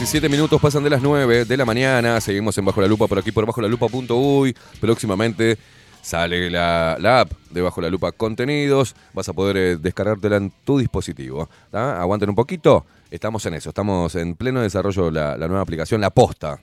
17 0.09 0.31
minutos 0.31 0.59
pasan 0.59 0.83
de 0.83 0.89
las 0.89 1.03
9 1.03 1.45
de 1.45 1.57
la 1.59 1.67
mañana. 1.67 2.19
Seguimos 2.23 2.57
en 2.57 2.65
Bajo 2.65 2.81
la 2.81 2.87
Lupa 2.89 3.07
por 3.07 3.19
aquí 3.19 3.31
por 3.31 3.45
bajo 3.45 3.61
la 3.61 3.69
lupa.uy. 3.69 4.57
Próximamente 4.81 5.59
sale 6.01 6.49
la, 6.49 6.97
la 6.99 7.21
app 7.21 7.33
de 7.51 7.61
Bajo 7.61 7.83
la 7.83 7.91
Lupa 7.91 8.13
Contenidos. 8.13 8.97
Vas 9.13 9.29
a 9.29 9.35
poder 9.35 9.57
eh, 9.59 9.77
descargártela 9.77 10.39
en 10.39 10.51
tu 10.65 10.79
dispositivo. 10.79 11.51
¿tá? 11.71 12.01
Aguanten 12.01 12.31
un 12.31 12.35
poquito. 12.35 12.87
Estamos 13.11 13.45
en 13.45 13.53
eso. 13.53 13.69
Estamos 13.69 14.15
en 14.15 14.35
pleno 14.35 14.63
desarrollo 14.63 15.11
la, 15.11 15.37
nueva 15.37 15.61
aplicación, 15.61 16.01
la 16.01 16.09
posta. 16.09 16.59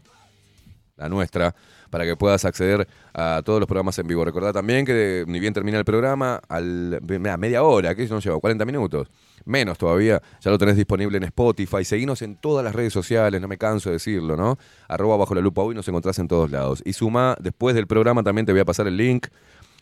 La 0.97 1.07
nuestra. 1.07 1.53
Para 1.91 2.03
que 2.03 2.15
puedas 2.15 2.45
acceder 2.45 2.87
a 3.13 3.43
todos 3.45 3.59
los 3.59 3.67
programas 3.67 3.99
en 3.99 4.07
vivo. 4.07 4.25
Recordá 4.25 4.53
también 4.53 4.87
que 4.87 5.23
ni 5.27 5.39
bien 5.39 5.53
termina 5.53 5.77
el 5.77 5.85
programa, 5.85 6.41
al, 6.49 6.95
a 6.95 7.37
media 7.37 7.61
hora, 7.61 7.93
que 7.93 8.05
eso 8.05 8.15
nos 8.15 8.23
lleva 8.23 8.39
40 8.39 8.65
minutos, 8.65 9.07
menos 9.43 9.77
todavía, 9.77 10.21
ya 10.41 10.51
lo 10.51 10.57
tenés 10.57 10.75
disponible 10.77 11.17
en 11.17 11.23
Spotify. 11.23 11.83
Seguinos 11.83 12.21
en 12.21 12.35
todas 12.37 12.63
las 12.63 12.73
redes 12.73 12.93
sociales, 12.93 13.41
no 13.41 13.47
me 13.47 13.57
canso 13.57 13.89
de 13.89 13.93
decirlo, 13.95 14.37
¿no? 14.37 14.57
Arroba 14.87 15.17
bajo 15.17 15.35
la 15.35 15.41
lupa 15.41 15.61
hoy 15.61 15.75
nos 15.75 15.87
encontrás 15.87 16.17
en 16.19 16.27
todos 16.27 16.49
lados. 16.49 16.81
Y 16.85 16.93
suma, 16.93 17.35
después 17.41 17.75
del 17.75 17.87
programa 17.87 18.23
también 18.23 18.45
te 18.45 18.51
voy 18.53 18.61
a 18.61 18.65
pasar 18.65 18.87
el 18.87 18.97
link 18.97 19.27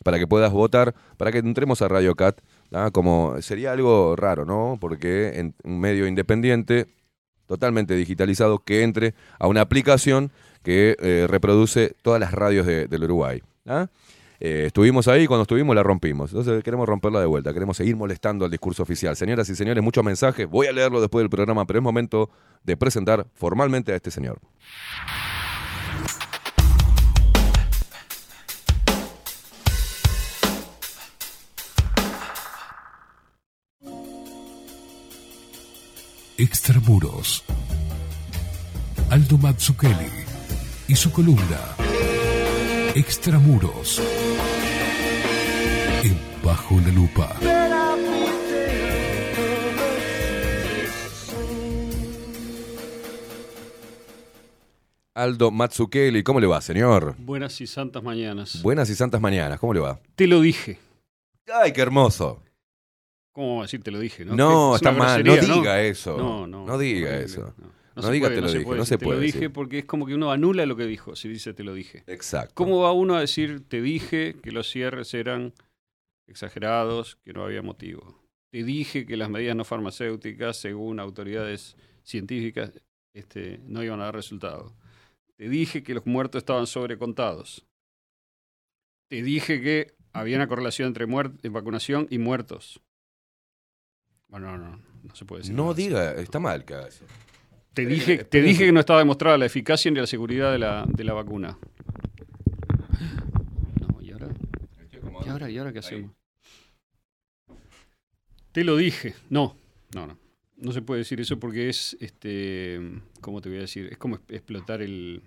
para 0.04 0.20
que 0.20 0.28
puedas 0.28 0.52
votar, 0.52 0.94
para 1.18 1.32
que 1.32 1.38
entremos 1.38 1.82
a 1.82 1.88
Radio 1.88 2.16
Cat, 2.16 2.42
¿tá? 2.70 2.92
como 2.92 3.42
sería 3.42 3.72
algo 3.72 4.16
raro, 4.18 4.44
¿no? 4.44 4.78
Porque 4.82 5.40
en 5.40 5.54
un 5.64 5.80
medio 5.80 6.08
independiente, 6.08 6.88
totalmente 7.48 7.96
digitalizado, 7.96 8.60
que 8.60 8.84
entre 8.84 9.14
a 9.40 9.48
una 9.48 9.62
aplicación 9.62 10.32
que 10.64 10.96
eh, 11.00 11.26
reproduce 11.30 11.96
todas 12.02 12.20
las 12.20 12.32
radios 12.34 12.66
de- 12.66 12.88
del 12.88 13.04
Uruguay. 13.04 13.42
¿ah? 13.66 13.88
Eh, 14.46 14.66
estuvimos 14.66 15.08
ahí, 15.08 15.26
cuando 15.26 15.44
estuvimos 15.44 15.74
la 15.74 15.84
rompimos. 15.84 16.32
Entonces 16.32 16.62
queremos 16.66 16.86
romperla 16.86 17.22
de 17.22 17.26
vuelta, 17.26 17.54
queremos 17.54 17.78
seguir 17.78 17.96
molestando 17.96 18.44
al 18.44 18.52
discurso 18.52 18.84
oficial. 18.84 19.16
Señoras 19.16 19.48
y 19.48 19.56
señores, 19.56 19.82
muchos 19.82 20.04
mensajes. 20.04 20.50
Voy 20.50 20.68
a 20.68 20.74
leerlo 20.74 21.00
después 21.00 21.24
del 21.24 21.30
programa, 21.30 21.66
pero 21.66 21.80
es 21.80 21.84
momento 21.84 22.30
de 22.62 22.76
presentar 22.76 23.26
formalmente 23.36 23.94
a 23.94 23.96
este 23.96 24.12
señor. 24.12 24.42
Extramuros. 36.38 37.46
Aldo 39.10 39.38
Mazzucchelli 39.38 40.12
y 40.90 40.96
su 40.96 41.14
columna 41.14 41.78
Extramuros. 42.96 44.00
En 46.04 46.18
Bajo 46.44 46.80
la 46.82 46.92
Lupa. 46.92 47.36
Aldo 55.16 55.52
Mazzucchelli, 55.52 56.24
¿cómo 56.24 56.40
le 56.40 56.48
va, 56.48 56.60
señor? 56.60 57.16
Buenas 57.20 57.62
y 57.62 57.68
santas 57.68 58.02
mañanas. 58.02 58.62
Buenas 58.64 58.90
y 58.90 58.96
santas 58.96 59.22
mañanas, 59.22 59.60
¿cómo 59.60 59.74
le 59.74 59.80
va? 59.80 60.00
Te 60.16 60.26
lo 60.26 60.42
dije. 60.42 60.80
¡Ay, 61.54 61.72
qué 61.72 61.82
hermoso! 61.82 62.42
¿Cómo 63.32 63.48
vamos 63.50 63.62
a 63.62 63.66
decir 63.66 63.84
te 63.84 63.92
lo 63.92 64.00
dije? 64.00 64.26
No, 64.26 64.36
No, 64.36 64.76
es 64.76 64.82
está 64.82 64.92
mal, 64.92 65.24
no 65.24 65.36
diga 65.36 65.82
eso. 65.82 66.18
No, 66.18 66.48
no. 66.48 66.66
No 66.66 66.78
diga 66.78 67.10
horrible, 67.10 67.26
eso. 67.26 67.54
No 67.96 68.10
diga 68.10 68.28
puede, 68.28 68.36
te 68.36 68.42
lo 68.42 68.52
dije, 68.52 68.76
no 68.76 68.86
se 68.86 68.98
Te 68.98 69.06
puede 69.06 69.20
lo 69.20 69.24
dije 69.24 69.38
decir. 69.40 69.54
porque 69.54 69.80
es 69.80 69.86
como 69.86 70.08
que 70.08 70.16
uno 70.16 70.32
anula 70.32 70.66
lo 70.66 70.76
que 70.76 70.86
dijo 70.86 71.16
si 71.16 71.30
dice 71.30 71.54
te 71.54 71.64
lo 71.64 71.76
dije. 71.76 72.04
Exacto. 72.08 72.54
¿Cómo 72.56 72.82
va 72.82 72.92
uno 72.92 73.16
a 73.16 73.20
decir 73.20 73.64
te 73.68 73.82
dije 73.82 74.36
que 74.42 74.52
los 74.52 74.68
cierres 74.70 75.14
eran 75.14 75.54
exagerados, 76.28 77.18
que 77.24 77.34
no 77.34 77.44
había 77.44 77.62
motivo? 77.62 78.22
Te 78.52 78.64
dije 78.64 79.06
que 79.06 79.18
las 79.18 79.30
medidas 79.30 79.56
no 79.56 79.66
farmacéuticas, 79.66 80.58
según 80.58 81.00
autoridades 81.00 81.76
científicas, 82.04 82.72
este, 83.16 83.60
no 83.66 83.84
iban 83.84 84.00
a 84.02 84.06
dar 84.06 84.16
resultado. 84.16 84.76
Te 85.36 85.50
dije 85.50 85.82
que 85.84 85.94
los 85.96 86.06
muertos 86.06 86.40
estaban 86.44 86.68
sobrecontados. 86.68 87.66
Te 89.10 89.22
dije 89.24 89.62
que 89.62 89.96
había 90.14 90.38
una 90.38 90.48
correlación 90.48 90.88
entre 90.88 91.08
muert- 91.08 91.40
vacunación 91.50 92.08
y 92.10 92.18
muertos. 92.20 92.80
Bueno, 94.28 94.58
no, 94.58 94.70
no, 94.70 94.82
no 95.04 95.16
se 95.16 95.26
puede 95.26 95.42
decir. 95.42 95.56
No 95.56 95.72
así. 95.72 95.84
diga, 95.84 96.14
está 96.14 96.40
mal 96.40 96.64
eso. 96.88 97.06
Te 97.74 97.84
Eh, 97.84 97.86
dije, 97.88 98.24
te 98.24 98.42
dije 98.42 98.66
que 98.66 98.72
no 98.72 98.80
estaba 98.80 99.00
demostrada 99.00 99.38
la 99.38 99.46
eficacia 99.48 99.90
ni 99.92 100.00
la 100.00 100.08
seguridad 100.08 100.52
de 100.52 100.60
la, 100.60 100.86
de 100.88 101.04
la 101.04 101.14
vacuna. 101.14 101.58
No, 103.82 104.02
¿y 104.02 104.12
ahora? 104.12 104.28
¿Y 105.26 105.30
ahora, 105.30 105.50
¿Y 105.50 105.58
ahora 105.58 105.74
qué 105.74 105.80
hacemos? 105.80 106.12
Te 108.52 108.64
lo 108.64 108.78
dije. 108.78 109.16
No, 109.30 109.56
no, 109.96 110.08
no. 110.08 110.18
No 110.58 110.72
se 110.72 110.82
puede 110.82 111.00
decir 111.00 111.20
eso 111.20 111.40
porque 111.40 111.70
es, 111.70 111.98
este, 112.00 112.80
¿cómo 113.20 113.42
te 113.42 113.50
voy 113.50 113.58
a 113.58 113.62
decir? 113.62 113.88
Es 113.92 113.98
como 113.98 114.20
explotar 114.30 114.82
el, 114.82 115.22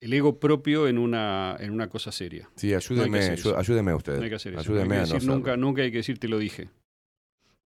el 0.00 0.12
ego 0.12 0.38
propio 0.38 0.88
en 0.88 0.98
una, 0.98 1.56
en 1.60 1.70
una 1.70 1.88
cosa 1.88 2.10
seria. 2.12 2.50
Sí, 2.56 2.70
No 2.70 2.76
ayúdeme, 2.76 3.36
ayúdeme 3.56 3.94
usted. 3.94 4.16
No 4.16 4.22
hay 4.24 4.28
que 4.28 4.34
hacer 4.36 4.52
eso. 4.54 4.60
Ayúdeme 4.60 4.88
no 4.88 4.94
hay 4.94 5.00
a 5.00 5.04
que 5.04 5.12
decir 5.14 5.28
nunca, 5.28 5.56
nunca 5.56 5.82
hay 5.82 5.90
que 5.90 5.98
decir 5.98 6.18
te 6.18 6.28
lo 6.28 6.38
dije. 6.38 6.68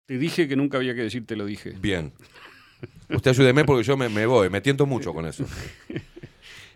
Te 0.06 0.18
dije 0.18 0.46
que 0.46 0.54
nunca 0.54 0.76
había 0.76 0.94
que 0.94 1.02
decir 1.02 1.26
te 1.26 1.34
lo 1.36 1.46
dije. 1.46 1.70
Bien. 1.80 2.12
Usted 3.08 3.30
ayúdeme 3.30 3.64
porque 3.64 3.82
yo 3.82 3.96
me, 3.96 4.08
me 4.08 4.26
voy, 4.26 4.50
me 4.50 4.60
tiento 4.60 4.84
mucho 4.86 5.14
con 5.14 5.26
eso. 5.26 5.44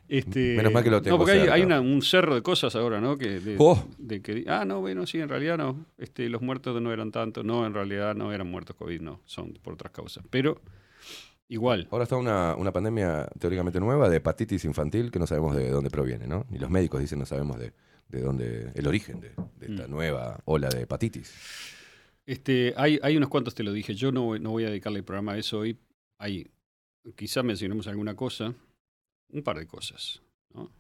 Este, 0.09 0.57
Menos 0.57 0.73
mal 0.73 0.83
que 0.83 0.91
lo 0.91 1.03
tengo 1.03 1.17
No, 1.17 1.19
porque 1.19 1.33
hay, 1.33 1.39
cerca. 1.41 1.55
hay 1.55 1.63
una- 1.63 1.81
un 1.83 2.01
cerro 2.01 2.35
de 2.35 2.43
cosas 2.43 2.75
ahora, 2.75 2.99
¿no? 3.01 3.19
Que, 3.19 3.41
de, 3.41 3.57
Oh. 3.59 3.87
de 3.99 4.23
que, 4.23 4.45
ah, 4.49 4.65
no, 4.65 4.81
bueno, 4.81 5.07
sí, 5.07 5.19
en 5.21 5.29
realidad 5.29 5.59
no. 5.59 5.85
Este, 5.99 6.29
los 6.31 6.41
muertos 6.41 6.81
no 6.81 6.93
eran 6.93 7.13
tantos. 7.13 7.45
No, 7.45 7.67
en 7.67 7.75
realidad 7.75 8.15
no 8.15 8.33
eran 8.33 8.51
muertos 8.51 8.75
COVID, 8.77 9.01
no. 9.03 9.21
Son 9.27 9.53
por 9.63 9.75
otras 9.75 9.93
causas. 9.93 10.25
Pero 10.31 10.61
igual. 11.49 11.89
Ahora 11.91 12.05
está 12.05 12.17
una, 12.17 12.55
una 12.57 12.73
pandemia 12.73 13.29
teóricamente 13.39 13.81
nueva 13.81 14.09
de 14.09 14.17
hepatitis 14.17 14.65
infantil 14.65 15.11
que 15.11 15.19
no 15.19 15.27
sabemos 15.27 15.55
de 15.55 15.69
dónde 15.71 15.91
proviene, 15.91 16.27
¿no? 16.27 16.47
Ni 16.49 16.59
los 16.59 16.71
médicos 16.71 17.01
dicen 17.01 17.19
no 17.19 17.27
sabemos 17.27 17.59
de, 17.59 17.73
de 18.09 18.21
dónde, 18.23 18.73
el 18.75 18.87
origen 18.87 19.21
de, 19.21 19.29
de 19.59 19.67
esta 19.75 19.87
Mm. 19.87 19.91
nueva 19.91 20.41
ola 20.47 20.71
de 20.71 20.83
hepatitis. 20.83 21.35
Este, 22.27 22.75
hay, 22.77 22.99
hay 23.03 23.17
unos 23.17 23.29
cuantos, 23.29 23.55
te 23.55 23.63
lo 23.63 23.73
dije. 23.73 23.95
Yo 23.95 24.11
no, 24.13 24.39
no 24.39 24.51
voy 24.51 24.65
a 24.65 24.69
dedicarle 24.71 24.99
el 25.01 25.05
programa 25.05 25.33
a 25.33 25.39
eso 25.39 25.59
hoy. 25.61 25.77
Hay, 26.19 26.47
quizá 27.17 27.43
mencionemos 27.43 27.87
alguna 27.89 28.15
cosa. 28.15 28.55
Un 29.33 29.43
par 29.43 29.59
de 29.59 29.67
cosas. 29.67 30.23
¿no? 30.55 30.71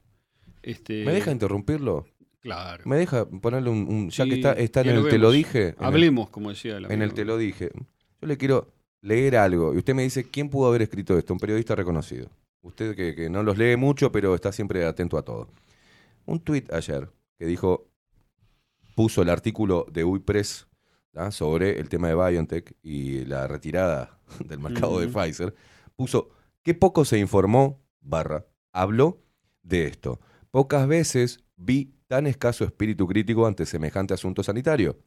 Este, 0.62 1.04
¿Me 1.04 1.12
deja 1.12 1.30
interrumpirlo? 1.30 2.06
Claro. 2.40 2.84
¿Me 2.86 2.96
deja 2.96 3.26
ponerle 3.28 3.70
un... 3.70 3.86
un- 3.88 4.10
ya 4.10 4.24
Sí, 4.24 4.30
que 4.30 4.36
está, 4.36 4.52
está 4.52 4.80
en 4.82 4.88
el 4.90 5.08
te 5.08 5.18
lo 5.18 5.30
dije? 5.30 5.68
el- 5.78 5.84
Hablemos, 5.84 6.30
como 6.30 6.50
decía 6.50 6.76
el 6.76 6.90
En 6.90 7.02
el 7.02 7.12
te 7.14 7.24
lo 7.24 7.36
dije. 7.36 7.70
Yo 8.20 8.26
le 8.28 8.36
quiero 8.36 8.68
leer 9.02 9.36
algo. 9.36 9.74
Y 9.74 9.78
usted 9.78 9.94
me 9.94 10.02
dice, 10.02 10.24
¿quién 10.24 10.48
pudo 10.48 10.68
haber 10.68 10.82
escrito 10.82 11.18
esto? 11.18 11.32
Un 11.32 11.40
periodista 11.40 11.74
reconocido. 11.74 12.30
Usted 12.62 12.94
que, 12.96 13.14
que 13.14 13.28
no 13.30 13.42
los 13.42 13.56
lee 13.58 13.76
mucho, 13.76 14.10
pero 14.12 14.34
está 14.34 14.52
siempre 14.52 14.84
atento 14.84 15.18
a 15.18 15.22
todo. 15.22 15.48
Un 16.26 16.40
tuit 16.40 16.72
ayer 16.72 17.08
que 17.38 17.46
dijo, 17.46 17.88
puso 18.94 19.22
el 19.22 19.30
artículo 19.30 19.86
de 19.90 20.04
¿tá? 21.12 21.30
sobre 21.30 21.78
el 21.78 21.88
tema 21.88 22.08
de 22.08 22.14
BioNTech 22.14 22.74
y 22.82 23.24
la 23.24 23.46
retirada 23.46 24.18
del 24.44 24.58
mercado 24.58 25.00
de. 25.00 25.08
Pfizer. 25.08 25.54
Puso, 25.96 26.30
qué 26.62 26.74
poco 26.74 27.04
se 27.04 27.18
informó, 27.18 27.80
barra, 28.00 28.46
habló 28.72 29.22
de 29.62 29.86
esto. 29.86 30.20
Pocas 30.50 30.86
veces 30.88 31.44
vi 31.56 31.94
tan 32.06 32.26
escaso 32.26 32.64
espíritu 32.64 33.06
crítico 33.06 33.46
ante 33.46 33.66
semejante 33.66 34.14
asunto 34.14 34.42
sanitario. 34.42 34.98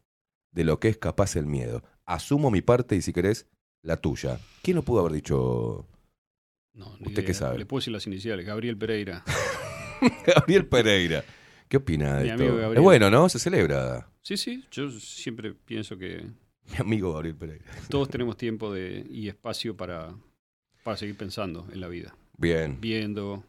De 0.51 0.63
lo 0.65 0.79
que 0.79 0.89
es 0.89 0.97
capaz 0.97 1.35
el 1.37 1.45
miedo. 1.45 1.81
Asumo 2.05 2.51
mi 2.51 2.61
parte 2.61 2.95
y 2.97 3.01
si 3.01 3.13
querés, 3.13 3.47
la 3.81 3.97
tuya. 3.97 4.37
¿Quién 4.61 4.75
lo 4.75 4.83
pudo 4.83 4.99
haber 4.99 5.13
dicho? 5.13 5.87
No, 6.73 6.95
ni 6.99 7.07
¿Usted 7.07 7.25
qué 7.25 7.33
sabe? 7.33 7.57
Le 7.57 7.65
puedo 7.65 7.79
decir 7.79 7.93
las 7.93 8.05
iniciales. 8.05 8.45
Gabriel 8.45 8.77
Pereira. 8.77 9.23
Gabriel 10.27 10.67
Pereira. 10.67 11.23
¿Qué 11.69 11.77
opina 11.77 12.17
de 12.17 12.23
Mi 12.23 12.29
esto? 12.31 12.43
amigo 12.43 12.57
Gabriel. 12.57 12.77
Es 12.77 12.83
bueno, 12.83 13.09
¿no? 13.09 13.29
Se 13.29 13.39
celebra. 13.39 14.09
Sí, 14.21 14.35
sí. 14.35 14.65
Yo 14.71 14.89
siempre 14.91 15.53
pienso 15.53 15.97
que 15.97 16.25
Mi 16.69 16.77
amigo 16.79 17.13
Gabriel 17.13 17.35
Pereira. 17.37 17.65
todos 17.89 18.09
tenemos 18.09 18.35
tiempo 18.35 18.73
de, 18.73 19.05
y 19.09 19.29
espacio 19.29 19.75
para, 19.77 20.13
para 20.83 20.97
seguir 20.97 21.15
pensando 21.17 21.65
en 21.71 21.79
la 21.79 21.87
vida. 21.87 22.13
Bien. 22.41 22.79
Viendo. 22.81 23.43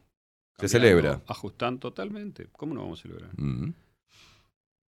Se 0.58 0.68
celebra. 0.68 1.20
Ajustando 1.26 1.80
totalmente. 1.80 2.46
¿Cómo 2.52 2.74
no 2.74 2.82
vamos 2.82 3.00
a 3.00 3.02
celebrar? 3.02 3.30
Mm. 3.36 3.72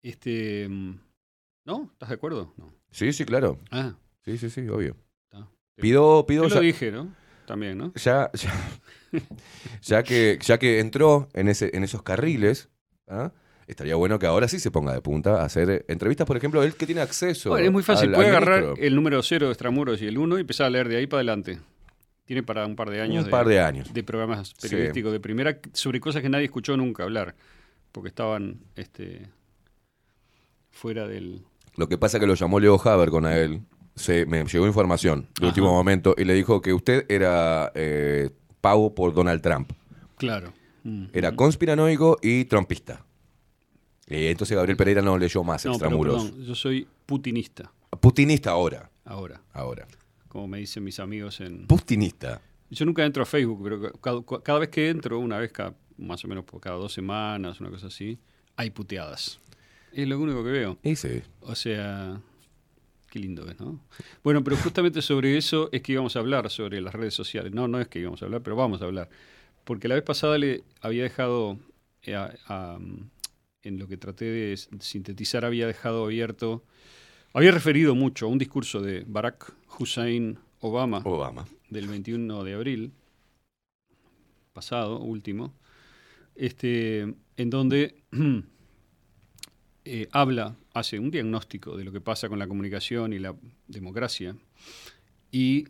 Este. 0.02 0.68
mm, 0.68 0.98
¿No? 1.66 1.88
¿Estás 1.92 2.10
de 2.10 2.14
acuerdo? 2.16 2.52
No. 2.56 2.72
Sí, 2.90 3.12
sí, 3.12 3.24
claro. 3.24 3.58
Ah. 3.70 3.94
Sí, 4.24 4.36
sí, 4.38 4.50
sí, 4.50 4.68
obvio. 4.68 4.96
Está. 5.30 5.48
Pido, 5.76 6.26
pido 6.26 6.42
Yo 6.44 6.48
lo 6.50 6.54
ya- 6.56 6.60
dije, 6.60 6.90
¿no? 6.92 7.14
También, 7.46 7.76
¿no? 7.78 7.92
Ya, 7.94 8.30
ya, 8.32 8.52
ya 9.82 10.02
que, 10.02 10.38
ya 10.40 10.58
que 10.58 10.80
entró 10.80 11.28
en, 11.34 11.48
ese, 11.48 11.70
en 11.76 11.84
esos 11.84 12.02
carriles, 12.02 12.70
¿ah? 13.06 13.32
estaría 13.66 13.96
bueno 13.96 14.18
que 14.18 14.26
ahora 14.26 14.48
sí 14.48 14.58
se 14.58 14.70
ponga 14.70 14.92
de 14.94 15.00
punta 15.02 15.42
a 15.42 15.44
hacer 15.44 15.84
entrevistas, 15.88 16.26
por 16.26 16.36
ejemplo, 16.38 16.62
él 16.62 16.74
que 16.74 16.86
tiene 16.86 17.00
acceso. 17.02 17.50
Bueno, 17.50 17.66
es 17.66 17.72
muy 17.72 17.82
fácil. 17.82 18.10
al- 18.10 18.14
Puede 18.14 18.28
al 18.30 18.36
agarrar 18.36 18.74
el 18.78 18.94
número 18.94 19.22
0 19.22 19.46
de 19.46 19.52
Extramuros 19.52 20.00
y 20.00 20.06
el 20.06 20.16
1 20.18 20.38
y 20.38 20.40
empezar 20.42 20.66
a 20.66 20.70
leer 20.70 20.88
de 20.88 20.96
ahí 20.96 21.06
para 21.06 21.18
adelante. 21.18 21.60
Tiene 22.26 22.42
para 22.42 22.66
un 22.66 22.74
par 22.76 22.90
de 22.90 23.00
años. 23.02 23.24
Un 23.24 23.30
par 23.30 23.46
de 23.46 23.60
años. 23.60 23.92
De 23.92 24.02
programas 24.02 24.54
Sí. 24.56 24.68
periodísticos 24.68 25.12
de 25.12 25.20
primera 25.20 25.58
sobre 25.72 26.00
cosas 26.00 26.22
que 26.22 26.28
nadie 26.28 26.46
escuchó 26.46 26.76
nunca 26.76 27.02
hablar. 27.02 27.34
Porque 27.92 28.08
estaban 28.08 28.60
este, 28.76 29.28
fuera 30.70 31.06
del. 31.06 31.42
Lo 31.76 31.88
que 31.88 31.98
pasa 31.98 32.16
es 32.16 32.20
que 32.20 32.26
lo 32.26 32.34
llamó 32.34 32.60
Leo 32.60 32.80
Haber 32.82 33.10
con 33.10 33.26
a 33.26 33.36
él. 33.36 33.62
Se, 33.94 34.26
me 34.26 34.44
llegó 34.44 34.66
información 34.66 35.22
de 35.22 35.28
Ajá. 35.40 35.46
último 35.48 35.72
momento 35.72 36.14
y 36.18 36.24
le 36.24 36.34
dijo 36.34 36.60
que 36.60 36.72
usted 36.72 37.06
era 37.08 37.70
eh, 37.76 38.30
pago 38.60 38.94
por 38.94 39.14
Donald 39.14 39.40
Trump. 39.40 39.70
Claro. 40.16 40.52
Mm. 40.82 41.06
Era 41.12 41.36
conspiranoico 41.36 42.18
y 42.20 42.44
trumpista. 42.46 43.04
Eh, 44.06 44.30
entonces 44.30 44.56
Gabriel 44.56 44.76
Pereira 44.76 45.00
no 45.00 45.16
leyó 45.16 45.44
más 45.44 45.64
No, 45.64 45.72
pero 45.72 45.74
extramuros. 45.86 46.24
perdón, 46.24 46.44
yo 46.44 46.54
soy 46.56 46.88
putinista. 47.06 47.70
Putinista 48.00 48.50
ahora. 48.50 48.90
Ahora. 49.04 49.40
Ahora. 49.52 49.86
Como 50.34 50.48
me 50.48 50.58
dicen 50.58 50.82
mis 50.82 50.98
amigos 50.98 51.40
en. 51.40 51.64
Putinista. 51.68 52.42
Yo 52.68 52.84
nunca 52.84 53.04
entro 53.04 53.22
a 53.22 53.24
Facebook, 53.24 53.60
pero 53.62 53.92
cada, 54.00 54.20
cada 54.42 54.58
vez 54.58 54.68
que 54.68 54.88
entro, 54.90 55.20
una 55.20 55.38
vez 55.38 55.52
cada, 55.52 55.76
más 55.96 56.24
o 56.24 56.26
menos 56.28 56.44
por 56.44 56.60
cada 56.60 56.74
dos 56.74 56.92
semanas, 56.92 57.60
una 57.60 57.70
cosa 57.70 57.86
así, 57.86 58.18
hay 58.56 58.70
puteadas. 58.70 59.38
Es 59.92 60.08
lo 60.08 60.18
único 60.18 60.42
que 60.42 60.50
veo. 60.50 60.76
Sí. 60.96 61.22
O 61.42 61.54
sea, 61.54 62.20
qué 63.12 63.20
lindo 63.20 63.48
es, 63.48 63.60
¿no? 63.60 63.78
Bueno, 64.24 64.42
pero 64.42 64.56
justamente 64.56 65.02
sobre 65.02 65.36
eso 65.38 65.68
es 65.70 65.82
que 65.82 65.92
íbamos 65.92 66.16
a 66.16 66.18
hablar, 66.18 66.50
sobre 66.50 66.80
las 66.80 66.92
redes 66.94 67.14
sociales. 67.14 67.52
No, 67.52 67.68
no 67.68 67.80
es 67.80 67.86
que 67.86 68.00
íbamos 68.00 68.20
a 68.20 68.24
hablar, 68.24 68.42
pero 68.42 68.56
vamos 68.56 68.82
a 68.82 68.86
hablar. 68.86 69.08
Porque 69.62 69.86
la 69.86 69.94
vez 69.94 70.02
pasada 70.02 70.36
le 70.36 70.64
había 70.80 71.04
dejado, 71.04 71.60
eh, 72.02 72.16
a- 72.16 72.34
a, 72.48 72.78
en 73.62 73.78
lo 73.78 73.86
que 73.86 73.96
traté 73.98 74.24
de 74.24 74.56
sintetizar, 74.80 75.44
había 75.44 75.68
dejado 75.68 76.04
abierto, 76.06 76.64
había 77.34 77.50
referido 77.50 77.94
mucho 77.94 78.26
a 78.26 78.28
un 78.28 78.38
discurso 78.38 78.80
de 78.80 79.04
Barack 79.06 79.52
Hussein 79.78 80.38
Obama, 80.60 81.02
Obama. 81.04 81.44
del 81.68 81.88
21 81.88 82.44
de 82.44 82.54
abril 82.54 82.92
pasado, 84.52 85.00
último, 85.00 85.52
este, 86.36 87.12
en 87.36 87.50
donde 87.50 88.04
eh, 89.84 90.08
habla, 90.12 90.56
hace 90.72 91.00
un 91.00 91.10
diagnóstico 91.10 91.76
de 91.76 91.82
lo 91.84 91.90
que 91.90 92.00
pasa 92.00 92.28
con 92.28 92.38
la 92.38 92.46
comunicación 92.46 93.12
y 93.12 93.18
la 93.18 93.34
democracia 93.66 94.36
y 95.32 95.66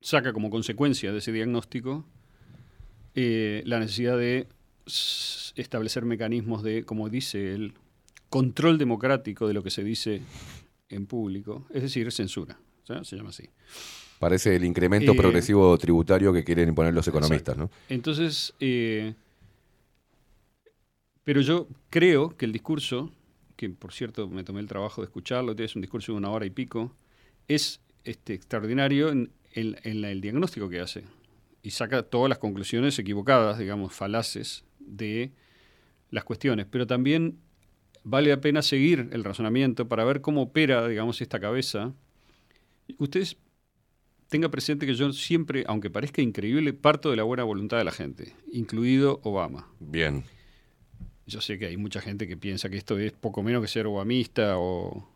saca 0.00 0.32
como 0.32 0.48
consecuencia 0.48 1.10
de 1.10 1.18
ese 1.18 1.32
diagnóstico 1.32 2.04
eh, 3.16 3.62
la 3.66 3.80
necesidad 3.80 4.16
de 4.16 4.46
establecer 5.56 6.04
mecanismos 6.04 6.62
de, 6.62 6.84
como 6.84 7.08
dice 7.08 7.52
él, 7.52 7.74
control 8.32 8.78
democrático 8.78 9.46
de 9.46 9.52
lo 9.52 9.62
que 9.62 9.68
se 9.70 9.84
dice 9.84 10.22
en 10.88 11.04
público, 11.06 11.66
es 11.74 11.82
decir, 11.82 12.10
censura. 12.10 12.58
Se 13.04 13.14
llama 13.16 13.28
así. 13.28 13.44
Parece 14.18 14.56
el 14.56 14.64
incremento 14.64 15.12
Eh, 15.12 15.16
progresivo 15.16 15.76
tributario 15.76 16.32
que 16.32 16.42
quieren 16.42 16.70
imponer 16.70 16.94
los 16.94 17.06
economistas, 17.06 17.56
¿no? 17.58 17.70
Entonces, 17.90 18.54
eh, 18.58 19.12
pero 21.24 21.40
yo 21.42 21.68
creo 21.90 22.34
que 22.36 22.46
el 22.46 22.52
discurso, 22.52 23.12
que 23.56 23.68
por 23.68 23.92
cierto 23.92 24.28
me 24.28 24.44
tomé 24.44 24.60
el 24.60 24.66
trabajo 24.66 25.02
de 25.02 25.06
escucharlo, 25.06 25.52
es 25.56 25.76
un 25.76 25.82
discurso 25.82 26.12
de 26.12 26.18
una 26.18 26.30
hora 26.30 26.46
y 26.46 26.50
pico, 26.50 26.92
es 27.48 27.80
este, 28.04 28.32
extraordinario 28.34 29.10
en, 29.10 29.30
en- 29.52 29.76
en 29.84 30.00
la- 30.00 30.10
el 30.10 30.20
diagnóstico 30.20 30.68
que 30.68 30.80
hace. 30.80 31.04
Y 31.62 31.70
saca 31.70 32.02
todas 32.02 32.28
las 32.30 32.38
conclusiones 32.38 32.98
equivocadas, 32.98 33.58
digamos, 33.58 33.92
falaces 33.92 34.64
de 34.80 35.30
las 36.10 36.24
cuestiones. 36.24 36.66
Pero 36.68 36.86
también 36.88 37.38
vale 38.04 38.30
la 38.30 38.40
pena 38.40 38.62
seguir 38.62 39.08
el 39.12 39.24
razonamiento 39.24 39.88
para 39.88 40.04
ver 40.04 40.20
cómo 40.20 40.42
opera, 40.42 40.86
digamos, 40.88 41.20
esta 41.20 41.40
cabeza. 41.40 41.92
Ustedes 42.98 43.36
tenga 44.28 44.48
presente 44.50 44.86
que 44.86 44.94
yo 44.94 45.12
siempre, 45.12 45.64
aunque 45.66 45.90
parezca 45.90 46.22
increíble, 46.22 46.72
parto 46.72 47.10
de 47.10 47.16
la 47.16 47.22
buena 47.22 47.44
voluntad 47.44 47.78
de 47.78 47.84
la 47.84 47.92
gente, 47.92 48.34
incluido 48.50 49.20
Obama. 49.22 49.68
Bien. 49.78 50.24
Yo 51.26 51.40
sé 51.40 51.58
que 51.58 51.66
hay 51.66 51.76
mucha 51.76 52.00
gente 52.00 52.26
que 52.26 52.36
piensa 52.36 52.68
que 52.68 52.76
esto 52.76 52.98
es 52.98 53.12
poco 53.12 53.42
menos 53.42 53.62
que 53.62 53.68
ser 53.68 53.86
obamista 53.86 54.54
o 54.58 55.08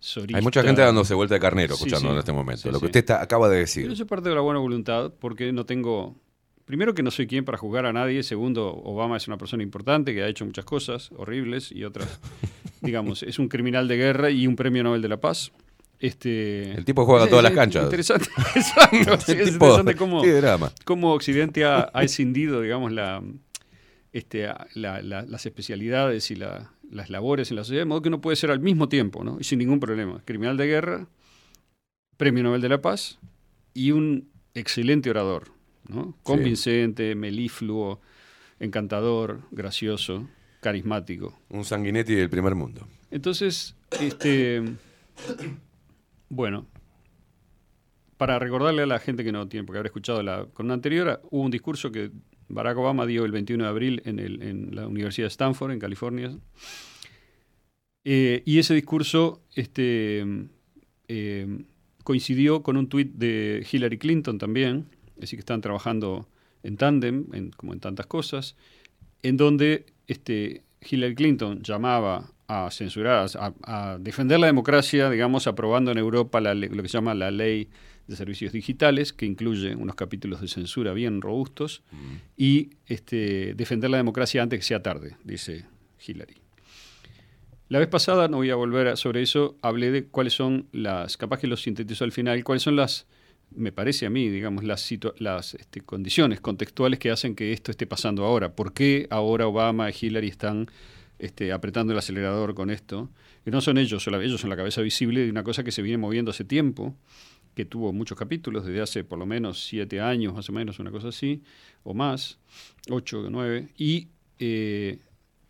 sorista. 0.00 0.36
Hay 0.38 0.42
mucha 0.42 0.62
gente 0.62 0.82
dándose 0.82 1.14
vuelta 1.14 1.34
de 1.34 1.40
carnero 1.40 1.74
escuchando 1.74 2.08
sí. 2.08 2.12
en 2.12 2.18
este 2.18 2.32
momento. 2.32 2.62
Sí, 2.62 2.70
lo 2.70 2.80
que 2.80 2.86
usted 2.86 3.00
está- 3.00 3.22
acaba 3.22 3.48
de 3.48 3.58
decir. 3.58 3.84
Pero 3.84 3.94
yo 3.94 4.06
parto 4.06 4.28
de 4.28 4.34
la 4.34 4.40
buena 4.40 4.60
voluntad 4.60 5.12
porque 5.20 5.52
no 5.52 5.64
tengo... 5.64 6.16
Primero 6.64 6.94
que 6.94 7.02
no 7.02 7.10
soy 7.10 7.26
quien 7.26 7.44
para 7.44 7.58
juzgar 7.58 7.84
a 7.86 7.92
nadie. 7.92 8.22
Segundo, 8.22 8.66
Obama 8.74 9.16
es 9.18 9.28
una 9.28 9.36
persona 9.36 9.62
importante 9.62 10.14
que 10.14 10.22
ha 10.22 10.28
hecho 10.28 10.46
muchas 10.46 10.64
cosas 10.64 11.10
horribles 11.16 11.70
y 11.70 11.84
otras, 11.84 12.20
digamos, 12.80 13.22
es 13.22 13.38
un 13.38 13.48
criminal 13.48 13.86
de 13.88 13.96
guerra 13.96 14.30
y 14.30 14.46
un 14.46 14.56
premio 14.56 14.82
Nobel 14.82 15.02
de 15.02 15.08
la 15.08 15.18
Paz. 15.20 15.52
Este, 16.00 16.72
El 16.72 16.84
tipo 16.84 17.04
juega 17.06 17.24
es- 17.24 17.30
todas 17.30 17.42
las 17.44 17.52
canchas. 17.52 17.84
Interesante, 17.84 18.26
exacto. 18.56 19.20
sí, 19.20 19.32
es 19.32 19.52
tipo- 19.52 19.66
interesante 19.66 19.94
cómo, 20.84 21.12
Occidente 21.12 21.64
ha, 21.64 21.90
ha 21.92 22.02
escindido, 22.02 22.60
digamos, 22.62 22.92
la, 22.92 23.22
este, 24.12 24.46
a- 24.46 24.66
la- 24.74 25.02
la- 25.02 25.22
las 25.22 25.46
especialidades 25.46 26.30
y 26.30 26.36
la- 26.36 26.72
las 26.90 27.10
labores 27.10 27.50
en 27.50 27.56
la 27.56 27.64
sociedad, 27.64 27.82
de 27.82 27.86
modo 27.86 28.02
que 28.02 28.08
uno 28.08 28.20
puede 28.20 28.36
ser 28.36 28.50
al 28.50 28.60
mismo 28.60 28.88
tiempo, 28.88 29.22
¿no? 29.24 29.36
Y 29.40 29.44
sin 29.44 29.58
ningún 29.58 29.80
problema. 29.80 30.22
Criminal 30.24 30.56
de 30.56 30.66
guerra, 30.66 31.06
Premio 32.16 32.42
Nobel 32.42 32.60
de 32.60 32.68
la 32.68 32.80
Paz 32.80 33.18
y 33.72 33.90
un 33.92 34.28
excelente 34.54 35.10
orador, 35.10 35.48
¿no? 35.88 36.16
Convincente, 36.22 37.14
melifluo, 37.14 38.00
encantador, 38.60 39.40
gracioso, 39.50 40.28
carismático. 40.60 41.38
Un 41.50 41.64
sanguinetti 41.64 42.14
del 42.14 42.30
primer 42.30 42.54
mundo. 42.54 42.86
Entonces, 43.10 43.76
este, 44.00 44.62
bueno, 46.28 46.66
para 48.16 48.38
recordarle 48.38 48.82
a 48.82 48.86
la 48.86 48.98
gente 48.98 49.24
que 49.24 49.32
no 49.32 49.48
tiene 49.48 49.64
por 49.66 49.74
qué 49.74 49.78
haber 49.78 49.86
escuchado 49.86 50.22
la 50.22 50.46
columna 50.46 50.74
anterior, 50.74 51.20
hubo 51.30 51.42
un 51.42 51.50
discurso 51.50 51.90
que 51.92 52.10
Barack 52.48 52.76
Obama 52.78 53.06
dio 53.06 53.24
el 53.24 53.32
21 53.32 53.64
de 53.64 53.70
abril 53.70 54.02
en, 54.04 54.18
el- 54.18 54.42
en 54.42 54.74
la 54.74 54.86
Universidad 54.86 55.26
de 55.26 55.28
Stanford, 55.30 55.72
en 55.72 55.78
California. 55.78 56.36
Eh, 58.04 58.42
y 58.44 58.58
ese 58.58 58.74
discurso 58.74 59.42
este, 59.54 60.24
eh, 61.08 61.58
coincidió 62.02 62.62
con 62.62 62.76
un 62.76 62.88
tuit 62.88 63.12
de 63.14 63.66
Hillary 63.70 63.96
Clinton 63.98 64.38
también, 64.38 64.86
así 65.22 65.36
que 65.36 65.40
están 65.40 65.60
trabajando 65.60 66.28
en 66.62 66.76
tándem, 66.76 67.26
en- 67.32 67.50
como 67.50 67.72
en 67.72 67.80
tantas 67.80 68.06
cosas, 68.06 68.56
en 69.22 69.36
donde 69.36 69.86
este, 70.06 70.62
Hillary 70.88 71.14
Clinton 71.14 71.62
llamaba 71.62 72.30
a 72.46 72.70
censurar, 72.70 73.26
a, 73.38 73.54
a 73.62 73.98
defender 73.98 74.38
la 74.38 74.46
democracia, 74.46 75.08
digamos, 75.10 75.46
aprobando 75.46 75.90
en 75.90 75.98
Europa 75.98 76.40
la 76.40 76.54
lo 76.54 76.82
que 76.82 76.88
se 76.88 76.98
llama 76.98 77.14
la 77.14 77.30
ley 77.30 77.68
de 78.06 78.16
servicios 78.16 78.52
digitales, 78.52 79.14
que 79.14 79.24
incluye 79.24 79.74
unos 79.74 79.94
capítulos 79.94 80.42
de 80.42 80.48
censura 80.48 80.92
bien 80.92 81.22
robustos, 81.22 81.82
y 82.36 82.70
este, 82.86 83.54
defender 83.54 83.88
la 83.90 83.96
democracia 83.96 84.42
antes 84.42 84.58
que 84.60 84.64
sea 84.66 84.82
tarde, 84.82 85.16
dice 85.24 85.64
Hillary. 86.06 86.34
La 87.68 87.78
vez 87.78 87.88
pasada, 87.88 88.28
no 88.28 88.36
voy 88.38 88.50
a 88.50 88.56
volver 88.56 88.88
a- 88.88 88.96
sobre 88.96 89.22
eso, 89.22 89.56
hablé 89.62 89.90
de 89.90 90.04
cuáles 90.04 90.34
son 90.34 90.68
las, 90.72 91.16
capaz 91.16 91.38
que 91.40 91.46
lo 91.46 91.56
sintetizó 91.56 92.04
al 92.04 92.12
final, 92.12 92.44
cuáles 92.44 92.62
son 92.62 92.76
las, 92.76 93.06
me 93.56 93.72
parece 93.72 94.06
a 94.06 94.10
mí, 94.10 94.28
digamos, 94.28 94.64
las, 94.64 94.92
las 95.18 95.54
este, 95.54 95.80
condiciones 95.80 96.40
contextuales 96.40 96.98
que 96.98 97.10
hacen 97.10 97.34
que 97.34 97.52
esto 97.52 97.70
esté 97.70 97.86
pasando 97.86 98.24
ahora. 98.24 98.54
¿Por 98.54 98.72
qué 98.72 99.06
ahora 99.10 99.46
Obama 99.46 99.90
y 99.90 99.94
Hillary 100.00 100.28
están 100.28 100.68
este, 101.18 101.52
apretando 101.52 101.92
el 101.92 101.98
acelerador 101.98 102.54
con 102.54 102.70
esto? 102.70 103.10
Que 103.44 103.50
no 103.50 103.60
son 103.60 103.78
ellos, 103.78 104.02
sola- 104.02 104.22
ellos 104.22 104.40
son 104.40 104.50
la 104.50 104.56
cabeza 104.56 104.80
visible 104.82 105.20
de 105.24 105.30
una 105.30 105.42
cosa 105.44 105.62
que 105.64 105.72
se 105.72 105.82
viene 105.82 105.98
moviendo 105.98 106.30
hace 106.30 106.44
tiempo, 106.44 106.94
que 107.54 107.64
tuvo 107.64 107.92
muchos 107.92 108.18
capítulos, 108.18 108.66
desde 108.66 108.80
hace 108.80 109.04
por 109.04 109.18
lo 109.18 109.26
menos 109.26 109.64
siete 109.66 110.00
años, 110.00 110.34
más 110.34 110.48
o 110.48 110.52
menos, 110.52 110.78
una 110.80 110.90
cosa 110.90 111.08
así, 111.08 111.42
o 111.84 111.94
más, 111.94 112.38
ocho 112.90 113.28
nueve, 113.30 113.68
y 113.76 114.08
eh, 114.38 114.98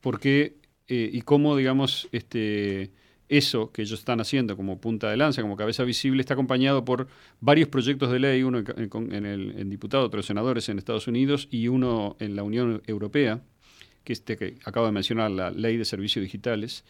por 0.01 0.21
qué 0.21 0.57
eh, 0.89 1.09
y 1.13 1.23
cómo, 1.23 1.57
digamos, 1.57 2.09
este, 2.13 2.91
eso 3.29 3.73
que 3.73 3.83
ellos 3.83 4.01
están 4.01 4.21
haciendo 4.21 4.57
como 4.57 4.81
punta 4.81 5.11
de 5.11 5.17
lanza, 5.17 5.43
como 5.43 5.57
cabeza 5.57 5.85
visible, 5.85 6.21
está 6.21 6.35
acompañado 6.35 6.85
por 6.85 7.09
varios 7.41 7.69
proyectos 7.69 8.11
de 8.13 8.19
ley, 8.19 8.43
uno 8.43 8.59
en, 8.59 9.13
en 9.13 9.27
el 9.27 9.55
en 9.59 9.71
diputado, 9.71 10.05
otros 10.05 10.27
senadores 10.27 10.69
en 10.69 10.79
Estados 10.79 11.09
Unidos 11.09 11.49
y 11.51 11.69
uno 11.69 12.17
en 12.21 12.37
la 12.37 12.43
Unión 12.43 12.83
Europea, 12.87 13.43
que 14.05 14.13
este 14.13 14.37
que 14.37 14.57
acabo 14.65 14.87
de 14.87 14.93
mencionar, 14.93 15.31
la 15.31 15.51
Ley 15.51 15.77
de 15.77 15.85
Servicios 15.85 16.23
Digitales, 16.23 16.85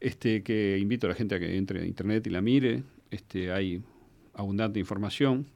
este, 0.00 0.42
que 0.42 0.78
invito 0.78 1.06
a 1.06 1.10
la 1.10 1.16
gente 1.16 1.34
a 1.34 1.40
que 1.40 1.56
entre 1.56 1.82
a 1.82 1.84
internet 1.84 2.26
y 2.26 2.30
la 2.30 2.40
mire. 2.40 2.82
Este, 3.10 3.50
hay 3.50 3.82
abundante 4.34 4.78
información 4.78 5.46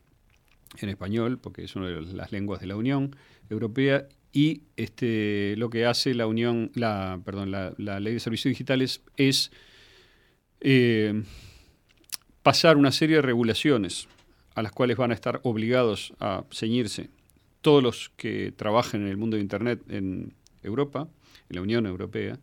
en 0.79 0.89
español, 0.89 1.39
porque 1.39 1.65
es 1.65 1.77
una 1.77 1.89
de 1.89 2.01
las 2.01 2.33
lenguas 2.33 2.61
de 2.61 2.67
la 2.67 2.77
Unión 2.77 3.15
Europea, 3.49 4.07
y 4.33 4.63
este, 4.77 5.55
lo 5.57 5.71
que 5.71 5.87
hace 5.87 6.15
la 6.15 6.27
Unión, 6.27 6.71
la, 6.75 7.21
perdón, 7.25 7.51
la 7.51 8.01
Ley 8.01 8.15
de 8.15 8.21
Servicios 8.21 8.51
Digitales 8.51 9.03
es 9.17 9.51
eh, 10.61 11.23
pasar 12.43 12.77
una 12.77 12.93
serie 12.93 13.17
de 13.17 13.23
regulaciones 13.23 14.09
a 14.55 14.63
las 14.63 14.73
cuales 14.73 14.97
van 14.97 15.11
a 15.11 15.15
estar 15.15 15.41
obligados 15.43 16.13
a 16.21 16.45
ceñirse 16.53 17.09
todos 17.61 17.83
los 17.83 18.11
que 18.17 18.53
trabajen 18.57 19.03
en 19.03 19.09
el 19.09 19.17
mundo 19.17 19.37
de 19.37 19.43
Internet 19.43 19.81
en 19.89 20.33
Europa, 20.63 21.09
en 21.49 21.57
la 21.57 21.63
Unión 21.63 21.87
Europea, 21.87 22.39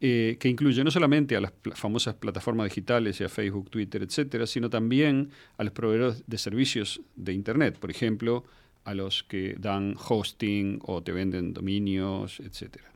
eh, 0.00 0.36
que 0.38 0.48
incluye 0.48 0.84
no 0.84 0.90
solamente 0.90 1.36
a 1.36 1.40
las 1.40 1.52
famosas 1.74 2.14
plataformas 2.16 2.68
digitales, 2.68 3.20
a 3.22 3.28
Facebook, 3.30 3.70
Twitter, 3.70 4.02
etcétera, 4.02 4.46
sino 4.46 4.68
también 4.68 5.30
a 5.56 5.64
los 5.64 5.72
proveedores 5.72 6.22
de 6.26 6.36
servicios 6.36 7.00
de 7.14 7.32
Internet, 7.32 7.78
por 7.78 7.90
ejemplo, 7.90 8.44
a 8.84 8.94
los 8.94 9.22
que 9.22 9.56
dan 9.58 9.96
hosting 9.96 10.80
o 10.82 11.02
te 11.02 11.12
venden 11.12 11.54
dominios, 11.54 12.40
etcétera. 12.40 12.92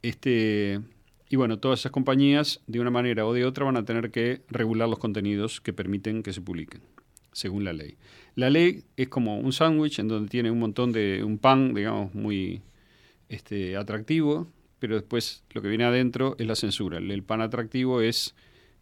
Este, 0.00 0.80
y 1.28 1.36
bueno, 1.36 1.58
todas 1.58 1.80
esas 1.80 1.92
compañías, 1.92 2.60
de 2.66 2.80
una 2.80 2.90
manera 2.90 3.26
o 3.26 3.32
de 3.32 3.44
otra, 3.44 3.64
van 3.64 3.76
a 3.76 3.84
tener 3.84 4.10
que 4.10 4.42
regular 4.48 4.88
los 4.88 4.98
contenidos 4.98 5.60
que 5.60 5.72
permiten 5.72 6.22
que 6.22 6.32
se 6.32 6.40
publiquen, 6.40 6.82
según 7.32 7.64
la 7.64 7.72
ley. 7.72 7.96
La 8.34 8.50
ley 8.50 8.84
es 8.96 9.08
como 9.08 9.38
un 9.38 9.52
sándwich 9.52 9.98
en 9.98 10.08
donde 10.08 10.28
tiene 10.28 10.50
un 10.50 10.58
montón 10.58 10.92
de, 10.92 11.24
un 11.24 11.38
pan, 11.38 11.74
digamos, 11.74 12.14
muy 12.14 12.62
este, 13.28 13.76
atractivo, 13.76 14.46
pero 14.78 14.94
después 14.94 15.42
lo 15.50 15.62
que 15.62 15.68
viene 15.68 15.84
adentro 15.84 16.36
es 16.38 16.46
la 16.46 16.54
censura. 16.54 16.98
El, 16.98 17.10
el 17.10 17.22
pan 17.22 17.40
atractivo 17.40 18.00
es, 18.02 18.34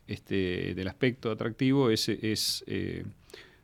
este, 0.07 0.75
del 0.75 0.89
aspecto 0.89 1.31
atractivo, 1.31 1.89
es, 1.89 2.09
es 2.11 2.63
eh, 2.67 3.05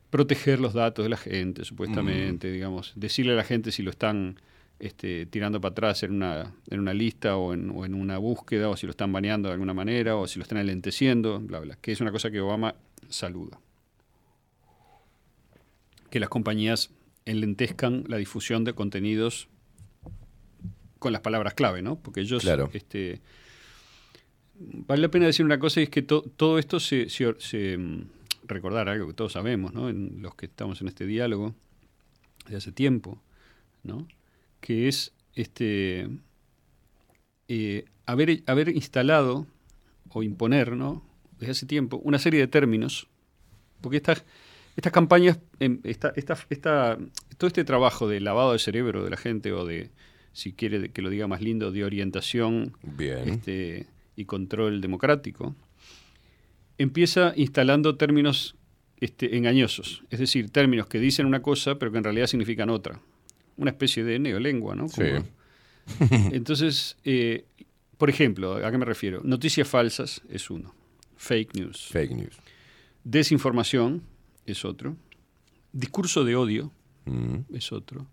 proteger 0.09 0.59
los 0.59 0.73
datos 0.73 1.05
de 1.05 1.09
la 1.09 1.17
gente, 1.17 1.65
supuestamente, 1.65 2.51
digamos, 2.51 2.93
decirle 2.95 3.33
a 3.33 3.35
la 3.35 3.43
gente 3.43 3.71
si 3.71 3.83
lo 3.83 3.91
están 3.91 4.37
este, 4.81 5.27
tirando 5.27 5.61
para 5.61 5.71
atrás 5.73 6.01
en 6.03 6.11
una, 6.11 6.53
en 6.69 6.79
una 6.79 6.93
lista 6.93 7.37
o 7.37 7.53
en, 7.53 7.69
o 7.69 7.85
en 7.85 7.93
una 7.93 8.17
búsqueda, 8.17 8.67
o 8.67 8.75
si 8.75 8.87
lo 8.87 8.91
están 8.91 9.13
baneando 9.13 9.47
de 9.49 9.53
alguna 9.53 9.73
manera, 9.75 10.15
o 10.17 10.27
si 10.27 10.39
lo 10.39 10.43
están 10.43 10.57
alenteciendo, 10.57 11.39
bla, 11.39 11.59
bla, 11.59 11.75
que 11.79 11.91
es 11.91 12.01
una 12.01 12.11
cosa 12.11 12.31
que 12.31 12.41
Obama 12.41 12.73
saluda. 13.07 13.59
Que 16.09 16.19
las 16.19 16.29
compañías 16.29 16.89
enlentezcan 17.25 18.05
la 18.07 18.17
difusión 18.17 18.63
de 18.63 18.73
contenidos 18.73 19.47
con 20.99 21.13
las 21.13 21.21
palabras 21.21 21.53
clave, 21.53 21.81
¿no? 21.81 21.97
Porque 21.97 22.21
ellos, 22.21 22.41
Claro. 22.43 22.69
este, 22.73 23.21
vale 24.59 25.01
la 25.03 25.09
pena 25.09 25.27
decir 25.27 25.45
una 25.45 25.59
cosa 25.59 25.79
y 25.79 25.83
es 25.83 25.89
que 25.89 26.01
to- 26.01 26.23
todo 26.35 26.59
esto 26.59 26.79
se, 26.79 27.09
se- 27.09 27.39
se, 27.39 27.77
mm, 27.77 28.01
recordar 28.47 28.89
algo 28.89 29.07
que 29.07 29.13
todos 29.13 29.33
sabemos, 29.33 29.73
¿no? 29.73 29.89
En 29.89 30.21
los 30.21 30.35
que 30.35 30.47
estamos 30.47 30.81
en 30.81 30.87
este 30.89 31.05
diálogo 31.05 31.55
de 32.49 32.55
hace 32.57 32.71
tiempo, 32.71 33.21
¿no? 33.83 34.07
Que 34.61 34.87
es 34.87 35.13
este 35.35 36.07
eh, 37.47 37.85
haber, 38.05 38.43
haber 38.47 38.69
instalado 38.69 39.47
o 40.09 40.23
imponer, 40.23 40.73
¿no? 40.75 41.03
Desde 41.39 41.51
hace 41.51 41.65
tiempo 41.65 41.97
una 42.03 42.19
serie 42.19 42.39
de 42.39 42.47
términos, 42.47 43.07
porque 43.81 43.97
estas 43.97 44.23
estas 44.77 44.93
campañas, 44.93 45.37
em, 45.59 45.79
esta, 45.83 46.13
esta, 46.15 46.37
esta- 46.49 46.97
todo 47.37 47.47
este 47.47 47.65
trabajo 47.65 48.07
de 48.07 48.21
lavado 48.21 48.53
de 48.53 48.59
cerebro 48.59 49.03
de 49.03 49.09
la 49.09 49.17
gente 49.17 49.51
o 49.51 49.65
de, 49.65 49.89
si 50.31 50.53
quiere 50.53 50.91
que 50.91 51.01
lo 51.01 51.09
diga 51.09 51.27
más 51.27 51.41
lindo, 51.41 51.71
de 51.73 51.83
orientación 51.83 52.71
Bien. 52.81 53.27
este, 53.27 53.85
y 54.15 54.23
control 54.25 54.79
democrático, 54.79 55.53
empieza 56.77 57.33
instalando 57.35 57.97
términos 57.97 58.55
este, 59.01 59.35
engañosos, 59.35 60.03
es 60.09 60.19
decir, 60.19 60.49
términos 60.51 60.87
que 60.87 60.99
dicen 60.99 61.25
una 61.25 61.41
cosa 61.41 61.77
pero 61.77 61.91
que 61.91 61.97
en 61.97 62.03
realidad 62.05 62.27
significan 62.27 62.69
otra. 62.69 62.99
Una 63.57 63.71
especie 63.71 64.03
de 64.03 64.19
neolengua, 64.19 64.75
¿no? 64.75 64.87
Sí. 64.89 65.03
Entonces, 66.31 66.97
eh, 67.03 67.45
por 67.97 68.09
ejemplo, 68.09 68.55
¿a 68.65 68.71
qué 68.71 68.77
me 68.77 68.85
refiero? 68.85 69.21
Noticias 69.23 69.67
falsas 69.67 70.21
es 70.29 70.49
uno. 70.49 70.73
Fake 71.17 71.55
news. 71.55 71.87
Fake 71.91 72.11
news. 72.11 72.37
Desinformación 73.03 74.03
es 74.45 74.63
otro. 74.65 74.95
Discurso 75.71 76.23
de 76.23 76.35
odio 76.35 76.71
Mm. 77.05 77.55
es 77.55 77.71
otro. 77.71 78.05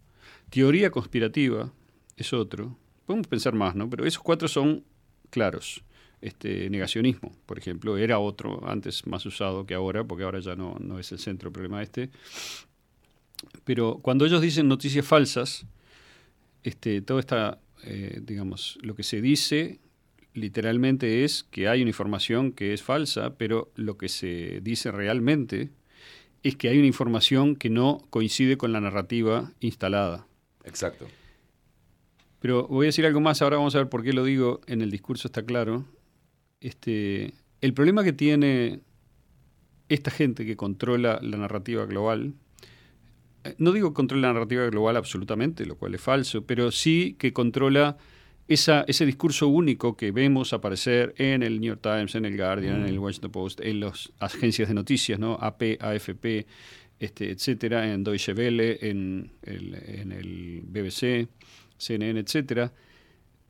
Teoría 0.49 0.91
conspirativa 0.91 1.71
es 2.17 2.33
otro. 2.33 2.79
Podemos 3.05 3.27
pensar 3.27 3.53
más, 3.55 3.75
¿no? 3.75 3.89
Pero 3.91 4.07
esos 4.07 4.23
cuatro 4.23 4.49
son 4.49 4.83
claros. 5.31 5.83
Este, 6.23 6.69
negacionismo, 6.71 7.31
por 7.47 7.59
ejemplo, 7.59 7.97
era 7.99 8.19
otro, 8.19 8.67
antes 8.67 9.07
más 9.07 9.25
usado 9.27 9.67
que 9.67 9.75
ahora, 9.75 10.03
porque 10.05 10.25
ahora 10.25 10.41
ya 10.41 10.57
no, 10.57 10.77
no 10.81 10.99
es 10.99 11.13
el 11.13 11.19
centro 11.19 11.49
del 11.49 11.53
problema 11.53 11.83
este. 11.83 12.11
Pero 13.65 13.99
cuando 14.03 14.27
ellos 14.27 14.41
dicen 14.41 14.69
noticias 14.69 15.07
falsas, 15.07 15.67
este, 16.63 17.01
todo 17.03 17.19
está, 17.19 17.61
eh, 17.85 18.21
digamos, 18.23 18.79
lo 18.83 18.95
que 18.95 19.03
se 19.03 19.21
dice 19.21 19.81
literalmente 20.35 21.25
es 21.25 21.45
que 21.45 21.69
hay 21.69 21.83
una 21.83 21.91
información 21.91 22.53
que 22.53 22.73
es 22.73 22.83
falsa, 22.83 23.37
pero 23.37 23.73
lo 23.75 23.99
que 23.99 24.09
se 24.09 24.61
dice 24.63 24.91
realmente 24.91 25.71
es 26.43 26.57
que 26.57 26.69
hay 26.69 26.79
una 26.79 26.87
información 26.87 27.57
que 27.57 27.71
no 27.71 28.07
coincide 28.11 28.57
con 28.57 28.73
la 28.73 28.81
narrativa 28.81 29.53
instalada. 29.61 30.27
Exacto. 30.65 31.07
Pero 32.41 32.69
voy 32.69 32.87
a 32.87 32.89
decir 32.89 33.05
algo 33.05 33.21
más, 33.21 33.43
ahora 33.43 33.57
vamos 33.57 33.75
a 33.75 33.79
ver 33.79 33.89
por 33.89 34.05
qué 34.05 34.13
lo 34.13 34.25
digo, 34.25 34.61
en 34.67 34.81
el 34.81 34.91
discurso 34.91 35.27
está 35.27 35.43
claro. 35.43 35.85
Este, 36.61 37.35
el 37.61 37.75
problema 37.75 38.05
que 38.05 38.13
tiene 38.13 38.81
esta 39.89 40.11
gente 40.11 40.47
que 40.47 40.57
controla 40.57 41.19
la 41.23 41.37
narrativa 41.37 41.85
global, 41.87 42.35
no 43.59 43.73
digo 43.73 43.91
que 43.91 43.95
controla 43.95 44.29
la 44.29 44.35
narrativa 44.35 44.67
global 44.67 44.97
absolutamente, 44.97 45.65
lo 45.67 45.77
cual 45.77 45.95
es 45.95 46.01
falso, 46.01 46.45
pero 46.45 46.71
sí 46.71 47.17
que 47.19 47.33
controla 47.33 47.97
esa, 48.49 48.85
ese 48.89 49.05
discurso 49.05 49.49
único 49.49 49.97
que 49.97 50.11
vemos 50.11 50.53
aparecer 50.53 51.15
en 51.19 51.43
el 51.43 51.61
New 51.61 51.69
York 51.69 51.81
Times, 51.83 52.15
en 52.15 52.25
el 52.25 52.37
Guardian, 52.37 52.81
en 52.81 52.87
el 52.87 52.99
Washington 52.99 53.31
Post, 53.31 53.61
en 53.61 53.81
las 53.81 54.11
agencias 54.19 54.69
de 54.69 54.75
noticias, 54.75 55.19
¿no? 55.19 55.35
AP, 55.41 55.79
AFP, 55.81 56.47
este, 56.99 57.31
etcétera, 57.31 57.93
en 57.93 58.03
Deutsche 58.03 58.33
Welle, 58.33 58.79
en 58.89 59.31
el, 59.43 59.75
en 59.75 60.13
el 60.13 60.63
BBC, 60.65 61.29
CNN, 61.77 62.21
etcétera, 62.21 62.73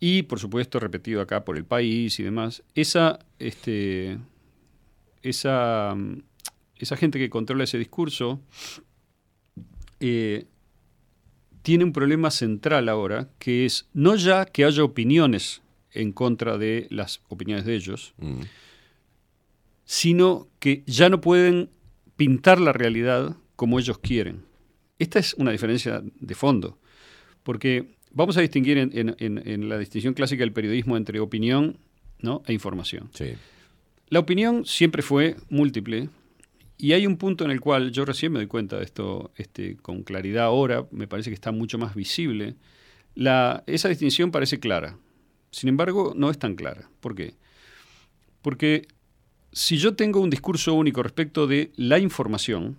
y 0.01 0.23
por 0.23 0.39
supuesto 0.39 0.79
repetido 0.81 1.21
acá 1.21 1.45
por 1.45 1.57
el 1.57 1.65
país 1.65 2.19
y 2.21 2.25
demás. 2.25 2.63
Esa, 2.75 3.21
este, 3.39 4.19
esa, 5.23 5.95
mm, 5.97 6.23
esa 6.77 6.97
gente 6.97 7.19
que 7.19 7.31
controla 7.31 7.65
ese 7.65 7.79
discurso 7.79 8.41
eh, 10.01 10.47
tiene 11.63 11.85
un 11.85 11.93
problema 11.93 12.31
central 12.31 12.89
ahora, 12.89 13.29
que 13.39 13.67
es 13.67 13.89
no 13.93 14.17
ya 14.17 14.45
que 14.47 14.65
haya 14.65 14.83
opiniones 14.85 15.61
en 15.93 16.13
contra 16.13 16.57
de 16.59 16.87
las 16.91 17.21
opiniones 17.29 17.65
de 17.65 17.75
ellos, 17.75 18.15
Mm. 18.19 18.41
sino 19.85 20.49
que 20.59 20.83
ya 20.87 21.09
no 21.09 21.21
pueden 21.21 21.71
pintar 22.17 22.61
la 22.61 22.73
realidad 22.73 23.37
como 23.57 23.79
ellos 23.79 23.99
quieren. 23.99 24.43
Esta 24.99 25.19
es 25.19 25.35
una 25.35 25.51
diferencia 25.53 26.03
de 26.21 26.35
fondo, 26.35 26.79
porque 27.43 27.95
vamos 28.13 28.37
a 28.37 28.41
distinguir 28.41 28.79
en, 28.79 28.91
en- 28.97 29.17
en- 29.19 29.49
en 29.49 29.69
la 29.69 29.79
distinción 29.79 30.15
clásica 30.15 30.41
del 30.43 30.53
periodismo 30.53 30.97
entre 30.97 31.21
opinión 31.21 31.79
¿no? 32.21 32.43
e 32.47 32.53
información. 32.53 33.09
Sí. 33.15 33.33
La 34.09 34.19
opinión 34.19 34.65
siempre 34.65 35.03
fue 35.03 35.37
múltiple 35.51 36.09
y 36.79 36.93
hay 36.93 37.07
un 37.07 37.17
punto 37.17 37.45
en 37.45 37.51
el 37.51 37.61
cual 37.61 37.91
yo 37.91 38.05
recién 38.05 38.33
me 38.33 38.39
doy 38.39 38.47
cuenta 38.47 38.79
de 38.79 38.85
esto 38.85 39.33
este, 39.37 39.77
con 39.77 40.03
claridad 40.05 40.45
ahora, 40.45 40.87
me 40.93 41.07
parece 41.09 41.29
que 41.31 41.35
está 41.35 41.51
mucho 41.51 41.77
más 41.77 41.95
visible. 41.95 42.55
La, 43.15 43.65
esa 43.67 43.89
distinción 43.89 44.31
parece 44.31 44.61
clara, 44.61 44.97
sin 45.51 45.69
embargo 45.69 46.13
no 46.17 46.31
es 46.31 46.39
tan 46.39 46.55
clara. 46.55 46.89
¿Por 47.01 47.15
qué? 47.17 47.35
Porque 48.43 48.87
si 49.53 49.77
yo 49.77 49.95
tengo 49.95 50.21
un 50.21 50.31
discurso 50.31 50.75
único 50.75 51.03
respecto 51.03 51.47
de 51.47 51.73
la 51.77 51.99
información, 51.99 52.77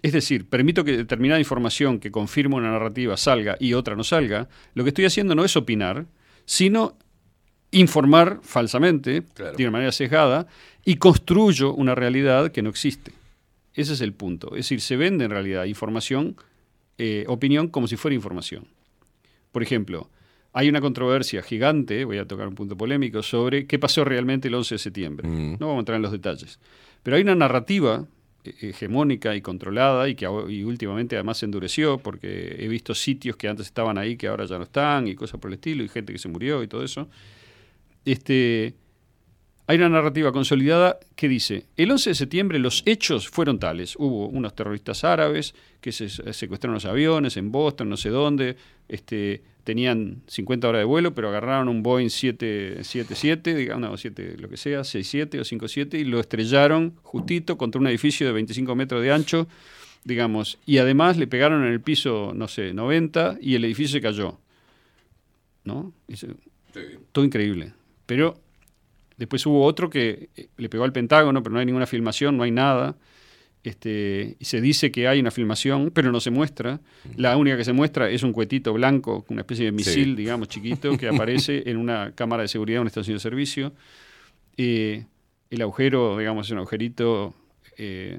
es 0.00 0.12
decir, 0.12 0.48
permito 0.48 0.82
que 0.82 0.96
determinada 0.96 1.38
información 1.38 2.00
que 2.00 2.10
confirma 2.10 2.56
una 2.56 2.70
narrativa 2.70 3.16
salga 3.16 3.56
y 3.60 3.74
otra 3.74 3.94
no 3.96 4.02
salga, 4.04 4.48
lo 4.74 4.82
que 4.82 4.88
estoy 4.88 5.04
haciendo 5.04 5.34
no 5.34 5.44
es 5.44 5.56
opinar, 5.56 6.06
sino 6.46 6.96
informar 7.70 8.40
falsamente, 8.42 9.22
Claro. 9.34 9.56
de 9.56 9.64
una 9.64 9.70
manera 9.72 9.92
sesgada, 9.92 10.46
y 10.84 10.96
construyo 10.96 11.72
una 11.74 11.94
realidad 11.94 12.50
que 12.50 12.62
no 12.62 12.70
existe. 12.70 13.12
Ese 13.74 13.94
es 13.94 14.00
el 14.00 14.12
punto. 14.12 14.48
Es 14.50 14.66
decir, 14.66 14.80
se 14.80 14.96
vende 14.96 15.24
en 15.24 15.30
realidad 15.30 15.64
información, 15.64 16.36
eh, 16.98 17.24
opinión, 17.28 17.68
como 17.68 17.88
si 17.88 17.96
fuera 17.96 18.14
información. 18.14 18.66
Por 19.50 19.62
ejemplo, 19.62 20.10
hay 20.52 20.68
una 20.68 20.80
controversia 20.80 21.42
gigante, 21.42 22.04
voy 22.04 22.18
a 22.18 22.26
tocar 22.26 22.48
un 22.48 22.54
punto 22.54 22.76
polémico, 22.76 23.22
sobre 23.22 23.66
qué 23.66 23.78
pasó 23.78 24.04
realmente 24.04 24.48
el 24.48 24.54
11 24.54 24.74
de 24.74 24.78
septiembre. 24.78 25.28
Mm. 25.28 25.52
No 25.58 25.66
vamos 25.68 25.76
a 25.76 25.80
entrar 25.80 25.96
en 25.96 26.02
los 26.02 26.12
detalles. 26.12 26.58
Pero 27.02 27.16
hay 27.16 27.22
una 27.22 27.34
narrativa 27.34 28.06
eh, 28.44 28.54
hegemónica 28.60 29.34
y 29.34 29.40
controlada 29.40 30.08
y 30.08 30.14
que 30.14 30.26
y 30.48 30.64
últimamente 30.64 31.16
además 31.16 31.38
se 31.38 31.46
endureció 31.46 31.98
porque 31.98 32.56
he 32.58 32.68
visto 32.68 32.94
sitios 32.94 33.36
que 33.36 33.48
antes 33.48 33.66
estaban 33.66 33.96
ahí 33.98 34.16
que 34.16 34.28
ahora 34.28 34.44
ya 34.44 34.58
no 34.58 34.64
están 34.64 35.08
y 35.08 35.14
cosas 35.14 35.40
por 35.40 35.50
el 35.50 35.54
estilo 35.54 35.84
y 35.84 35.88
gente 35.88 36.12
que 36.12 36.18
se 36.18 36.28
murió 36.28 36.62
y 36.62 36.68
todo 36.68 36.84
eso. 36.84 37.08
Este, 38.04 38.74
hay 39.72 39.78
una 39.78 39.88
narrativa 39.88 40.32
consolidada 40.32 40.98
que 41.16 41.28
dice, 41.28 41.64
el 41.76 41.90
11 41.90 42.10
de 42.10 42.14
septiembre 42.14 42.58
los 42.58 42.82
hechos 42.84 43.28
fueron 43.28 43.58
tales. 43.58 43.96
Hubo 43.96 44.26
unos 44.28 44.54
terroristas 44.54 45.02
árabes 45.02 45.54
que 45.80 45.92
se 45.92 46.08
secuestraron 46.10 46.74
los 46.74 46.84
aviones 46.84 47.36
en 47.36 47.50
Boston, 47.50 47.88
no 47.88 47.96
sé 47.96 48.10
dónde, 48.10 48.56
este, 48.88 49.42
tenían 49.64 50.22
50 50.26 50.68
horas 50.68 50.80
de 50.80 50.84
vuelo, 50.84 51.14
pero 51.14 51.28
agarraron 51.28 51.68
un 51.68 51.82
Boeing 51.82 52.10
777, 52.10 53.54
digamos, 53.54 53.90
no, 53.90 53.96
7, 53.96 54.36
lo 54.38 54.48
que 54.48 54.56
sea, 54.56 54.84
67 54.84 55.40
o 55.40 55.44
57, 55.44 55.98
y 55.98 56.04
lo 56.04 56.20
estrellaron 56.20 56.94
justito 57.02 57.56
contra 57.56 57.80
un 57.80 57.86
edificio 57.86 58.26
de 58.26 58.32
25 58.34 58.74
metros 58.76 59.02
de 59.02 59.10
ancho, 59.12 59.48
digamos, 60.04 60.58
y 60.66 60.78
además 60.78 61.16
le 61.16 61.26
pegaron 61.28 61.64
en 61.64 61.72
el 61.72 61.80
piso, 61.80 62.32
no 62.34 62.46
sé, 62.48 62.74
90, 62.74 63.38
y 63.40 63.54
el 63.54 63.64
edificio 63.64 63.92
se 63.94 64.00
cayó. 64.02 64.38
¿No? 65.64 65.92
Eso- 66.08 66.26
Todo 67.12 67.24
increíble. 67.24 67.72
Pero 68.06 68.41
Después 69.22 69.46
hubo 69.46 69.62
otro 69.64 69.88
que 69.88 70.30
eh, 70.36 70.48
le 70.56 70.68
pegó 70.68 70.82
al 70.84 70.92
Pentágono, 70.92 71.42
pero 71.42 71.52
no 71.52 71.60
hay 71.60 71.66
ninguna 71.66 71.86
filmación, 71.86 72.36
no 72.36 72.42
hay 72.42 72.50
nada. 72.50 72.96
Este, 73.62 74.36
y 74.40 74.44
se 74.44 74.60
dice 74.60 74.90
que 74.90 75.06
hay 75.06 75.20
una 75.20 75.30
filmación, 75.30 75.92
pero 75.94 76.10
no 76.10 76.18
se 76.18 76.30
muestra. 76.32 76.80
La 77.16 77.36
única 77.36 77.56
que 77.56 77.62
se 77.64 77.72
muestra 77.72 78.10
es 78.10 78.24
un 78.24 78.32
cuetito 78.32 78.72
blanco, 78.72 79.24
una 79.28 79.42
especie 79.42 79.66
de 79.66 79.70
misil, 79.72 80.04
Sí. 80.10 80.14
digamos, 80.16 80.48
chiquito, 80.48 80.98
que 80.98 81.06
aparece 81.08 81.62
en 81.70 81.76
una 81.76 82.12
cámara 82.16 82.42
de 82.42 82.48
seguridad 82.48 82.78
de 82.78 82.80
una 82.80 82.88
estación 82.88 83.14
de 83.16 83.20
servicio. 83.20 83.72
Eh, 84.56 85.04
el 85.50 85.62
agujero, 85.62 86.18
digamos, 86.18 86.46
es 86.48 86.50
un 86.52 86.58
agujerito. 86.58 87.34
eh, 87.78 88.18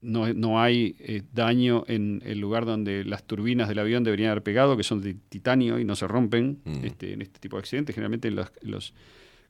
no, 0.00 0.32
no 0.34 0.60
hay 0.60 0.96
eh, 0.98 1.22
daño 1.32 1.84
en 1.86 2.20
el 2.26 2.38
lugar 2.38 2.66
donde 2.66 3.04
las 3.04 3.24
turbinas 3.24 3.68
del 3.68 3.78
avión 3.78 4.04
deberían 4.04 4.30
haber 4.32 4.42
pegado, 4.42 4.76
que 4.76 4.82
son 4.82 5.00
de 5.00 5.14
titanio 5.28 5.78
y 5.78 5.84
no 5.84 5.96
se 5.96 6.06
rompen 6.06 6.58
Mm. 6.64 6.84
este, 6.84 7.12
en 7.14 7.22
este 7.22 7.38
tipo 7.40 7.56
de 7.56 7.60
accidentes. 7.60 7.94
Generalmente 7.94 8.30
los 8.30 8.92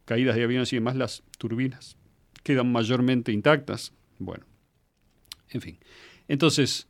caídas 0.05 0.36
de 0.36 0.44
aviones 0.44 0.72
y 0.72 0.76
demás, 0.76 0.97
las 0.97 1.22
turbinas 1.39 1.97
quedan 2.44 2.70
mayormente 2.70 3.32
intactas. 3.32 3.93
Bueno, 4.18 4.44
en 5.51 5.60
fin. 5.60 5.78
Entonces, 6.28 6.86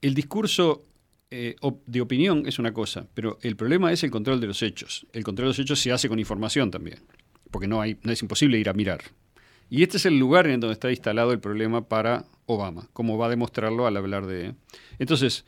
el 0.00 0.14
discurso 0.14 0.84
eh, 1.30 1.56
de 1.86 2.00
opinión 2.00 2.44
es 2.46 2.60
una 2.60 2.72
cosa, 2.72 3.08
pero 3.14 3.38
el 3.42 3.56
problema 3.56 3.92
es 3.92 4.04
el 4.04 4.10
control 4.10 4.40
de 4.40 4.46
los 4.46 4.62
hechos. 4.62 5.06
El 5.12 5.24
control 5.24 5.46
de 5.46 5.50
los 5.50 5.58
hechos 5.58 5.80
se 5.80 5.90
hace 5.90 6.08
con 6.08 6.20
información 6.20 6.70
también, 6.70 7.00
porque 7.50 7.66
no, 7.66 7.80
hay, 7.80 7.98
no 8.02 8.12
es 8.12 8.22
imposible 8.22 8.58
ir 8.58 8.68
a 8.68 8.74
mirar. 8.74 9.00
Y 9.70 9.82
este 9.82 9.96
es 9.96 10.06
el 10.06 10.18
lugar 10.18 10.46
en 10.46 10.60
donde 10.60 10.74
está 10.74 10.90
instalado 10.90 11.32
el 11.32 11.40
problema 11.40 11.88
para 11.88 12.26
Obama, 12.46 12.88
como 12.92 13.18
va 13.18 13.26
a 13.26 13.30
demostrarlo 13.30 13.86
al 13.86 13.96
hablar 13.96 14.26
de... 14.26 14.54
Entonces, 14.98 15.44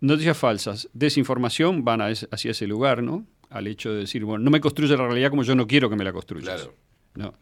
noticias 0.00 0.38
falsas, 0.38 0.88
desinformación 0.92 1.84
van 1.84 2.00
a 2.00 2.06
hacia 2.06 2.52
ese 2.52 2.66
lugar, 2.66 3.02
¿no? 3.02 3.26
Al 3.50 3.66
hecho 3.66 3.92
de 3.92 4.00
decir, 4.00 4.24
bueno, 4.24 4.42
no 4.44 4.50
me 4.50 4.60
construye 4.60 4.96
la 4.96 5.06
realidad 5.06 5.30
como 5.30 5.42
yo 5.42 5.54
no 5.54 5.66
quiero 5.66 5.90
que 5.90 5.96
me 5.96 6.04
la 6.04 6.12
construyas. 6.12 6.68
¿no? 7.14 7.34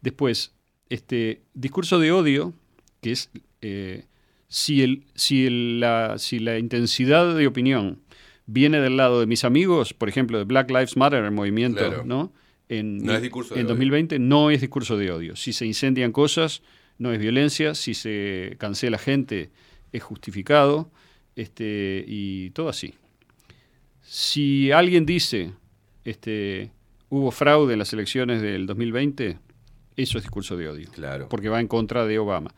Después, 0.00 0.52
este 0.90 1.42
discurso 1.54 1.98
de 1.98 2.12
odio, 2.12 2.52
que 3.00 3.12
es 3.12 3.30
eh, 3.62 4.04
si, 4.48 4.82
el, 4.82 5.04
si, 5.14 5.46
el- 5.46 5.80
la, 5.80 6.18
si 6.18 6.38
la 6.38 6.58
intensidad 6.58 7.34
de 7.34 7.46
opinión 7.46 8.00
viene 8.46 8.80
del 8.80 8.96
lado 8.96 9.18
de 9.18 9.26
mis 9.26 9.44
amigos, 9.44 9.92
por 9.94 10.08
ejemplo, 10.08 10.38
de 10.38 10.44
Black 10.44 10.70
Lives 10.70 10.96
Matter, 10.96 11.24
el 11.24 11.32
movimiento, 11.32 11.78
Claro. 11.78 12.04
¿no? 12.04 12.32
En, 12.68 12.98
No 12.98 13.14
es 13.14 13.22
discurso 13.22 13.54
de 13.54 13.60
en 13.60 13.66
odio. 13.66 13.74
2020 13.74 14.18
no 14.18 14.50
es 14.50 14.60
discurso 14.60 14.96
de 14.98 15.10
odio. 15.10 15.36
Si 15.36 15.52
se 15.52 15.64
incendian 15.66 16.12
cosas, 16.12 16.62
no 16.98 17.12
es 17.12 17.18
violencia. 17.18 17.74
Si 17.74 17.94
se 17.94 18.56
cancela 18.58 18.98
gente, 18.98 19.50
es 19.92 20.02
justificado. 20.02 20.90
Este, 21.36 22.04
y 22.06 22.50
todo 22.50 22.68
así. 22.68 22.94
Si 24.08 24.70
alguien 24.70 25.04
dice, 25.04 25.52
este, 26.04 26.70
hubo 27.08 27.32
fraude 27.32 27.72
en 27.72 27.80
las 27.80 27.92
elecciones 27.92 28.40
del 28.40 28.66
2020, 28.66 29.38
eso 29.96 30.18
es 30.18 30.24
discurso 30.24 30.56
de 30.56 30.68
odio. 30.68 30.88
Claro. 30.92 31.28
Porque 31.28 31.48
va 31.48 31.60
en 31.60 31.66
contra 31.66 32.06
de 32.06 32.18
Obama. 32.18 32.54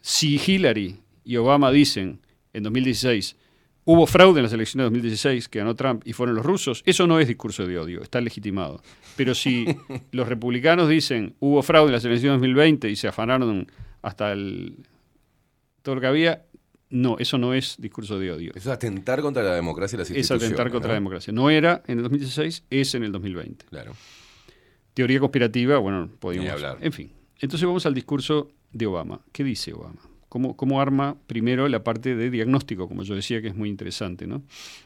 Si 0.00 0.40
Hillary 0.44 0.98
y 1.24 1.36
Obama 1.36 1.70
dicen 1.70 2.20
en 2.52 2.64
2016, 2.64 3.36
hubo 3.84 4.06
fraude 4.06 4.40
en 4.40 4.44
las 4.44 4.52
elecciones 4.52 4.84
de 4.84 4.98
2016 4.98 5.48
que 5.48 5.60
ganó 5.60 5.76
Trump 5.76 6.02
y 6.04 6.12
fueron 6.12 6.34
los 6.34 6.44
rusos, 6.44 6.82
eso 6.84 7.06
no 7.06 7.20
es 7.20 7.28
discurso 7.28 7.64
de 7.64 7.78
odio, 7.78 8.02
está 8.02 8.20
legitimado. 8.20 8.82
Pero 9.16 9.36
si 9.36 9.66
los 10.10 10.28
republicanos 10.28 10.88
dicen, 10.88 11.36
hubo 11.38 11.62
fraude 11.62 11.88
en 11.88 11.94
las 11.94 12.04
elecciones 12.04 12.40
de 12.40 12.48
2020 12.48 12.90
y 12.90 12.96
se 12.96 13.06
afanaron 13.06 13.70
hasta 14.02 14.32
el, 14.32 14.76
todo 15.82 15.94
lo 15.94 16.00
que 16.00 16.06
había, 16.08 16.42
no, 16.92 17.16
eso 17.18 17.38
no 17.38 17.54
es 17.54 17.76
discurso 17.78 18.18
de 18.18 18.30
odio. 18.30 18.52
Eso 18.54 18.70
es 18.70 18.74
atentar 18.76 19.22
contra 19.22 19.42
la 19.42 19.54
democracia 19.54 19.96
y 19.96 19.98
las 19.98 20.10
Es 20.10 20.16
instituciones. 20.16 20.44
atentar 20.44 20.70
contra 20.70 20.88
¿no? 20.88 20.92
la 20.92 21.00
democracia. 21.00 21.32
No 21.32 21.48
era 21.50 21.82
en 21.86 21.98
el 21.98 22.02
2016, 22.04 22.64
es 22.70 22.94
en 22.94 23.04
el 23.04 23.12
2020. 23.12 23.64
Claro. 23.66 23.92
Teoría 24.94 25.18
conspirativa, 25.20 25.78
bueno, 25.78 26.10
podíamos 26.20 26.46
Ni 26.46 26.52
hablar. 26.52 26.78
En 26.82 26.92
fin. 26.92 27.10
Entonces 27.40 27.66
vamos 27.66 27.86
al 27.86 27.94
discurso 27.94 28.50
de 28.72 28.86
Obama. 28.86 29.20
¿Qué 29.32 29.42
dice 29.42 29.72
Obama? 29.72 30.00
¿Cómo, 30.28 30.56
cómo 30.56 30.80
arma 30.80 31.16
primero 31.26 31.66
la 31.68 31.82
parte 31.82 32.14
de 32.14 32.30
diagnóstico, 32.30 32.88
como 32.88 33.02
yo 33.02 33.14
decía, 33.14 33.42
que 33.42 33.48
es 33.48 33.54
muy 33.54 33.68
interesante, 33.68 34.26
¿no? 34.26 34.42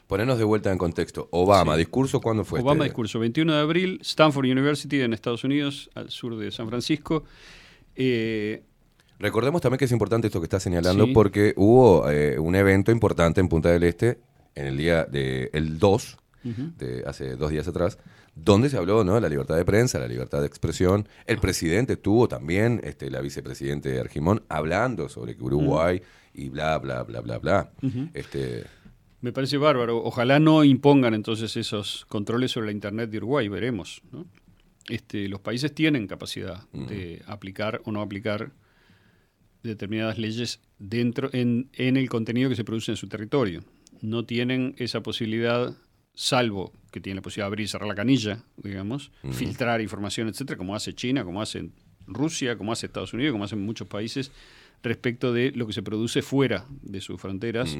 Ponernos 0.07 0.37
de 0.37 0.43
vuelta 0.43 0.71
en 0.71 0.77
contexto. 0.77 1.27
Obama, 1.31 1.77
discurso, 1.77 2.19
¿cuándo 2.21 2.43
fue? 2.43 2.59
Obama 2.61 2.83
este? 2.83 2.89
discurso, 2.91 3.19
21 3.19 3.53
de 3.53 3.59
abril, 3.59 3.99
Stanford 4.01 4.45
University 4.45 5.01
en 5.01 5.13
Estados 5.13 5.43
Unidos, 5.43 5.89
al 5.93 6.09
sur 6.09 6.37
de 6.37 6.51
San 6.51 6.67
Francisco. 6.67 7.23
Eh, 7.95 8.63
Recordemos 9.19 9.61
también 9.61 9.79
que 9.79 9.85
es 9.85 9.91
importante 9.91 10.27
esto 10.27 10.39
que 10.39 10.45
está 10.45 10.59
señalando 10.59 11.05
Sí. 11.05 11.13
porque 11.13 11.53
hubo 11.57 12.09
eh, 12.09 12.37
un 12.39 12.55
evento 12.55 12.91
importante 12.91 13.41
en 13.41 13.49
Punta 13.49 13.69
del 13.69 13.83
Este 13.83 14.19
en 14.55 14.67
el 14.67 14.77
día 14.77 15.05
del 15.05 15.49
el 15.53 15.79
2, 15.79 16.17
Ujú. 16.45 16.71
de 16.77 17.03
hace 17.05 17.35
dos 17.35 17.49
días 17.51 17.67
atrás, 17.67 17.97
donde 18.35 18.69
se 18.69 18.77
habló 18.77 19.03
¿no? 19.03 19.15
de 19.15 19.21
la 19.21 19.29
libertad 19.29 19.55
de 19.55 19.65
prensa, 19.65 19.97
la 19.99 20.07
libertad 20.07 20.41
de 20.41 20.47
expresión. 20.47 21.07
El 21.25 21.39
presidente 21.39 21.93
estuvo 21.93 22.27
también, 22.27 22.79
este, 22.83 23.09
la 23.09 23.21
vicepresidente 23.21 23.99
Argimón, 23.99 24.43
hablando 24.49 25.09
sobre 25.09 25.35
que 25.35 25.43
Uruguay 25.43 26.01
y 26.33 26.49
bla, 26.49 26.77
bla, 26.77 27.03
bla, 27.03 27.21
bla, 27.21 27.39
bla. 27.39 27.71
Este, 28.13 28.63
Me 29.21 29.31
parece 29.33 29.57
bárbaro. 29.57 30.03
Ojalá 30.03 30.39
no 30.39 30.63
impongan 30.63 31.15
entonces 31.15 31.57
esos 31.57 32.05
controles 32.07 32.51
sobre 32.51 32.67
la 32.67 32.71
Internet 32.73 33.09
de 33.09 33.17
Uruguay, 33.17 33.47
veremos. 33.47 34.01
¿no? 34.11 34.25
Este, 34.87 35.27
los 35.27 35.39
países 35.41 35.73
tienen 35.73 36.05
capacidad 36.07 36.63
de 36.71 37.23
aplicar 37.27 37.81
o 37.85 37.91
no 37.91 38.01
aplicar 38.01 38.51
determinadas 39.63 40.17
leyes 40.17 40.61
dentro 40.79 41.29
en, 41.33 41.69
en 41.73 41.97
el 41.97 42.09
contenido 42.09 42.49
que 42.49 42.55
se 42.55 42.63
produce 42.63 42.91
en 42.91 42.97
su 42.97 43.07
territorio. 43.07 43.63
No 44.01 44.25
tienen 44.25 44.75
esa 44.77 45.01
posibilidad, 45.01 45.75
salvo 46.13 46.71
que 46.91 46.99
tienen 46.99 47.17
la 47.17 47.21
posibilidad 47.21 47.45
de 47.45 47.47
abrir 47.47 47.65
y 47.65 47.67
cerrar 47.67 47.87
la 47.87 47.95
canilla, 47.95 48.43
digamos, 48.57 49.11
filtrar 49.31 49.81
información, 49.81 50.27
etcétera, 50.27 50.57
como 50.57 50.75
hace 50.75 50.93
China, 50.93 51.23
como 51.23 51.41
hace 51.41 51.69
Rusia, 52.05 52.57
como 52.57 52.71
hace 52.71 52.85
Estados 52.85 53.13
Unidos, 53.13 53.33
como 53.33 53.43
hacen 53.43 53.61
muchos 53.61 53.87
países, 53.87 54.31
respecto 54.83 55.33
de 55.33 55.51
lo 55.51 55.67
que 55.67 55.73
se 55.73 55.81
produce 55.81 56.21
fuera 56.21 56.65
de 56.81 57.01
sus 57.01 57.19
fronteras 57.19 57.77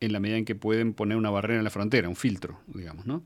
en 0.00 0.12
la 0.12 0.20
medida 0.20 0.36
en 0.36 0.44
que 0.44 0.54
pueden 0.54 0.94
poner 0.94 1.16
una 1.16 1.30
barrera 1.30 1.58
en 1.58 1.64
la 1.64 1.70
frontera, 1.70 2.08
un 2.08 2.16
filtro, 2.16 2.60
digamos, 2.66 3.06
¿no? 3.06 3.24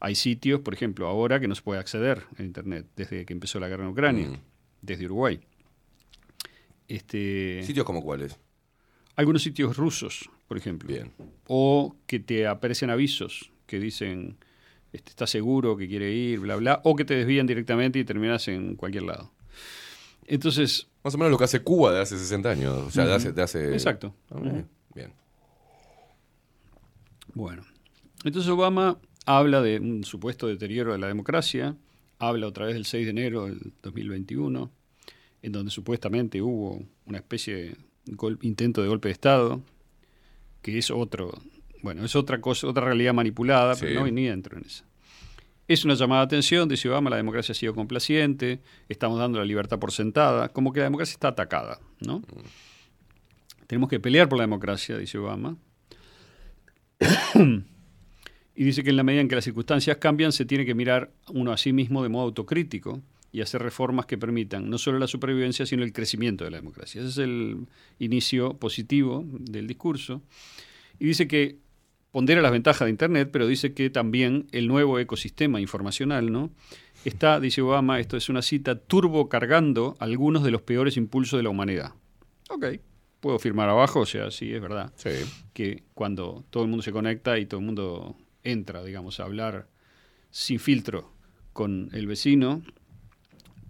Hay 0.00 0.14
sitios, 0.14 0.60
por 0.60 0.74
ejemplo, 0.74 1.06
ahora 1.06 1.40
que 1.40 1.48
no 1.48 1.54
se 1.54 1.62
puede 1.62 1.80
acceder 1.80 2.24
a 2.38 2.42
Internet 2.42 2.86
desde 2.94 3.24
que 3.24 3.32
empezó 3.32 3.58
la 3.58 3.68
guerra 3.68 3.84
en 3.84 3.90
Ucrania, 3.90 4.28
desde 4.82 5.06
Uruguay. 5.06 5.40
Este, 6.88 7.62
¿Sitios 7.64 7.86
como 7.86 8.02
cuáles? 8.02 8.36
Algunos 9.16 9.42
sitios 9.42 9.76
rusos, 9.76 10.28
por 10.48 10.56
ejemplo. 10.56 10.92
O 11.46 11.96
que 12.06 12.18
te 12.18 12.46
aparecen 12.46 12.90
avisos 12.90 13.50
que 13.66 13.78
dicen, 13.78 14.36
este, 14.92 15.10
está 15.10 15.26
seguro 15.26 15.76
que 15.76 15.88
quiere 15.88 16.12
ir, 16.12 16.40
bla, 16.40 16.56
bla, 16.56 16.80
o 16.84 16.96
que 16.96 17.04
te 17.04 17.14
desvían 17.14 17.46
directamente 17.46 17.98
y 17.98 18.04
terminas 18.04 18.48
en 18.48 18.74
cualquier 18.76 19.04
lado. 19.04 19.32
Entonces... 20.26 20.88
Más 21.02 21.14
o 21.14 21.18
menos 21.18 21.30
lo 21.30 21.38
que 21.38 21.44
hace 21.44 21.60
Cuba 21.60 21.92
de 21.92 22.00
hace 22.00 22.18
60 22.18 22.50
años. 22.50 22.74
O 22.78 22.90
sea, 22.90 23.04
de 23.06 23.14
hace... 23.14 23.32
de 23.32 23.42
hace- 23.42 23.72
Exacto. 23.72 24.14
Ah, 24.30 24.40
bien, 24.40 24.68
bien. 24.94 25.12
Bueno, 27.34 27.64
entonces 28.24 28.50
Obama 28.50 28.98
habla 29.26 29.60
de 29.62 29.78
un 29.80 30.04
supuesto 30.04 30.46
deterioro 30.46 30.92
de 30.92 30.98
la 30.98 31.08
democracia, 31.08 31.76
habla 32.18 32.46
otra 32.46 32.66
vez 32.66 32.74
del 32.74 32.84
6 32.84 33.04
de 33.06 33.10
enero 33.10 33.46
del 33.46 33.72
2021, 33.82 34.70
en 35.44 35.52
donde 35.52 35.70
supuestamente 35.70 36.40
hubo 36.40 36.82
una 37.04 37.18
especie 37.18 37.54
de 37.54 37.76
intento 38.40 38.80
de 38.80 38.88
golpe 38.88 39.08
de 39.08 39.12
Estado, 39.12 39.62
que 40.62 40.78
es 40.78 40.90
otro, 40.90 41.38
bueno, 41.82 42.02
es 42.02 42.16
otra 42.16 42.40
cosa, 42.40 42.66
otra 42.66 42.86
realidad 42.86 43.12
manipulada, 43.12 43.74
Sí. 43.74 43.82
pero 43.86 44.00
no 44.00 44.10
ni 44.10 44.26
entro 44.26 44.56
en 44.56 44.64
esa. 44.64 44.86
Es 45.68 45.84
una 45.84 45.94
llamada 45.94 46.22
de 46.22 46.26
atención, 46.26 46.66
dice 46.66 46.88
Obama, 46.88 47.10
la 47.10 47.16
democracia 47.16 47.52
ha 47.52 47.56
sido 47.56 47.74
complaciente, 47.74 48.60
estamos 48.88 49.18
dando 49.18 49.38
la 49.38 49.44
libertad 49.44 49.78
por 49.78 49.92
sentada, 49.92 50.48
como 50.48 50.72
que 50.72 50.80
la 50.80 50.84
democracia 50.84 51.12
está 51.12 51.28
atacada, 51.28 51.78
¿no? 52.00 52.22
Tenemos 53.66 53.90
que 53.90 54.00
pelear 54.00 54.28
por 54.30 54.38
la 54.38 54.44
democracia, 54.44 54.96
dice 54.96 55.18
Obama. 55.18 55.58
Y 58.56 58.62
dice 58.62 58.84
que 58.84 58.90
en 58.90 58.96
la 58.96 59.02
medida 59.02 59.20
en 59.20 59.26
que 59.26 59.34
las 59.34 59.42
circunstancias 59.44 59.96
cambian, 59.96 60.30
se 60.30 60.44
tiene 60.44 60.64
que 60.64 60.76
mirar 60.76 61.10
uno 61.28 61.50
a 61.50 61.56
sí 61.56 61.72
mismo 61.72 62.04
de 62.04 62.08
modo 62.08 62.22
autocrítico 62.26 63.02
y 63.34 63.40
hacer 63.40 63.60
reformas 63.60 64.06
que 64.06 64.16
permitan 64.16 64.70
no 64.70 64.78
solo 64.78 65.00
la 65.00 65.08
supervivencia, 65.08 65.66
sino 65.66 65.82
el 65.82 65.92
crecimiento 65.92 66.44
de 66.44 66.52
la 66.52 66.58
democracia. 66.58 67.00
Ese 67.00 67.10
es 67.10 67.18
el 67.18 67.66
inicio 67.98 68.54
positivo 68.58 69.24
del 69.26 69.66
discurso. 69.66 70.22
Y 71.00 71.06
dice 71.06 71.26
que 71.26 71.58
pondera 72.12 72.40
las 72.42 72.52
ventajas 72.52 72.86
de 72.86 72.90
Internet, 72.90 73.30
pero 73.32 73.48
dice 73.48 73.74
que 73.74 73.90
también 73.90 74.46
el 74.52 74.68
nuevo 74.68 75.00
ecosistema 75.00 75.60
informacional, 75.60 76.30
¿no? 76.30 76.52
Está, 77.04 77.40
dice 77.40 77.60
Obama, 77.60 77.98
esto 77.98 78.16
es 78.16 78.28
una 78.28 78.40
cita, 78.40 78.78
turbo 78.78 79.28
cargando 79.28 79.96
algunos 79.98 80.44
de 80.44 80.52
los 80.52 80.62
peores 80.62 80.96
impulsos 80.96 81.36
de 81.36 81.42
la 81.42 81.50
humanidad. 81.50 81.92
Ok, 82.50 82.66
puedo 83.18 83.40
firmar 83.40 83.68
abajo, 83.68 83.98
o 83.98 84.06
sea, 84.06 84.30
sí, 84.30 84.54
es 84.54 84.62
verdad. 84.62 84.92
Que 85.52 85.82
cuando 85.94 86.44
todo 86.50 86.62
el 86.62 86.68
mundo 86.70 86.84
se 86.84 86.92
conecta 86.92 87.36
y 87.40 87.46
todo 87.46 87.58
el 87.58 87.66
mundo 87.66 88.16
entra, 88.44 88.84
digamos, 88.84 89.18
a 89.18 89.24
hablar 89.24 89.66
sin 90.30 90.60
filtro 90.60 91.10
con 91.52 91.88
el 91.92 92.06
vecino, 92.06 92.62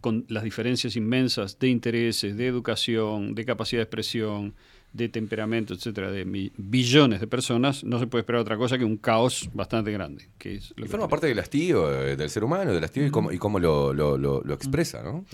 con 0.05 0.27
las 0.29 0.45
diferencias 0.45 0.97
inmensas 0.97 1.59
de 1.59 1.69
intereses, 1.69 2.37
de 2.37 2.47
educación, 2.47 3.35
de 3.35 3.45
capacidad 3.47 3.79
de 3.81 3.85
expresión, 3.85 4.53
de 4.93 5.09
temperamento, 5.09 5.73
etcétera, 5.73 6.11
de 6.11 6.25
billones 6.59 7.21
de 7.21 7.27
personas, 7.27 7.83
no 7.85 7.99
se 7.99 8.07
puede 8.07 8.21
esperar 8.21 8.43
otra 8.43 8.59
cosa 8.59 8.77
que 8.77 8.85
un 8.85 8.99
caos 8.99 9.49
bastante 9.55 9.91
grande. 9.93 10.29
Que 10.37 10.57
es 10.57 10.75
lo 10.77 10.83
Y 10.85 10.87
que 10.87 10.91
forma 10.91 11.09
parte 11.09 11.27
del 11.27 11.39
hastío 11.39 11.91
eh, 11.91 12.17
del 12.17 12.29
ser 12.29 12.45
humano, 12.45 12.73
del 12.75 12.85
hastío 12.85 13.07
y 13.07 13.11
cómo, 13.11 13.33
y 13.33 13.39
cómo 13.39 13.59
lo, 13.59 13.95
lo- 13.95 14.19
lo- 14.19 14.43
lo 14.43 14.55
expresa, 14.55 15.03
¿no? 15.03 15.25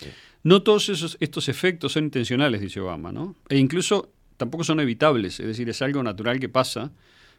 No 0.44 0.62
todos 0.62 0.88
esos, 0.88 1.16
estos 1.20 1.48
efectos 1.48 1.92
son 1.92 2.04
intencionales, 2.04 2.60
dice 2.60 2.78
Obama, 2.80 3.10
¿no? 3.12 3.34
E 3.48 3.58
incluso 3.58 4.12
tampoco 4.36 4.62
son 4.62 4.78
evitables, 4.78 5.40
es 5.40 5.46
decir, 5.46 5.68
es 5.68 5.82
algo 5.82 6.02
natural 6.02 6.38
que 6.38 6.48
pasa, 6.48 6.92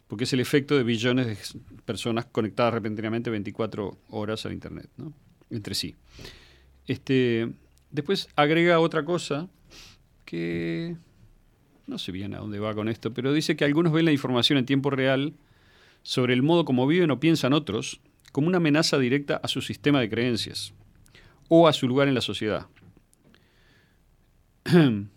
porque 0.10 0.26
es 0.26 0.34
el 0.34 0.42
efecto 0.42 0.76
de 0.76 0.84
billones 0.84 1.26
de 1.28 1.38
personas 1.86 2.26
conectadas 2.26 2.74
repentinamente 2.74 3.30
24 3.32 3.98
horas 4.10 4.46
al 4.46 4.52
Internet, 4.52 4.90
¿no? 4.98 5.14
Entre 5.50 5.74
sí. 5.76 5.96
Este, 6.92 7.50
después 7.90 8.28
agrega 8.36 8.80
otra 8.82 9.06
cosa 9.06 9.48
que 10.26 10.98
no 11.88 11.98
sé 11.98 12.12
bien 12.12 12.34
a 12.34 12.40
dónde 12.40 12.60
va 12.60 12.74
con 12.74 12.90
esto, 12.90 13.14
pero 13.14 13.32
dice 13.32 13.56
que 13.56 13.64
algunos 13.66 13.94
ven 13.94 14.04
la 14.06 14.12
información 14.12 14.58
en 14.58 14.66
tiempo 14.66 14.90
real 14.90 15.34
sobre 16.04 16.34
el 16.34 16.42
modo 16.44 16.66
como 16.66 16.86
viven 16.88 17.10
o 17.12 17.20
piensan 17.20 17.54
otros 17.54 18.02
como 18.34 18.48
una 18.48 18.58
amenaza 18.58 18.98
directa 18.98 19.40
a 19.42 19.48
su 19.48 19.62
sistema 19.62 20.00
de 20.02 20.10
creencias 20.10 20.74
o 21.48 21.68
a 21.68 21.74
su 21.74 21.88
lugar 21.88 22.08
en 22.10 22.14
la 22.16 22.22
sociedad. 22.22 22.68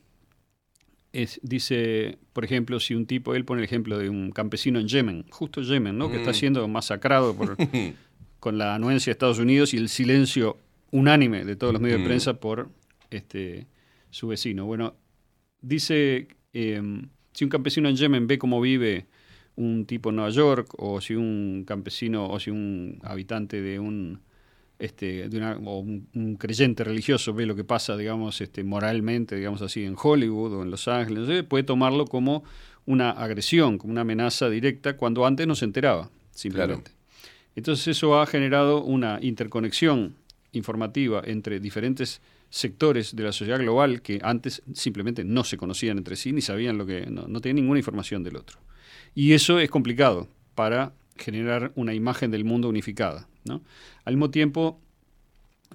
Es- 1.13 1.39
dice, 1.43 2.19
por 2.33 2.45
ejemplo, 2.45 2.81
si 2.81 2.95
un 2.95 3.07
tipo, 3.07 3.35
él 3.37 3.45
pone 3.45 3.61
el 3.61 3.65
ejemplo 3.65 3.99
de 3.99 4.09
un 4.11 4.33
campesino 4.33 4.81
en 4.81 4.89
Yemen, 4.89 5.25
justo 5.31 5.61
Yemen, 5.63 5.97
¿no? 5.97 6.11
que 6.11 6.17
está 6.17 6.31
Mm. 6.33 6.35
siendo 6.35 6.67
masacrado 6.69 7.37
por, 7.37 7.57
con 8.41 8.59
la 8.59 8.75
anuencia 8.75 9.11
de 9.11 9.13
Estados 9.13 9.39
Unidos 9.39 9.75
y 9.75 9.77
el 9.77 9.89
silencio 9.89 10.57
unánime 10.99 11.45
de 11.45 11.57
todos 11.57 11.73
los 11.73 11.83
medios 11.83 11.99
Mm. 11.99 12.03
de 12.03 12.09
prensa 12.09 12.35
por 12.35 12.69
este, 13.11 13.67
su 14.11 14.29
vecino. 14.29 14.65
Bueno, 14.65 14.95
dice, 15.61 16.29
eh, 16.53 16.81
si 17.33 17.45
un 17.45 17.51
campesino 17.51 17.89
en 17.89 17.97
Yemen 17.97 18.27
ve 18.27 18.39
cómo 18.39 18.61
vive 18.61 19.07
un 19.57 19.87
tipo 19.87 20.11
en 20.11 20.17
Nueva 20.17 20.31
York, 20.31 20.69
o 20.79 21.01
si 21.01 21.15
un 21.15 21.65
campesino, 21.67 22.27
o 22.29 22.39
si 22.39 22.51
un 22.51 22.99
habitante 23.03 23.61
de 23.61 23.79
un 23.79 24.21
este, 24.77 25.29
de 25.29 25.37
una- 25.39 25.57
o 25.65 25.79
un, 25.79 26.09
un 26.15 26.35
creyente 26.37 26.83
religioso 26.83 27.33
ve 27.33 27.47
lo 27.47 27.55
que 27.55 27.63
pasa, 27.63 27.97
digamos, 27.97 28.41
este, 28.41 28.65
moralmente, 28.65 29.37
digamos 29.37 29.63
así, 29.63 29.85
en 29.85 29.95
Hollywood 29.97 30.53
o 30.53 30.63
en 30.65 30.71
Los 30.73 30.89
Ángeles, 30.89 31.45
puede 31.45 31.63
tomarlo 31.63 32.07
como 32.07 32.43
una 32.85 33.11
agresión, 33.11 33.79
como 33.79 33.93
una 33.93 34.01
amenaza 34.01 34.51
directa, 34.51 34.97
cuando 34.97 35.25
antes 35.27 35.47
no 35.47 35.55
se 35.55 35.65
enteraba, 35.65 36.11
simplemente. 36.33 36.91
Entonces 37.55 37.87
eso 37.97 38.21
ha 38.21 38.27
generado 38.27 38.83
una 38.83 39.21
interconexión 39.23 40.17
informativa 40.55 41.23
entre 41.25 41.61
diferentes 41.61 42.21
sectores 42.51 43.17
de 43.17 43.25
la 43.25 43.33
sociedad 43.33 43.59
global 43.59 44.01
que 44.01 44.21
antes 44.23 44.63
simplemente 44.75 45.25
no 45.25 45.45
se 45.45 45.57
conocían 45.57 45.99
entre 45.99 46.17
sí 46.17 46.33
ni 46.33 46.41
sabían 46.41 46.79
lo 46.79 46.87
que, 46.87 47.07
no, 47.07 47.27
no 47.27 47.41
tenían 47.41 47.57
ninguna 47.57 47.81
información 47.81 48.23
del 48.23 48.37
otro. 48.37 48.59
Y 49.15 49.33
eso 49.33 49.59
es 49.59 49.71
complicado 49.71 50.29
para 50.55 50.93
generar 51.17 51.73
una 51.75 51.95
imagen 51.95 52.31
del 52.31 52.45
mundo 52.45 52.69
unificada. 52.69 53.29
¿no? 53.45 53.63
Al 54.05 54.15
mismo 54.15 54.31
tiempo, 54.31 54.81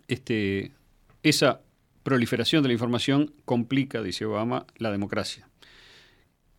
este, 0.07 0.71
esa 1.23 1.61
proliferación 2.03 2.63
de 2.63 2.69
la 2.69 2.73
información 2.73 3.33
complica, 3.45 4.01
dice 4.01 4.25
Obama, 4.25 4.65
la 4.77 4.91
democracia. 4.91 5.47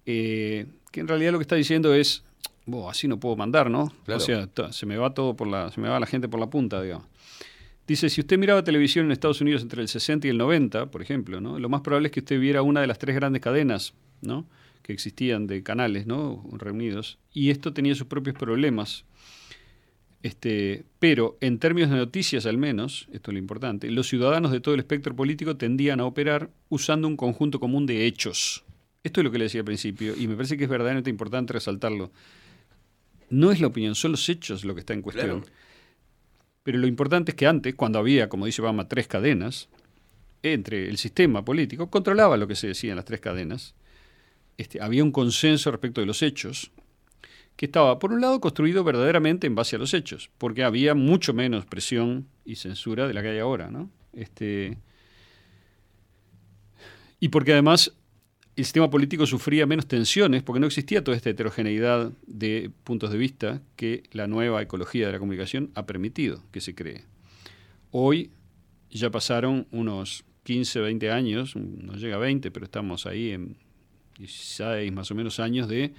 Eh, 0.06 0.66
que 0.92 1.00
en 1.00 1.08
realidad 1.08 1.32
lo 1.32 1.38
que 1.38 1.42
está 1.42 1.56
diciendo 1.56 1.94
es, 1.94 2.24
"Bo, 2.66 2.90
así 2.90 3.08
no 3.08 3.18
puedo 3.18 3.36
mandar, 3.36 3.70
¿no? 3.70 3.92
Claro. 4.04 4.22
O 4.22 4.24
sea, 4.24 4.48
se 4.72 4.86
me 4.86 4.96
va 4.96 5.14
todo 5.14 5.34
por 5.34 5.48
la, 5.48 5.70
se 5.70 5.80
me 5.80 5.88
va 5.88 6.00
la 6.00 6.06
gente 6.06 6.28
por 6.28 6.40
la 6.40 6.50
punta, 6.50 6.82
digamos. 6.82 7.06
Dice, 7.90 8.08
si 8.08 8.20
usted 8.20 8.38
miraba 8.38 8.62
televisión 8.62 9.06
en 9.06 9.10
Estados 9.10 9.40
Unidos 9.40 9.62
entre 9.62 9.82
el 9.82 9.88
60 9.88 10.28
y 10.28 10.30
el 10.30 10.38
90, 10.38 10.92
por 10.92 11.02
ejemplo, 11.02 11.40
¿no? 11.40 11.58
lo 11.58 11.68
más 11.68 11.80
probable 11.80 12.06
es 12.06 12.12
que 12.12 12.20
usted 12.20 12.38
viera 12.38 12.62
una 12.62 12.80
de 12.80 12.86
las 12.86 13.00
tres 13.00 13.16
grandes 13.16 13.42
cadenas 13.42 13.94
¿no? 14.20 14.46
que 14.82 14.92
existían 14.92 15.48
de 15.48 15.64
canales 15.64 16.06
¿no? 16.06 16.40
reunidos, 16.52 17.18
y 17.32 17.50
esto 17.50 17.72
tenía 17.72 17.96
sus 17.96 18.06
propios 18.06 18.36
problemas. 18.36 19.04
Este, 20.22 20.84
pero 21.00 21.36
en 21.40 21.58
términos 21.58 21.90
de 21.90 21.96
noticias 21.96 22.46
al 22.46 22.58
menos, 22.58 23.08
esto 23.12 23.32
es 23.32 23.34
lo 23.34 23.40
importante, 23.40 23.90
los 23.90 24.06
ciudadanos 24.06 24.52
de 24.52 24.60
todo 24.60 24.74
el 24.74 24.80
espectro 24.80 25.16
político 25.16 25.56
tendían 25.56 25.98
a 25.98 26.04
operar 26.04 26.48
usando 26.68 27.08
un 27.08 27.16
conjunto 27.16 27.58
común 27.58 27.86
de 27.86 28.06
hechos. 28.06 28.62
Esto 29.02 29.20
es 29.20 29.24
lo 29.24 29.32
que 29.32 29.38
le 29.38 29.46
decía 29.46 29.62
al 29.62 29.64
principio, 29.64 30.14
y 30.16 30.28
me 30.28 30.36
parece 30.36 30.56
que 30.56 30.62
es 30.62 30.70
verdaderamente 30.70 31.10
importante 31.10 31.54
resaltarlo. 31.54 32.12
No 33.30 33.50
es 33.50 33.60
la 33.60 33.66
opinión, 33.66 33.96
son 33.96 34.12
los 34.12 34.28
hechos 34.28 34.64
lo 34.64 34.74
que 34.74 34.80
está 34.80 34.92
en 34.92 35.02
cuestión. 35.02 35.44
Pero 36.62 36.78
lo 36.78 36.86
importante 36.86 37.32
es 37.32 37.36
que 37.36 37.46
antes, 37.46 37.74
cuando 37.74 37.98
había, 37.98 38.28
como 38.28 38.46
dice 38.46 38.62
Obama, 38.62 38.88
tres 38.88 39.06
cadenas, 39.06 39.68
entre 40.42 40.88
el 40.88 40.98
sistema 40.98 41.44
político, 41.44 41.90
controlaba 41.90 42.36
lo 42.36 42.46
que 42.46 42.56
se 42.56 42.68
decía 42.68 42.90
en 42.90 42.96
las 42.96 43.04
tres 43.04 43.20
cadenas, 43.20 43.74
este, 44.58 44.80
había 44.82 45.04
un 45.04 45.12
consenso 45.12 45.70
respecto 45.70 46.00
de 46.00 46.06
los 46.06 46.22
hechos, 46.22 46.70
que 47.56 47.66
estaba, 47.66 47.98
por 47.98 48.12
un 48.12 48.20
lado, 48.20 48.40
construido 48.40 48.84
verdaderamente 48.84 49.46
en 49.46 49.54
base 49.54 49.76
a 49.76 49.78
los 49.78 49.92
hechos, 49.92 50.30
porque 50.38 50.64
había 50.64 50.94
mucho 50.94 51.34
menos 51.34 51.66
presión 51.66 52.26
y 52.44 52.56
censura 52.56 53.06
de 53.06 53.14
la 53.14 53.22
que 53.22 53.28
hay 53.28 53.38
ahora, 53.38 53.70
¿no? 53.70 53.90
Este, 54.12 54.78
y 57.20 57.28
porque 57.28 57.52
además 57.52 57.92
el 58.60 58.66
sistema 58.66 58.90
político 58.90 59.26
sufría 59.26 59.66
menos 59.66 59.86
tensiones, 59.86 60.42
porque 60.42 60.60
no 60.60 60.66
existía 60.66 61.02
toda 61.02 61.16
esta 61.16 61.30
heterogeneidad 61.30 62.12
de 62.26 62.70
puntos 62.84 63.10
de 63.10 63.18
vista 63.18 63.62
que 63.76 64.02
la 64.12 64.26
nueva 64.26 64.60
ecología 64.60 65.06
de 65.06 65.12
la 65.12 65.18
comunicación 65.18 65.70
ha 65.74 65.86
permitido 65.86 66.42
que 66.52 66.60
se 66.60 66.74
cree. 66.74 67.04
Hoy 67.90 68.30
ya 68.90 69.10
pasaron 69.10 69.66
unos 69.70 70.24
15, 70.44 70.80
20 70.80 71.10
años, 71.10 71.56
no 71.56 71.94
llega 71.94 72.16
a 72.16 72.18
20, 72.18 72.50
pero 72.50 72.64
estamos 72.64 73.06
ahí 73.06 73.30
en 73.30 73.56
16 74.18 74.92
más 74.92 75.10
o 75.10 75.14
menos 75.14 75.40
años 75.40 75.66
de 75.66 75.94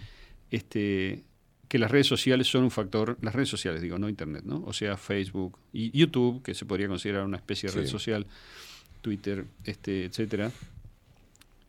este, 0.51 1.23
que 1.67 1.79
las 1.79 1.89
redes 1.89 2.07
sociales 2.07 2.47
son 2.47 2.63
un 2.63 2.71
factor, 2.71 3.17
las 3.21 3.33
redes 3.33 3.49
sociales 3.49 3.81
digo, 3.81 3.97
no 3.97 4.07
Internet, 4.07 4.43
¿no? 4.45 4.63
O 4.65 4.73
sea, 4.73 4.97
Facebook 4.97 5.57
y 5.73 5.97
YouTube, 5.97 6.43
que 6.43 6.53
se 6.53 6.65
podría 6.65 6.87
considerar 6.87 7.25
una 7.25 7.37
especie 7.37 7.69
de 7.69 7.75
red 7.75 7.87
social, 7.87 8.27
Twitter, 9.01 9.45
este, 9.63 10.05
etcétera, 10.05 10.51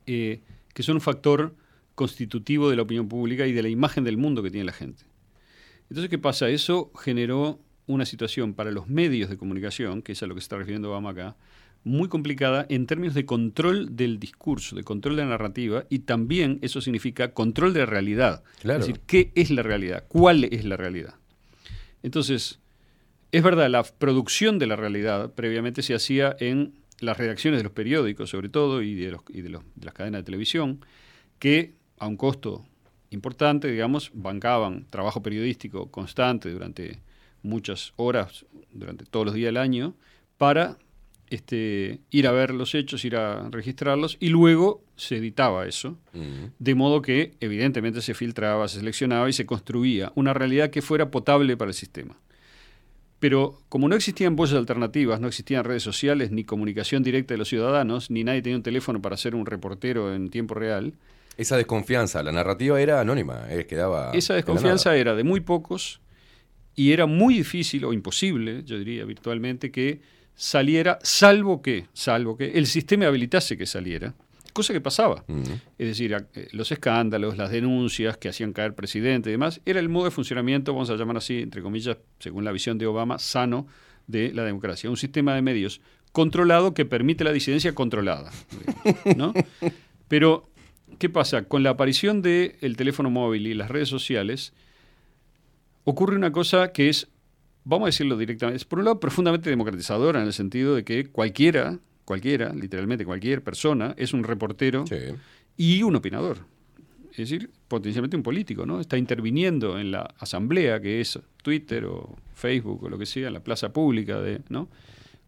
eh, 0.06 0.40
que 0.74 0.82
son 0.82 0.97
un 0.97 1.01
factor 1.01 1.55
constitutivo 1.94 2.70
de 2.70 2.77
la 2.77 2.82
opinión 2.82 3.09
pública 3.09 3.47
y 3.47 3.53
de 3.53 3.62
la 3.62 3.69
imagen 3.69 4.05
del 4.05 4.16
mundo 4.16 4.43
que 4.43 4.51
tiene 4.51 4.65
la 4.65 4.73
gente. 4.73 5.05
Entonces, 5.89 6.09
¿qué 6.09 6.19
pasa? 6.19 6.49
Eso 6.49 6.90
generó 6.99 7.61
una 7.86 8.07
situación 8.07 8.55
para 8.55 8.70
los 8.70 8.89
medios 8.89 9.28
de 9.28 9.36
comunicación, 9.36 10.03
que 10.03 10.12
es 10.12 10.23
a 10.23 10.27
lo 10.27 10.35
que 10.35 10.40
se 10.40 10.44
está 10.44 10.57
refiriendo 10.57 10.90
Obama 10.90 11.11
acá, 11.11 11.36
muy 11.85 12.09
complicada 12.09 12.65
en 12.69 12.86
términos 12.86 13.15
de 13.15 13.27
control 13.27 13.97
del 13.97 14.19
discurso, 14.19 14.77
de 14.77 14.85
control 14.85 15.16
de 15.16 15.23
la 15.23 15.31
narrativa, 15.31 15.85
y 15.90 16.01
también 16.01 16.59
eso 16.62 16.81
significa 16.81 17.35
control 17.35 17.74
de 17.74 17.81
la 17.81 17.86
realidad. 17.86 18.44
Claro. 18.61 18.81
Es 18.81 18.86
decir, 18.86 19.03
¿qué 19.07 19.32
es 19.35 19.51
la 19.51 19.62
realidad? 19.62 20.05
¿Cuál 20.09 20.44
es 20.44 20.65
la 20.65 20.77
realidad? 20.77 21.15
Entonces, 22.03 22.61
es 23.32 23.43
verdad, 23.43 23.69
la 23.69 23.82
producción 23.82 24.59
de 24.59 24.66
la 24.66 24.77
realidad 24.77 25.32
previamente 25.32 25.82
se 25.82 25.94
hacía 25.94 26.36
en 26.39 26.74
las 27.03 27.16
redacciones 27.19 27.59
de 27.61 27.65
los 27.65 27.73
periódicos, 27.73 28.31
sobre 28.31 28.49
todo, 28.49 28.81
y 28.83 28.95
de, 28.95 29.11
los, 29.12 29.20
y 29.29 29.43
de, 29.43 29.49
los- 29.51 29.62
de 29.74 29.85
las 29.87 29.95
cadenas 29.95 30.20
de 30.20 30.24
televisión, 30.24 30.81
que 31.39 31.74
a 31.99 32.07
un 32.07 32.16
costo 32.16 32.65
importante, 33.11 33.69
digamos, 33.70 34.11
bancaban 34.15 34.87
trabajo 34.89 35.23
periodístico 35.23 35.91
constante 35.91 36.51
durante 36.51 37.01
muchas 37.43 37.93
horas, 37.97 38.47
durante 38.73 39.05
todos 39.05 39.27
los 39.27 39.35
días 39.35 39.49
del 39.49 39.57
año, 39.59 39.95
para 40.39 40.79
este, 41.29 42.01
ir 42.11 42.27
a 42.27 42.33
ver 42.33 42.53
los 42.55 42.74
hechos, 42.74 43.05
ir 43.05 43.16
a 43.16 43.49
registrarlos, 43.51 44.16
y 44.20 44.29
luego 44.29 44.83
se 44.97 45.16
editaba 45.16 45.66
eso, 45.66 45.99
de 46.59 46.74
modo 46.74 47.01
que 47.03 47.35
evidentemente 47.41 48.01
se 48.03 48.15
filtraba, 48.15 48.69
se 48.69 48.79
seleccionaba 48.79 49.29
y 49.29 49.33
se 49.33 49.47
construía 49.47 50.12
una 50.15 50.35
realidad 50.35 50.70
que 50.70 50.83
fuera 50.83 51.11
potable 51.11 51.57
para 51.57 51.70
el 51.70 51.74
sistema. 51.74 52.16
Pero 53.23 53.61
como 53.69 53.89
no 53.89 53.94
existían 53.94 54.35
voces 54.35 54.57
alternativas, 54.57 55.20
no 55.20 55.28
existían 55.28 55.62
redes 55.62 55.85
sociales, 55.85 56.32
ni 56.32 56.43
comunicación 56.43 57.05
directa 57.05 57.35
de 57.35 57.39
los 57.39 57.47
ciudadanos, 57.49 58.11
ni 58.11 58.24
nadie 58.24 58.43
tenía 58.43 58.57
un 58.57 58.65
teléfono 58.65 59.01
para 59.01 59.16
ser 59.16 59.36
un 59.36 59.47
reportero 59.47 60.12
en 60.12 60.28
tiempo 60.28 60.55
real, 60.55 60.94
Esa 61.36 61.57
desconfianza, 61.57 62.20
la 62.24 62.32
narrativa 62.32 62.81
era 62.81 63.01
anónima, 63.01 63.47
eh, 63.49 63.65
quedaba. 63.65 64.11
esa 64.12 64.35
desconfianza 64.35 64.97
era 64.97 65.15
de 65.15 65.23
muy 65.23 65.39
pocos 65.39 66.01
y 66.74 66.90
era 66.90 67.07
muy 67.07 67.35
difícil 67.35 67.85
o 67.85 67.93
imposible, 67.93 68.65
yo 68.65 68.77
diría 68.77 69.05
virtualmente, 69.05 69.70
que 69.70 70.01
saliera, 70.35 70.99
salvo 71.05 71.62
que, 71.62 71.86
salvo 71.93 72.36
que 72.36 72.59
el 72.59 72.66
sistema 72.66 73.07
habilitase 73.07 73.57
que 73.57 73.66
saliera, 73.66 74.15
cosa 74.53 74.73
que 74.73 74.81
pasaba. 74.81 75.24
Es 75.79 75.89
decir, 75.89 76.12
eh, 76.35 76.49
los 76.53 76.70
escándalos, 76.73 77.37
las 77.37 77.51
denuncias 77.51 78.16
que 78.16 78.29
hacían 78.29 78.53
caer 78.53 78.74
presidente 78.74 79.31
y 79.31 79.33
demás, 79.33 79.61
era 79.65 79.81
el 79.81 79.89
modo 79.89 80.05
de 80.07 80.11
funcionamiento, 80.11 80.73
vamos 80.73 80.91
a 80.91 80.97
llamar 80.97 81.16
así, 81.16 81.41
entre 81.41 81.62
comillas, 81.62 81.97
según 82.19 82.45
la 82.45 82.53
visión 82.53 82.79
de 82.79 82.87
Obama, 82.87 83.19
sano 83.19 83.66
de 84.07 84.33
la 84.33 84.45
democracia. 84.45 84.91
Un 84.91 84.97
sistema 84.97 85.35
de 85.35 85.43
medios 85.43 85.81
controlado 86.12 86.74
que 86.74 86.85
permite 86.85 87.24
la 87.24 87.33
disidencia 87.33 87.74
controlada. 87.74 88.31
¿no? 89.16 89.33
Pero, 90.09 90.51
¿qué 90.99 91.09
pasa? 91.09 91.45
Con 91.45 91.62
la 91.62 91.70
aparición 91.70 92.23
del 92.23 92.77
teléfono 92.77 93.11
móvil 93.11 93.47
y 93.47 93.55
las 93.55 93.70
redes 93.70 93.89
sociales, 93.89 94.53
ocurre 95.85 96.16
una 96.16 96.33
cosa 96.33 96.73
que 96.73 96.89
es, 96.89 97.09
vamos 97.65 97.87
a 97.87 97.89
decirlo 97.89 98.16
directamente, 98.16 98.57
es 98.57 98.65
por 98.65 98.79
un 98.79 98.85
lado 98.85 99.01
profundamente 99.01 99.51
democratizadora 99.51 100.20
en 100.20 100.27
el 100.27 100.33
sentido 100.33 100.74
de 100.74 100.85
que 100.85 101.07
cualquiera, 101.07 101.79
cualquiera, 102.13 102.53
literalmente 102.55 103.07
cualquier 103.07 103.43
persona, 103.43 103.95
es 103.97 104.13
un 104.13 104.23
reportero 104.23 104.85
y 105.57 105.83
un 105.83 105.97
opinador. 105.97 106.39
Es 107.13 107.17
decir, 107.17 107.49
potencialmente 107.69 108.17
un 108.19 108.23
político, 108.23 108.67
¿no? 108.67 108.81
Está 108.81 108.99
interviniendo 108.99 109.79
en 109.79 109.91
la 109.91 110.03
asamblea, 110.19 110.79
que 110.81 111.01
es 111.01 111.19
Twitter 111.43 111.87
o 111.87 112.15
Facebook 112.35 112.85
o 112.85 112.89
lo 112.91 112.99
que 112.99 113.07
sea, 113.07 113.29
en 113.29 113.33
la 113.35 113.41
plaza 113.43 113.73
pública, 113.73 114.21
de, 114.21 114.41
¿no? 114.51 114.69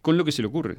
Con 0.03 0.17
lo 0.19 0.25
que 0.27 0.33
se 0.33 0.43
le 0.43 0.49
ocurre. 0.49 0.77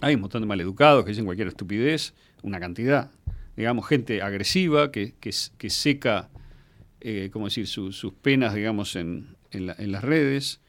Hay 0.00 0.14
un 0.14 0.20
montón 0.20 0.42
de 0.42 0.46
maleducados 0.46 1.04
que 1.04 1.10
dicen 1.10 1.24
cualquier 1.24 1.48
estupidez, 1.48 2.14
una 2.42 2.58
cantidad. 2.60 3.10
Digamos, 3.56 3.86
gente 3.88 4.22
agresiva 4.22 4.90
que, 4.92 5.12
que, 5.20 5.30
que 5.58 5.70
seca, 5.70 6.28
eh, 7.00 7.30
¿cómo 7.32 7.46
decir?, 7.46 7.66
su- 7.66 7.92
sus 7.92 8.12
penas, 8.12 8.54
digamos, 8.54 8.94
en, 8.96 9.26
en 9.50 9.66
la- 9.66 9.76
en 9.78 9.90
las 9.92 10.02
redes. 10.04 10.60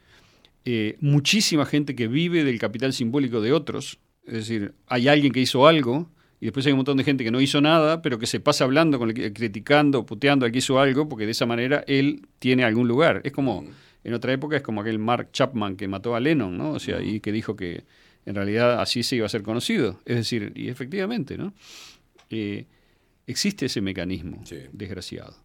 Eh, 0.64 0.96
muchísima 1.00 1.64
gente 1.66 1.96
que 1.96 2.06
vive 2.06 2.44
del 2.44 2.58
capital 2.60 2.92
simbólico 2.92 3.40
de 3.40 3.52
otros. 3.52 3.98
Es 4.26 4.34
decir, 4.34 4.74
hay 4.86 5.08
alguien 5.08 5.32
que 5.32 5.40
hizo 5.40 5.66
algo 5.66 6.08
y 6.40 6.46
después 6.46 6.66
hay 6.66 6.72
un 6.72 6.78
montón 6.78 6.96
de 6.96 7.04
gente 7.04 7.22
que 7.22 7.30
no 7.30 7.40
hizo 7.40 7.60
nada, 7.60 8.02
pero 8.02 8.18
que 8.18 8.26
se 8.26 8.40
pasa 8.40 8.64
hablando, 8.64 8.98
con 8.98 9.10
el 9.10 9.32
criticando, 9.32 10.04
puteando 10.04 10.44
al 10.44 10.52
que 10.52 10.58
hizo 10.58 10.80
algo, 10.80 11.08
porque 11.08 11.24
de 11.24 11.32
esa 11.32 11.46
manera 11.46 11.84
él 11.86 12.26
tiene 12.38 12.64
algún 12.64 12.88
lugar. 12.88 13.20
Es 13.24 13.32
como, 13.32 13.64
en 14.02 14.14
otra 14.14 14.32
época 14.32 14.56
es 14.56 14.62
como 14.62 14.80
aquel 14.80 14.98
Mark 14.98 15.30
Chapman 15.32 15.76
que 15.76 15.86
mató 15.86 16.16
a 16.16 16.20
Lennon, 16.20 16.58
¿no? 16.58 16.72
O 16.72 16.80
sea, 16.80 17.00
y 17.00 17.20
que 17.20 17.30
dijo 17.30 17.54
que 17.54 17.84
en 18.26 18.34
realidad 18.34 18.80
así 18.80 19.02
se 19.02 19.16
iba 19.16 19.26
a 19.26 19.28
ser 19.28 19.42
conocido. 19.42 20.00
Es 20.04 20.16
decir, 20.16 20.52
y 20.56 20.68
efectivamente, 20.68 21.38
¿no? 21.38 21.54
Eh, 22.30 22.66
existe 23.26 23.66
ese 23.66 23.80
mecanismo, 23.80 24.42
desgraciado. 24.72 25.36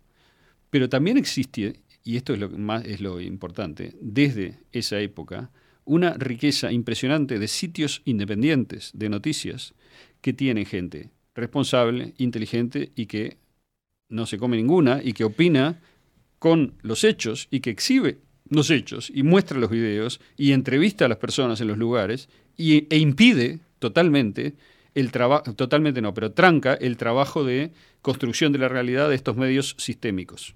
Pero 0.69 0.89
también 0.89 1.17
existe, 1.17 1.81
y 2.03 2.17
esto 2.17 2.33
es 2.33 2.39
lo 2.39 2.49
que 2.49 2.57
más 2.57 2.83
es 2.85 3.01
lo 3.01 3.21
importante, 3.21 3.93
desde 4.01 4.59
esa 4.71 4.99
época, 4.99 5.51
una 5.87 6.13
riqueza 6.13 6.71
impresionante 6.71 7.39
de 7.39 7.47
sitios 7.47 8.01
independientes 8.05 8.91
de 8.93 9.09
noticias 9.09 9.73
que 10.21 10.33
tienen 10.33 10.65
gente 10.65 11.11
responsable, 11.33 12.13
inteligente 12.17 12.91
y 12.95 13.05
que 13.05 13.37
no 14.09 14.25
se 14.25 14.37
come 14.37 14.57
ninguna 14.57 15.01
y 15.03 15.13
que 15.13 15.23
opina 15.23 15.79
con 16.39 16.73
los 16.81 17.03
hechos 17.03 17.47
y 17.51 17.61
que 17.61 17.69
exhibe 17.69 18.19
los 18.49 18.69
hechos 18.69 19.11
y 19.13 19.23
muestra 19.23 19.59
los 19.59 19.69
videos 19.69 20.19
y 20.35 20.51
entrevista 20.51 21.05
a 21.05 21.07
las 21.07 21.17
personas 21.17 21.61
en 21.61 21.67
los 21.67 21.77
lugares 21.77 22.27
y, 22.57 22.85
e 22.93 22.97
impide 22.97 23.59
totalmente 23.79 24.55
el 24.93 25.11
trabajo, 25.11 25.53
totalmente 25.53 26.01
no, 26.01 26.13
pero 26.13 26.31
tranca 26.31 26.73
el 26.73 26.97
trabajo 26.97 27.45
de 27.45 27.71
construcción 28.01 28.51
de 28.51 28.59
la 28.59 28.67
realidad 28.67 29.09
de 29.09 29.15
estos 29.15 29.37
medios 29.37 29.75
sistémicos. 29.77 30.55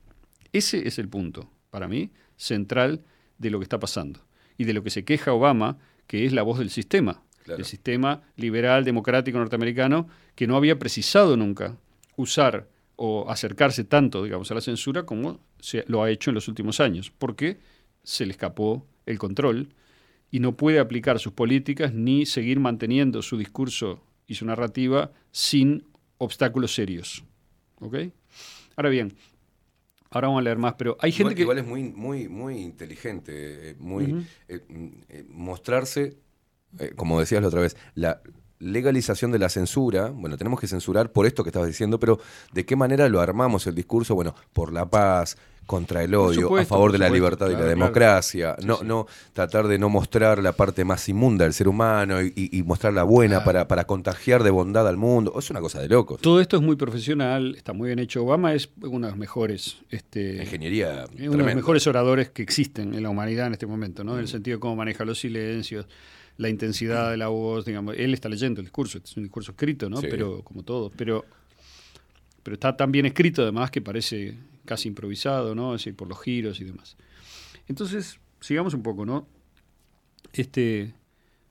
Ese 0.52 0.88
es 0.88 1.00
el 1.00 1.08
punto, 1.08 1.50
para 1.70 1.88
mí, 1.88 2.10
central 2.36 3.06
de 3.38 3.50
lo 3.50 3.60
que 3.60 3.64
está 3.64 3.80
pasando 3.80 4.20
y 4.62 4.64
de 4.64 4.74
lo 4.74 4.84
que 4.84 4.92
se 4.92 5.04
queja 5.04 5.34
Obama, 5.34 5.80
que 6.06 6.24
es 6.24 6.34
la 6.34 6.44
voz 6.44 6.60
del 6.60 6.70
sistema, 6.70 7.24
el 7.48 7.66
sistema 7.66 8.22
liberal 8.36 8.86
democrático 8.86 9.40
norteamericano, 9.40 10.08
que 10.36 10.46
no 10.46 10.56
había 10.56 10.78
precisado 10.78 11.36
nunca 11.36 11.78
usar 12.16 12.68
o 12.96 13.28
acercarse 13.28 13.86
tanto, 13.86 14.24
digamos, 14.24 14.52
a 14.52 14.54
la 14.54 14.62
censura 14.62 15.04
como 15.04 15.40
se 15.60 15.84
lo 15.88 16.04
ha 16.04 16.12
hecho 16.12 16.30
en 16.30 16.36
los 16.36 16.48
últimos 16.48 16.80
años, 16.80 17.12
porque 17.18 17.58
se 18.04 18.28
le 18.28 18.34
escapó 18.34 18.86
el 19.08 19.18
control 19.18 19.70
y 20.30 20.42
no 20.42 20.56
puede 20.56 20.78
aplicar 20.78 21.18
sus 21.18 21.34
políticas 21.34 21.92
ni 21.92 22.28
seguir 22.28 22.60
manteniendo 22.60 23.24
su 23.24 23.40
discurso 23.40 24.04
y 24.28 24.36
su 24.36 24.46
narrativa 24.46 25.12
sin 25.32 25.86
obstáculos 26.20 26.76
serios. 26.76 27.24
¿Ok? 27.80 27.96
Ahora 28.76 28.90
bien, 28.90 29.16
ahora 30.12 30.28
vamos 30.28 30.42
a 30.42 30.44
leer 30.44 30.58
más, 30.58 30.76
pero 30.78 30.98
hay 31.00 31.12
gente 31.12 31.32
igual, 31.32 31.36
que... 31.36 31.42
igual 31.42 31.58
es 31.58 31.66
muy, 31.66 31.84
muy, 31.92 32.28
muy 32.30 32.60
inteligente, 32.60 33.72
eh, 33.72 33.76
muy 33.80 34.28
eh, 34.48 34.60
eh, 35.10 35.26
mostrarse, 35.30 36.18
eh, 36.78 36.92
como 36.96 37.20
decías 37.20 37.42
la 37.42 37.48
otra 37.48 37.62
vez, 37.62 37.76
la 37.96 38.22
legalización 38.60 39.32
de 39.32 39.40
la 39.40 39.50
censura. 39.50 40.10
Bueno, 40.10 40.38
tenemos 40.38 40.60
que 40.60 40.68
censurar 40.68 41.12
por 41.12 41.26
esto 41.26 41.44
que 41.44 41.50
estabas 41.50 41.68
diciendo, 41.68 42.00
pero 42.00 42.20
¿de 42.54 42.66
qué 42.66 42.76
manera 42.76 43.10
lo 43.10 43.20
armamos 43.20 43.66
el 43.66 43.74
discurso? 43.74 44.14
Bueno, 44.14 44.36
por 44.54 44.72
la 44.72 44.88
paz, 44.88 45.38
contra 45.72 46.04
el 46.04 46.14
odio, 46.16 46.58
a 46.58 46.66
favor 46.66 46.92
de 46.92 46.98
la 46.98 47.10
libertad 47.10 47.48
y 47.48 47.52
la 47.54 47.60
claro. 47.60 47.70
democracia. 47.70 48.58
Sí, 48.60 48.68
no, 48.68 48.84
no 48.84 49.08
tratar 49.32 49.68
de 49.70 49.80
no 49.80 49.88
mostrar 49.88 50.44
la 50.44 50.52
parte 50.52 50.84
más 50.84 51.08
inmunda 51.08 51.46
del 51.46 51.54
ser 51.54 51.70
humano 51.70 52.22
y, 52.22 52.34
y- 52.36 52.62
mostrar 52.64 52.92
la 52.92 53.04
buena 53.04 53.46
para, 53.46 53.70
para 53.70 53.86
contagiar 53.86 54.44
de 54.44 54.50
bondad 54.50 54.86
al 54.86 54.98
mundo. 54.98 55.34
Es 55.40 55.50
una 55.50 55.62
cosa 55.62 55.80
de 55.80 55.88
locos. 55.88 56.20
Todo 56.20 56.42
esto 56.42 56.58
es 56.58 56.62
muy 56.62 56.76
profesional, 56.76 57.56
está 57.56 57.72
muy 57.72 57.88
bien 57.88 58.00
hecho. 58.00 58.22
Obama 58.22 58.54
es 58.54 58.68
uno 58.82 59.08
de 59.08 59.12
los 59.14 59.18
mejores. 59.18 59.78
Este, 59.90 60.42
Ingeniería 60.44 61.06
es 61.06 61.30
uno 61.30 61.38
de 61.38 61.44
los 61.46 61.56
mejores 61.56 61.88
oradores 61.88 62.32
que 62.32 62.42
existen 62.42 62.94
en 62.94 63.02
la 63.04 63.10
humanidad 63.10 63.48
en 63.48 63.54
este 63.54 63.66
momento, 63.66 64.04
¿no? 64.04 64.16
En 64.16 64.20
el 64.20 64.28
sentido 64.28 64.58
de 64.58 64.60
cómo 64.60 64.76
maneja 64.76 65.06
los 65.06 65.20
silencios, 65.22 65.86
la 66.36 66.50
intensidad 66.50 67.12
de 67.12 67.16
la 67.16 67.30
voz, 67.30 67.64
digamos. 67.64 67.96
Él 67.98 68.14
está 68.14 68.28
leyendo 68.28 68.60
el 68.60 68.66
discurso, 68.66 68.98
es 69.02 69.16
un 69.16 69.24
discurso 69.24 69.52
escrito, 69.52 69.90
¿no? 69.90 70.02
Sí. 70.02 70.08
Pero, 70.10 70.42
como 70.44 70.64
todo, 70.64 70.92
pero, 70.94 71.24
pero 72.44 72.56
está 72.56 72.76
tan 72.76 72.92
bien 72.92 73.06
escrito 73.06 73.42
además 73.44 73.72
que 73.72 73.82
parece 73.82 74.36
casi 74.66 74.88
improvisado, 74.90 75.56
¿no? 75.56 75.76
Es 75.76 75.82
decir, 75.82 75.96
por 75.96 76.08
los 76.08 76.22
giros 76.22 76.60
y 76.60 76.64
demás. 76.64 76.98
Entonces, 77.68 78.20
sigamos 78.40 78.74
un 78.74 78.84
poco, 78.84 79.06
¿no? 79.06 79.28
Este, 80.34 80.94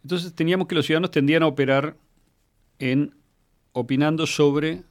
entonces 0.03 0.35
teníamos 0.35 0.67
que 0.69 0.75
los 0.75 0.87
ciudadanos 0.87 1.11
tendían 1.11 1.43
a 1.43 1.47
operar 1.47 1.97
en 2.79 3.15
opinando 3.73 4.27
sobre 4.27 4.83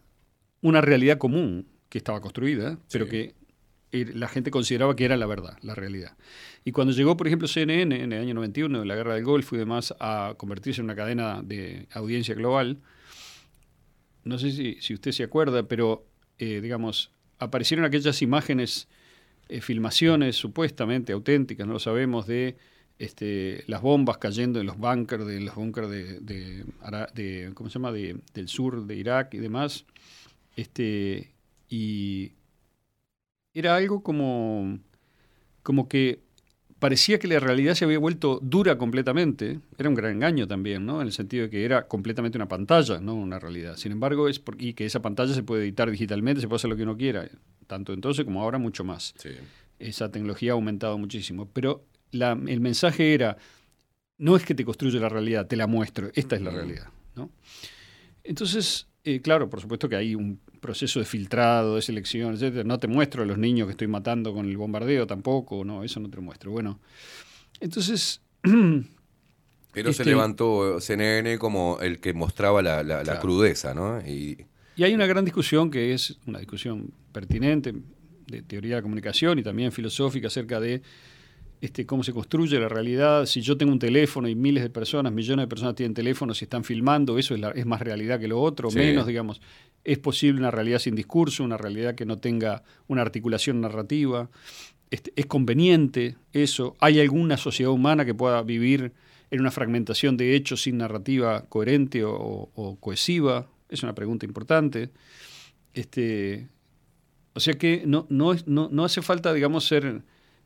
una 0.61 0.81
realidad 0.81 1.17
común 1.17 1.67
que 1.89 1.97
estaba 1.97 2.21
construida, 2.21 2.77
pero 2.91 3.07
que 3.07 3.33
la 3.91 4.27
gente 4.27 4.51
consideraba 4.51 4.95
que 4.95 5.05
era 5.05 5.17
la 5.17 5.25
verdad, 5.25 5.57
la 5.61 5.73
realidad. 5.73 6.15
Y 6.63 6.71
cuando 6.71 6.93
llegó, 6.93 7.17
por 7.17 7.27
ejemplo, 7.27 7.47
CNN 7.47 8.03
en 8.03 8.13
el 8.13 8.21
año 8.21 8.35
91, 8.35 8.85
la 8.85 8.95
guerra 8.95 9.15
del 9.15 9.23
Golfo 9.23 9.55
y 9.55 9.59
demás, 9.59 9.95
a 9.99 10.35
convertirse 10.37 10.81
en 10.81 10.85
una 10.85 10.95
cadena 10.95 11.41
de 11.41 11.87
audiencia 11.91 12.35
global, 12.35 12.77
no 14.23 14.37
sé 14.37 14.51
si, 14.51 14.79
si 14.81 14.93
usted 14.93 15.11
se 15.11 15.23
acuerda, 15.23 15.63
pero, 15.63 16.05
eh, 16.37 16.61
digamos, 16.61 17.11
aparecieron 17.39 17.85
aquellas 17.85 18.21
imágenes, 18.21 18.87
eh, 19.49 19.61
filmaciones 19.61 20.35
supuestamente 20.35 21.13
auténticas, 21.13 21.65
no 21.65 21.73
lo 21.73 21.79
sabemos, 21.79 22.27
de 22.27 22.55
este, 22.99 23.63
las 23.67 23.81
bombas 23.81 24.17
cayendo 24.17 24.59
en 24.59 24.67
los 24.67 24.77
búnkers 24.77 25.25
de 25.25 25.39
los 25.39 25.55
de- 27.15 27.51
¿cómo 27.55 27.69
se 27.69 27.75
llama? 27.79 27.91
De- 27.91 28.19
del 28.33 28.47
sur 28.49 28.85
de 28.85 28.95
Irak 28.95 29.33
y 29.33 29.37
demás. 29.37 29.85
Este, 30.55 31.31
y 31.69 32.33
era 33.53 33.75
algo 33.75 34.03
como, 34.03 34.79
como 35.63 35.87
que 35.87 36.19
parecía 36.79 37.19
que 37.19 37.27
la 37.27 37.39
realidad 37.39 37.75
se 37.75 37.85
había 37.85 37.99
vuelto 37.99 38.39
dura 38.41 38.77
completamente. 38.77 39.59
Era 39.77 39.89
un 39.89 39.95
gran 39.95 40.13
engaño 40.13 40.47
también, 40.47 40.85
¿no? 40.85 41.01
En 41.01 41.07
el 41.07 41.13
sentido 41.13 41.43
de 41.43 41.49
que 41.49 41.65
era 41.65 41.87
completamente 41.87 42.37
una 42.37 42.47
pantalla, 42.47 42.99
no 42.99 43.13
una 43.15 43.37
realidad. 43.39 43.75
Sin 43.77 43.91
embargo, 43.91 44.27
es 44.29 44.39
por- 44.39 44.61
y 44.61 44.73
que 44.73 44.85
esa 44.85 45.01
pantalla 45.01 45.33
se 45.33 45.43
puede 45.43 45.63
editar 45.63 45.91
digitalmente, 45.91 46.41
se 46.41 46.47
puede 46.47 46.57
hacer 46.57 46.69
lo 46.69 46.75
que 46.77 46.83
uno 46.83 46.95
quiera, 46.97 47.27
tanto 47.67 47.93
entonces 47.93 48.25
como 48.25 48.41
ahora 48.41 48.57
mucho 48.57 48.83
más. 48.83 49.13
Esa 49.77 50.09
tecnología 50.11 50.51
ha 50.51 50.55
aumentado 50.55 50.97
muchísimo. 50.97 51.47
Pero 51.53 51.83
la- 52.11 52.31
el 52.47 52.59
mensaje 52.61 53.13
era, 53.13 53.37
no 54.17 54.35
es 54.35 54.43
que 54.45 54.55
te 54.55 54.65
construye 54.65 54.99
la 54.99 55.09
realidad, 55.09 55.47
te 55.47 55.55
la 55.55 55.67
muestro, 55.67 56.09
esta 56.15 56.35
es 56.35 56.41
la 56.41 56.51
realidad, 56.51 56.87
¿no? 57.15 57.29
Entonces, 58.23 58.87
eh, 59.03 59.21
claro, 59.21 59.49
por 59.49 59.61
supuesto 59.61 59.87
que 59.89 59.95
hay 59.95 60.15
un 60.15 60.39
proceso 60.59 60.99
de 60.99 61.05
filtrado, 61.05 61.75
de 61.75 61.81
selección, 61.81 62.33
etcétera. 62.35 62.63
No 62.63 62.77
te 62.79 62.87
muestro 62.87 63.23
a 63.23 63.25
los 63.25 63.37
niños 63.37 63.67
que 63.67 63.71
estoy 63.71 63.87
matando 63.87 64.33
con 64.33 64.47
el 64.47 64.57
bombardeo 64.57 65.07
tampoco, 65.07 65.63
no, 65.65 65.83
eso 65.83 65.99
no 65.99 66.09
te 66.09 66.15
lo 66.17 66.21
muestro. 66.21 66.51
Bueno, 66.51 66.79
entonces... 67.59 68.21
Pero 69.71 69.93
se 69.93 70.01
este, 70.01 70.05
levantó 70.05 70.79
CNN 70.81 71.37
como 71.37 71.77
el 71.79 71.99
que 71.99 72.13
mostraba 72.13 72.61
la, 72.61 72.81
la- 72.83 72.97
la 72.97 73.03
Claro. 73.03 73.19
crudeza, 73.21 73.73
¿no? 73.73 73.99
Y 74.01 74.45
Y 74.75 74.83
hay 74.83 74.93
una 74.95 75.05
gran 75.05 75.23
discusión 75.25 75.69
que 75.69 75.93
es 75.93 76.17
una 76.25 76.39
discusión 76.39 76.91
pertinente 77.11 77.73
de 78.27 78.41
teoría 78.41 78.75
de 78.75 78.75
la 78.77 78.81
comunicación 78.81 79.37
y 79.39 79.43
también 79.43 79.71
filosófica 79.71 80.27
acerca 80.27 80.59
de 80.59 80.81
este, 81.61 81.85
cómo 81.85 82.03
se 82.03 82.13
construye 82.13 82.57
la 82.59 82.69
realidad. 82.69 83.25
Si 83.25 83.41
yo 83.41 83.57
tengo 83.57 83.71
un 83.73 83.79
teléfono 83.79 84.27
y 84.29 84.35
miles 84.35 84.63
de 84.63 84.69
personas, 84.69 85.11
millones 85.11 85.43
de 85.43 85.47
personas 85.47 85.75
tienen 85.75 85.93
teléfonos 85.93 86.41
y 86.41 86.45
están 86.45 86.63
filmando, 86.63 87.17
eso 87.17 87.33
es, 87.33 87.39
la- 87.41 87.51
es 87.51 87.65
más 87.65 87.81
realidad 87.81 88.19
que 88.19 88.27
lo 88.29 88.39
otro, 88.41 88.69
Sí. 88.71 88.77
menos, 88.79 89.05
digamos. 89.07 89.41
Es 89.83 89.97
posible 89.97 90.39
una 90.39 90.51
realidad 90.51 90.79
sin 90.79 90.95
discurso, 90.95 91.43
una 91.43 91.57
realidad 91.57 91.95
que 91.95 92.05
no 92.05 92.17
tenga 92.17 92.63
una 92.87 93.01
articulación 93.01 93.61
narrativa. 93.61 94.29
este, 94.91 95.13
es 95.15 95.27
conveniente 95.27 96.15
eso. 96.33 96.75
¿Hay 96.79 96.99
alguna 96.99 97.37
sociedad 97.37 97.71
humana 97.71 98.05
que 98.05 98.15
pueda 98.15 98.41
vivir 98.41 98.91
en 99.29 99.39
una 99.39 99.51
fragmentación 99.51 100.17
de 100.17 100.35
hechos 100.35 100.63
sin 100.63 100.79
narrativa 100.79 101.45
coherente 101.47 102.03
o, 102.03 102.49
o 102.55 102.75
cohesiva? 102.79 103.47
Es 103.69 103.83
una 103.83 103.93
pregunta 103.93 104.25
importante. 104.25 104.89
Este, 105.75 106.47
o 107.33 107.39
sea 107.39 107.53
que 107.53 107.83
no, 107.85 108.07
no, 108.09 108.33
es- 108.33 108.47
no, 108.47 108.69
no 108.71 108.83
hace 108.83 109.01
falta, 109.03 109.31
digamos, 109.33 109.65
ser, 109.67 110.01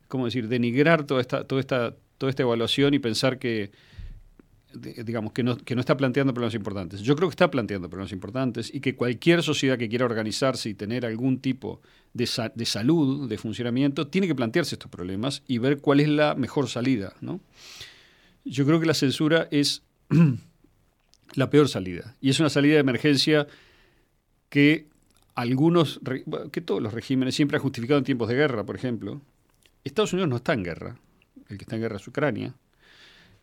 ¿cómo 0.08 0.24
decir?, 0.26 0.48
denigrar 0.48 1.04
toda 1.04 1.20
esta, 1.20 1.44
toda 1.44 1.60
esta, 1.60 1.94
toda 2.18 2.30
esta 2.30 2.42
evaluación 2.42 2.94
y 2.94 2.98
pensar 2.98 3.38
que, 3.38 3.70
digamos, 4.72 5.32
que 5.32 5.42
no, 5.42 5.56
que 5.56 5.74
no 5.74 5.80
está 5.80 5.96
planteando 5.96 6.34
problemas 6.34 6.54
importantes. 6.54 7.00
Yo 7.00 7.14
creo 7.14 7.28
que 7.28 7.34
está 7.34 7.50
planteando 7.50 7.88
problemas 7.88 8.12
importantes 8.12 8.74
y 8.74 8.80
que 8.80 8.96
cualquier 8.96 9.42
sociedad 9.42 9.78
que 9.78 9.88
quiera 9.88 10.04
organizarse 10.04 10.68
y 10.68 10.74
tener 10.74 11.06
algún 11.06 11.38
tipo 11.38 11.80
de, 12.12 12.26
sa- 12.26 12.52
de 12.54 12.66
salud, 12.66 13.28
de 13.28 13.38
funcionamiento, 13.38 14.08
tiene 14.08 14.26
que 14.26 14.34
plantearse 14.34 14.74
estos 14.74 14.90
problemas 14.90 15.42
y 15.46 15.58
ver 15.58 15.78
cuál 15.78 16.00
es 16.00 16.08
la 16.08 16.34
mejor 16.34 16.68
salida, 16.68 17.14
¿no? 17.20 17.40
Yo 18.44 18.66
creo 18.66 18.80
que 18.80 18.86
la 18.86 18.94
censura 18.94 19.48
es 19.50 19.82
la 21.34 21.50
peor 21.50 21.68
salida. 21.68 22.16
Y 22.20 22.30
es 22.30 22.40
una 22.40 22.50
salida 22.50 22.74
de 22.74 22.80
emergencia 22.80 23.46
que 24.48 24.86
algunos, 25.34 26.00
que 26.52 26.60
todos 26.60 26.82
los 26.82 26.92
regímenes 26.92 27.34
siempre 27.34 27.56
han 27.56 27.62
justificado 27.62 27.98
en 27.98 28.04
tiempos 28.04 28.28
de 28.28 28.34
guerra, 28.34 28.64
por 28.64 28.76
ejemplo. 28.76 29.20
Estados 29.84 30.12
Unidos 30.12 30.28
no 30.28 30.36
está 30.36 30.54
en 30.54 30.64
guerra. 30.64 30.96
El 31.48 31.58
que 31.58 31.64
está 31.64 31.76
en 31.76 31.82
guerra 31.82 31.96
es 31.96 32.08
Ucrania. 32.08 32.54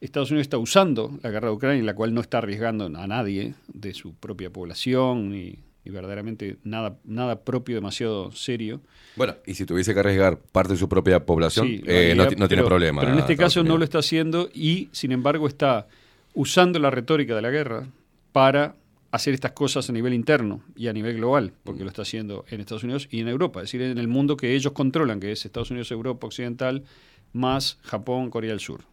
Estados 0.02 0.32
Unidos 0.32 0.46
está 0.46 0.58
usando 0.58 1.20
la 1.22 1.30
guerra 1.30 1.50
de 1.50 1.54
Ucrania, 1.54 1.80
en 1.80 1.86
la 1.86 1.94
cual 1.94 2.14
no 2.14 2.22
está 2.22 2.40
arriesgando 2.40 2.86
a 2.86 3.08
nadie 3.08 3.54
de 3.72 3.94
su 3.94 4.16
propia 4.16 4.50
población, 4.50 5.30
ni 5.30 5.60
verdaderamente 5.86 6.58
nada, 6.64 6.98
nada 7.04 7.42
propio 7.42 7.76
demasiado 7.76 8.32
serio. 8.32 8.82
Bueno, 9.16 9.36
y 9.46 9.54
si 9.54 9.66
tuviese 9.66 9.94
que 9.94 10.00
arriesgar 10.00 10.40
parte 10.40 10.74
de 10.74 10.80
su 10.80 10.90
propia 10.90 11.24
población, 11.26 11.68
Sí, 11.68 11.84
eh, 11.86 12.16
no, 12.16 12.48
tiene 12.48 12.64
problema. 12.64 13.02
Pero 13.02 13.14
en 13.14 13.20
este 13.20 13.38
caso 13.38 13.64
no 13.64 13.78
lo 13.78 13.84
está 13.84 14.00
haciendo 14.00 14.50
y, 14.54 14.90
sin 14.92 15.12
embargo, 15.12 15.48
está 15.48 15.88
usando 16.34 16.80
la 16.80 16.90
retórica 16.90 17.36
de 17.36 17.42
la 17.42 17.52
guerra 17.52 17.88
para 18.32 18.76
hacer 19.12 19.34
estas 19.34 19.52
cosas 19.52 19.90
a 19.90 19.94
nivel 19.94 20.14
interno 20.14 20.64
y 20.76 20.88
a 20.88 20.94
nivel 20.94 21.18
global, 21.18 21.54
porque 21.64 21.84
lo 21.84 21.90
está 21.90 22.04
haciendo 22.04 22.46
en 22.50 22.62
Estados 22.62 22.84
Unidos 22.84 23.08
y 23.12 23.20
en 23.20 23.28
Europa, 23.28 23.60
es 23.60 23.66
decir, 23.66 23.82
en 23.82 23.98
el 23.98 24.08
mundo 24.08 24.38
que 24.38 24.56
ellos 24.56 24.72
controlan, 24.72 25.20
que 25.20 25.34
es 25.34 25.46
Estados 25.46 25.70
Unidos, 25.70 25.92
Europa 25.92 26.28
Occidental, 26.28 26.86
más 27.34 27.78
Japón, 27.84 28.30
Corea 28.30 28.52
del 28.52 28.62
Sur. 28.62 28.86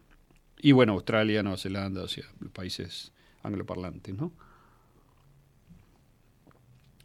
Y 0.61 0.73
bueno, 0.73 0.93
Australia, 0.93 1.41
Nueva 1.41 1.57
Zelanda, 1.57 2.03
o 2.03 2.07
sea, 2.07 2.25
países 2.51 3.13
angloparlantes, 3.43 4.13
¿no? 4.13 4.33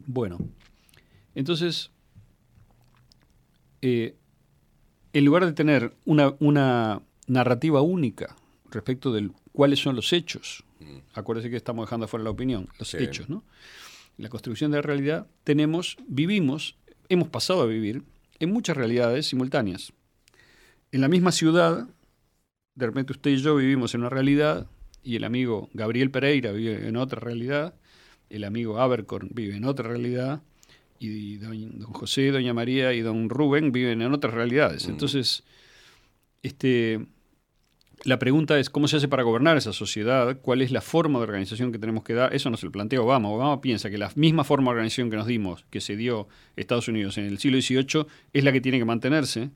Bueno, 0.05 0.37
entonces, 1.35 1.91
eh, 3.81 4.15
en 5.13 5.25
lugar 5.25 5.45
de 5.45 5.53
tener 5.53 5.95
una, 6.03 6.35
una 6.39 7.01
narrativa 7.27 7.81
única 7.81 8.35
respecto 8.69 9.13
de 9.13 9.31
cuáles 9.53 9.79
son 9.79 9.95
los 9.95 10.11
hechos, 10.11 10.64
acuérdense 11.13 11.49
que 11.49 11.57
estamos 11.57 11.85
dejando 11.85 12.05
afuera 12.05 12.23
la 12.23 12.29
opinión, 12.31 12.67
los 12.79 12.89
Sí. 12.89 12.97
hechos, 12.97 13.29
¿no? 13.29 13.43
La 14.17 14.29
construcción 14.29 14.71
de 14.71 14.77
la 14.77 14.81
realidad, 14.81 15.27
tenemos, 15.43 15.97
vivimos, 16.07 16.77
hemos 17.09 17.27
pasado 17.29 17.61
a 17.61 17.65
vivir 17.65 18.03
en 18.39 18.51
muchas 18.51 18.77
realidades 18.77 19.27
simultáneas. 19.27 19.93
En 20.91 21.01
la 21.01 21.07
misma 21.07 21.31
ciudad, 21.31 21.87
de 22.75 22.85
repente 22.85 23.13
usted 23.13 23.31
y 23.31 23.37
yo 23.37 23.55
vivimos 23.55 23.93
en 23.93 24.01
una 24.01 24.09
realidad 24.09 24.67
y 25.03 25.15
el 25.15 25.23
amigo 25.23 25.69
Gabriel 25.73 26.11
Pereira 26.11 26.51
vive 26.51 26.87
en 26.87 26.97
otra 26.97 27.19
realidad, 27.19 27.73
el 28.29 28.43
amigo 28.43 28.79
Abercorn 28.79 29.29
vive 29.33 29.55
en 29.55 29.65
otra 29.65 29.87
realidad 29.89 30.41
y 30.99 31.35
don, 31.37 31.79
don 31.79 31.93
José, 31.93 32.31
doña 32.31 32.53
María 32.53 32.93
y 32.93 33.01
don 33.01 33.29
Rubén 33.29 33.71
viven 33.71 34.01
en 34.01 34.13
otras 34.13 34.33
realidades. 34.33 34.87
Entonces, 34.87 35.43
este, 36.41 37.05
la 38.03 38.19
pregunta 38.19 38.59
es 38.59 38.69
cómo 38.69 38.87
se 38.87 38.97
hace 38.97 39.07
para 39.07 39.23
gobernar 39.23 39.57
esa 39.57 39.73
sociedad, 39.73 40.37
cuál 40.41 40.61
es 40.61 40.71
la 40.71 40.81
forma 40.81 41.19
de 41.19 41.23
organización 41.23 41.71
que 41.71 41.79
tenemos 41.79 42.03
que 42.03 42.13
dar. 42.13 42.33
Eso 42.35 42.49
no 42.49 42.57
se 42.57 42.65
lo 42.65 42.71
plantea 42.71 43.01
Obama. 43.01 43.29
Obama 43.29 43.61
piensa 43.61 43.89
que 43.89 43.97
la 43.97 44.11
misma 44.15 44.43
forma 44.43 44.71
de 44.71 44.75
organización 44.75 45.09
que 45.09 45.15
nos 45.17 45.27
dimos, 45.27 45.65
que 45.69 45.81
se 45.81 45.95
dio 45.95 46.27
Estados 46.55 46.87
Unidos 46.87 47.17
en 47.17 47.25
el 47.25 47.37
siglo 47.39 47.59
XVIII, 47.61 48.05
es 48.33 48.43
la 48.43 48.51
que 48.51 48.61
tiene 48.61 48.77
que 48.79 48.85
mantenerse. 48.85 49.49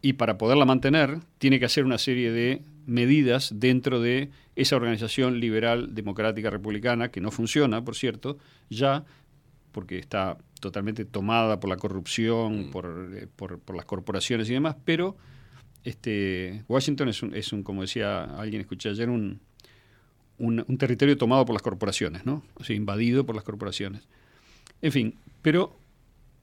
Y 0.00 0.14
para 0.14 0.38
poderla 0.38 0.64
mantener, 0.64 1.18
tiene 1.38 1.58
que 1.58 1.64
hacer 1.66 1.84
una 1.84 1.98
serie 1.98 2.30
de 2.30 2.62
medidas 2.86 3.52
dentro 3.56 4.00
de 4.00 4.30
esa 4.56 4.76
organización 4.76 5.40
liberal, 5.40 5.94
democrática, 5.94 6.50
republicana, 6.50 7.10
que 7.10 7.20
no 7.20 7.30
funciona, 7.30 7.84
por 7.84 7.96
cierto, 7.96 8.38
ya 8.70 9.04
porque 9.72 9.98
está 9.98 10.38
totalmente 10.60 11.04
tomada 11.04 11.60
por 11.60 11.68
la 11.70 11.76
corrupción, 11.76 12.70
por, 12.72 13.10
eh, 13.14 13.26
por- 13.36 13.58
por 13.60 13.76
las 13.76 13.84
corporaciones 13.84 14.48
y 14.50 14.54
demás, 14.54 14.76
pero 14.84 15.16
este, 15.84 16.64
Washington 16.68 17.08
es 17.08 17.22
un, 17.22 17.34
es 17.34 17.52
un, 17.52 17.62
como 17.62 17.82
decía 17.82 18.24
alguien, 18.24 18.60
escuché 18.60 18.90
ayer, 18.90 19.08
un, 19.08 19.40
un, 20.38 20.64
un 20.66 20.78
territorio 20.78 21.16
tomado 21.16 21.44
por 21.44 21.54
las 21.54 21.62
corporaciones, 21.62 22.26
¿no? 22.26 22.44
O 22.54 22.64
sea, 22.64 22.76
invadido 22.76 23.24
por 23.24 23.34
las 23.34 23.44
corporaciones. 23.44 24.02
En 24.82 24.92
fin, 24.92 25.14
pero 25.42 25.76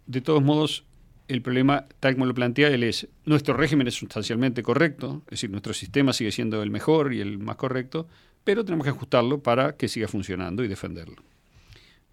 de 0.07 0.21
todos 0.21 0.43
modos, 0.43 0.83
el 1.27 1.41
problema, 1.41 1.87
tal 1.99 2.13
como 2.13 2.25
lo 2.25 2.33
plantea 2.33 2.69
él, 2.69 2.83
es 2.83 3.07
nuestro 3.25 3.55
régimen 3.55 3.87
es 3.87 3.95
sustancialmente 3.95 4.61
correcto, 4.63 5.23
es 5.25 5.31
decir, 5.31 5.49
nuestro 5.49 5.73
sistema 5.73 6.13
sigue 6.13 6.31
siendo 6.31 6.61
el 6.61 6.69
mejor 6.69 7.13
y 7.13 7.21
el 7.21 7.37
más 7.39 7.55
correcto, 7.55 8.07
pero 8.43 8.63
tenemos 8.63 8.83
que 8.83 8.91
ajustarlo 8.91 9.41
para 9.41 9.75
que 9.75 9.87
siga 9.87 10.07
funcionando 10.07 10.63
y 10.63 10.67
defenderlo. 10.67 11.15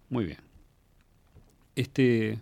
Muy 0.09 0.25
bien. 0.25 0.39
Este, 1.75 2.39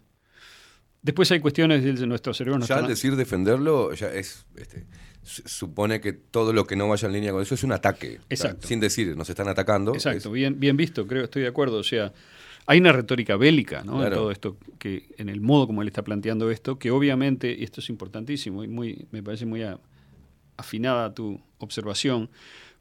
después 1.02 1.32
hay 1.32 1.40
cuestiones 1.40 1.84
de 1.84 2.08
nuestro 2.08 2.34
cerebro. 2.34 2.60
no 2.60 2.66
Ya 2.66 2.76
al 2.78 2.88
decir 2.88 3.16
defenderlo, 3.16 3.94
ya 3.94 4.08
es. 4.14 4.46
este, 4.56 4.86
su- 5.24 5.44
supone 5.48 6.02
que 6.02 6.14
todo 6.14 6.52
lo 6.54 6.66
que 6.66 6.76
no 6.76 6.88
vaya 6.88 7.08
en 7.08 7.14
línea 7.14 7.32
con 7.32 7.42
eso 7.42 7.56
es 7.56 7.64
un 7.64 7.72
ataque. 7.72 8.18
O 8.18 8.22
sea, 8.22 8.22
Exacto. 8.30 8.68
sin 8.68 8.80
decir, 8.80 9.16
nos 9.16 9.30
están 9.30 9.48
atacando. 9.48 9.94
Exacto, 9.94 10.30
es- 10.30 10.34
bien, 10.34 10.60
bien 10.60 10.76
visto, 10.78 11.06
creo, 11.08 11.24
estoy 11.26 11.44
de 11.44 11.48
acuerdo. 11.48 11.78
O 11.78 11.84
sea, 11.84 12.12
hay 12.66 12.80
una 12.80 12.92
retórica 12.92 13.36
bélica 13.38 13.84
¿no? 13.84 14.04
en 14.06 14.14
todo 14.14 14.32
esto, 14.32 14.58
que 14.80 15.10
en 15.18 15.30
el 15.30 15.42
modo 15.42 15.68
como 15.68 15.82
él 15.82 15.88
está 15.88 16.04
planteando 16.04 16.50
esto, 16.52 16.78
que 16.80 16.92
obviamente, 16.92 17.56
y 17.58 17.64
esto 17.64 17.82
es 17.82 17.90
importantísimo 17.90 18.64
y 18.64 18.68
muy, 18.68 19.08
me 19.12 19.22
parece 19.24 19.46
muy 19.46 19.64
a- 19.64 19.80
afinada 20.58 21.14
tu 21.14 21.40
observación, 21.58 22.30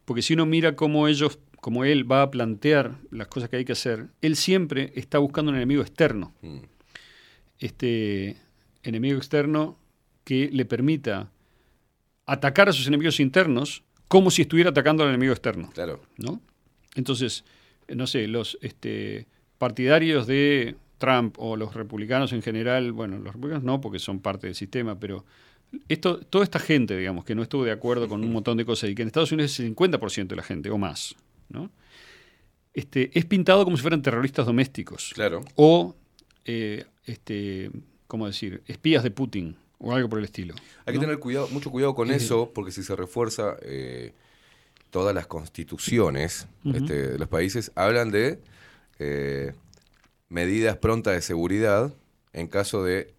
porque 0.05 0.23
si 0.23 0.35
uno 0.35 0.45
mira 0.47 0.77
cómo 0.77 1.09
ellos, 1.09 1.39
como 1.61 1.85
él 1.85 2.11
va 2.11 2.23
a 2.23 2.31
plantear 2.31 2.97
las 3.11 3.29
cosas 3.29 3.49
que 3.51 3.57
hay 3.57 3.65
que 3.65 3.73
hacer, 3.73 4.09
él 4.23 4.37
siempre 4.37 4.93
está 4.97 5.19
buscando 5.19 5.51
un 5.51 5.57
enemigo 5.57 5.83
externo. 5.83 6.33
Mm. 6.43 6.59
Este 7.61 8.37
enemigo 8.83 9.17
externo 9.17 9.79
que 10.25 10.51
le 10.53 10.65
permita 10.65 11.31
atacar 12.27 12.69
a 12.69 12.73
sus 12.73 12.87
enemigos 12.87 13.21
internos 13.21 13.83
como 14.09 14.31
si 14.31 14.43
estuviera 14.43 14.71
atacando 14.71 15.05
al 15.05 15.11
enemigo 15.11 15.33
externo. 15.33 15.71
Claro. 15.73 16.01
¿no? 16.17 16.41
Entonces, 16.97 17.45
eh, 17.87 17.95
no 17.95 18.07
sé, 18.07 18.27
los 18.27 18.59
este, 18.61 19.27
partidarios 19.59 20.27
de 20.27 20.77
Trump 20.99 21.37
o 21.39 21.57
los 21.57 21.75
republicanos 21.75 22.33
en 22.33 22.43
general, 22.43 22.93
bueno, 22.93 23.19
los 23.19 23.33
republicanos 23.35 23.65
no, 23.65 23.81
porque 23.81 23.99
son 23.99 24.21
parte 24.21 24.47
del 24.47 24.55
sistema, 24.55 24.99
pero 24.99 25.25
esto, 25.89 26.19
toda 26.19 26.45
esta 26.45 26.59
gente, 26.59 26.97
digamos, 26.97 27.25
que 27.25 27.35
no 27.35 27.43
estuvo 27.43 27.65
de 27.65 27.71
acuerdo 27.71 28.09
con 28.09 28.23
un 28.23 28.33
montón 28.33 28.57
de 28.57 28.65
cosas 28.65 28.91
y 28.91 28.95
que 28.95 29.03
en 29.03 29.09
Estados 29.09 29.33
Unidos 29.33 29.53
es 29.53 29.61
el 29.61 29.75
50% 29.75 30.27
de 30.27 30.37
la 30.37 30.43
gente 30.43 30.71
o 30.71 30.79
más, 30.79 31.15
¿no? 31.49 31.71
Este, 32.73 33.11
es 33.19 33.25
pintado 33.25 33.65
como 33.65 33.77
si 33.77 33.83
fueran 33.83 34.03
terroristas 34.03 34.47
domésticos. 34.47 35.13
Claro. 35.15 35.41
O, 35.57 35.97
eh, 36.51 36.85
este, 37.07 37.70
¿cómo 38.07 38.27
decir?, 38.27 38.62
espías 38.67 39.03
de 39.05 39.11
Putin 39.11 39.57
o 39.79 39.95
algo 39.95 40.09
por 40.09 40.19
el 40.19 40.25
estilo. 40.25 40.55
Hay 40.85 40.95
que 40.95 41.01
tener 41.01 41.19
cuidado, 41.19 41.49
mucho 41.49 41.70
cuidado 41.70 41.95
con 41.95 42.11
eso, 42.11 42.51
porque 42.55 42.73
si 42.73 42.83
se 42.83 42.95
refuerza 42.97 43.57
eh, 43.62 44.12
todas 44.91 45.15
las 45.15 45.27
constituciones 45.27 46.47
Ujú. 46.65 46.77
este, 46.77 47.09
de 47.12 47.19
los 47.19 47.29
países, 47.29 47.70
hablan 47.77 48.11
de 48.11 48.41
eh, 48.99 49.53
medidas 50.29 50.77
prontas 50.77 51.15
de 51.15 51.23
seguridad 51.23 51.95
en 52.33 52.47
caso 52.49 52.85
de 52.85 53.15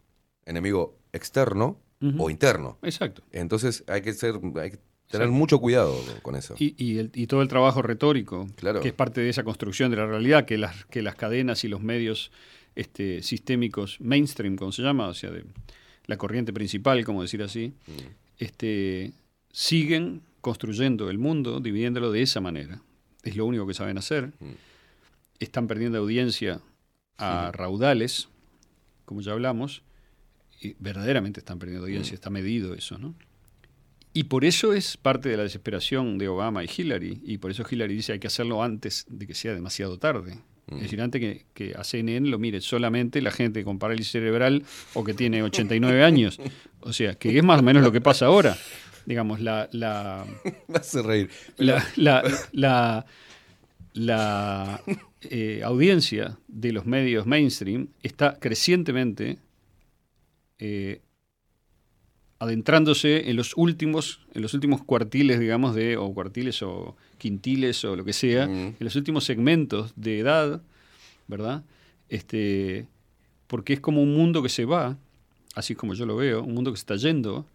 enemigo 0.45 0.95
externo 1.13 1.77
o 2.17 2.29
interno. 2.31 2.77
Exacto. 2.81 3.21
Entonces 3.31 3.83
hay 3.87 4.01
que 4.01 4.13
ser, 4.13 4.35
hay 4.35 4.71
que 4.71 4.77
tener 5.07 5.27
Exacto. 5.27 5.31
mucho 5.31 5.59
cuidado 5.59 5.95
con 6.23 6.35
eso. 6.35 6.55
Y, 6.57 6.73
y 6.83 6.97
el- 6.97 7.11
y 7.13 7.27
todo 7.27 7.41
el 7.43 7.47
trabajo 7.47 7.81
retórico, 7.83 8.47
Claro. 8.55 8.79
que 8.81 8.87
es 8.87 8.93
parte 8.93 9.21
de 9.21 9.29
esa 9.29 9.43
construcción 9.43 9.91
de 9.91 9.97
la 9.97 10.07
realidad, 10.07 10.45
que 10.45 10.57
las, 10.57 10.85
que 10.85 11.01
las 11.03 11.15
cadenas 11.15 11.63
y 11.63 11.67
los 11.67 11.81
medios 11.81 12.31
este, 12.75 13.21
sistémicos 13.23 13.99
mainstream, 14.01 14.55
como 14.55 14.71
se 14.71 14.81
llama, 14.81 15.07
o 15.07 15.13
sea, 15.13 15.31
de 15.31 15.43
la 16.05 16.17
corriente 16.17 16.53
principal, 16.53 17.03
como 17.05 17.21
decir 17.21 17.43
así, 17.43 17.73
este, 18.37 19.13
siguen 19.51 20.21
construyendo 20.41 21.09
el 21.09 21.17
mundo, 21.17 21.59
dividiéndolo 21.59 22.11
de 22.11 22.21
esa 22.21 22.41
manera. 22.41 22.81
Es 23.23 23.35
lo 23.35 23.45
único 23.45 23.67
que 23.67 23.73
saben 23.73 23.97
hacer. 23.97 24.31
Están 25.39 25.67
perdiendo 25.67 25.99
audiencia 25.99 26.61
a 27.17 27.51
raudales, 27.51 28.29
como 29.05 29.21
ya 29.21 29.33
hablamos, 29.33 29.83
y 30.59 30.75
verdaderamente 30.79 31.39
están 31.39 31.59
perdiendo 31.59 31.85
audiencia, 31.85 32.13
está 32.13 32.29
medido 32.29 32.73
eso, 32.73 32.97
¿no? 32.97 33.15
Y 34.13 34.25
por 34.25 34.43
eso 34.43 34.73
es 34.73 34.97
parte 34.97 35.29
de 35.29 35.37
la 35.37 35.43
desesperación 35.43 36.17
de 36.17 36.27
Obama 36.27 36.63
y 36.63 36.69
Hillary, 36.75 37.21
y 37.23 37.37
por 37.37 37.51
eso 37.51 37.63
Hillary 37.69 37.95
dice 37.95 38.13
hay 38.13 38.19
que 38.19 38.27
hacerlo 38.27 38.61
antes 38.61 39.05
de 39.07 39.25
que 39.25 39.33
sea 39.33 39.53
demasiado 39.53 39.97
tarde. 39.99 40.39
Es 40.71 40.81
decir, 40.83 41.01
antes 41.01 41.19
que, 41.19 41.45
que 41.53 41.73
a 41.77 41.83
CNN 41.83 42.29
lo 42.29 42.39
mire 42.39 42.61
solamente 42.61 43.21
la 43.21 43.31
gente 43.31 43.63
con 43.63 43.77
parálisis 43.79 44.11
cerebral 44.13 44.63
o 44.93 45.03
que 45.03 45.13
tiene 45.13 45.43
89 45.43 46.03
años. 46.11 46.39
O 46.79 46.93
sea, 46.93 47.15
que 47.15 47.37
es 47.37 47.43
más 47.43 47.59
o 47.59 47.63
menos 47.63 47.83
lo 47.83 47.91
que 47.91 48.01
pasa 48.01 48.27
ahora. 48.27 48.57
Digamos, 49.05 49.39
la... 49.41 49.67
la 49.71 50.25
Me 50.67 50.77
hace 50.77 51.01
reír. 51.01 51.29
la, 51.57 51.85
la, 51.95 52.23
la- 52.51 53.05
la, 53.93 54.81
eh, 55.23 55.61
audiencia 55.65 56.37
de 56.47 56.71
los 56.71 56.85
medios 56.85 57.25
mainstream 57.27 57.89
está 58.03 58.37
crecientemente 58.39 59.37
eh, 60.59 61.01
adentrándose 62.41 63.29
en 63.29 63.35
los 63.35 63.55
últimos, 63.55 64.19
en 64.33 64.41
los 64.41 64.55
últimos 64.55 64.83
cuartiles, 64.83 65.39
digamos, 65.39 65.75
de, 65.75 65.95
o 65.97 66.11
cuartiles 66.11 66.63
o 66.63 66.97
quintiles 67.19 67.85
o 67.85 67.95
lo 67.95 68.03
que 68.03 68.13
sea, 68.13 68.45
en 68.45 68.75
los 68.79 68.95
últimos 68.95 69.25
segmentos 69.25 69.93
de 69.95 70.17
edad, 70.17 70.59
¿verdad? 71.27 71.63
Este, 72.09 72.87
porque 73.45 73.73
es 73.73 73.79
como 73.79 74.01
un 74.01 74.15
mundo 74.15 74.41
que 74.41 74.49
se 74.49 74.65
va, 74.65 74.97
así 75.53 75.75
como 75.75 75.93
yo 75.93 76.07
lo 76.07 76.15
veo, 76.15 76.41
un 76.41 76.55
mundo 76.55 76.71
que 76.71 76.77
se 76.77 76.81
está 76.81 76.95
yendo, 76.95 77.45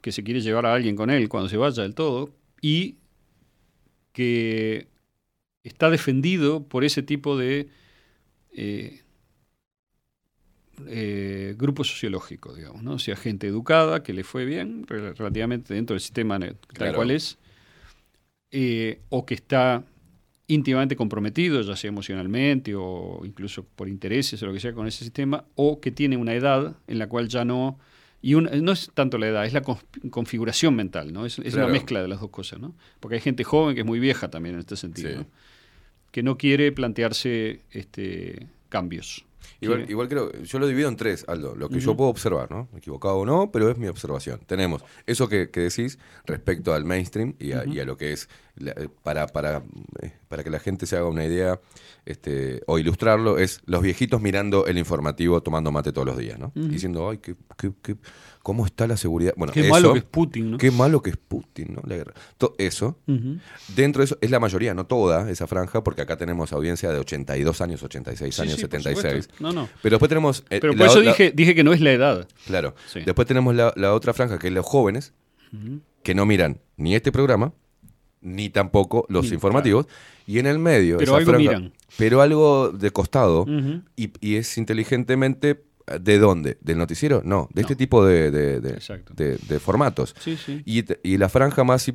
que 0.00 0.10
se 0.10 0.24
quiere 0.24 0.40
llevar 0.40 0.64
a 0.64 0.72
alguien 0.72 0.96
con 0.96 1.10
él 1.10 1.28
cuando 1.28 1.50
se 1.50 1.58
vaya 1.58 1.82
del 1.82 1.94
todo, 1.94 2.30
y 2.62 2.96
que 4.14 4.88
está 5.64 5.90
defendido 5.90 6.62
por 6.62 6.82
ese 6.82 7.02
tipo 7.02 7.36
de 7.36 7.68
eh, 8.54 9.02
eh, 10.88 11.54
grupo 11.58 11.84
sociológico, 11.84 12.54
digamos, 12.54 12.82
¿no? 12.82 12.92
O 12.94 12.98
sea, 12.98 13.16
gente 13.16 13.46
educada, 13.46 14.02
que 14.02 14.12
le 14.12 14.24
fue 14.24 14.44
bien 14.44 14.86
rel- 14.86 15.14
relativamente 15.16 15.74
dentro 15.74 15.94
del 15.94 16.00
sistema 16.00 16.38
tal 16.38 16.56
Claro. 16.74 16.96
cual 16.96 17.10
es, 17.10 17.38
eh, 18.50 19.00
o 19.10 19.24
que 19.26 19.34
está 19.34 19.84
íntimamente 20.48 20.96
comprometido, 20.96 21.60
ya 21.62 21.76
sea 21.76 21.88
emocionalmente 21.88 22.74
o 22.74 23.22
incluso 23.24 23.64
por 23.64 23.88
intereses 23.88 24.42
o 24.42 24.46
lo 24.46 24.52
que 24.52 24.58
sea 24.60 24.72
con 24.72 24.86
ese 24.88 25.04
sistema, 25.04 25.44
o 25.54 25.80
que 25.80 25.92
tiene 25.92 26.16
una 26.16 26.34
edad 26.34 26.76
en 26.88 26.98
la 26.98 27.08
cual 27.08 27.28
ya 27.28 27.44
no... 27.44 27.78
Y 28.22 28.34
una- 28.34 28.50
no 28.50 28.72
es 28.72 28.90
tanto 28.92 29.16
la 29.16 29.28
edad, 29.28 29.46
es 29.46 29.52
la 29.54 29.62
configuración 30.10 30.74
mental, 30.74 31.12
¿no? 31.12 31.24
Es, 31.24 31.38
es 31.38 31.52
Claro. 31.54 31.68
una 31.68 31.72
mezcla 31.72 32.02
de 32.02 32.08
las 32.08 32.20
dos 32.20 32.30
cosas, 32.30 32.58
¿no? 32.60 32.74
Porque 32.98 33.14
hay 33.14 33.20
gente 33.22 33.44
joven 33.44 33.74
que 33.74 33.80
es 33.82 33.86
muy 33.86 33.98
vieja 34.00 34.28
también 34.28 34.56
en 34.56 34.60
este 34.60 34.76
sentido, 34.76 35.10
¿no? 35.20 35.26
que 36.10 36.22
no 36.24 36.36
quiere 36.36 36.72
plantearse 36.72 37.60
este, 37.70 38.48
cambios. 38.68 39.24
Igual, 39.60 39.80
igual 39.90 40.08
creo, 40.08 40.32
yo 40.42 40.58
lo 40.58 40.66
divido 40.66 40.88
en 40.88 40.96
tres, 40.96 41.24
Aldo, 41.28 41.54
lo 41.54 41.68
que 41.68 41.80
yo 41.80 41.96
puedo 41.96 42.10
observar, 42.10 42.50
¿no? 42.50 42.68
Equivocado 42.76 43.16
o 43.16 43.26
no, 43.26 43.50
pero 43.52 43.70
es 43.70 43.76
mi 43.78 43.88
observación. 43.88 44.40
Tenemos 44.46 44.82
eso 45.06 45.28
que, 45.28 45.50
que 45.50 45.60
decís 45.60 45.98
respecto 46.26 46.72
al 46.74 46.84
mainstream 46.84 47.34
y 47.38 47.52
a, 47.52 47.64
y 47.66 47.80
a 47.80 47.84
lo 47.84 47.96
que 47.96 48.12
es, 48.12 48.28
la- 48.56 48.72
eh, 48.72 48.88
para, 49.02 49.26
para, 49.26 49.62
eh, 50.02 50.12
para 50.28 50.42
que 50.44 50.50
la 50.50 50.60
gente 50.60 50.86
se 50.86 50.96
haga 50.96 51.06
una 51.06 51.24
idea 51.24 51.60
este, 52.06 52.62
o 52.66 52.78
ilustrarlo, 52.78 53.38
es 53.38 53.60
los 53.66 53.82
viejitos 53.82 54.20
mirando 54.20 54.66
el 54.66 54.78
informativo 54.78 55.42
tomando 55.42 55.70
mate 55.72 55.92
todos 55.92 56.06
los 56.06 56.16
días, 56.18 56.38
¿no? 56.38 56.52
Diciendo, 56.54 57.10
ay, 57.10 57.18
qué, 57.18 57.34
qué- 57.58 57.72
qué- 57.82 57.96
¿cómo 58.42 58.64
está 58.66 58.86
la 58.86 58.96
seguridad? 58.96 59.34
Bueno, 59.36 59.52
Qué 59.52 59.60
eso, 59.60 59.70
malo 59.70 59.92
que 59.92 59.98
es 60.00 60.04
Putin, 60.04 60.50
¿no? 60.52 60.58
Qué 60.58 60.70
malo 60.70 61.02
que 61.02 61.10
es 61.10 61.16
Putin, 61.16 61.74
¿no? 61.74 61.82
La 61.86 61.96
guerra. 61.96 62.14
Eso. 62.58 62.96
Dentro 63.76 64.00
de 64.00 64.04
eso, 64.04 64.18
es 64.20 64.30
la 64.30 64.40
mayoría, 64.40 64.74
no 64.74 64.86
toda 64.86 65.30
esa 65.30 65.46
franja, 65.46 65.84
porque 65.84 66.02
acá 66.02 66.16
tenemos 66.16 66.52
audiencia 66.52 66.90
de 66.90 66.98
82 66.98 67.60
años, 67.60 67.82
86 67.82 68.34
Sí, 68.34 68.42
años, 68.42 68.54
sí, 68.56 68.62
por 68.62 68.70
76. 68.70 69.24
supuesto. 69.24 69.34
No, 69.44 69.52
no. 69.52 69.68
Pero 69.82 69.94
después 69.94 70.08
tenemos... 70.08 70.40
eh, 70.50 70.58
Pero 70.60 70.72
la 70.72 70.78
por 70.78 70.86
eso 70.88 71.00
la- 71.02 71.10
dije, 71.10 71.32
dije 71.32 71.54
que 71.54 71.62
no 71.64 71.72
es 71.72 71.80
la 71.80 71.92
edad. 71.92 72.28
Claro. 72.46 72.74
Sí. 72.92 73.00
Después 73.04 73.28
tenemos 73.28 73.54
la, 73.54 73.72
la 73.76 73.94
otra 73.94 74.12
franja, 74.14 74.38
que 74.38 74.48
es 74.48 74.52
los 74.52 74.64
jóvenes, 74.66 75.12
que 76.02 76.14
no 76.14 76.24
miran 76.26 76.60
ni 76.76 76.94
este 76.94 77.12
programa, 77.12 77.52
ni 78.22 78.48
tampoco 78.50 79.04
los 79.08 79.26
Ni- 79.28 79.34
informativos. 79.34 79.86
Y 80.26 80.38
en 80.38 80.46
el 80.46 80.58
medio... 80.58 80.96
Pero 80.98 81.12
esa 81.12 81.18
algo 81.18 81.32
franja- 81.32 81.38
miran. 81.38 81.72
Pero 81.98 82.22
algo 82.22 82.70
de 82.70 82.90
costado. 82.90 83.44
Y 83.96 84.36
es 84.36 84.56
inteligentemente... 84.58 85.64
¿De 85.98 86.18
dónde? 86.18 86.58
¿Del 86.60 86.78
noticiero? 86.78 87.22
No, 87.24 87.48
de 87.52 87.62
este 87.62 87.74
tipo 87.76 88.04
de, 88.04 88.30
de- 88.30 88.60
de- 88.60 89.38
de- 89.38 89.58
formatos. 89.60 90.14
Sí, 90.20 90.36
sí. 90.36 90.62
Y, 90.64 90.84
y 91.02 91.16
la 91.18 91.28
franja 91.28 91.64
más 91.64 91.86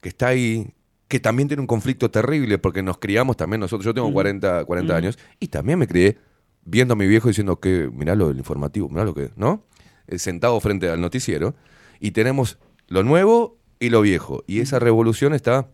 que 0.00 0.08
está 0.08 0.28
ahí, 0.28 0.72
que 1.08 1.20
también 1.20 1.48
tiene 1.48 1.60
un 1.62 1.66
conflicto 1.66 2.10
terrible, 2.10 2.58
porque 2.58 2.82
nos 2.82 2.98
criamos 2.98 3.36
también 3.36 3.60
nosotros, 3.60 3.84
yo 3.86 3.94
tengo 3.94 4.08
Ujú. 4.08 4.14
40, 4.14 4.64
40 4.64 4.92
Ujú. 4.92 4.98
años, 4.98 5.18
y 5.40 5.48
también 5.48 5.78
me 5.78 5.86
crié 5.86 6.18
viendo 6.64 6.92
a 6.92 6.96
mi 6.96 7.06
viejo 7.06 7.28
diciendo 7.28 7.58
que, 7.60 7.90
mirá 7.92 8.14
lo 8.14 8.28
del 8.28 8.36
informativo, 8.38 8.88
mirá 8.90 9.04
lo 9.04 9.14
que, 9.14 9.30
¿no? 9.36 9.64
Eh, 10.06 10.18
Sentado 10.18 10.58
frente 10.60 10.88
al 10.90 11.00
noticiero, 11.00 11.54
y 12.00 12.10
tenemos 12.10 12.58
lo 12.88 13.02
nuevo 13.02 13.58
y 13.80 13.88
lo 13.90 14.02
viejo, 14.02 14.44
y 14.46 14.60
esa 14.60 14.78
revolución 14.78 15.32
está 15.34 15.68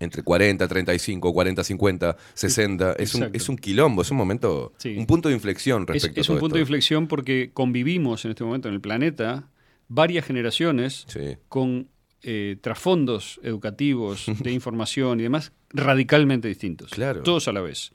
entre 0.00 0.22
40, 0.22 0.68
35, 0.68 1.32
40, 1.32 1.64
50, 1.64 2.16
60, 2.34 2.92
es 2.94 3.14
un, 3.14 3.30
es 3.32 3.48
un 3.48 3.56
quilombo, 3.56 4.02
es 4.02 4.10
un 4.10 4.16
momento, 4.16 4.72
Sí. 4.78 4.94
un 4.96 5.06
punto 5.06 5.28
de 5.28 5.34
inflexión 5.34 5.82
Es, 5.82 5.88
respecto 5.88 6.20
es 6.20 6.28
a 6.30 6.32
un 6.34 6.38
punto 6.38 6.54
de 6.54 6.60
inflexión 6.60 7.06
porque 7.08 7.50
convivimos 7.52 8.24
en 8.24 8.30
este 8.30 8.44
momento 8.44 8.68
en 8.68 8.74
el 8.74 8.80
planeta 8.80 9.48
varias 9.88 10.24
generaciones 10.24 11.06
con 11.48 11.88
eh, 12.22 12.56
trasfondos 12.60 13.40
educativos, 13.42 14.26
de 14.42 14.52
información 14.52 15.20
y 15.20 15.24
demás 15.24 15.52
radicalmente 15.70 16.48
distintos. 16.48 16.90
Claro. 16.90 17.22
Todos 17.22 17.48
a 17.48 17.52
la 17.52 17.60
vez. 17.60 17.92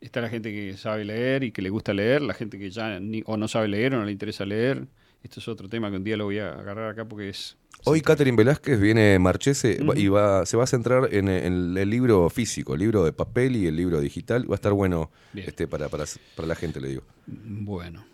Está 0.00 0.20
la 0.20 0.28
gente 0.28 0.50
que 0.52 0.76
sabe 0.76 1.04
leer 1.04 1.44
y 1.44 1.52
que 1.52 1.62
le 1.62 1.70
gusta 1.70 1.94
leer, 1.94 2.22
la 2.22 2.34
gente 2.34 2.58
que 2.58 2.70
ya 2.70 2.98
ni- 2.98 3.22
o 3.26 3.36
no 3.36 3.46
sabe 3.46 3.68
leer 3.68 3.94
o 3.94 3.98
no 3.98 4.04
le 4.04 4.12
interesa 4.12 4.44
leer. 4.44 4.86
Esto 5.22 5.40
es 5.40 5.48
otro 5.48 5.68
tema 5.68 5.90
que 5.90 5.96
un 5.96 6.04
día 6.04 6.16
lo 6.16 6.24
voy 6.24 6.38
a 6.38 6.52
agarrar 6.52 6.90
acá 6.90 7.04
porque 7.04 7.28
es... 7.28 7.56
Hoy 7.84 8.00
Catherine 8.00 8.36
Velázquez 8.36 8.80
viene 8.80 9.18
Marchese 9.18 9.78
y 9.96 10.08
va, 10.08 10.46
se 10.46 10.56
va 10.56 10.64
a 10.64 10.66
centrar 10.66 11.12
en, 11.12 11.28
en 11.28 11.76
el 11.76 11.90
libro 11.90 12.28
físico, 12.30 12.74
el 12.74 12.80
libro 12.80 13.04
de 13.04 13.12
papel 13.12 13.56
y 13.56 13.66
el 13.66 13.76
libro 13.76 14.00
digital. 14.00 14.48
Va 14.50 14.54
a 14.54 14.56
estar 14.56 14.72
bueno 14.72 15.10
Bien. 15.32 15.48
este 15.48 15.66
para, 15.66 15.88
para, 15.88 16.04
para 16.36 16.48
la 16.48 16.54
gente, 16.54 16.80
le 16.80 16.88
digo. 16.88 17.02
Bueno, 17.26 18.04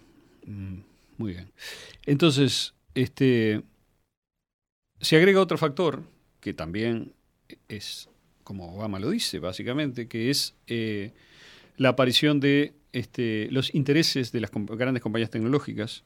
mm, 0.47 0.79
muy 1.19 1.33
bien. 1.33 1.51
Entonces, 2.07 2.75
este, 2.95 3.63
se 5.01 5.17
agrega 5.17 5.41
otro 5.41 5.59
factor 5.59 6.03
que 6.41 6.55
también 6.55 7.13
es, 7.69 8.09
como 8.45 8.75
Obama 8.75 8.99
lo 8.99 9.11
dice, 9.11 9.39
básicamente, 9.39 10.09
que 10.09 10.31
es 10.31 10.55
eh, 10.67 11.13
la 11.77 11.91
aparición 11.91 12.41
de 12.41 12.75
este, 12.93 13.49
los 13.51 13.75
intereses 13.75 14.33
de 14.33 14.41
las 14.41 14.51
grandes 14.53 15.03
compañías 15.03 15.31
tecnológicas, 15.31 16.05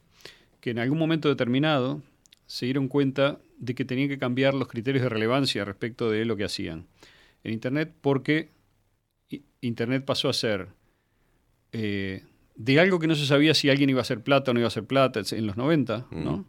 que 0.63 0.69
en 0.69 0.79
algún 0.79 0.97
momento 0.97 1.27
determinado 1.27 2.01
se 2.45 2.67
dieron 2.67 2.87
cuenta 2.87 3.37
de 3.57 3.75
que 3.75 3.83
tenían 3.83 4.07
que 4.07 4.17
cambiar 4.17 4.53
los 4.53 4.69
criterios 4.69 5.03
de 5.03 5.09
relevancia 5.09 5.65
respecto 5.65 6.09
de 6.09 6.23
lo 6.23 6.37
que 6.37 6.45
hacían 6.45 6.85
en 7.43 7.51
Internet, 7.51 7.93
porque 7.99 8.49
Internet 9.59 10.05
pasó 10.05 10.29
a 10.29 10.33
ser 10.33 10.69
eh, 11.73 12.23
de 12.55 12.79
algo 12.79 12.97
que 12.99 13.07
no 13.07 13.15
se 13.15 13.25
sabía 13.25 13.53
si 13.53 13.69
alguien 13.69 13.89
iba 13.89 13.99
a 13.99 14.03
hacer 14.03 14.23
plata 14.23 14.51
o 14.51 14.53
no 14.53 14.61
iba 14.61 14.67
a 14.67 14.69
hacer 14.69 14.85
plata 14.85 15.19
en 15.31 15.47
los 15.47 15.57
90, 15.57 16.07
¿no? 16.11 16.45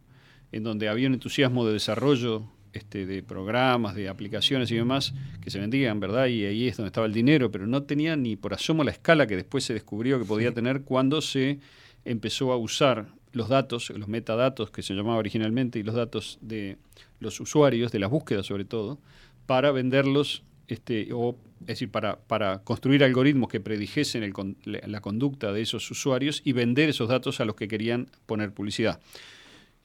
En 0.53 0.63
donde 0.63 0.87
había 0.87 1.09
un 1.09 1.15
entusiasmo 1.15 1.67
de 1.67 1.73
desarrollo 1.73 2.49
este, 2.71 3.05
de 3.05 3.21
programas, 3.21 3.95
de 3.95 4.07
aplicaciones 4.07 4.71
y 4.71 4.75
demás 4.75 5.13
que 5.41 5.49
se 5.49 5.59
vendían, 5.59 5.99
¿verdad? 5.99 6.27
Y 6.27 6.45
ahí 6.45 6.69
es 6.69 6.77
donde 6.77 6.87
estaba 6.87 7.05
el 7.05 7.13
dinero, 7.13 7.51
pero 7.51 7.67
no 7.67 7.83
tenía 7.83 8.15
ni 8.15 8.37
por 8.37 8.53
asomo 8.53 8.85
la 8.85 8.91
escala 8.91 9.27
que 9.27 9.35
después 9.35 9.65
se 9.65 9.73
descubrió 9.73 10.17
que 10.19 10.25
podía 10.25 10.53
tener 10.53 10.83
cuando 10.83 11.19
se 11.19 11.59
empezó 12.05 12.53
a 12.53 12.55
usar 12.55 13.07
los 13.35 13.49
datos, 13.49 13.89
los 13.91 14.07
metadatos 14.07 14.71
que 14.71 14.81
se 14.81 14.93
llamaba 14.95 15.17
originalmente, 15.17 15.77
y 15.79 15.83
los 15.83 15.95
datos 15.95 16.39
de 16.41 16.77
los 17.19 17.39
usuarios, 17.39 17.91
de 17.91 17.99
las 17.99 18.09
búsquedas 18.09 18.45
sobre 18.45 18.65
todo, 18.65 18.97
para 19.45 19.71
venderlos, 19.71 20.41
este, 20.67 21.09
o, 21.13 21.35
es 21.61 21.67
decir, 21.67 21.91
para, 21.91 22.17
para 22.17 22.59
construir 22.63 23.03
algoritmos 23.03 23.49
que 23.49 23.59
predijesen 23.59 24.23
el 24.23 24.33
la 24.63 25.01
conducta 25.01 25.53
de 25.53 25.61
esos 25.61 25.89
usuarios 25.91 26.41
y 26.43 26.53
vender 26.53 26.89
esos 26.89 27.09
datos 27.09 27.39
a 27.39 27.45
los 27.45 27.55
que 27.55 27.67
querían 27.67 28.07
poner 28.25 28.51
publicidad, 28.51 28.99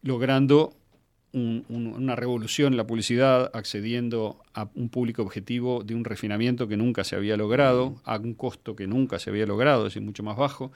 logrando 0.02 0.72
un- 1.32 1.64
un- 1.68 1.86
una 1.88 2.16
revolución 2.16 2.72
en 2.72 2.76
la 2.76 2.86
publicidad, 2.86 3.50
accediendo 3.54 4.40
a 4.54 4.68
un 4.74 4.88
público 4.88 5.22
objetivo 5.22 5.82
de 5.84 5.94
un 5.94 6.04
refinamiento 6.04 6.66
que 6.66 6.76
nunca 6.76 7.04
se 7.04 7.14
había 7.16 7.36
logrado, 7.36 8.00
a 8.04 8.16
un 8.18 8.34
costo 8.34 8.74
que 8.74 8.86
nunca 8.86 9.18
se 9.18 9.30
había 9.30 9.46
logrado, 9.46 9.86
es 9.86 9.94
decir, 9.94 10.02
mucho 10.02 10.22
más 10.22 10.36
bajo, 10.36 10.72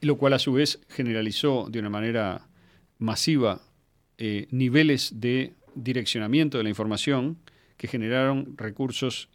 y 0.00 0.06
lo 0.06 0.16
cual 0.16 0.32
a 0.32 0.38
su 0.38 0.52
vez 0.52 0.80
generalizó 0.88 1.68
de 1.70 1.78
una 1.78 1.90
manera 1.90 2.48
masiva 2.98 3.60
eh, 4.18 4.46
niveles 4.50 5.20
de 5.20 5.54
direccionamiento 5.74 6.58
de 6.58 6.64
la 6.64 6.70
información 6.70 7.38
que 7.76 7.86
generaron 7.86 8.56
recursos 8.56 9.28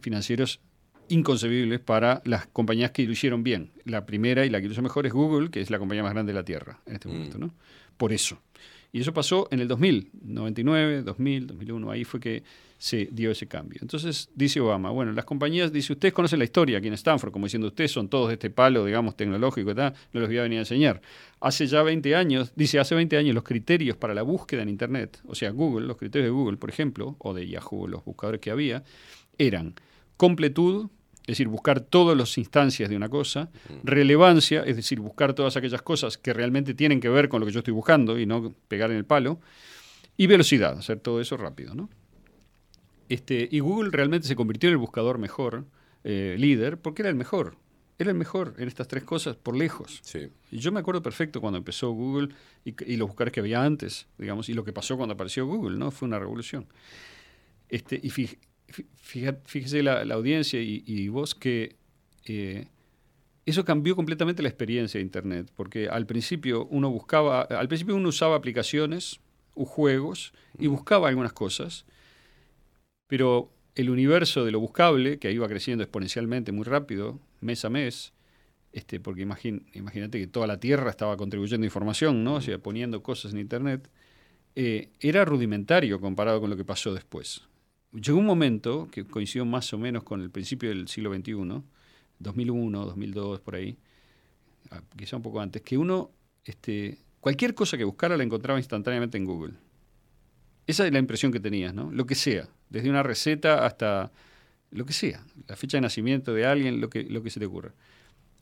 financieros 0.00 0.60
inconcebibles 1.08 1.80
para 1.80 2.22
las 2.24 2.46
compañías 2.46 2.92
que 2.92 3.04
lo 3.04 3.12
hicieron 3.12 3.42
bien. 3.42 3.72
La 3.84 4.06
primera 4.06 4.46
y 4.46 4.50
la 4.50 4.60
que 4.60 4.68
lo 4.68 4.72
hizo 4.72 4.82
mejor 4.82 5.06
es 5.06 5.12
Google, 5.12 5.50
que 5.50 5.60
es 5.60 5.70
la 5.70 5.78
compañía 5.78 6.04
más 6.04 6.12
grande 6.12 6.32
de 6.32 6.38
la 6.38 6.44
Tierra 6.44 6.80
en 6.86 6.94
este 6.94 7.08
momento, 7.08 7.38
¿no? 7.38 7.52
Por 7.96 8.12
eso. 8.12 8.40
Y 8.92 9.00
eso 9.00 9.12
pasó 9.12 9.48
en 9.50 9.60
el 9.60 9.68
2000, 9.68 10.10
99, 10.22 11.02
2000, 11.02 11.46
2001, 11.48 11.90
ahí 11.90 12.04
fue 12.04 12.20
que 12.20 12.44
se 12.80 13.10
dio 13.12 13.30
ese 13.30 13.46
cambio. 13.46 13.78
Entonces 13.82 14.30
dice 14.34 14.58
Obama, 14.58 14.90
bueno, 14.90 15.12
las 15.12 15.26
compañías, 15.26 15.70
dice, 15.70 15.92
ustedes 15.92 16.14
conocen 16.14 16.38
la 16.38 16.46
historia 16.46 16.78
aquí 16.78 16.88
en 16.88 16.94
Stanford, 16.94 17.30
como 17.30 17.44
diciendo, 17.44 17.68
ustedes 17.68 17.92
son 17.92 18.08
todos 18.08 18.28
de 18.28 18.34
este 18.34 18.48
palo, 18.48 18.86
digamos, 18.86 19.18
tecnológico 19.18 19.74
tal, 19.74 19.92
no 20.14 20.20
los 20.20 20.30
voy 20.30 20.38
a 20.38 20.42
venir 20.44 20.56
a 20.56 20.62
enseñar. 20.62 21.02
Hace 21.40 21.66
ya 21.66 21.82
20 21.82 22.16
años, 22.16 22.54
dice, 22.56 22.78
hace 22.78 22.94
20 22.94 23.18
años 23.18 23.34
los 23.34 23.44
criterios 23.44 23.98
para 23.98 24.14
la 24.14 24.22
búsqueda 24.22 24.62
en 24.62 24.70
Internet, 24.70 25.20
o 25.26 25.34
sea, 25.34 25.50
Google, 25.50 25.86
los 25.86 25.98
criterios 25.98 26.28
de 26.28 26.30
Google, 26.30 26.56
por 26.56 26.70
ejemplo, 26.70 27.16
o 27.18 27.34
de 27.34 27.46
Yahoo, 27.46 27.86
los 27.86 28.02
buscadores 28.02 28.40
que 28.40 28.50
había, 28.50 28.82
eran 29.36 29.74
completud, 30.16 30.86
es 30.86 30.90
es 31.24 31.26
decir, 31.36 31.48
buscar 31.48 31.80
todas 31.80 32.16
las 32.16 32.38
instancias 32.38 32.88
de 32.88 32.96
una 32.96 33.10
cosa, 33.10 33.50
relevancia, 33.84 34.62
es 34.62 34.76
decir, 34.76 35.00
buscar 35.00 35.34
todas 35.34 35.54
aquellas 35.58 35.82
cosas 35.82 36.16
que 36.16 36.32
realmente 36.32 36.72
tienen 36.72 36.98
que 36.98 37.10
ver 37.10 37.28
con 37.28 37.40
lo 37.40 37.46
que 37.46 37.52
yo 37.52 37.58
estoy 37.58 37.74
buscando 37.74 38.18
y 38.18 38.24
no 38.24 38.54
pegar 38.68 38.90
en 38.90 38.96
el 38.96 39.04
palo, 39.04 39.38
y 40.16 40.26
velocidad, 40.26 40.78
hacer 40.78 40.98
todo 41.00 41.20
eso 41.20 41.36
rápido. 41.36 41.74
¿no? 41.74 41.90
Este, 43.10 43.48
y 43.50 43.58
Google 43.58 43.90
realmente 43.90 44.28
se 44.28 44.36
convirtió 44.36 44.68
en 44.68 44.74
el 44.74 44.78
buscador 44.78 45.18
mejor, 45.18 45.66
eh, 46.04 46.36
líder, 46.38 46.78
porque 46.78 47.02
era 47.02 47.08
el 47.08 47.16
mejor. 47.16 47.56
Era 47.98 48.12
el 48.12 48.16
mejor 48.16 48.54
en 48.56 48.68
estas 48.68 48.86
tres 48.86 49.02
cosas 49.02 49.34
por 49.34 49.56
lejos. 49.56 50.00
Y 50.52 50.58
yo 50.58 50.70
me 50.70 50.78
acuerdo 50.78 51.02
perfecto 51.02 51.40
cuando 51.40 51.58
empezó 51.58 51.90
Google 51.90 52.28
y, 52.64 52.72
y 52.90 52.96
los 52.96 53.08
buscadores 53.08 53.34
que 53.34 53.40
había 53.40 53.64
antes, 53.64 54.06
digamos, 54.16 54.48
y 54.48 54.54
lo 54.54 54.64
que 54.64 54.72
pasó 54.72 54.96
cuando 54.96 55.14
apareció 55.14 55.44
Google, 55.44 55.76
¿no? 55.76 55.90
Fue 55.90 56.06
una 56.06 56.20
revolución. 56.20 56.66
Este, 57.68 58.00
y 58.00 58.10
fíjese 58.10 59.82
la, 59.82 60.04
la 60.04 60.14
audiencia 60.14 60.62
y, 60.62 60.84
y 60.86 61.08
vos 61.08 61.34
que 61.34 61.74
eh, 62.26 62.68
eso 63.44 63.64
cambió 63.64 63.96
completamente 63.96 64.40
la 64.40 64.48
experiencia 64.48 64.98
de 64.98 65.02
Internet, 65.02 65.50
porque 65.56 65.88
al 65.88 66.06
principio 66.06 66.66
uno 66.66 66.90
buscaba, 66.90 67.42
al 67.42 67.66
principio 67.66 67.96
uno 67.96 68.10
usaba 68.10 68.36
aplicaciones 68.36 69.18
o 69.54 69.64
juegos 69.64 70.32
y 70.60 70.68
buscaba 70.68 71.08
algunas 71.08 71.32
cosas, 71.32 71.86
pero 73.10 73.50
el 73.74 73.90
universo 73.90 74.44
de 74.44 74.52
lo 74.52 74.60
buscable, 74.60 75.18
que 75.18 75.32
iba 75.32 75.48
creciendo 75.48 75.82
exponencialmente 75.82 76.52
muy 76.52 76.62
rápido, 76.64 77.18
mes 77.40 77.64
a 77.64 77.70
mes, 77.70 78.12
este, 78.72 79.00
porque 79.00 79.22
imagín- 79.26 79.66
imagínate 79.74 80.20
que 80.20 80.28
toda 80.28 80.46
la 80.46 80.60
Tierra 80.60 80.90
estaba 80.90 81.16
contribuyendo 81.16 81.66
información, 81.66 82.22
¿no? 82.22 82.34
O 82.36 82.40
sea, 82.40 82.58
poniendo 82.58 83.02
cosas 83.02 83.32
en 83.32 83.40
Internet, 83.40 83.90
eh, 84.54 84.90
era 85.00 85.24
rudimentario 85.24 86.00
comparado 86.00 86.40
con 86.40 86.50
lo 86.50 86.56
que 86.56 86.64
pasó 86.64 86.94
después. 86.94 87.42
Llegó 87.92 88.18
un 88.18 88.26
momento 88.26 88.88
que 88.92 89.04
coincidió 89.04 89.44
más 89.44 89.72
o 89.72 89.78
menos 89.78 90.04
con 90.04 90.20
el 90.20 90.30
principio 90.30 90.68
del 90.68 90.86
siglo 90.86 91.12
XXI, 91.12 91.64
2001, 92.20 92.84
2002, 92.84 93.40
por 93.40 93.56
ahí, 93.56 93.76
ah, 94.70 94.82
quizá 94.96 95.16
un 95.16 95.22
poco 95.22 95.40
antes, 95.40 95.62
que 95.62 95.76
uno, 95.76 96.12
este, 96.44 96.98
cualquier 97.18 97.54
cosa 97.54 97.76
que 97.76 97.82
buscara 97.84 98.16
la 98.16 98.22
encontraba 98.22 98.60
instantáneamente 98.60 99.18
en 99.18 99.24
Google. 99.24 99.54
Esa 100.70 100.86
es 100.86 100.92
la 100.92 101.00
impresión 101.00 101.32
que 101.32 101.40
tenías, 101.40 101.74
¿no? 101.74 101.90
Lo 101.90 102.06
que 102.06 102.14
sea, 102.14 102.48
desde 102.68 102.88
una 102.88 103.02
receta 103.02 103.66
hasta 103.66 104.12
lo 104.70 104.86
que 104.86 104.92
sea, 104.92 105.24
la 105.48 105.56
fecha 105.56 105.78
de 105.78 105.80
nacimiento 105.80 106.32
de 106.32 106.46
alguien, 106.46 106.80
lo 106.80 106.88
que, 106.88 107.02
lo 107.02 107.24
que 107.24 107.30
se 107.30 107.40
te 107.40 107.46
ocurra. 107.46 107.74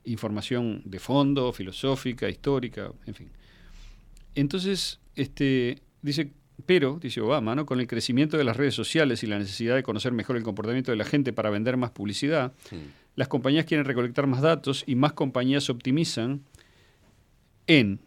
Información 0.05 0.83
de 0.85 0.99
fondo, 0.99 1.55
filosófica, 1.55 2.29
histórica, 2.29 2.93
en 3.07 3.15
fin. 3.15 3.31
Entonces, 4.35 5.01
este, 5.17 5.81
dice, 6.03 6.31
pero, 6.67 6.99
dice 7.01 7.23
Obama, 7.23 7.55
¿no? 7.55 7.65
con 7.65 7.81
el 7.81 7.87
crecimiento 7.87 8.37
de 8.37 8.45
las 8.45 8.59
redes 8.59 8.75
sociales 8.75 9.23
y 9.23 9.27
la 9.27 9.39
necesidad 9.39 9.75
de 9.75 9.83
conocer 9.83 10.13
mejor 10.13 10.37
el 10.37 10.43
comportamiento 10.43 10.91
de 10.91 10.99
la 10.99 11.07
gente 11.07 11.33
para 11.33 11.49
vender 11.49 11.79
más 11.79 11.93
publicidad, 11.93 12.53
las 13.17 13.29
compañías 13.29 13.65
quieren 13.65 13.87
recolectar 13.87 14.27
más 14.27 14.43
datos 14.43 14.85
y 14.87 14.97
más 14.97 15.15
compañías 15.15 15.71
optimizan 15.71 16.43
en, 17.67 18.01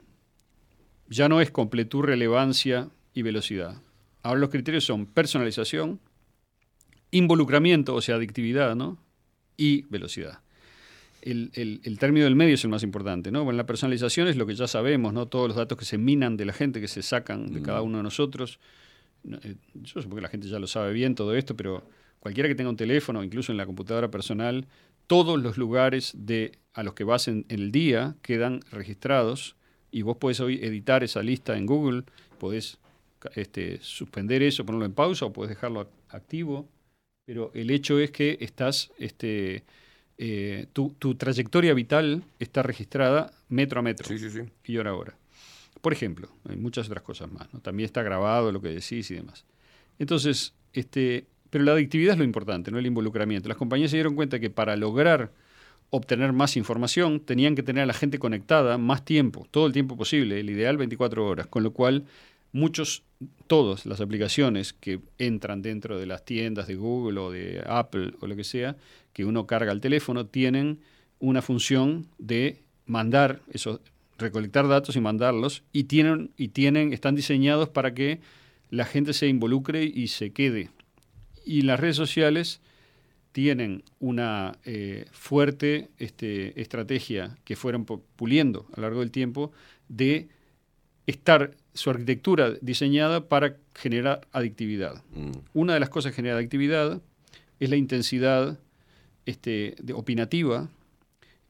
ya 1.09 1.27
no 1.27 1.41
es 1.41 1.49
completud, 1.49 2.03
relevancia 2.03 2.89
y 3.15 3.23
velocidad. 3.23 3.81
Ahora 4.23 4.39
los 4.39 4.49
criterios 4.49 4.83
son 4.83 5.05
personalización, 5.05 5.99
involucramiento, 7.11 7.95
o 7.95 8.01
sea, 8.01 8.15
adictividad, 8.15 8.75
¿no? 8.75 8.97
Y 9.57 9.83
velocidad. 9.83 10.39
El, 11.21 11.51
el- 11.53 11.81
el 11.83 11.99
término 11.99 12.23
del 12.25 12.35
medio 12.35 12.55
es 12.55 12.63
el 12.63 12.69
más 12.71 12.83
importante, 12.83 13.31
¿no? 13.31 13.43
Bueno, 13.43 13.57
la 13.57 13.65
personalización 13.65 14.27
es 14.27 14.37
lo 14.37 14.45
que 14.45 14.55
ya 14.55 14.67
sabemos, 14.67 15.13
¿no? 15.13 15.27
Todos 15.27 15.49
los 15.49 15.57
datos 15.57 15.77
que 15.77 15.85
se 15.85 15.97
minan 15.97 16.37
de 16.37 16.45
la 16.45 16.53
gente, 16.53 16.81
que 16.81 16.87
se 16.87 17.01
sacan 17.03 17.51
de 17.53 17.61
cada 17.61 17.81
uno 17.81 17.97
de 17.97 18.03
nosotros. 18.03 18.59
No, 19.23 19.37
eh, 19.43 19.55
Yo 19.75 20.01
supongo 20.01 20.15
que 20.15 20.21
la 20.23 20.29
gente 20.29 20.47
ya 20.47 20.57
lo 20.57 20.65
sabe 20.67 20.93
bien 20.93 21.13
todo 21.13 21.35
esto, 21.35 21.55
pero 21.55 21.83
cualquiera 22.19 22.49
que 22.49 22.55
tenga 22.55 22.69
un 22.71 22.77
teléfono, 22.77 23.23
incluso 23.23 23.51
en 23.51 23.57
la 23.57 23.65
computadora 23.67 24.09
personal, 24.09 24.65
todos 25.05 25.39
los 25.39 25.57
lugares 25.57 26.13
de, 26.17 26.53
a 26.73 26.81
los 26.83 26.93
que 26.95 27.03
vas 27.03 27.27
en, 27.27 27.45
en 27.49 27.59
el 27.59 27.71
día 27.71 28.15
quedan 28.23 28.61
registrados 28.71 29.55
y 29.91 30.01
vos 30.03 30.17
podés 30.17 30.39
hoy 30.39 30.55
editar 30.63 31.03
esa 31.03 31.21
lista 31.21 31.55
en 31.57 31.65
Google, 31.67 32.03
podés 32.39 32.79
este, 33.35 33.79
suspender 33.81 34.41
eso, 34.43 34.65
ponerlo 34.65 34.85
en 34.85 34.93
pausa 34.93 35.25
o 35.25 35.33
podés 35.33 35.49
dejarlo 35.49 35.81
ac- 35.81 35.89
activo, 36.09 36.67
pero 37.25 37.51
el 37.53 37.69
hecho 37.71 37.99
es 37.99 38.11
que 38.11 38.37
estás, 38.41 38.91
este, 38.97 39.63
eh, 40.17 40.67
tu, 40.73 40.95
tu 40.99 41.15
trayectoria 41.15 41.73
vital 41.73 42.23
está 42.39 42.63
registrada 42.63 43.31
metro 43.49 43.79
a 43.79 43.83
metro 43.83 44.07
y 44.65 44.77
hora 44.77 44.91
a 44.91 44.95
hora. 44.95 45.17
Por 45.81 45.93
ejemplo, 45.93 46.29
hay 46.47 46.57
muchas 46.57 46.87
otras 46.87 47.03
cosas 47.03 47.31
más. 47.31 47.51
¿no? 47.53 47.59
También 47.59 47.85
está 47.85 48.03
grabado 48.03 48.51
lo 48.51 48.61
que 48.61 48.69
decís 48.69 49.09
y 49.11 49.15
demás. 49.15 49.45
Entonces, 49.97 50.53
este, 50.73 51.25
pero 51.49 51.63
la 51.63 51.73
adictividad 51.73 52.13
es 52.13 52.17
lo 52.19 52.23
importante, 52.23 52.69
no 52.71 52.77
el 52.79 52.85
involucramiento. 52.85 53.47
Las 53.49 53.57
compañías 53.57 53.91
se 53.91 53.97
dieron 53.97 54.15
cuenta 54.15 54.39
que 54.39 54.49
para 54.49 54.75
lograr 54.75 55.31
obtener 55.89 56.31
más 56.33 56.55
información 56.55 57.19
tenían 57.19 57.55
que 57.55 57.63
tener 57.63 57.83
a 57.83 57.85
la 57.85 57.93
gente 57.93 58.17
conectada 58.19 58.77
más 58.77 59.03
tiempo, 59.03 59.45
todo 59.51 59.67
el 59.67 59.73
tiempo 59.73 59.97
posible, 59.97 60.39
el 60.39 60.49
ideal 60.49 60.77
24 60.77 61.25
horas, 61.27 61.47
con 61.47 61.63
lo 61.63 61.73
cual 61.73 62.05
muchos, 62.51 63.03
todas 63.47 63.85
las 63.85 64.01
aplicaciones 64.01 64.73
que 64.73 64.99
entran 65.17 65.61
dentro 65.61 65.97
de 65.99 66.05
las 66.05 66.25
tiendas 66.25 66.67
de 66.67 66.75
Google 66.75 67.19
o 67.19 67.31
de 67.31 67.63
Apple 67.65 68.13
o 68.19 68.27
lo 68.27 68.35
que 68.35 68.43
sea, 68.43 68.75
que 69.13 69.25
uno 69.25 69.47
carga 69.47 69.71
al 69.71 69.81
teléfono, 69.81 70.25
tienen 70.25 70.79
una 71.19 71.41
función 71.41 72.07
de 72.17 72.59
mandar 72.85 73.41
esos, 73.51 73.79
recolectar 74.17 74.67
datos 74.67 74.95
y 74.95 75.01
mandarlos, 75.01 75.63
y 75.71 75.85
tienen, 75.85 76.31
y 76.37 76.49
tienen, 76.49 76.93
están 76.93 77.15
diseñados 77.15 77.69
para 77.69 77.93
que 77.93 78.19
la 78.69 78.85
gente 78.85 79.13
se 79.13 79.27
involucre 79.27 79.83
y 79.83 80.07
se 80.07 80.31
quede. 80.31 80.69
Y 81.45 81.63
las 81.63 81.79
redes 81.79 81.95
sociales 81.95 82.61
tienen 83.31 83.83
una 83.99 84.57
eh, 84.65 85.05
fuerte 85.11 85.89
este, 85.97 86.59
estrategia 86.59 87.37
que 87.43 87.55
fueron 87.55 87.85
pu- 87.85 88.01
puliendo 88.15 88.67
a 88.73 88.77
lo 88.77 88.83
largo 88.83 88.99
del 88.99 89.11
tiempo 89.11 89.51
de 89.87 90.27
estar 91.07 91.51
su 91.73 91.89
arquitectura 91.89 92.51
diseñada 92.61 93.27
para 93.27 93.57
generar 93.75 94.27
adictividad. 94.31 95.03
Una 95.53 95.73
de 95.73 95.79
las 95.79 95.89
cosas 95.89 96.11
que 96.11 96.17
genera 96.17 96.35
adictividad 96.37 97.01
es 97.59 97.69
la 97.69 97.75
intensidad 97.75 98.59
este, 99.25 99.75
de- 99.81 99.93
opinativa, 99.93 100.69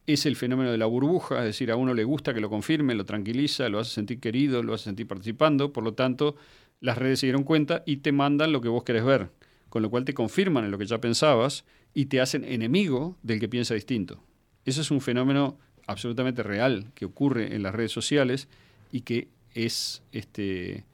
es 0.08 0.26
el 0.26 0.36
fenómeno 0.36 0.72
de 0.72 0.78
la 0.78 0.86
burbuja, 0.88 1.40
es 1.40 1.46
decir, 1.46 1.72
a 1.72 1.76
uno 1.76 1.94
le 1.94 2.04
gusta 2.04 2.34
que 2.34 2.42
lo 2.42 2.50
confirme, 2.50 2.96
lo 2.96 3.06
tranquiliza, 3.06 3.70
lo 3.70 3.80
hace 3.80 3.92
sentir 3.92 4.20
querido, 4.20 4.64
lo 4.64 4.74
hace 4.74 4.86
sentir 4.86 5.08
participando, 5.08 5.72
por 5.72 5.84
lo 5.84 5.94
tanto, 5.94 6.36
las 6.80 6.98
redes 6.98 7.20
se 7.20 7.28
dieron 7.28 7.44
cuenta 7.44 7.84
y 7.86 7.98
te 7.98 8.12
mandan 8.12 8.52
lo 8.52 8.62
que 8.62 8.68
vos 8.68 8.84
querés 8.84 9.06
ver, 9.06 9.30
con 9.70 9.82
lo 9.84 9.90
cual 9.90 10.04
te 10.04 10.14
confirman 10.14 10.66
en 10.66 10.72
lo 10.72 10.78
que 10.78 10.86
ya 10.86 11.00
pensabas 11.00 11.64
y 11.94 12.08
te 12.08 12.20
hacen 12.20 12.44
enemigo 12.44 13.16
del 13.22 13.40
que 13.40 13.48
piensa 13.48 13.74
distinto. 13.74 14.22
Ese 14.66 14.82
es 14.82 14.92
un 14.92 15.02
fenómeno 15.02 15.58
absolutamente 15.88 16.44
real 16.44 16.92
que 16.96 17.06
ocurre 17.06 17.56
en 17.56 17.64
las 17.64 17.74
redes 17.74 17.92
sociales 17.92 18.48
y 18.92 19.02
que 19.02 19.28
es, 19.54 20.04
este, 20.12 20.86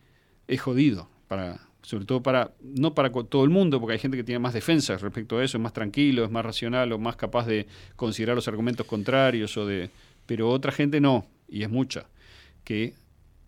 es 0.47 0.61
jodido, 0.61 1.09
para, 1.27 1.59
sobre 1.81 2.05
todo 2.05 2.21
para, 2.21 2.51
no 2.61 2.93
para 2.93 3.11
todo 3.11 3.43
el 3.43 3.49
mundo, 3.49 3.79
porque 3.79 3.93
hay 3.93 3.99
gente 3.99 4.17
que 4.17 4.23
tiene 4.23 4.39
más 4.39 4.53
defensas 4.53 5.01
respecto 5.01 5.37
a 5.37 5.43
eso, 5.43 5.57
es 5.57 5.61
más 5.61 5.73
tranquilo, 5.73 6.25
es 6.25 6.31
más 6.31 6.45
racional 6.45 6.91
o 6.91 6.99
más 6.99 7.15
capaz 7.15 7.45
de 7.47 7.67
considerar 7.95 8.35
los 8.35 8.47
argumentos 8.47 8.85
contrarios, 8.85 9.55
o 9.57 9.65
de, 9.65 9.89
pero 10.25 10.49
otra 10.49 10.71
gente 10.71 10.99
no, 10.99 11.25
y 11.47 11.63
es 11.63 11.69
mucha, 11.69 12.07
que 12.63 12.93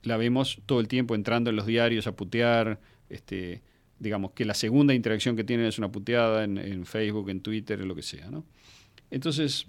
la 0.03 0.17
vemos 0.17 0.61
todo 0.65 0.79
el 0.79 0.87
tiempo 0.87 1.15
entrando 1.15 1.49
en 1.49 1.55
los 1.55 1.65
diarios 1.65 2.07
a 2.07 2.15
putear, 2.15 2.79
este, 3.09 3.61
digamos 3.99 4.31
que 4.31 4.45
la 4.45 4.53
segunda 4.53 4.93
interacción 4.93 5.35
que 5.35 5.43
tienen 5.43 5.65
es 5.65 5.77
una 5.77 5.91
puteada 5.91 6.43
en, 6.43 6.57
en 6.57 6.85
Facebook, 6.85 7.29
en 7.29 7.41
Twitter, 7.41 7.81
en 7.81 7.87
lo 7.87 7.95
que 7.95 8.03
sea, 8.03 8.29
¿no? 8.29 8.45
Entonces, 9.11 9.65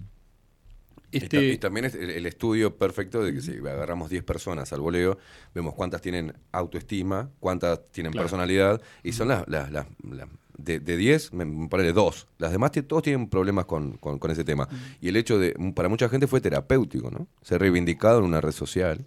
este, 1.13 1.45
Y, 1.55 1.59
también 1.59 1.87
es 1.87 1.95
el, 1.95 2.11
el 2.11 2.27
estudio 2.27 2.77
perfecto 2.77 3.23
de 3.23 3.33
que 3.35 3.41
si 3.41 3.57
agarramos 3.59 4.11
10 4.11 4.23
personas 4.25 4.73
al 4.73 4.81
voleo, 4.81 5.19
vemos 5.55 5.75
cuántas 5.75 6.01
tienen 6.01 6.35
autoestima, 6.53 7.31
cuántas 7.41 7.81
tienen 7.93 8.13
Claro. 8.13 8.25
personalidad, 8.27 8.81
y 9.03 9.13
son 9.13 9.29
las, 9.29 9.47
las, 9.49 9.71
las- 9.71 9.87
las- 10.09 10.29
de, 10.59 10.79
de 10.79 10.97
10, 10.99 11.33
me, 11.33 11.69
parece 11.69 11.95
dos. 11.95 12.27
Las 12.37 12.53
demás 12.53 12.71
todos 12.87 13.03
tienen 13.03 13.29
problemas 13.31 13.65
con, 13.65 13.97
con- 13.97 14.19
con 14.19 14.31
ese 14.31 14.45
tema. 14.45 14.69
Y 15.01 15.09
el 15.09 15.17
hecho 15.17 15.39
de, 15.39 15.55
para 15.75 15.89
mucha 15.89 16.07
gente 16.11 16.27
fue 16.27 16.43
terapéutico, 16.43 17.11
¿no? 17.11 17.27
Ser 17.41 17.61
reivindicado 17.63 18.19
en 18.19 18.27
una 18.27 18.43
red 18.43 18.53
social. 18.53 19.07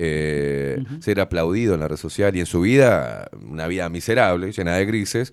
Eh, 0.00 0.82
ser 1.00 1.20
aplaudido 1.20 1.74
en 1.74 1.80
la 1.80 1.88
red 1.88 1.96
social 1.96 2.34
y 2.36 2.40
en 2.40 2.46
su 2.46 2.60
vida, 2.60 3.28
una 3.42 3.66
vida 3.66 3.88
miserable, 3.88 4.52
llena 4.52 4.76
de 4.76 4.86
grises, 4.86 5.32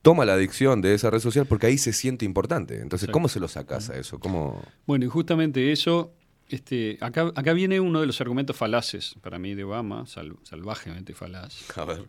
toma 0.00 0.24
la 0.24 0.32
adicción 0.32 0.80
de 0.80 0.94
esa 0.94 1.10
red 1.10 1.20
social 1.20 1.44
porque 1.46 1.66
ahí 1.66 1.76
se 1.76 1.92
siente 1.92 2.24
importante. 2.24 2.80
Entonces. 2.80 3.10
¿cómo 3.10 3.28
se 3.28 3.38
lo 3.38 3.48
sacas 3.48 3.90
a 3.90 3.96
eso? 3.98 4.18
¿Cómo, 4.18 4.62
Bueno, 4.86 5.04
y 5.04 5.08
justamente 5.08 5.72
eso, 5.72 6.14
este, 6.48 6.96
acá, 7.02 7.30
acá 7.34 7.52
viene 7.52 7.80
uno 7.80 8.00
de 8.00 8.06
los 8.06 8.18
argumentos 8.22 8.56
falaces 8.56 9.14
para 9.20 9.38
mí 9.38 9.54
de 9.54 9.64
Obama, 9.64 10.06
sal- 10.06 10.36
salvajemente 10.42 11.12
falaz. 11.12 11.54
A 11.76 11.84
ver. 11.84 12.04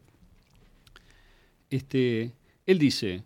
Este, 1.69 2.33
él 2.65 2.79
dice, 2.79 3.23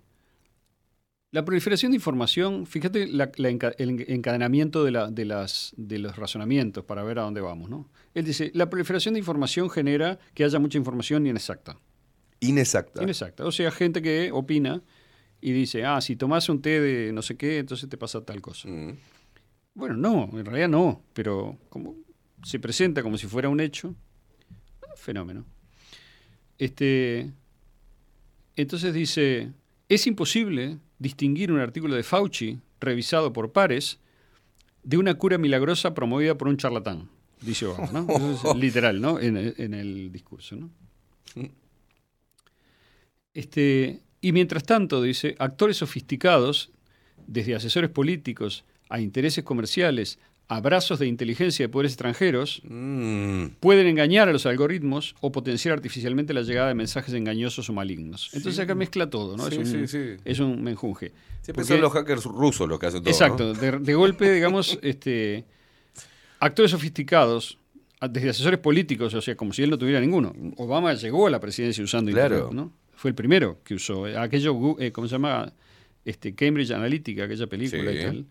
la 1.37 1.45
proliferación 1.45 1.91
de 1.91 1.97
información, 1.97 2.65
fíjate 2.65 3.05
la- 3.05 3.31
la 3.35 3.49
enca- 3.51 3.75
el 3.77 4.03
encadenamiento 4.11 4.83
de, 4.83 4.89
la- 4.89 5.11
de 5.11 5.23
las, 5.23 5.71
de 5.77 5.99
los 5.99 6.15
razonamientos 6.15 6.83
para 6.83 7.03
ver 7.03 7.19
a 7.19 7.21
dónde 7.21 7.41
vamos. 7.41 7.69
¿no? 7.69 7.87
Él 8.15 8.25
dice, 8.25 8.49
la 8.55 8.71
proliferación 8.71 9.13
de 9.13 9.19
información 9.19 9.69
genera 9.69 10.17
que 10.33 10.43
haya 10.43 10.57
mucha 10.57 10.79
información 10.79 11.27
inexacta. 11.27 11.77
Inexacta. 12.39 13.03
Inexacta. 13.03 13.45
O 13.45 13.51
sea, 13.51 13.69
gente 13.69 14.01
que 14.01 14.31
opina 14.31 14.81
y 15.39 15.51
dice, 15.51 15.85
ah, 15.85 16.01
si 16.01 16.15
tomás 16.15 16.49
un 16.49 16.59
té 16.59 16.81
de 16.81 17.13
no 17.13 17.21
sé 17.21 17.37
qué, 17.37 17.59
entonces 17.59 17.87
te 17.87 17.97
pasa 17.97 18.25
tal 18.25 18.41
cosa. 18.41 18.67
Bueno, 19.75 19.95
no, 19.95 20.27
en 20.33 20.43
realidad 20.43 20.69
no, 20.69 21.03
pero 21.13 21.59
como 21.69 21.95
se 22.43 22.57
presenta 22.59 23.03
como 23.03 23.15
si 23.19 23.27
fuera 23.27 23.47
un 23.47 23.59
hecho, 23.59 23.93
fenómeno. 24.95 25.45
Este, 26.57 27.31
entonces 28.55 28.91
dice, 28.93 29.51
es 29.87 30.07
imposible 30.07 30.79
distinguir 30.99 31.51
un 31.51 31.59
artículo 31.59 31.95
de 31.95 32.03
Fauci, 32.03 32.59
revisado 32.79 33.33
por 33.33 33.51
pares, 33.51 33.99
de 34.83 34.97
una 34.97 35.15
cura 35.15 35.37
milagrosa 35.37 35.93
promovida 35.93 36.37
por 36.37 36.47
un 36.47 36.57
charlatán, 36.57 37.09
dice 37.41 37.65
Obama, 37.65 37.91
¿no? 38.01 38.07
Eso 38.33 38.51
es 38.51 38.57
literal, 38.57 39.01
¿no? 39.01 39.19
En, 39.19 39.37
el- 39.37 39.53
en 39.57 39.73
el 39.73 40.11
discurso, 40.11 40.55
¿no? 40.55 40.69
Este, 43.33 44.01
y 44.21 44.31
mientras 44.31 44.63
tanto, 44.63 45.01
dice, 45.01 45.35
actores 45.39 45.77
sofisticados, 45.77 46.71
desde 47.27 47.55
asesores 47.55 47.89
políticos 47.89 48.63
a 48.89 48.99
intereses 48.99 49.43
comerciales, 49.43 50.17
a 50.49 50.61
brazos 50.61 50.99
de 50.99 51.07
inteligencia 51.07 51.65
de 51.65 51.69
poderes 51.69 51.91
extranjeros, 51.91 52.61
Mm. 52.63 53.47
pueden 53.59 53.85
engañar 53.87 54.29
a 54.29 54.31
los 54.31 54.45
algoritmos 54.45 55.13
o 55.19 55.31
potenciar 55.31 55.73
artificialmente 55.73 56.33
la 56.33 56.41
llegada 56.41 56.69
de 56.69 56.73
mensajes 56.75 57.13
engañosos 57.13 57.69
o 57.69 57.73
malignos. 57.73 58.29
Entonces 58.33 58.55
Sí. 58.55 58.61
acá 58.61 58.73
mezcla 58.73 59.09
todo, 59.09 59.35
¿no? 59.35 59.49
Sí, 59.49 59.57
es, 59.59 59.73
un, 59.73 59.87
sí, 59.87 59.87
sí. 59.87 60.21
es 60.23 60.39
un 60.39 60.63
menjunje. 60.63 61.11
Siempre 61.41 61.63
Porque- 61.63 61.67
son 61.73 61.81
los 61.81 61.91
hackers 61.91 62.23
rusos 62.25 62.67
los 62.69 62.79
que 62.79 62.85
hacen 62.85 63.01
todo. 63.01 63.09
Exacto, 63.11 63.53
¿no? 63.53 63.59
de, 63.59 63.79
de 63.79 63.93
golpe, 63.95 64.31
digamos, 64.31 64.79
este, 64.81 65.43
actores 66.39 66.71
sofisticados, 66.71 67.57
desde 68.09 68.29
asesores 68.29 68.59
políticos, 68.59 69.13
o 69.13 69.21
sea, 69.21 69.35
como 69.35 69.51
si 69.53 69.63
él 69.63 69.69
no 69.69 69.77
tuviera 69.77 69.99
ninguno. 69.99 70.33
Obama 70.57 70.93
llegó 70.93 71.27
a 71.27 71.29
la 71.29 71.39
presidencia 71.39 71.83
usando 71.83 72.11
Claro. 72.11 72.35
Internet, 72.35 72.55
¿no? 72.55 72.73
Fue 72.95 73.09
el 73.09 73.15
primero 73.15 73.59
que 73.63 73.73
usó. 73.75 74.07
eh, 74.07 74.17
Aquello, 74.17 74.77
eh, 74.79 74.91
¿cómo 74.91 75.07
se 75.07 75.13
llama? 75.13 75.51
Este, 76.05 76.33
Cambridge 76.33 76.71
Analytica, 76.71 77.25
aquella 77.25 77.47
película 77.47 77.91
Sí. 77.91 77.97
y 77.97 78.01
tal. 78.01 78.25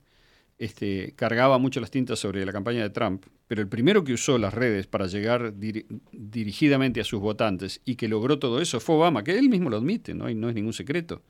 Este, 0.58 1.12
cargaba 1.16 1.58
mucho 1.58 1.80
las 1.80 1.90
tintas 1.90 2.18
sobre 2.18 2.46
la 2.46 2.50
campaña 2.52 2.80
de 2.82 2.88
Trump, 2.88 3.26
pero 3.46 3.60
el 3.60 3.68
primero 3.68 4.04
que 4.04 4.14
usó 4.14 4.38
las 4.38 4.54
redes 4.54 4.86
para 4.86 5.06
llegar 5.06 5.52
diri- 5.52 5.84
dirigidamente 6.12 6.98
a 7.00 7.04
sus 7.04 7.20
votantes 7.20 7.82
y 7.84 7.96
que 7.96 8.08
logró 8.08 8.38
todo 8.38 8.62
eso 8.62 8.80
fue 8.80 8.96
Obama, 8.96 9.22
que 9.22 9.38
él 9.38 9.50
mismo 9.50 9.68
lo 9.68 9.76
admite, 9.76 10.14
no, 10.14 10.24
hay- 10.24 10.34
no 10.34 10.48
es 10.48 10.54
ningún 10.54 10.72
secreto. 10.72 11.20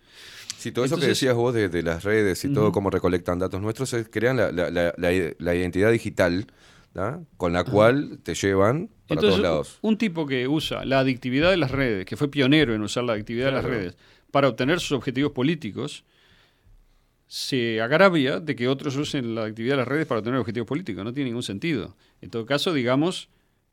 Sí, 0.59 0.71
todo 0.71 0.85
eso 0.85 0.97
que 0.97 1.07
decías 1.09 1.35
vos 1.35 1.53
de, 1.53 1.69
de 1.69 1.83
las 1.83 2.05
redes 2.05 2.45
y 2.45 2.53
todo, 2.53 2.71
cómo 2.71 2.89
recolectan 2.89 3.41
datos 3.41 3.61
nuestros, 3.61 3.93
es, 3.95 4.09
crean 4.09 4.37
la, 4.37 4.53
la- 4.53 4.71
la- 4.71 4.95
la- 4.97 5.33
la 5.37 5.55
identidad 5.57 5.91
digital 5.91 6.47
¿da? 6.95 7.21
con 7.37 7.53
la 7.53 7.65
cual 7.65 8.21
te 8.23 8.35
llevan 8.35 8.87
para 9.09 9.21
Entonces, 9.21 9.29
todos 9.31 9.41
lados. 9.41 9.79
un 9.83 9.99
tipo 9.99 10.25
que 10.27 10.47
usa 10.47 10.85
la 10.85 11.01
adictividad 11.01 11.51
de 11.51 11.57
las 11.57 11.73
redes, 11.73 12.07
que 12.07 12.17
fue 12.17 12.31
pionero 12.31 12.75
en 12.75 12.81
usar 12.83 13.03
la 13.03 13.15
adictividad 13.15 13.47
de 13.47 13.53
las 13.53 13.65
redes 13.65 13.97
para 14.31 14.49
obtener 14.49 14.79
sus 14.79 14.93
objetivos 14.93 15.33
políticos, 15.33 16.05
se 17.27 17.81
agravia 17.81 18.39
de 18.41 18.55
que 18.55 18.69
otros 18.69 18.97
usen 18.97 19.35
la 19.35 19.45
actividad 19.45 19.75
de 19.75 19.79
las 19.79 19.89
redes 19.89 20.07
para 20.07 20.21
obtener 20.21 20.39
objetivos 20.41 20.67
políticos. 20.69 21.05
No 21.05 21.13
tiene 21.13 21.31
ningún 21.31 21.43
sentido. 21.43 21.97
En 22.21 22.31
todo 22.31 22.47
caso, 22.47 22.73
digamos, 22.73 23.29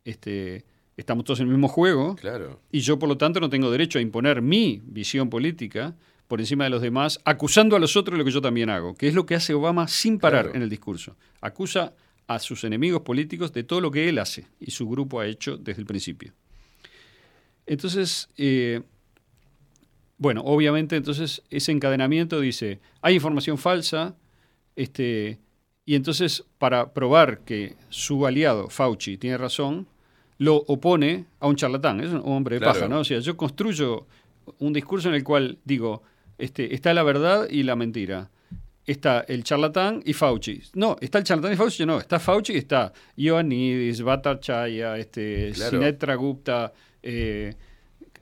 este, 0.05 0.65
estamos 0.97 1.23
todos 1.25 1.39
en 1.39 1.47
el 1.47 1.51
mismo 1.53 1.67
juego 1.67 2.15
Claro. 2.15 2.59
y 2.71 2.79
yo, 2.79 2.97
por 2.99 3.07
lo 3.09 3.17
tanto, 3.17 3.39
no 3.39 3.49
tengo 3.49 3.69
derecho 3.71 3.99
a 3.99 4.01
imponer 4.01 4.41
mi 4.41 4.81
visión 4.85 5.29
política 5.29 5.95
por 6.27 6.39
encima 6.39 6.63
de 6.63 6.71
los 6.71 6.81
demás, 6.81 7.19
acusando 7.25 7.75
a 7.75 7.79
los 7.79 7.95
otros 7.95 8.13
de 8.15 8.19
lo 8.19 8.25
que 8.25 8.31
yo 8.31 8.41
también 8.41 8.69
hago, 8.69 8.95
que 8.95 9.07
es 9.07 9.13
lo 9.13 9.25
que 9.25 9.35
hace 9.35 9.53
Obama 9.53 9.87
sin 9.87 10.17
parar 10.17 10.45
Claro. 10.45 10.55
en 10.57 10.63
el 10.63 10.69
discurso. 10.69 11.15
Acusa 11.41 11.93
a 12.25 12.39
sus 12.39 12.63
enemigos 12.63 13.01
políticos 13.01 13.53
de 13.53 13.63
todo 13.63 13.81
lo 13.81 13.91
que 13.91 14.09
él 14.09 14.17
hace 14.17 14.47
y 14.59 14.71
su 14.71 14.89
grupo 14.89 15.19
ha 15.19 15.27
hecho 15.27 15.57
desde 15.57 15.81
el 15.81 15.85
principio. 15.85 16.33
Entonces, 17.65 18.29
eh, 18.37 18.81
bueno, 20.23 20.41
obviamente 20.45 20.95
entonces 20.95 21.41
ese 21.49 21.73
encadenamiento 21.73 22.39
dice, 22.39 22.79
hay 23.01 23.15
información 23.15 23.57
falsa, 23.57 24.15
este, 24.77 25.37
y 25.85 25.95
entonces 25.95 26.45
para 26.57 26.93
probar 26.93 27.39
que 27.39 27.75
su 27.89 28.25
aliado, 28.25 28.69
Fauci, 28.69 29.17
tiene 29.17 29.37
razón, 29.37 29.85
lo 30.37 30.55
opone 30.67 31.25
a 31.41 31.47
un 31.47 31.57
charlatán, 31.57 31.99
es 31.99 32.09
un 32.11 32.21
hombre 32.23 32.55
de 32.55 32.61
Claro. 32.61 32.73
paja, 32.73 32.87
¿no? 32.87 32.99
O 32.99 33.03
sea, 33.03 33.19
yo 33.19 33.35
construyo 33.35 34.07
un 34.59 34.71
discurso 34.71 35.09
en 35.09 35.15
el 35.15 35.25
cual 35.25 35.57
digo, 35.65 36.03
este, 36.37 36.73
está 36.73 36.93
la 36.93 37.03
verdad 37.03 37.47
y 37.49 37.63
la 37.63 37.75
mentira. 37.75 38.29
Está 38.85 39.25
el 39.27 39.43
charlatán 39.43 40.01
y 40.05 40.13
Fauci. 40.13 40.61
No, 40.73 40.95
está 41.01 41.17
el 41.17 41.25
charlatán 41.25 41.53
y 41.53 41.55
Fauci, 41.57 41.85
no, 41.85 41.99
está 41.99 42.17
Fauci 42.17 42.53
y 42.53 42.57
está 42.57 42.93
Ioannidis, 43.17 44.01
Bhattacharya, 44.01 44.97
este, 44.97 45.51
Claro. 45.53 45.71
Sinetra 45.71 46.15
Gupta, 46.15 46.71
eh, 47.01 47.53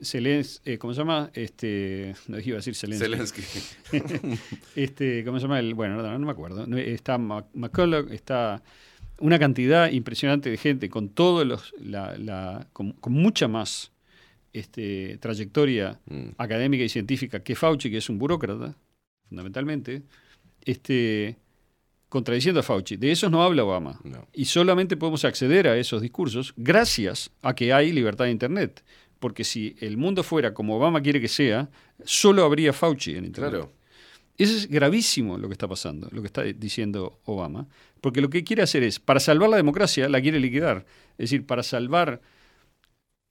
Zelens- 0.02 0.60
eh, 0.64 0.78
¿cómo 0.78 0.92
se 0.94 0.98
llama? 1.00 1.30
Este, 1.34 2.14
no 2.28 2.38
iba 2.38 2.56
a 2.56 2.62
decir 2.62 2.74
Zelensky. 2.74 3.42
Zelensky. 3.42 3.42
este, 4.76 5.24
¿cómo 5.24 5.38
se 5.38 5.42
llama? 5.44 5.58
El, 5.58 5.74
bueno, 5.74 5.96
no, 6.02 6.18
no 6.18 6.26
me 6.26 6.32
acuerdo. 6.32 6.64
Está 6.76 7.18
McCulloch, 7.18 8.10
está 8.10 8.62
una 9.18 9.38
cantidad 9.38 9.90
impresionante 9.90 10.50
de 10.50 10.56
gente 10.56 10.88
con 10.90 11.08
todos 11.08 11.46
los, 11.46 11.72
la, 11.80 12.16
la- 12.18 12.66
con, 12.72 12.92
con 12.92 13.12
mucha 13.12 13.48
más 13.48 13.92
este, 14.52 15.18
trayectoria 15.18 15.98
Mm. 16.06 16.30
académica 16.38 16.84
y 16.84 16.88
científica 16.88 17.40
que 17.42 17.54
Fauci, 17.54 17.90
que 17.90 17.98
es 17.98 18.08
un 18.10 18.18
burócrata, 18.18 18.74
fundamentalmente, 19.28 20.02
este, 20.64 21.36
contradiciendo 22.08 22.60
a 22.60 22.62
Fauci. 22.62 22.96
De 22.96 23.10
esos 23.12 23.30
no 23.30 23.42
habla 23.42 23.64
Obama. 23.64 23.98
Y 24.34 24.44
solamente 24.46 24.96
podemos 24.96 25.24
acceder 25.24 25.68
a 25.68 25.76
esos 25.78 26.02
discursos 26.02 26.52
gracias 26.56 27.30
a 27.40 27.54
que 27.54 27.72
hay 27.72 27.92
libertad 27.92 28.26
de 28.26 28.32
Internet. 28.32 28.84
Porque 29.22 29.44
si 29.44 29.76
el 29.78 29.96
mundo 29.96 30.24
fuera 30.24 30.52
como 30.52 30.76
Obama 30.76 31.00
quiere 31.00 31.20
que 31.20 31.28
sea, 31.28 31.70
solo 32.04 32.44
habría 32.44 32.72
Fauci 32.72 33.12
en 33.12 33.24
Internet. 33.24 33.52
Claro. 33.52 33.72
Eso 34.36 34.56
es 34.56 34.68
gravísimo 34.68 35.38
lo 35.38 35.46
que 35.46 35.52
está 35.52 35.68
pasando, 35.68 36.08
lo 36.10 36.22
que 36.22 36.26
está 36.26 36.42
diciendo 36.42 37.20
Obama, 37.24 37.68
porque 38.00 38.20
lo 38.20 38.30
que 38.30 38.42
quiere 38.42 38.62
hacer 38.62 38.82
es, 38.82 38.98
para 38.98 39.20
salvar 39.20 39.48
la 39.48 39.58
democracia, 39.58 40.08
la 40.08 40.20
quiere 40.20 40.40
liquidar. 40.40 40.86
Es 41.18 41.30
decir, 41.30 41.46
para 41.46 41.62
salvar 41.62 42.20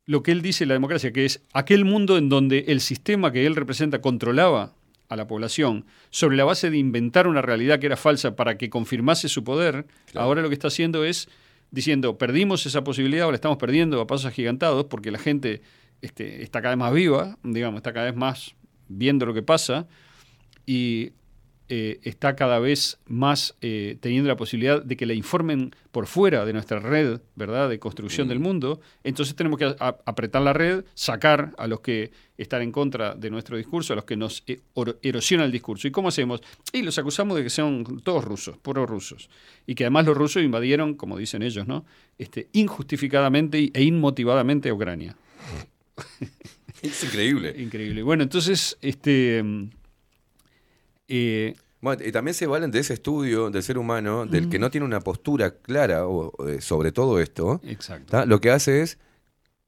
lo 0.05 0.23
que 0.23 0.31
él 0.31 0.41
dice 0.41 0.65
la 0.65 0.75
democracia, 0.75 1.11
que 1.11 1.25
es 1.25 1.41
aquel 1.51 1.83
mundo 1.83 2.17
en 2.17 2.29
donde 2.29 2.59
el 2.69 2.79
sistema 2.79 3.33
que 3.33 3.45
él 3.45 3.57
representa 3.57 3.99
controlaba 3.99 4.73
a 5.09 5.17
la 5.17 5.27
población 5.27 5.85
sobre 6.09 6.37
la 6.37 6.45
base 6.45 6.69
de 6.69 6.77
inventar 6.77 7.27
una 7.27 7.41
realidad 7.41 7.79
que 7.79 7.87
era 7.87 7.97
falsa 7.97 8.37
para 8.37 8.57
que 8.57 8.69
confirmase 8.69 9.27
su 9.27 9.43
poder, 9.43 9.87
ahora 10.15 10.41
lo 10.41 10.47
que 10.47 10.53
está 10.55 10.69
haciendo 10.69 11.03
es 11.03 11.27
diciendo, 11.71 12.17
perdimos 12.17 12.65
esa 12.65 12.83
posibilidad, 12.83 13.23
ahora 13.25 13.35
estamos 13.35 13.57
perdiendo 13.57 13.99
a 13.99 14.07
pasos 14.07 14.27
agigantados 14.27 14.85
porque 14.85 15.09
la 15.09 15.17
gente 15.17 15.61
este, 16.01 16.43
está 16.43 16.61
cada 16.61 16.75
vez 16.75 16.79
más 16.79 16.93
viva, 16.93 17.37
digamos, 17.43 17.79
está 17.79 17.93
cada 17.93 18.07
vez 18.07 18.15
más 18.15 18.55
viendo 18.87 19.25
lo 19.25 19.33
que 19.33 19.43
pasa 19.43 19.87
y 20.65 21.13
eh, 21.73 22.01
está 22.03 22.35
cada 22.35 22.59
vez 22.59 22.99
más 23.07 23.55
eh, 23.61 23.95
teniendo 24.01 24.27
la 24.27 24.35
posibilidad 24.35 24.83
de 24.83 24.97
que 24.97 25.05
la 25.05 25.13
informen 25.13 25.73
por 25.93 26.05
fuera 26.05 26.43
de 26.43 26.51
nuestra 26.51 26.79
red, 26.79 27.21
¿verdad?, 27.35 27.69
de 27.69 27.79
construcción 27.79 28.27
del 28.27 28.41
mundo. 28.41 28.81
Entonces 29.05 29.37
tenemos 29.37 29.57
que 29.57 29.73
apretar 29.79 30.41
la 30.41 30.51
red, 30.51 30.83
sacar 30.95 31.53
a 31.57 31.67
los 31.67 31.79
que 31.79 32.11
están 32.37 32.61
en 32.61 32.73
contra 32.73 33.15
de 33.15 33.29
nuestro 33.29 33.55
discurso, 33.55 33.93
a 33.93 33.95
los 33.95 34.03
que 34.03 34.17
nos 34.17 34.43
eh, 34.47 34.59
erosionan 35.01 35.45
el 35.45 35.53
discurso. 35.53 35.87
¿Y 35.87 35.91
cómo 35.91 36.09
hacemos? 36.09 36.41
Y 36.73 36.81
los 36.81 36.97
acusamos 36.97 37.37
de 37.37 37.43
que 37.43 37.49
son 37.49 38.01
todos 38.03 38.25
rusos, 38.25 38.57
puros 38.57 38.89
rusos. 38.89 39.29
Y 39.65 39.73
que 39.73 39.85
además 39.85 40.05
los 40.05 40.17
rusos 40.17 40.43
invadieron, 40.43 40.95
como 40.95 41.17
dicen 41.17 41.41
ellos, 41.41 41.67
¿no?, 41.67 41.85
este, 42.17 42.49
injustificadamente 42.51 43.71
e 43.73 43.83
inmotivadamente 43.83 44.67
a 44.67 44.73
Ucrania. 44.73 45.15
Es 46.81 47.03
increíble. 47.03 47.53
Increíble. 47.61 48.01
Bueno, 48.03 48.23
entonces, 48.23 48.75
este... 48.81 49.41
mm, 49.43 49.69
eh, 51.07 51.55
Bueno, 51.81 52.03
y 52.05 52.11
también 52.11 52.33
se 52.35 52.47
valen 52.47 52.71
de 52.71 52.79
ese 52.79 52.93
estudio 52.93 53.49
del 53.49 53.63
ser 53.63 53.77
humano, 53.77 54.25
del 54.25 54.49
que 54.49 54.59
no 54.59 54.69
tiene 54.71 54.85
una 54.85 54.99
postura 55.01 55.51
clara 55.57 56.07
o- 56.07 56.31
de- 56.45 56.61
sobre 56.61 56.91
todo 56.91 57.19
esto. 57.19 57.59
Exacto. 57.65 58.11
¿tá? 58.11 58.25
Lo 58.25 58.39
que 58.39 58.51
hace 58.51 58.81
es, 58.81 58.97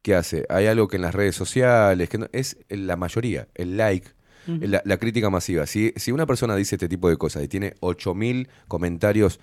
¿qué 0.02 0.16
hace? 0.16 0.45
Hay 0.50 0.68
algo 0.68 0.88
que 0.88 0.95
en 0.98 1.02
las 1.03 1.14
redes 1.16 1.36
sociales, 1.36 2.10
que 2.10 2.18
no- 2.20 2.28
es 2.32 2.58
la 2.70 2.95
mayoría, 2.95 3.48
el 3.56 3.78
like, 3.78 4.10
la, 4.45 4.82
la 4.86 4.98
crítica 4.98 5.30
masiva. 5.30 5.66
Si, 5.66 5.94
si 5.95 6.12
una 6.12 6.26
persona 6.26 6.56
dice 6.56 6.76
este 6.76 6.90
tipo 6.90 7.10
de 7.10 7.16
cosas 7.18 7.44
y 7.44 7.48
tiene 7.48 7.76
8.000 7.80 8.48
comentarios 8.68 9.40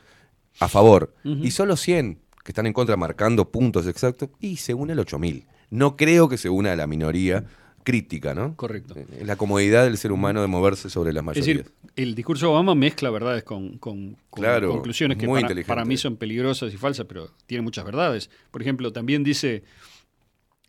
a 0.58 0.68
favor 0.68 1.14
y 1.24 1.50
solo 1.52 1.76
100 1.76 2.18
que 2.44 2.52
están 2.52 2.66
en 2.66 2.72
contra 2.72 2.96
marcando 2.96 3.50
puntos 3.50 3.86
exactos, 3.86 4.28
y 4.40 4.56
se 4.56 4.74
une 4.74 4.92
el 4.94 4.98
8.000. 4.98 5.44
No 5.70 5.96
creo 5.96 6.28
que 6.28 6.36
se 6.36 6.48
una 6.50 6.72
a 6.72 6.76
la 6.76 6.86
minoría 6.86 7.44
crítica, 7.82 8.34
¿no? 8.34 8.54
Correcto. 8.56 8.94
Es 8.96 9.26
la 9.26 9.36
comodidad 9.36 9.84
del 9.84 9.96
ser 9.96 10.12
humano 10.12 10.42
de 10.42 10.46
moverse 10.48 10.90
sobre 10.90 11.12
las 11.12 11.22
Es 11.22 11.26
mayorías. 11.26 11.56
decir, 11.58 11.72
el 11.96 12.14
discurso 12.14 12.46
de 12.46 12.52
Obama 12.52 12.74
mezcla 12.74 13.08
verdades 13.10 13.42
con, 13.42 13.78
con- 13.78 14.16
con 14.28 14.42
Claro, 14.42 14.70
conclusiones 14.70 15.16
que 15.16 15.26
para, 15.66 15.84
mí 15.84 15.96
son 15.96 16.16
peligrosas 16.16 16.72
y 16.74 16.76
falsas, 16.76 17.06
pero 17.08 17.30
tiene 17.46 17.62
muchas 17.62 17.84
verdades. 17.84 18.30
Por 18.50 18.60
ejemplo, 18.60 18.92
también 18.92 19.24
dice, 19.24 19.62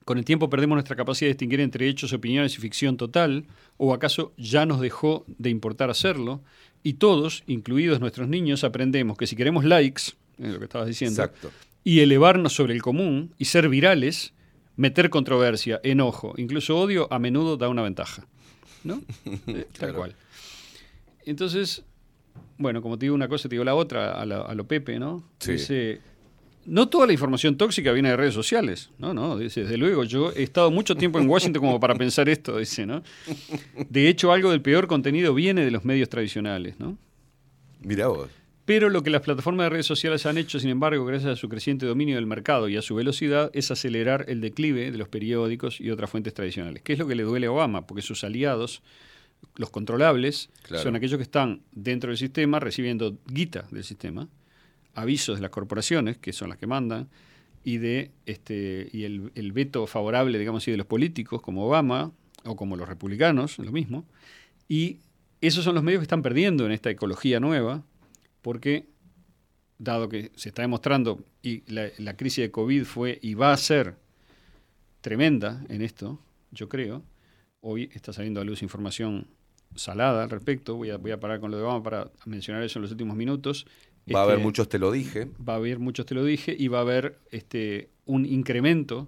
con 0.06 0.18
el 0.18 0.26
tiempo 0.26 0.50
perdemos 0.50 0.76
nuestra 0.78 0.96
capacidad 0.96 1.28
de 1.28 1.34
distinguir 1.34 1.60
entre 1.60 1.88
hechos, 1.88 2.14
opiniones 2.14 2.56
y 2.58 2.62
ficción 2.62 2.96
total, 2.98 3.46
o 3.78 3.94
acaso 3.94 4.34
ya 4.38 4.66
nos 4.66 4.80
dejó 4.80 5.26
de 5.28 5.50
importar 5.50 5.90
hacerlo, 5.90 6.42
y 6.82 6.94
todos, 6.94 7.44
incluidos 7.46 8.00
nuestros 8.00 8.28
niños, 8.30 8.64
aprendemos 8.64 9.18
que 9.18 9.28
si 9.28 9.36
queremos 9.36 9.66
likes, 9.66 10.04
es 10.40 10.54
lo 10.54 10.60
que 10.60 10.66
estabas 10.66 10.88
diciendo, 10.88 11.22
Exacto. 11.22 11.52
y 11.84 12.00
elevarnos 12.00 12.54
sobre 12.54 12.74
el 12.74 12.82
común 12.82 13.34
y 13.38 13.46
ser 13.46 13.68
virales, 13.70 14.34
meter 14.82 15.10
controversia, 15.10 15.80
enojo, 15.84 16.34
incluso 16.38 16.78
odio, 16.78 17.08
a 17.14 17.20
menudo 17.20 17.56
da 17.56 17.70
una 17.70 17.84
ventaja. 17.84 18.26
¿No? 18.84 19.00
Eh, 19.48 19.68
Tal 19.78 19.94
cual. 19.94 20.16
Entonces, 21.26 21.84
bueno, 22.58 22.82
como 22.82 22.98
te 22.98 23.06
digo 23.06 23.16
una 23.16 23.28
cosa, 23.28 23.48
te 23.48 23.54
digo 23.56 23.64
la 23.64 23.76
otra, 23.76 24.14
a, 24.20 24.26
la- 24.26 24.42
a 24.42 24.56
lo 24.56 24.66
Pepe, 24.68 24.98
¿no? 25.00 25.24
Sí. 25.40 25.54
Dice, 25.54 26.02
no 26.66 26.88
toda 26.90 27.06
la 27.06 27.14
información 27.14 27.58
tóxica 27.58 27.92
viene 27.92 28.10
de 28.10 28.18
redes 28.18 28.34
sociales. 28.34 28.90
No, 28.98 29.14
no, 29.14 29.38
dice, 29.38 29.62
desde 29.62 29.78
luego, 29.78 30.04
yo 30.04 30.32
he 30.36 30.42
estado 30.44 30.72
mucho 30.72 30.96
tiempo 30.96 31.20
en 31.20 31.30
Washington 31.30 31.62
como 31.62 31.80
para 31.80 31.94
pensar 31.96 32.28
esto, 32.28 32.58
dice, 32.58 32.86
¿no? 32.88 33.04
De 33.90 34.08
hecho, 34.10 34.32
algo 34.32 34.50
del 34.52 34.62
peor 34.62 34.88
contenido 34.88 35.34
viene 35.36 35.64
de 35.64 35.70
los 35.72 35.86
medios 35.86 36.10
tradicionales, 36.10 36.80
¿no? 36.80 36.98
Mirá 37.82 38.08
vos. 38.08 38.30
Pero 38.72 38.90
lo 38.90 39.04
que 39.04 39.10
las 39.10 39.22
plataformas 39.22 39.66
de 39.66 39.70
redes 39.72 39.86
sociales 39.86 40.26
han 40.26 40.38
hecho, 40.38 40.58
sin 40.58 40.70
embargo, 40.70 41.04
gracias 41.04 41.34
a 41.34 41.36
su 41.36 41.50
creciente 41.50 41.86
dominio 41.86 42.16
del 42.16 42.26
mercado 42.26 42.70
y 42.70 42.78
a 42.78 42.82
su 42.82 42.96
velocidad, 42.96 43.52
es 43.54 43.70
acelerar 43.70 44.24
el 44.30 44.40
declive 44.40 44.92
de 44.94 44.98
los 44.98 45.10
periódicos 45.10 45.82
y 45.82 45.90
otras 45.92 46.10
fuentes 46.10 46.34
tradicionales. 46.34 46.82
¿Qué 46.82 46.94
es 46.94 47.00
lo 47.00 47.06
que 47.06 47.16
le 47.16 47.24
duele 47.24 47.48
a 47.48 47.52
Obama? 47.52 47.86
Porque 47.86 48.02
sus 48.02 48.24
aliados, 48.24 48.82
los 49.58 49.72
controlables, 49.72 50.50
Claro. 50.64 50.84
son 50.84 50.96
aquellos 50.96 51.18
que 51.18 51.24
están 51.24 51.64
dentro 51.74 52.12
del 52.12 52.18
sistema 52.18 52.62
recibiendo 52.62 53.18
guita 53.28 53.66
del 53.72 53.84
sistema, 53.84 54.30
avisos 54.96 55.36
de 55.36 55.42
las 55.42 55.52
corporaciones, 55.52 56.18
que 56.18 56.32
son 56.32 56.48
las 56.48 56.58
que 56.58 56.66
mandan, 56.66 57.10
y 57.66 57.76
de 57.78 58.12
este 58.26 58.90
y 58.94 59.04
el, 59.04 59.34
el 59.36 59.52
veto 59.52 59.86
favorable, 59.86 60.40
digamos 60.40 60.64
así, 60.64 60.72
de 60.72 60.78
los 60.78 60.88
políticos 60.88 61.42
como 61.42 61.68
Obama 61.68 62.14
o 62.46 62.56
como 62.56 62.78
los 62.78 62.88
republicanos, 62.88 63.60
lo 63.60 63.74
mismo. 63.74 64.06
Y 64.70 65.00
esos 65.42 65.66
son 65.66 65.76
los 65.76 65.84
medios 65.84 66.00
que 66.00 66.04
están 66.06 66.22
perdiendo 66.22 66.66
en 66.66 66.72
esta 66.72 66.90
ecología 66.90 67.42
nueva, 67.42 67.84
porque 68.42 68.88
dado 69.78 70.10
que 70.10 70.32
se 70.36 70.50
está 70.50 70.62
demostrando 70.62 71.24
y 71.42 71.64
la, 71.72 71.90
la 71.98 72.16
crisis 72.16 72.44
de 72.44 72.52
COVID 72.52 72.84
fue 72.84 73.20
y 73.22 73.34
va 73.34 73.52
a 73.52 73.58
ser 73.58 73.96
tremenda 75.02 75.64
en 75.70 75.82
esto, 75.82 76.20
yo 76.52 76.70
creo. 76.70 77.04
Hoy 77.62 77.90
está 77.94 78.14
saliendo 78.14 78.42
a 78.42 78.44
luz 78.44 78.62
información 78.62 79.28
salada 79.76 80.24
al 80.24 80.30
respecto. 80.30 80.76
Voy 80.76 80.90
a, 80.92 80.98
voy 80.98 81.12
a 81.12 81.20
parar 81.20 81.40
con 81.40 81.52
lo 81.52 81.58
de 81.58 81.64
Obama 81.64 81.84
para 81.84 82.12
mencionar 82.26 82.64
eso 82.64 82.80
en 82.80 82.84
los 82.84 82.92
últimos 82.92 83.16
minutos. 83.16 83.66
Va 84.14 84.22
a 84.22 84.24
haber 84.24 84.36
Este, 84.36 84.44
muchos, 84.46 84.70
te 84.70 84.80
lo 84.80 84.92
dije. 84.92 85.30
Va 85.48 85.54
a 85.54 85.56
haber 85.58 85.80
muchos, 85.80 86.06
te 86.06 86.16
lo 86.16 86.24
dije, 86.24 86.56
y 86.58 86.68
va 86.68 86.80
a 86.80 86.82
haber 86.82 87.20
este, 87.32 87.90
un 88.06 88.26
incremento 88.26 89.08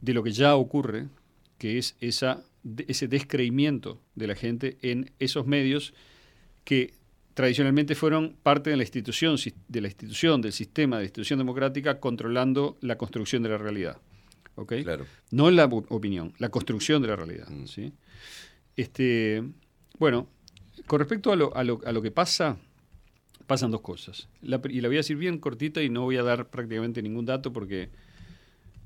de 0.00 0.14
lo 0.14 0.22
que 0.22 0.32
ya 0.32 0.56
ocurre, 0.56 1.08
que 1.58 1.78
es 1.78 1.96
esa, 2.00 2.42
ese 2.88 3.08
descreimiento 3.08 4.00
de 4.14 4.26
la 4.26 4.34
gente 4.34 4.78
en 4.82 5.10
esos 5.18 5.46
medios 5.46 5.94
que 6.64 6.94
tradicionalmente 7.34 7.94
fueron 7.94 8.36
parte 8.42 8.70
de 8.70 8.76
la 8.76 8.82
institución, 8.82 9.36
de 9.68 9.80
la 9.80 9.88
institución, 9.88 10.40
del 10.42 10.52
sistema 10.52 10.98
de 10.98 11.04
institución 11.04 11.38
democrática, 11.38 11.98
controlando 12.00 12.76
la 12.80 12.96
construcción 12.98 13.42
de 13.42 13.48
la 13.48 13.58
realidad. 13.58 13.98
¿ok? 14.56 14.72
No 15.30 15.50
la 15.50 15.64
op- 15.64 15.90
opinión, 15.90 16.34
la 16.38 16.50
construcción 16.50 17.00
de 17.02 17.08
la 17.08 17.16
realidad. 17.16 17.48
¿sí? 17.66 17.92
Este, 18.76 19.42
bueno, 19.98 20.28
con 20.86 20.98
respecto 20.98 21.32
a 21.32 21.36
lo, 21.36 21.56
a 21.56 21.64
lo- 21.64 21.80
a 21.84 21.92
lo 21.92 22.02
que 22.02 22.10
pasa, 22.10 22.58
pasan 23.46 23.70
dos 23.70 23.80
cosas. 23.80 24.28
La 24.42 24.60
y 24.68 24.80
la 24.80 24.88
voy 24.88 24.96
a 24.96 25.00
decir 25.00 25.16
bien 25.16 25.38
cortita 25.38 25.82
y 25.82 25.88
no 25.90 26.02
voy 26.02 26.16
a 26.16 26.22
dar 26.22 26.48
prácticamente 26.50 27.02
ningún 27.02 27.26
dato 27.26 27.52
porque, 27.52 27.90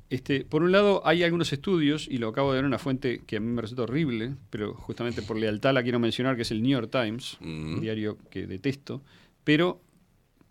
este, 0.09 0.45
por 0.45 0.63
un 0.63 0.71
lado, 0.71 1.03
hay 1.05 1.25
algunos 1.25 1.53
estudios, 1.53 2.07
y 2.09 2.19
lo 2.19 2.29
acabo 2.29 2.53
de 2.53 2.57
ver 2.57 2.65
en 2.65 2.69
una 2.69 2.79
fuente 2.79 3.23
que 3.27 3.37
a 3.37 3.41
mí 3.41 3.47
me 3.47 3.61
resulta 3.61 3.83
horrible, 3.83 4.35
pero 4.51 4.75
justamente 4.75 5.23
por 5.23 5.37
lealtad 5.37 5.75
la 5.75 5.83
quiero 5.83 5.99
mencionar, 5.99 6.37
que 6.37 6.43
es 6.43 6.51
el 6.53 6.63
New 6.63 6.73
York 6.73 6.91
Times, 6.91 7.39
un 7.41 7.81
diario 7.81 8.17
que 8.31 8.47
detesto, 8.47 9.03
pero 9.43 9.81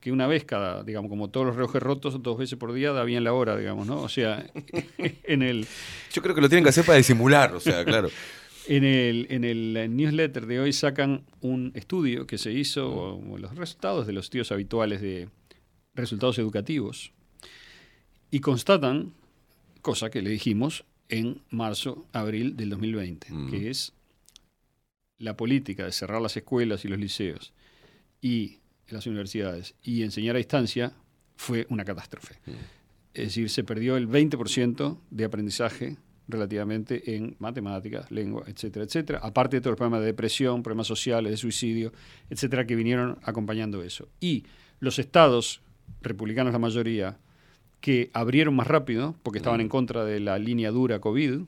que 0.01 0.11
una 0.11 0.27
vez 0.27 0.43
cada, 0.43 0.83
digamos, 0.83 1.09
como 1.09 1.29
todos 1.29 1.47
los 1.47 1.55
relojes 1.55 1.81
rotos, 1.81 2.21
dos 2.21 2.37
veces 2.37 2.59
por 2.59 2.73
día 2.73 2.91
da 2.91 3.03
bien 3.05 3.23
la 3.23 3.33
hora, 3.33 3.57
digamos, 3.57 3.87
¿no? 3.87 4.01
O 4.01 4.09
sea, 4.09 4.45
en 4.97 5.41
el... 5.41 5.65
Yo 6.11 6.21
creo 6.21 6.35
que 6.35 6.41
lo 6.41 6.49
tienen 6.49 6.63
que 6.63 6.69
hacer 6.69 6.85
para 6.85 6.97
disimular, 6.97 7.55
o 7.55 7.59
sea, 7.59 7.83
claro. 7.83 8.09
En 8.67 8.83
el, 8.83 9.27
en 9.29 9.43
el 9.43 9.95
newsletter 9.95 10.47
de 10.47 10.59
hoy 10.59 10.73
sacan 10.73 11.23
un 11.39 11.71
estudio 11.75 12.25
que 12.25 12.39
se 12.39 12.51
hizo, 12.51 12.89
o, 12.89 13.33
o 13.33 13.37
los 13.37 13.55
resultados 13.55 14.07
de 14.07 14.13
los 14.13 14.25
estudios 14.25 14.51
habituales 14.51 15.01
de 15.01 15.29
resultados 15.93 16.39
educativos, 16.39 17.13
y 18.31 18.39
constatan, 18.39 19.13
cosa 19.85 20.09
que 20.09 20.23
le 20.23 20.31
dijimos 20.31 20.83
en 21.09 21.43
marzo, 21.51 22.07
abril 22.11 22.57
del 22.57 22.71
2020, 22.71 23.27
que 23.51 23.69
es 23.69 23.93
la 25.19 25.37
política 25.37 25.85
de 25.85 25.91
cerrar 25.91 26.23
las 26.23 26.35
escuelas 26.35 26.85
y 26.85 26.87
los 26.87 26.97
liceos 26.97 27.53
y 28.19 28.61
las 28.87 29.05
universidades 29.05 29.75
y 29.83 30.01
enseñar 30.01 30.37
a 30.37 30.39
distancia 30.39 30.93
fue 31.35 31.67
una 31.69 31.85
catástrofe. 31.85 32.39
Es 33.13 33.25
decir, 33.25 33.47
se 33.51 33.63
perdió 33.63 33.95
el 33.95 34.09
20% 34.09 34.97
de 35.11 35.23
aprendizaje 35.23 35.97
relativamente 36.27 37.15
en 37.15 37.35
matemáticas, 37.37 38.09
lengua, 38.09 38.43
etcétera, 38.47 38.85
etcétera. 38.85 39.19
Aparte 39.21 39.57
de 39.57 39.61
todos 39.61 39.73
los 39.73 39.77
problemas 39.77 39.99
de 39.99 40.07
depresión, 40.07 40.63
problemas 40.63 40.87
sociales, 40.87 41.29
de 41.29 41.37
suicidio, 41.37 41.93
etcétera, 42.31 42.65
que 42.65 42.75
vinieron 42.75 43.19
acompañando 43.21 43.83
eso. 43.83 44.09
Y 44.19 44.45
los 44.79 44.97
estados, 44.97 45.61
republicanos 46.01 46.53
la 46.53 46.59
mayoría, 46.59 47.19
que 47.85 48.09
abrieron 48.13 48.55
más 48.55 48.65
rápido, 48.65 49.13
porque 49.21 49.37
estaban 49.37 49.61
en 49.61 49.69
contra 49.69 50.03
de 50.05 50.19
la 50.19 50.39
línea 50.39 50.71
dura 50.71 50.99
COVID, 50.99 51.41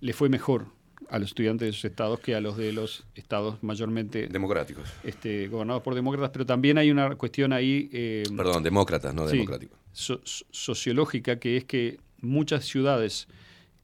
le 0.00 0.12
fue 0.14 0.30
mejor 0.30 0.68
a 1.10 1.18
los 1.18 1.28
estudiantes 1.28 1.66
de 1.66 1.70
esos 1.70 1.84
estados 1.84 2.18
que 2.20 2.34
a 2.34 2.40
los 2.40 2.56
de 2.56 2.72
los 2.72 3.04
estados 3.14 3.62
mayormente 3.62 4.26
democráticos, 4.28 4.88
este, 5.04 5.48
gobernados 5.48 5.82
por 5.82 5.94
demócratas. 5.94 6.30
Pero 6.32 6.46
también 6.46 6.78
hay 6.78 6.90
una 6.90 7.14
cuestión 7.16 7.52
ahí. 7.52 7.90
eh, 7.92 8.22
Perdón, 8.34 8.62
demócratas, 8.62 9.14
no 9.14 9.28
Sí, 9.28 9.34
democráticos. 9.36 9.78
so- 9.92 10.22
so- 10.24 10.46
sociológica, 10.50 11.38
que 11.38 11.58
es 11.58 11.64
que 11.64 11.98
muchas 12.22 12.64
ciudades 12.64 13.28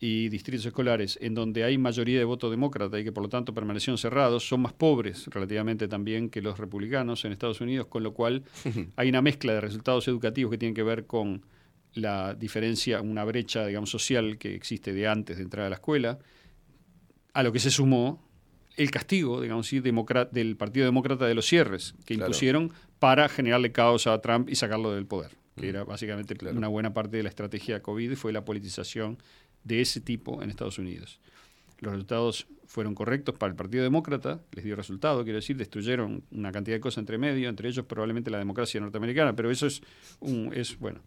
y 0.01 0.31
distritos 0.31 0.65
escolares 0.65 1.19
en 1.21 1.35
donde 1.35 1.63
hay 1.63 1.77
mayoría 1.77 2.19
de 2.19 2.25
voto 2.25 2.51
demócrata 2.51 2.99
y 2.99 3.05
que 3.05 3.13
por 3.13 3.23
lo 3.23 3.29
tanto 3.29 3.53
permanecieron 3.53 3.99
cerrados, 3.99 4.49
son 4.49 4.63
más 4.63 4.73
pobres 4.73 5.27
relativamente 5.27 5.89
también 5.89 6.31
que 6.31 6.41
los 6.41 6.59
republicanos 6.59 7.25
en 7.27 7.33
Estados 7.33 7.61
Unidos, 7.61 7.87
con 7.89 8.03
lo 8.03 8.15
cual 8.15 8.45
hay 8.97 9.11
una 9.11 9.21
mezcla 9.21 9.53
de 9.53 9.61
resultados 9.61 10.09
educativos 10.09 10.51
que 10.51 10.57
tienen 10.57 10.75
que 10.75 10.83
ver 10.83 11.05
con 11.05 11.43
la 11.95 12.35
diferencia, 12.35 13.01
una 13.03 13.25
brecha, 13.25 13.67
digamos, 13.67 13.91
social 13.91 14.39
que 14.39 14.55
existe 14.55 14.93
de 14.93 15.09
antes 15.09 15.37
de 15.37 15.43
entrar 15.43 15.67
a 15.67 15.69
la 15.69 15.75
escuela, 15.77 16.19
a 17.35 17.43
lo 17.43 17.53
que 17.53 17.59
se 17.59 17.71
sumó 17.71 18.23
el 18.77 18.91
castigo, 18.91 19.41
digamos, 19.41 19.71
del 19.71 20.57
Partido 20.57 20.87
Demócrata 20.87 21.27
de 21.27 21.35
los 21.35 21.47
cierres 21.47 21.95
que 22.07 22.15
Claro. 22.15 22.29
impusieron 22.31 22.73
para 22.99 23.29
generarle 23.29 23.73
caos 23.73 24.07
a 24.07 24.19
Trump 24.21 24.49
y 24.49 24.55
sacarlo 24.55 24.93
del 24.93 25.07
poder, 25.07 25.31
que 25.57 25.67
Mm. 25.67 25.69
era 25.69 25.85
básicamente 25.85 26.35
una 26.55 26.69
buena 26.69 26.95
parte 26.95 27.17
de 27.19 27.23
la 27.25 27.29
estrategia 27.29 27.83
COVID 27.83 28.15
fue 28.15 28.33
la 28.33 28.45
politización 28.45 29.19
de 29.65 29.81
ese 29.83 30.01
tipo 30.01 30.43
en 30.43 30.49
Estados 30.51 30.79
Unidos. 30.79 31.21
Los 31.81 31.93
resultados 31.93 32.47
fueron 32.67 32.95
correctos 32.95 33.35
para 33.37 33.51
el 33.51 33.57
Partido 33.57 33.83
Demócrata, 33.83 34.41
les 34.53 34.65
dio 34.65 34.77
resultado, 34.77 35.25
quiero 35.25 35.37
decir, 35.37 35.57
destruyeron 35.57 36.23
una 36.31 36.53
cantidad 36.53 36.77
de 36.77 36.81
cosas 36.81 36.99
entre 36.99 37.19
medio, 37.19 37.49
entre 37.51 37.69
ellos 37.69 37.85
probablemente 37.85 38.31
la 38.31 38.39
democracia 38.39 38.81
norteamericana, 38.81 39.35
pero 39.37 39.51
eso 39.51 39.67
es 39.67 39.83
un, 40.21 40.53
es 40.55 40.79
bueno. 40.79 41.01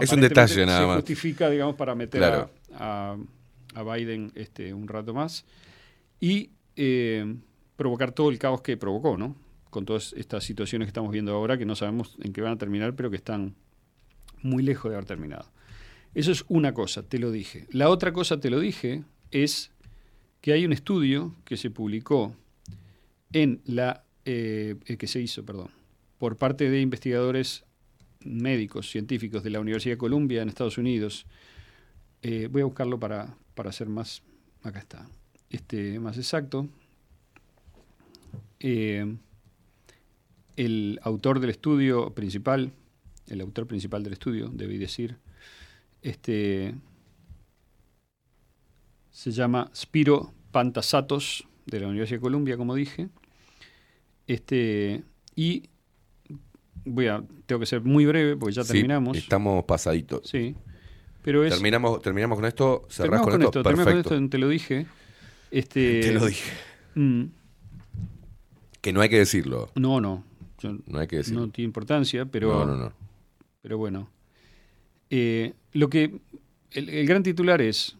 Es 0.00 0.12
un 0.12 0.20
detalle 0.20 0.66
nada 0.66 0.80
se 0.80 0.86
más. 0.86 0.96
justifica, 0.96 1.50
digamos, 1.50 1.76
para 1.76 1.94
meter 1.94 2.20
Claro. 2.20 2.50
a, 2.74 3.16
a- 3.74 3.80
a 3.80 3.82
Biden 3.96 4.30
este, 4.36 4.72
un 4.72 4.86
rato 4.88 5.12
más 5.14 5.44
y 6.20 6.50
eh, 6.76 7.34
provocar 7.76 8.12
todo 8.12 8.30
el 8.30 8.38
caos 8.38 8.60
que 8.62 8.76
provocó, 8.76 9.16
¿no? 9.16 9.34
Con 9.70 9.84
todas 9.84 10.12
estas 10.16 10.44
situaciones 10.44 10.86
que 10.86 10.90
estamos 10.90 11.10
viendo 11.10 11.32
ahora, 11.34 11.58
que 11.58 11.64
no 11.66 11.74
sabemos 11.74 12.16
en 12.22 12.32
qué 12.32 12.40
van 12.40 12.52
a 12.52 12.58
terminar, 12.58 12.94
pero 12.94 13.10
que 13.10 13.16
están 13.16 13.54
muy 14.42 14.62
lejos 14.62 14.90
de 14.90 14.96
haber 14.96 15.06
terminado. 15.06 15.46
Eso 16.14 16.30
es 16.30 16.44
una 16.48 16.72
cosa, 16.72 17.02
te 17.02 17.18
lo 17.18 17.32
dije. 17.32 17.66
La 17.70 17.88
otra 17.88 18.12
cosa, 18.12 18.38
te 18.38 18.48
lo 18.50 18.60
dije, 18.60 19.02
es 19.32 19.72
que 20.40 20.52
hay 20.52 20.64
un 20.64 20.72
estudio 20.72 21.34
que 21.44 21.56
se 21.56 21.70
publicó 21.70 22.36
en 23.32 23.60
la 23.64 24.04
eh, 24.24 24.76
eh, 24.86 24.96
que 24.96 25.06
se 25.08 25.20
hizo, 25.20 25.44
perdón, 25.44 25.70
por 26.18 26.36
parte 26.36 26.70
de 26.70 26.80
investigadores 26.80 27.64
médicos, 28.24 28.90
científicos 28.90 29.42
de 29.42 29.50
la 29.50 29.60
Universidad 29.60 29.94
de 29.94 29.98
Columbia 29.98 30.42
en 30.42 30.48
Estados 30.48 30.78
Unidos. 30.78 31.26
Eh, 32.22 32.48
voy 32.50 32.62
a 32.62 32.64
buscarlo 32.64 32.98
para, 32.98 33.36
para 33.54 33.72
ser 33.72 33.88
más, 33.88 34.22
acá 34.62 34.78
está, 34.78 35.08
este, 35.50 35.98
más 36.00 36.16
exacto. 36.16 36.68
Eh, 38.60 39.16
el 40.56 41.00
autor 41.02 41.40
del 41.40 41.50
estudio 41.50 42.14
principal, 42.14 42.72
el 43.26 43.40
autor 43.40 43.66
principal 43.66 44.02
del 44.02 44.14
estudio, 44.14 44.48
debí 44.48 44.78
decir, 44.78 45.16
este, 46.02 46.74
se 49.10 49.30
llama 49.32 49.70
Spiro 49.74 50.32
Pantasatos, 50.50 51.46
de 51.66 51.80
la 51.80 51.88
Universidad 51.88 52.18
de 52.18 52.22
Columbia, 52.22 52.56
como 52.56 52.74
dije. 52.74 53.08
Este, 54.26 55.02
y 55.34 55.68
voy 56.84 57.06
a, 57.08 57.22
tengo 57.46 57.60
que 57.60 57.66
ser 57.66 57.80
muy 57.82 58.06
breve 58.06 58.36
porque 58.36 58.54
ya 58.54 58.62
Sí, 58.64 58.72
terminamos. 58.72 59.16
estamos 59.16 59.64
pasaditos. 59.64 60.22
Sí. 60.28 60.54
Pero 61.22 61.42
es, 61.44 61.52
terminamos, 61.54 62.02
terminamos 62.02 62.36
con 62.36 62.44
esto, 62.44 62.86
cerrás 62.90 63.22
con, 63.22 63.32
con 63.32 63.42
esto. 63.42 63.60
esto, 63.60 63.62
terminamos 63.62 63.84
con 63.84 64.02
Perfecto. 64.02 64.14
esto, 64.24 64.30
te 64.30 64.38
lo 64.38 64.48
dije. 64.48 64.86
Este, 65.50 66.00
Te 66.02 66.12
lo 66.12 66.26
dije. 66.26 66.52
mm, 66.94 67.24
Que 68.80 68.92
no 68.92 69.00
hay 69.00 69.08
que 69.08 69.18
decirlo. 69.18 69.70
no, 69.74 70.00
no. 70.00 70.24
yo- 70.58 70.76
No 70.86 70.98
hay 70.98 71.06
que 71.06 71.16
decirlo. 71.16 71.40
no 71.46 71.48
tiene 71.50 71.66
importancia, 71.66 72.24
pero. 72.26 72.48
No, 72.52 72.66
no, 72.66 72.76
no. 72.76 72.92
Pero 73.62 73.78
bueno. 73.78 74.10
Eh, 75.10 75.54
lo 75.72 75.88
que. 75.88 76.20
El, 76.72 76.88
el 76.88 77.06
gran 77.06 77.22
titular 77.22 77.60
es. 77.62 77.96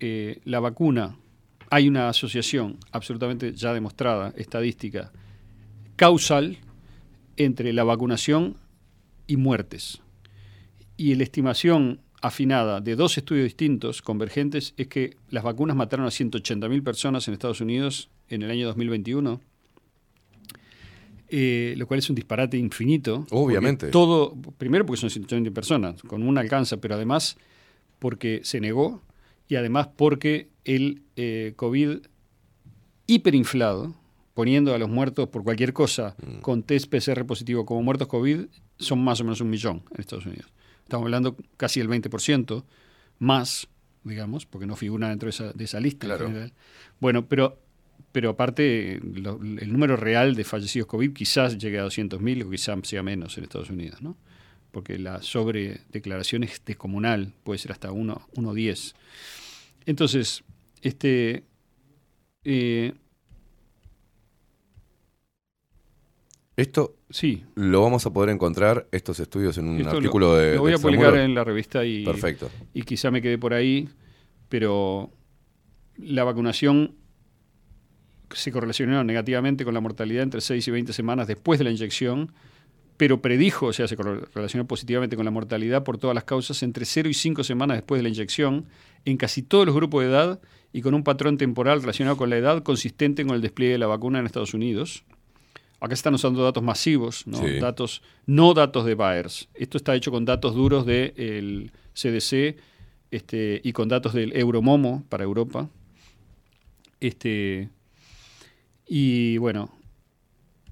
eh, 0.00 0.40
la 0.44 0.60
vacuna. 0.60 1.16
Hay 1.70 1.88
una 1.88 2.08
asociación 2.08 2.78
absolutamente 2.92 3.52
ya 3.54 3.72
demostrada, 3.74 4.32
estadística, 4.36 5.10
causal 5.96 6.58
entre 7.36 7.72
la 7.72 7.84
vacunación 7.84 8.56
y 9.26 9.36
muertes. 9.36 10.00
Y 10.96 11.14
la 11.14 11.24
estimación 11.24 12.00
afinada 12.22 12.80
de 12.80 12.96
dos 12.96 13.18
estudios 13.18 13.44
distintos, 13.44 14.00
convergentes, 14.00 14.74
es 14.76 14.88
que 14.88 15.16
las 15.28 15.44
vacunas 15.44 15.76
mataron 15.76 16.06
a 16.06 16.08
180.000 16.08 16.82
personas 16.82 17.28
en 17.28 17.34
Estados 17.34 17.60
Unidos 17.60 18.08
en 18.28 18.42
el 18.42 18.50
año 18.50 18.66
2021, 18.66 19.40
eh, 21.28 21.74
lo 21.76 21.86
cual 21.86 21.98
es 21.98 22.08
un 22.08 22.16
disparate 22.16 22.56
infinito. 22.56 23.26
Obviamente. 23.30 23.88
Todo, 23.88 24.34
primero 24.56 24.86
porque 24.86 25.00
son 25.00 25.10
180.000 25.10 25.52
personas, 25.52 26.02
con 26.02 26.22
una 26.22 26.40
alcanza, 26.40 26.78
pero 26.78 26.94
además 26.94 27.36
porque 27.98 28.40
se 28.42 28.60
negó 28.60 29.02
y 29.48 29.56
además 29.56 29.88
porque 29.94 30.48
el 30.64 31.02
eh, 31.16 31.52
COVID 31.56 31.98
hiperinflado, 33.06 33.94
poniendo 34.34 34.74
a 34.74 34.78
los 34.78 34.88
muertos 34.88 35.28
por 35.28 35.42
cualquier 35.44 35.72
cosa 35.72 36.16
con 36.42 36.62
test 36.62 36.90
PCR 36.90 37.24
positivo 37.24 37.64
como 37.64 37.82
muertos 37.82 38.08
COVID, 38.08 38.46
son 38.78 39.02
más 39.04 39.20
o 39.20 39.24
menos 39.24 39.40
un 39.40 39.48
millón 39.50 39.82
en 39.94 40.00
Estados 40.00 40.26
Unidos. 40.26 40.52
Estamos 40.82 41.04
hablando 41.06 41.36
casi 41.56 41.80
del 41.80 41.88
20% 41.88 42.64
más, 43.20 43.68
digamos, 44.02 44.44
porque 44.44 44.66
no 44.66 44.74
figura 44.76 45.08
dentro 45.08 45.26
de 45.26 45.30
esa, 45.30 45.52
de 45.52 45.64
esa 45.64 45.80
lista 45.80 46.06
en 46.06 46.10
general. 46.26 46.52
Bueno, 47.00 47.26
pero, 47.26 47.58
pero 48.12 48.30
aparte, 48.30 49.00
lo- 49.02 49.40
el 49.42 49.72
número 49.72 49.96
real 49.96 50.34
de 50.34 50.44
fallecidos 50.44 50.88
COVID 50.88 51.12
quizás 51.12 51.56
llegue 51.56 51.78
a 51.78 51.84
200.000 51.84 52.42
o 52.44 52.50
quizás 52.50 52.76
sea 52.82 53.02
menos 53.02 53.38
en 53.38 53.44
Estados 53.44 53.70
Unidos, 53.70 54.02
¿no? 54.02 54.16
Porque 54.72 54.98
la 54.98 55.22
sobredeclaración 55.22 56.42
es 56.42 56.60
descomunal, 56.66 57.32
puede 57.44 57.58
ser 57.58 57.70
hasta 57.70 57.92
1 57.92 58.28
1.10. 58.34 58.94
Entonces, 59.86 60.42
este. 60.82 61.44
eh, 62.44 62.92
Esto 66.56 66.96
sí. 67.10 67.44
lo 67.56 67.82
vamos 67.82 68.06
a 68.06 68.12
poder 68.12 68.30
encontrar, 68.30 68.86
estos 68.92 69.18
estudios, 69.20 69.58
en 69.58 69.68
un 69.68 69.78
Esto 69.78 69.90
lo- 69.92 69.96
artículo 69.98 70.36
de. 70.36 70.54
Lo 70.54 70.60
voy 70.60 70.70
de 70.70 70.76
a 70.76 70.80
publicar 70.80 71.16
en 71.16 71.34
la 71.34 71.42
revista 71.44 71.84
y. 71.84 72.04
Perfecto. 72.04 72.48
Y 72.72 72.82
quizá 72.82 73.10
me 73.10 73.20
quede 73.20 73.38
por 73.38 73.54
ahí, 73.54 73.88
pero 74.48 75.10
la 75.96 76.22
vacunación 76.24 76.94
se 78.30 78.50
correlacionó 78.52 79.02
negativamente 79.04 79.64
con 79.64 79.74
la 79.74 79.80
mortalidad 79.80 80.22
entre 80.22 80.40
6 80.40 80.66
y 80.66 80.70
20 80.70 80.92
semanas 80.92 81.26
después 81.28 81.58
de 81.58 81.64
la 81.64 81.70
inyección, 81.70 82.32
pero 82.96 83.20
predijo, 83.20 83.66
o 83.66 83.72
sea, 83.72 83.86
se 83.88 83.96
correlacionó 83.96 84.66
positivamente 84.66 85.16
con 85.16 85.24
la 85.24 85.30
mortalidad 85.30 85.84
por 85.84 85.98
todas 85.98 86.14
las 86.14 86.24
causas 86.24 86.62
entre 86.62 86.84
0 86.84 87.08
y 87.08 87.14
5 87.14 87.44
semanas 87.44 87.76
después 87.78 87.98
de 87.98 88.02
la 88.04 88.08
inyección 88.08 88.66
en 89.04 89.16
casi 89.16 89.42
todos 89.42 89.66
los 89.66 89.74
grupos 89.74 90.02
de 90.02 90.10
edad 90.10 90.40
y 90.72 90.80
con 90.82 90.94
un 90.94 91.04
patrón 91.04 91.36
temporal 91.38 91.80
relacionado 91.80 92.16
con 92.16 92.30
la 92.30 92.36
edad 92.36 92.62
consistente 92.62 93.24
con 93.24 93.36
el 93.36 93.40
despliegue 93.42 93.72
de 93.72 93.78
la 93.78 93.86
vacuna 93.86 94.18
en 94.18 94.26
Estados 94.26 94.54
Unidos. 94.54 95.04
Acá 95.84 95.94
se 95.96 96.00
están 96.00 96.14
usando 96.14 96.42
datos 96.42 96.62
masivos, 96.62 97.26
¿no? 97.26 97.38
Sí. 97.38 97.58
datos, 97.58 98.02
no 98.26 98.54
datos 98.54 98.84
de 98.86 98.94
Baers. 98.94 99.48
Esto 99.54 99.76
está 99.76 99.94
hecho 99.94 100.10
con 100.10 100.24
datos 100.24 100.54
duros 100.54 100.86
del 100.86 101.70
CDC 101.94 102.56
este, 103.10 103.60
y 103.62 103.72
con 103.72 103.88
datos 103.88 104.14
del 104.14 104.34
Euromomo 104.36 105.04
para 105.08 105.24
Europa. 105.24 105.68
Este, 107.00 107.68
y 108.86 109.36
bueno, 109.38 109.70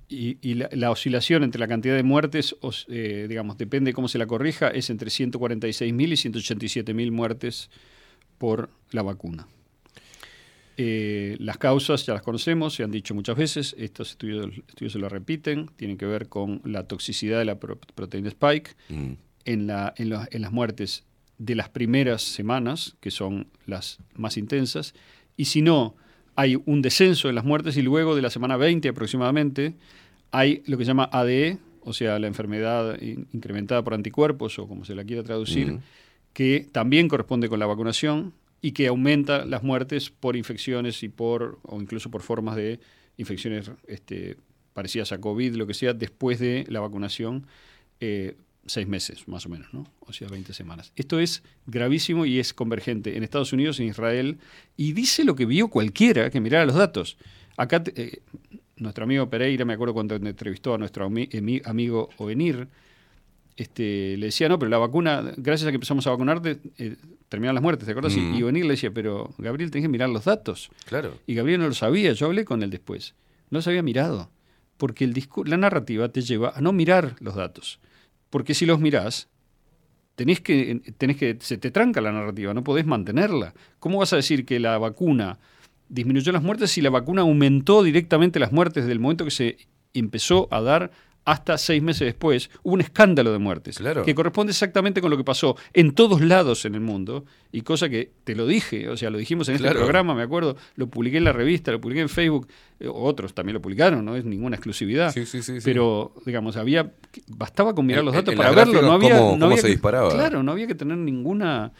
y, 0.08 0.38
y 0.40 0.54
la, 0.54 0.68
la 0.72 0.90
oscilación 0.90 1.42
entre 1.42 1.58
la 1.60 1.68
cantidad 1.68 1.94
de 1.96 2.02
muertes, 2.02 2.56
os- 2.60 2.86
eh, 2.88 3.26
digamos, 3.28 3.58
depende 3.58 3.90
de 3.90 3.94
cómo 3.94 4.08
se 4.08 4.18
la 4.18 4.26
corrija, 4.26 4.68
es 4.68 4.90
entre 4.90 5.10
146.000 5.10 6.12
y 6.12 6.16
187.000 6.16 7.10
muertes 7.10 7.70
por 8.38 8.70
la 8.90 9.02
vacuna. 9.02 9.46
Eh, 10.78 11.36
las 11.38 11.58
causas 11.58 12.06
ya 12.06 12.14
las 12.14 12.22
conocemos, 12.22 12.74
se 12.74 12.82
han 12.82 12.90
dicho 12.90 13.14
muchas 13.14 13.36
veces, 13.36 13.74
estos 13.78 14.10
estudios, 14.12 14.46
estudios 14.68 14.92
se 14.92 14.98
lo 14.98 15.08
repiten, 15.08 15.68
tienen 15.76 15.98
que 15.98 16.06
ver 16.06 16.28
con 16.28 16.60
la 16.64 16.84
toxicidad 16.84 17.38
de 17.38 17.44
la 17.44 17.58
pro- 17.60 17.78
proteína 17.94 18.28
Spike 18.28 18.70
Mm. 18.88 19.12
en, 19.44 19.66
la- 19.66 19.92
en 19.96 20.08
la- 20.10 20.28
en 20.30 20.40
las 20.42 20.50
muertes 20.52 21.04
de 21.38 21.54
las 21.56 21.68
primeras 21.68 22.22
semanas, 22.22 22.96
que 23.00 23.10
son 23.10 23.48
las 23.66 23.98
más 24.14 24.36
intensas, 24.36 24.94
y 25.36 25.44
si 25.46 25.60
no, 25.60 25.94
hay 26.36 26.56
un 26.64 26.80
descenso 26.80 27.28
en 27.28 27.34
las 27.34 27.44
muertes 27.44 27.76
y 27.76 27.82
luego 27.82 28.16
de 28.16 28.22
la 28.22 28.30
semana 28.30 28.56
20 28.56 28.88
aproximadamente 28.88 29.74
hay 30.30 30.62
lo 30.66 30.78
que 30.78 30.84
se 30.84 30.88
llama 30.88 31.10
ADE, 31.12 31.58
o 31.82 31.92
sea, 31.92 32.18
la 32.18 32.28
enfermedad 32.28 32.98
in- 33.02 33.26
incrementada 33.32 33.82
por 33.84 33.92
anticuerpos 33.92 34.58
o 34.58 34.66
como 34.66 34.84
se 34.86 34.94
la 34.94 35.04
quiera 35.04 35.22
traducir, 35.22 35.72
Mm. 35.72 35.80
que 36.32 36.66
también 36.72 37.08
corresponde 37.08 37.50
con 37.50 37.58
la 37.58 37.66
vacunación 37.66 38.32
y 38.62 38.72
que 38.72 38.86
aumenta 38.86 39.44
las 39.44 39.64
muertes 39.64 40.08
por 40.08 40.36
infecciones 40.36 41.02
y 41.02 41.08
por 41.08 41.58
o 41.64 41.80
incluso 41.80 42.10
por 42.10 42.22
formas 42.22 42.56
de 42.56 42.80
infecciones 43.16 43.70
este, 43.88 44.36
parecidas 44.72 45.12
a 45.12 45.20
COVID, 45.20 45.56
lo 45.56 45.66
que 45.66 45.74
sea, 45.74 45.92
después 45.92 46.38
de 46.38 46.64
la 46.68 46.80
vacunación, 46.80 47.46
eh, 48.00 48.36
seis 48.64 48.86
meses 48.86 49.26
más 49.26 49.44
o 49.46 49.48
menos, 49.48 49.74
¿no? 49.74 49.84
O 50.00 50.12
sea, 50.12 50.28
20 50.28 50.54
semanas. 50.54 50.92
Esto 50.94 51.18
es 51.18 51.42
gravísimo 51.66 52.24
y 52.24 52.38
es 52.38 52.54
convergente 52.54 53.16
en 53.16 53.24
Estados 53.24 53.52
Unidos, 53.52 53.80
en 53.80 53.88
Israel, 53.88 54.38
y 54.76 54.92
dice 54.92 55.24
lo 55.24 55.34
que 55.34 55.44
vio 55.44 55.68
cualquiera 55.68 56.30
que 56.30 56.40
mirara 56.40 56.64
los 56.64 56.76
datos. 56.76 57.18
Acá, 57.56 57.82
eh, 57.96 58.20
nuestro 58.76 59.04
amigo 59.04 59.28
Pereira, 59.28 59.64
me 59.64 59.74
acuerdo 59.74 59.94
cuando 59.94 60.14
entrevistó 60.14 60.74
a 60.74 60.78
nuestro 60.78 61.04
amigo 61.04 62.08
Ovenir, 62.16 62.68
este, 63.56 64.16
le 64.16 64.26
decía, 64.26 64.48
no, 64.48 64.58
pero 64.58 64.70
la 64.70 64.78
vacuna, 64.78 65.22
gracias 65.36 65.68
a 65.68 65.70
que 65.70 65.76
empezamos 65.76 66.06
a 66.06 66.10
vacunarte, 66.10 66.58
eh, 66.78 66.96
terminan 67.28 67.54
las 67.54 67.62
muertes, 67.62 67.84
¿te 67.86 67.92
acuerdas? 67.92 68.16
Y- 68.16 68.20
Mm. 68.20 68.34
Y 68.34 68.42
Ovenir 68.42 68.64
le 68.64 68.70
decía, 68.72 68.90
pero 68.92 69.32
Gabriel, 69.38 69.70
tenés 69.70 69.84
que 69.84 69.88
mirar 69.88 70.08
los 70.08 70.24
datos. 70.24 70.70
Claro. 70.86 71.18
Y 71.26 71.34
Gabriel 71.34 71.60
no 71.60 71.68
lo 71.68 71.74
sabía, 71.74 72.12
yo 72.12 72.26
hablé 72.26 72.44
con 72.44 72.62
él 72.62 72.70
después. 72.70 73.14
No 73.50 73.58
los 73.58 73.66
había 73.68 73.82
mirado. 73.82 74.30
Porque 74.78 75.04
el 75.04 75.14
la 75.44 75.56
narrativa 75.56 76.08
te 76.08 76.22
lleva 76.22 76.52
a 76.56 76.60
no 76.60 76.72
mirar 76.72 77.14
los 77.20 77.34
datos. 77.36 77.78
Porque 78.30 78.54
si 78.54 78.66
los 78.66 78.80
mirás, 78.80 79.28
tenés 80.16 80.40
que, 80.40 80.80
tenés 80.98 81.16
que, 81.18 81.36
se 81.40 81.56
te 81.58 81.70
tranca 81.70 82.00
la 82.00 82.10
narrativa, 82.12 82.52
no 82.54 82.64
podés 82.64 82.86
mantenerla. 82.86 83.54
¿Cómo 83.78 83.98
vas 83.98 84.12
a 84.12 84.16
decir 84.16 84.44
que 84.44 84.58
la 84.58 84.78
vacuna 84.78 85.38
disminuyó 85.88 86.32
las 86.32 86.42
muertes 86.42 86.70
si 86.70 86.80
la 86.80 86.90
vacuna 86.90 87.20
aumentó 87.22 87.82
directamente 87.82 88.40
las 88.40 88.50
muertes 88.52 88.84
desde 88.84 88.92
el 88.92 88.98
momento 89.00 89.24
que 89.24 89.30
se 89.30 89.56
empezó 89.94 90.48
a 90.50 90.60
dar 90.62 90.90
hasta 91.24 91.56
seis 91.58 91.82
meses 91.82 92.06
después? 92.06 92.50
Hubo 92.62 92.74
un 92.74 92.80
escándalo 92.80 93.30
de 93.32 93.38
muertes 93.38 93.78
Claro. 93.78 94.04
que 94.04 94.14
corresponde 94.14 94.50
exactamente 94.50 95.00
con 95.00 95.10
lo 95.10 95.16
que 95.16 95.24
pasó 95.24 95.56
en 95.72 95.92
todos 95.92 96.20
lados 96.20 96.64
en 96.64 96.74
el 96.74 96.80
mundo 96.80 97.24
y 97.52 97.60
cosa 97.60 97.88
que 97.88 98.10
te 98.24 98.34
lo 98.34 98.46
dije, 98.46 98.88
o 98.88 98.96
sea, 98.96 99.10
lo 99.10 99.18
dijimos 99.18 99.48
en 99.48 99.56
este 99.56 99.70
programa, 99.70 100.14
me 100.14 100.22
acuerdo, 100.22 100.56
lo 100.74 100.88
publiqué 100.88 101.18
en 101.18 101.24
la 101.24 101.32
revista, 101.32 101.70
lo 101.70 101.80
publiqué 101.80 102.00
en 102.00 102.08
Facebook, 102.08 102.48
eh, 102.80 102.88
otros 102.92 103.34
también 103.34 103.54
lo 103.54 103.62
publicaron, 103.62 104.04
no 104.04 104.16
es 104.16 104.24
ninguna 104.24 104.56
exclusividad. 104.56 105.12
Sí, 105.12 105.24
sí, 105.26 105.42
sí. 105.42 105.58
Pero, 105.62 106.12
digamos, 106.26 106.56
había 106.56 106.92
bastaba 107.28 107.74
con 107.74 107.86
mirar 107.86 108.02
los 108.04 108.14
datos 108.14 108.32
en 108.32 108.38
para 108.38 108.50
verlo, 108.52 108.82
no 108.82 108.92
había, 108.92 109.16
cómo- 109.18 109.24
no 109.32 109.32
cómo 109.34 109.44
había 109.46 109.56
se 109.58 109.62
que- 109.68 109.72
disparaba. 109.72 110.10
Claro, 110.10 110.42
no 110.42 110.52
había 110.52 110.66
que 110.66 110.74
tener 110.74 110.96
ninguna 110.98 111.72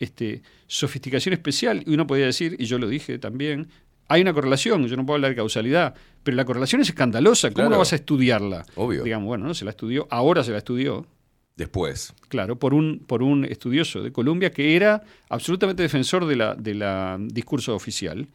este, 0.00 0.42
sofisticación 0.66 1.32
especial 1.32 1.82
y 1.86 1.94
uno 1.94 2.06
podía 2.06 2.26
decir, 2.26 2.56
y 2.58 2.64
yo 2.66 2.78
lo 2.78 2.88
dije 2.88 3.18
también, 3.18 3.68
hay 4.12 4.22
una 4.22 4.32
correlación, 4.32 4.86
yo 4.86 4.96
no 4.96 5.04
puedo 5.06 5.16
hablar 5.16 5.30
de 5.30 5.36
causalidad, 5.36 5.94
pero 6.22 6.36
la 6.36 6.44
correlación 6.44 6.80
es 6.82 6.88
escandalosa, 6.88 7.48
¿cómo 7.48 7.54
Claro. 7.54 7.70
no 7.70 7.78
vas 7.78 7.92
a 7.92 7.96
estudiarla? 7.96 8.64
Obvio. 8.76 9.02
Digamos, 9.04 9.26
bueno, 9.26 9.46
no 9.46 9.54
se 9.54 9.64
la 9.64 9.70
estudió, 9.70 10.06
ahora 10.10 10.42
se 10.44 10.52
la 10.52 10.58
estudió, 10.58 11.06
Después. 11.54 12.14
Claro, 12.28 12.58
por 12.58 12.72
un, 12.72 13.00
por 13.06 13.22
un 13.22 13.44
estudioso 13.44 14.02
de 14.02 14.10
Colombia 14.10 14.50
que 14.50 14.74
era 14.74 15.02
absolutamente 15.28 15.82
defensor 15.82 16.24
de 16.26 16.34
la, 16.36 16.54
de 16.54 16.74
la 16.74 17.18
discurso 17.20 17.74
oficial, 17.74 18.26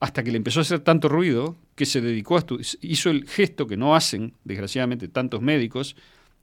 hasta 0.00 0.24
que 0.24 0.32
le 0.32 0.38
empezó 0.38 0.58
a 0.58 0.62
hacer 0.62 0.80
tanto 0.80 1.08
ruido 1.08 1.56
que 1.76 1.86
se 1.86 2.00
dedicó 2.00 2.36
a 2.36 2.44
hizo 2.80 3.10
el 3.10 3.28
gesto 3.28 3.68
que 3.68 3.76
no 3.76 3.94
hacen, 3.94 4.34
desgraciadamente, 4.42 5.06
tantos 5.06 5.40
médicos 5.40 5.94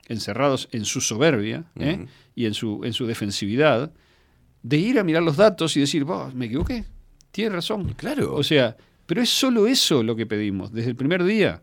encerrados 0.08 0.70
en 0.72 0.86
su 0.86 1.02
soberbia 1.02 1.66
¿eh? 1.78 2.06
Y 2.34 2.46
en 2.46 2.54
su, 2.54 2.82
en 2.86 2.94
su 2.94 3.06
defensividad, 3.08 3.92
de 4.64 4.78
ir 4.78 5.00
a 5.00 5.04
mirar 5.04 5.24
los 5.24 5.36
datos 5.36 5.76
y 5.76 5.82
decir, 5.82 6.06
"Bah, 6.06 6.32
me 6.34 6.46
equivoqué, 6.46 6.86
tiene 7.32 7.52
razón. 7.56 7.94
Claro. 7.98 8.34
O 8.36 8.44
sea, 8.44 8.76
pero 9.06 9.22
es 9.22 9.30
solo 9.30 9.68
eso 9.68 10.04
lo 10.04 10.16
que 10.16 10.26
pedimos, 10.26 10.72
desde 10.72 10.90
el 10.90 10.96
primer 10.96 11.24
día. 11.24 11.62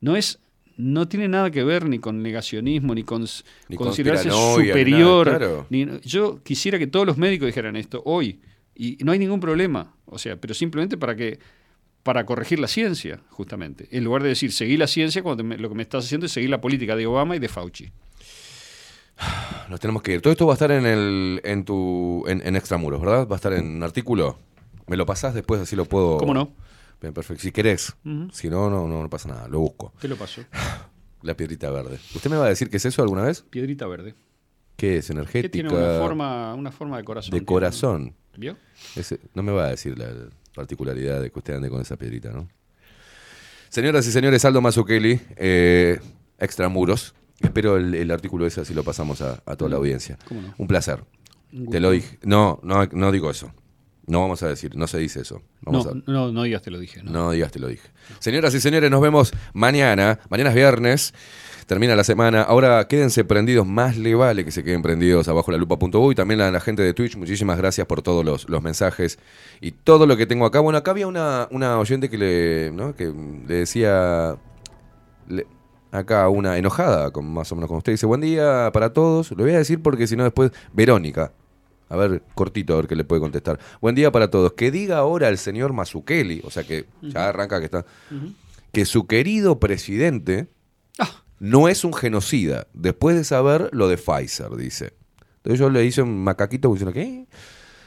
No 0.00 0.16
es 0.16 0.38
no 0.76 1.06
tiene 1.06 1.28
nada 1.28 1.52
que 1.52 1.62
ver 1.62 1.88
ni 1.88 2.00
con 2.00 2.20
negacionismo, 2.20 2.96
ni 2.96 3.04
con 3.04 3.24
Ni 3.68 3.76
considerarse 3.76 4.28
superior. 4.30 5.26
nada, 5.26 5.38
claro. 5.38 5.66
ni- 5.70 5.86
yo 6.02 6.42
quisiera 6.42 6.80
que 6.80 6.88
todos 6.88 7.06
los 7.06 7.16
médicos 7.16 7.46
dijeran 7.46 7.76
esto 7.76 8.02
hoy. 8.04 8.40
Y 8.74 8.98
no 9.04 9.12
hay 9.12 9.20
ningún 9.20 9.38
problema. 9.38 9.94
O 10.06 10.18
sea, 10.18 10.34
pero 10.36 10.52
simplemente 10.52 10.96
para 10.96 11.14
que 11.14 11.38
para 12.02 12.26
corregir 12.26 12.58
la 12.58 12.66
ciencia, 12.66 13.20
justamente. 13.30 13.86
En 13.92 14.02
lugar 14.04 14.22
de 14.24 14.30
decir, 14.30 14.50
seguí 14.52 14.76
la 14.76 14.88
ciencia, 14.88 15.22
cuando 15.22 15.42
lo 15.44 15.68
que 15.68 15.74
me 15.76 15.82
estás 15.84 16.04
haciendo 16.04 16.26
es 16.26 16.32
seguir 16.32 16.50
la 16.50 16.60
política 16.60 16.96
de 16.96 17.06
Obama 17.06 17.36
y 17.36 17.38
de 17.38 17.48
Fauci. 17.48 17.90
Nos 19.70 19.78
tenemos 19.80 20.02
que 20.02 20.14
ir. 20.14 20.20
Todo 20.20 20.32
esto 20.32 20.44
va 20.46 20.52
a 20.52 20.56
estar 20.56 20.70
en 20.72 20.84
el 20.86 21.40
en 21.44 21.64
tu 21.64 22.24
en, 22.26 22.44
en 22.46 22.56
Extramuros, 22.56 23.00
¿verdad? 23.00 23.26
Va 23.28 23.34
a 23.34 23.36
estar 23.36 23.52
en 23.52 23.76
un 23.76 23.82
artículo. 23.82 24.38
¿Me 24.86 24.96
lo 24.96 25.06
pasás 25.06 25.34
después 25.34 25.60
así 25.60 25.76
lo 25.76 25.84
puedo? 25.86 26.18
¿Cómo 26.18 26.34
no? 26.34 26.52
Bien, 27.00 27.12
perfecto. 27.12 27.42
Si 27.42 27.52
querés. 27.52 27.94
Si 28.32 28.48
no, 28.48 28.70
no, 28.70 28.86
no, 28.88 29.02
no 29.02 29.10
pasa 29.10 29.28
nada. 29.28 29.48
Lo 29.48 29.60
busco. 29.60 29.92
Te 30.00 30.08
lo 30.08 30.16
paso. 30.16 30.42
La 31.22 31.34
piedrita 31.34 31.70
verde. 31.70 31.98
¿Usted 32.14 32.30
me 32.30 32.36
va 32.36 32.44
a 32.46 32.48
decir 32.50 32.68
qué 32.68 32.76
es 32.76 32.84
eso 32.84 33.00
alguna 33.02 33.22
vez? 33.22 33.42
Piedrita 33.48 33.86
verde. 33.86 34.14
¿Qué 34.76 34.98
es? 34.98 35.08
¿Energética? 35.08 35.50
tiene 35.52 35.68
una 35.70 35.98
forma, 35.98 36.54
una 36.54 36.70
forma 36.70 36.98
de 36.98 37.04
corazón. 37.04 37.30
de 37.30 37.36
tiene. 37.38 37.46
corazón. 37.46 38.14
¿Vio? 38.36 38.56
Ese- 38.94 39.20
no 39.32 39.42
me 39.42 39.52
va 39.52 39.66
a 39.66 39.70
decir 39.70 39.98
la 39.98 40.08
particularidad 40.54 41.22
de 41.22 41.30
que 41.30 41.38
usted 41.38 41.54
ande 41.54 41.70
con 41.70 41.80
esa 41.80 41.96
piedrita, 41.96 42.30
¿no? 42.30 42.48
Señoras 43.70 44.06
y 44.06 44.12
señores, 44.12 44.44
Aldo 44.44 44.60
Mazzucchelli, 44.60 45.20
eh, 45.36 45.98
Extramuros. 46.38 47.14
Espero 47.40 47.76
el, 47.76 47.94
el 47.94 48.10
artículo 48.10 48.46
ese, 48.46 48.60
así 48.60 48.74
lo 48.74 48.84
pasamos 48.84 49.20
a, 49.22 49.42
a 49.46 49.56
toda 49.56 49.70
la 49.70 49.76
audiencia. 49.76 50.18
¿Cómo 50.28 50.42
no? 50.42 50.54
Un 50.58 50.66
placer. 50.68 51.04
Un 51.52 51.70
Te 51.70 51.80
lo 51.80 51.90
dije. 51.90 52.18
No, 52.22 52.60
no, 52.62 52.84
no 52.86 53.12
digo 53.12 53.30
eso. 53.30 53.52
No 54.06 54.20
vamos 54.20 54.42
a 54.42 54.48
decir, 54.48 54.76
no 54.76 54.86
se 54.86 54.98
dice 54.98 55.20
eso. 55.22 55.40
Vamos 55.62 55.86
No, 55.86 55.92
a- 55.92 55.94
no, 56.06 56.32
no 56.32 56.42
digas 56.42 56.62
te 56.62 56.70
lo 56.70 56.78
dije. 56.78 57.02
No. 57.02 57.10
no 57.12 57.30
digas, 57.30 57.50
te 57.52 57.58
lo 57.58 57.68
dije. 57.68 57.88
Señoras 58.18 58.54
y 58.54 58.60
señores, 58.60 58.90
nos 58.90 59.00
vemos 59.00 59.32
mañana. 59.54 60.18
Mañana 60.28 60.50
es 60.50 60.56
viernes. 60.56 61.14
Termina 61.66 61.96
la 61.96 62.04
semana. 62.04 62.42
Ahora 62.42 62.86
quédense 62.88 63.24
prendidos. 63.24 63.66
Más 63.66 63.96
le 63.96 64.14
vale 64.14 64.44
que 64.44 64.50
se 64.50 64.62
queden 64.62 64.82
prendidos 64.82 65.28
abajo 65.28 65.50
la 65.50 65.56
lupa.bu 65.56 66.12
y 66.12 66.14
también 66.14 66.42
a 66.42 66.50
la 66.50 66.60
gente 66.60 66.82
de 66.82 66.92
Twitch. 66.92 67.16
Muchísimas 67.16 67.56
gracias 67.56 67.86
por 67.86 68.02
todos 68.02 68.22
los, 68.22 68.46
los 68.50 68.62
mensajes 68.62 69.18
y 69.62 69.72
todo 69.72 70.06
lo 70.06 70.18
que 70.18 70.26
tengo 70.26 70.44
acá. 70.44 70.60
Bueno, 70.60 70.76
acá 70.78 70.90
había 70.90 71.06
una, 71.06 71.48
una 71.50 71.78
oyente 71.78 72.10
que 72.10 72.18
le, 72.18 72.70
¿no? 72.72 72.94
que 72.94 73.06
le 73.06 73.54
decía. 73.54 74.36
le- 75.28 75.46
acá 75.90 76.28
una 76.28 76.58
enojada, 76.58 77.10
con, 77.12 77.32
más 77.32 77.50
o 77.52 77.54
menos 77.54 77.68
como 77.68 77.78
usted. 77.78 77.92
Dice: 77.92 78.04
Buen 78.04 78.20
día 78.20 78.68
para 78.74 78.92
todos. 78.92 79.30
Lo 79.30 79.44
voy 79.44 79.54
a 79.54 79.58
decir 79.58 79.80
porque 79.80 80.06
si 80.06 80.16
no, 80.16 80.24
después. 80.24 80.50
Verónica. 80.74 81.32
A 81.88 81.96
ver, 81.96 82.22
cortito, 82.34 82.74
a 82.74 82.76
ver 82.76 82.86
qué 82.86 82.96
le 82.96 83.04
puede 83.04 83.20
contestar. 83.20 83.58
Buen 83.80 83.94
día 83.94 84.10
para 84.10 84.30
todos. 84.30 84.54
Que 84.54 84.70
diga 84.70 84.98
ahora 84.98 85.28
el 85.28 85.38
señor 85.38 85.72
Mazzucchelli, 85.72 86.40
o 86.44 86.50
sea 86.50 86.64
que 86.64 86.86
ya 87.02 87.28
arranca 87.28 87.58
que 87.60 87.66
está, 87.66 87.84
que 88.72 88.84
su 88.84 89.06
querido 89.06 89.60
presidente 89.60 90.48
no 91.40 91.68
es 91.68 91.84
un 91.84 91.92
genocida, 91.92 92.68
después 92.72 93.16
de 93.16 93.24
saber 93.24 93.68
lo 93.72 93.88
de 93.88 93.98
Pfizer, 93.98 94.50
dice. 94.56 94.94
Entonces 95.36 95.60
yo 95.60 95.68
le 95.68 95.84
hice 95.84 96.00
un 96.00 96.24
macaquito 96.24 96.72
diciendo, 96.72 96.92
¿qué? 96.92 97.26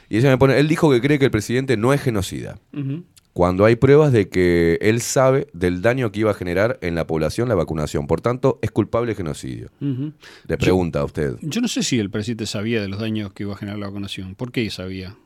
Y 0.08 0.16
ella 0.16 0.30
me 0.30 0.38
pone, 0.38 0.58
él 0.58 0.68
dijo 0.68 0.90
que 0.90 1.00
cree 1.00 1.18
que 1.18 1.24
el 1.24 1.30
presidente 1.30 1.76
no 1.76 1.92
es 1.92 2.00
genocida, 2.00 2.58
Ujú. 2.72 3.04
Cuando 3.32 3.64
hay 3.64 3.76
pruebas 3.76 4.12
de 4.12 4.28
que 4.28 4.78
él 4.80 5.00
sabe 5.00 5.46
del 5.52 5.80
daño 5.80 6.10
que 6.10 6.20
iba 6.20 6.30
a 6.32 6.34
generar 6.34 6.78
en 6.82 6.94
la 6.96 7.06
población 7.06 7.48
la 7.48 7.54
vacunación. 7.54 8.06
Por 8.08 8.20
tanto, 8.20 8.58
es 8.62 8.70
culpable 8.72 9.10
de 9.10 9.14
genocidio. 9.14 9.70
Le 9.80 10.58
pregunta 10.58 11.00
a 11.00 11.04
usted. 11.04 11.36
Yo 11.42 11.60
no 11.60 11.68
sé 11.68 11.82
si 11.84 11.98
el 12.00 12.10
presidente 12.10 12.46
sabía 12.46 12.80
de 12.80 12.88
los 12.88 12.98
daños 13.00 13.32
que 13.32 13.44
iba 13.44 13.54
a 13.54 13.56
generar 13.56 13.78
la 13.78 13.86
vacunación. 13.86 14.34
¿Por 14.34 14.50
qué 14.50 14.68
sabía? 14.70 15.16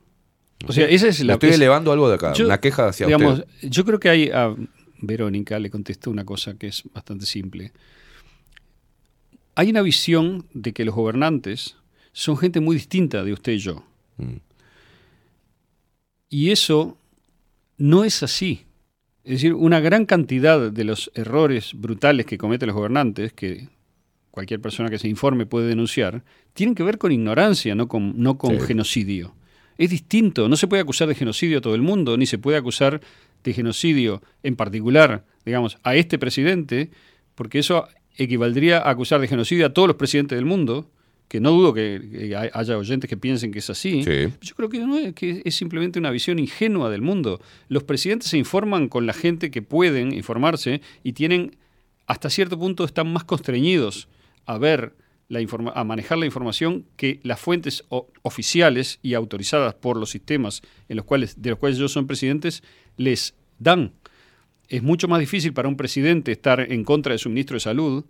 O 0.69 0.73
sea, 0.73 0.87
esa 0.89 1.09
es 1.09 1.25
la. 1.25 1.35
estoy 1.35 1.51
es- 1.51 1.57
elevando 1.57 1.91
algo 1.91 2.09
de 2.09 2.17
acá, 2.17 2.35
Yo, 2.35 2.45
una 2.47 2.61
queja 2.61 2.89
hacia 2.89 3.07
digamos, 3.07 3.41
usted. 3.41 3.69
Yo 3.69 3.85
creo 3.85 3.99
que 3.99 4.09
hay. 4.11 4.31
A 4.31 4.55
Verónica 5.01 5.59
le 5.59 5.71
contestó 5.71 6.11
una 6.11 6.25
cosa 6.25 6.55
que 6.55 6.69
es 6.69 6.83
bastante 6.93 7.27
simple. 7.27 7.73
Hay 9.55 9.71
una 9.71 9.83
visión 9.83 10.47
de 10.55 10.73
que 10.73 10.85
los 10.85 10.95
gobernantes 10.95 11.77
son 12.13 12.37
gente 12.37 12.61
muy 12.61 12.77
distinta 12.77 13.25
de 13.25 13.33
usted 13.33 13.53
y 13.53 13.59
yo. 13.59 13.83
Mm. 14.19 14.37
Y 16.29 16.51
eso 16.51 16.97
no 17.79 18.05
es 18.05 18.23
así. 18.23 18.63
Es 19.25 19.33
decir, 19.35 19.55
una 19.55 19.81
gran 19.81 20.05
cantidad 20.07 20.71
de 20.73 20.85
los 20.85 21.11
errores 21.15 21.73
brutales 21.75 22.27
que 22.27 22.39
cometen 22.39 22.67
los 22.67 22.77
gobernantes, 22.77 23.33
que 23.33 23.69
cualquier 24.31 24.61
persona 24.61 24.89
que 24.89 24.99
se 24.99 25.09
informe 25.09 25.47
puede 25.47 25.69
denunciar, 25.69 26.25
tienen 26.55 26.75
que 26.75 26.83
ver 26.83 26.99
con 26.99 27.13
ignorancia, 27.13 27.75
no 27.75 27.87
con, 27.89 28.15
no 28.21 28.37
con 28.39 28.59
Sí. 28.61 28.67
genocidio. 28.67 29.35
Es 29.79 29.91
distinto, 29.91 30.49
no 30.49 30.57
se 30.57 30.67
puede 30.69 30.83
acusar 30.83 31.09
de 31.09 31.15
genocidio 31.15 31.59
a 31.59 31.61
todo 31.61 31.75
el 31.75 31.83
mundo, 31.83 32.17
ni 32.17 32.27
se 32.27 32.39
puede 32.39 32.59
acusar 32.59 33.01
de 33.45 33.53
genocidio 33.53 34.23
en 34.43 34.57
particular, 34.57 35.25
digamos, 35.45 35.79
a 35.83 35.95
este 35.97 36.19
presidente, 36.19 36.91
porque 37.35 37.59
eso 37.61 37.89
equivaldría 38.17 38.79
a 38.79 38.91
acusar 38.91 39.21
de 39.21 39.29
genocidio 39.29 39.67
a 39.67 39.73
todos 39.73 39.89
los 39.89 39.97
presidentes 39.97 40.37
del 40.37 40.45
mundo, 40.45 40.91
que 41.33 41.41
no 41.41 41.51
dudo 41.51 41.73
que, 41.73 41.99
que 42.13 42.37
hay- 42.37 42.51
haya 42.53 42.77
oyentes 42.77 43.09
que 43.09 43.17
piensen 43.17 43.53
que 43.53 43.61
es 43.61 43.71
así. 43.71 44.03
Yo 44.43 44.55
creo 44.55 44.69
que, 44.69 44.81
no 44.81 44.99
es, 44.99 45.15
que 45.15 45.41
es 45.47 45.55
simplemente 45.55 45.99
una 45.99 46.11
visión 46.11 46.39
ingenua 46.39 46.91
del 46.91 47.01
mundo. 47.01 47.41
Los 47.69 47.85
presidentes 47.85 48.29
se 48.29 48.37
informan 48.37 48.89
con 48.91 49.07
la 49.07 49.15
gente 49.15 49.51
que 49.51 49.63
pueden 49.63 50.13
informarse 50.13 50.83
y 51.03 51.15
tienen, 51.15 51.57
hasta 52.07 52.29
cierto 52.29 52.59
punto, 52.59 52.85
están 52.85 53.11
más 53.11 53.25
constreñidos 53.25 54.09
a 54.45 54.59
ver, 54.59 54.95
la 55.29 55.41
informa- 55.41 55.73
a 55.75 55.85
manejar 55.85 56.19
la 56.19 56.27
información 56.27 56.85
que 56.97 57.19
las 57.23 57.41
fuentes 57.41 57.83
oficiales 58.21 58.99
y 59.03 59.15
autorizadas 59.15 59.73
por 59.73 59.97
los 59.97 60.11
sistemas 60.11 60.61
en 60.91 60.97
los 60.99 61.07
cuales, 61.07 61.41
de 61.41 61.49
los 61.49 61.59
cuales 61.59 61.79
ellos 61.79 61.93
son 61.93 62.07
presidentes 62.07 62.63
les 62.99 63.35
dan. 63.59 63.93
Es 64.69 64.83
mucho 64.83 65.09
más 65.09 65.19
difícil 65.21 65.55
para 65.55 65.69
un 65.69 65.79
presidente 65.79 66.31
estar 66.31 66.61
en 66.61 66.85
contra 66.85 67.13
de 67.13 67.19
su 67.19 67.31
ministro 67.31 67.55
de 67.57 67.61
Salud 67.61 68.05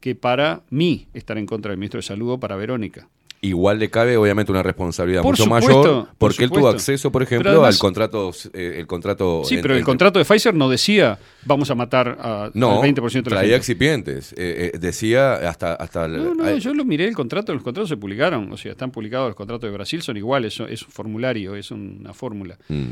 que 0.00 0.14
para 0.14 0.62
mí 0.70 1.08
estar 1.14 1.38
en 1.38 1.46
contra 1.46 1.70
del 1.70 1.78
ministro 1.78 1.98
de 1.98 2.02
Salud 2.02 2.30
o 2.32 2.40
para 2.40 2.56
Verónica. 2.56 3.08
Igual 3.40 3.78
le 3.78 3.88
cabe 3.88 4.16
obviamente 4.16 4.50
una 4.50 4.64
responsabilidad 4.64 5.22
Por 5.22 5.30
mucho 5.34 5.44
supuesto, 5.44 5.70
mayor 5.76 6.06
por 6.06 6.16
porque 6.18 6.42
él 6.42 6.50
tuvo 6.50 6.66
acceso, 6.68 7.12
por 7.12 7.22
ejemplo, 7.22 7.50
además- 7.50 7.76
al 7.76 7.78
contrato 7.80 8.32
eh, 8.52 8.74
el 8.78 8.86
contrato 8.88 9.42
Sí, 9.44 9.54
en- 9.54 9.62
pero 9.62 9.76
el 9.76 9.84
contrato 9.84 10.18
de 10.18 10.24
Pfizer 10.24 10.54
no 10.54 10.68
decía 10.68 11.20
vamos 11.44 11.70
a 11.70 11.76
matar 11.76 12.18
a- 12.20 12.50
no, 12.54 12.78
al 12.82 12.82
20% 12.82 13.30
de 13.30 13.36
la 13.36 13.36
traía 13.36 13.42
gente. 13.42 13.56
excipientes, 13.56 14.32
eh, 14.32 14.72
eh, 14.74 14.78
decía 14.80 15.34
hasta 15.48 15.74
hasta 15.74 16.08
No, 16.08 16.34
no, 16.34 16.56
yo 16.58 16.74
lo 16.74 16.84
miré, 16.84 17.04
el 17.06 17.14
contrato, 17.14 17.54
los 17.54 17.62
contratos 17.62 17.88
se 17.88 17.96
publicaron, 17.96 18.50
o 18.52 18.56
sea, 18.56 18.72
están 18.72 18.90
publicados 18.90 19.28
los 19.28 19.36
contratos 19.36 19.68
de 19.70 19.74
Brasil, 19.76 20.02
son 20.02 20.16
iguales, 20.16 20.54
son- 20.54 20.68
es 20.68 20.82
un 20.82 20.90
formulario, 20.90 21.54
es 21.54 21.70
una 21.70 22.12
fórmula. 22.14 22.58
Mm, 22.68 22.86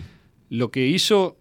Lo 0.51 0.71
que 0.71 0.87
hizo, 0.87 1.39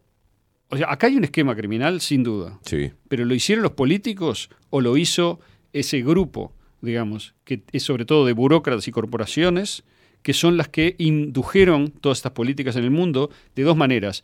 o 0.70 0.78
sea, 0.78 0.92
acá 0.92 1.06
hay 1.06 1.16
un 1.16 1.26
esquema 1.26 1.56
criminal, 1.56 2.02
sin 2.02 2.24
duda, 2.24 2.58
sí. 2.66 2.92
pero 3.08 3.24
¿lo 3.24 3.36
hicieron 3.36 3.62
los 3.62 3.74
políticos 3.74 4.50
o 4.72 4.82
lo 4.82 4.98
hizo 4.98 5.40
ese 5.80 6.02
grupo, 6.02 6.54
digamos, 6.82 7.34
que 7.44 7.62
es 7.72 7.84
sobre 7.84 8.06
todo 8.06 8.26
de 8.26 8.34
burócratas 8.34 8.88
y 8.88 8.92
corporaciones, 8.92 9.84
que 10.24 10.34
son 10.34 10.58
las 10.58 10.70
que 10.70 10.96
indujeron 10.98 11.90
todas 11.92 12.18
estas 12.20 12.32
políticas 12.32 12.76
en 12.76 12.84
el 12.84 12.92
mundo 12.92 13.30
de 13.56 13.64
dos 13.64 13.78
maneras, 13.78 14.24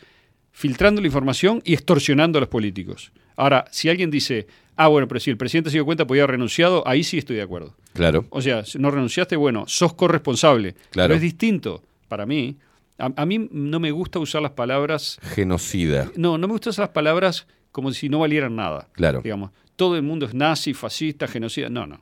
filtrando 0.52 1.00
la 1.02 1.08
información 1.08 1.62
y 1.64 1.74
extorsionando 1.74 2.40
a 2.40 2.42
los 2.42 2.50
políticos. 2.50 3.12
Ahora, 3.36 3.66
si 3.72 3.90
alguien 3.90 4.10
dice, 4.10 4.48
ah, 4.76 4.88
bueno, 4.88 5.08
pero 5.08 5.20
si 5.20 5.30
el 5.30 5.38
presidente 5.38 5.70
se 5.70 5.78
dio 5.78 5.86
cuenta 5.86 6.08
podía 6.08 6.24
haber 6.24 6.32
renunciado, 6.32 6.88
ahí 6.88 7.04
sí 7.04 7.18
estoy 7.18 7.36
de 7.36 7.42
acuerdo. 7.44 7.76
Claro. 7.94 8.26
O 8.30 8.42
sea, 8.42 8.66
si 8.66 8.80
no 8.80 8.90
renunciaste, 8.92 9.36
bueno, 9.36 9.66
sos 9.68 9.94
corresponsable. 9.94 10.74
Claro. 10.92 11.10
Pero 11.10 11.16
es 11.16 11.22
distinto 11.22 11.84
para 12.08 12.26
mí. 12.26 12.58
A, 12.98 13.12
a 13.16 13.26
mí 13.26 13.50
no 13.52 13.80
me 13.80 13.92
gusta 13.92 14.20
usar 14.20 14.42
las 14.42 14.52
palabras 14.52 15.18
Genocida. 15.34 16.12
no, 16.16 16.38
no 16.38 16.48
me 16.48 16.54
gustan 16.54 16.72
esas 16.72 16.90
palabras 16.90 17.48
como 17.72 17.92
si 17.94 18.10
no 18.10 18.20
valieran 18.20 18.56
nada. 18.56 18.90
Claro. 18.94 19.22
Digamos, 19.22 19.52
todo 19.82 19.96
el 19.96 20.04
mundo 20.04 20.28
es 20.28 20.36
nazi, 20.36 20.76
fascista, 20.76 21.28
genocida. 21.28 21.68
No, 21.68 21.88
no. 21.88 22.00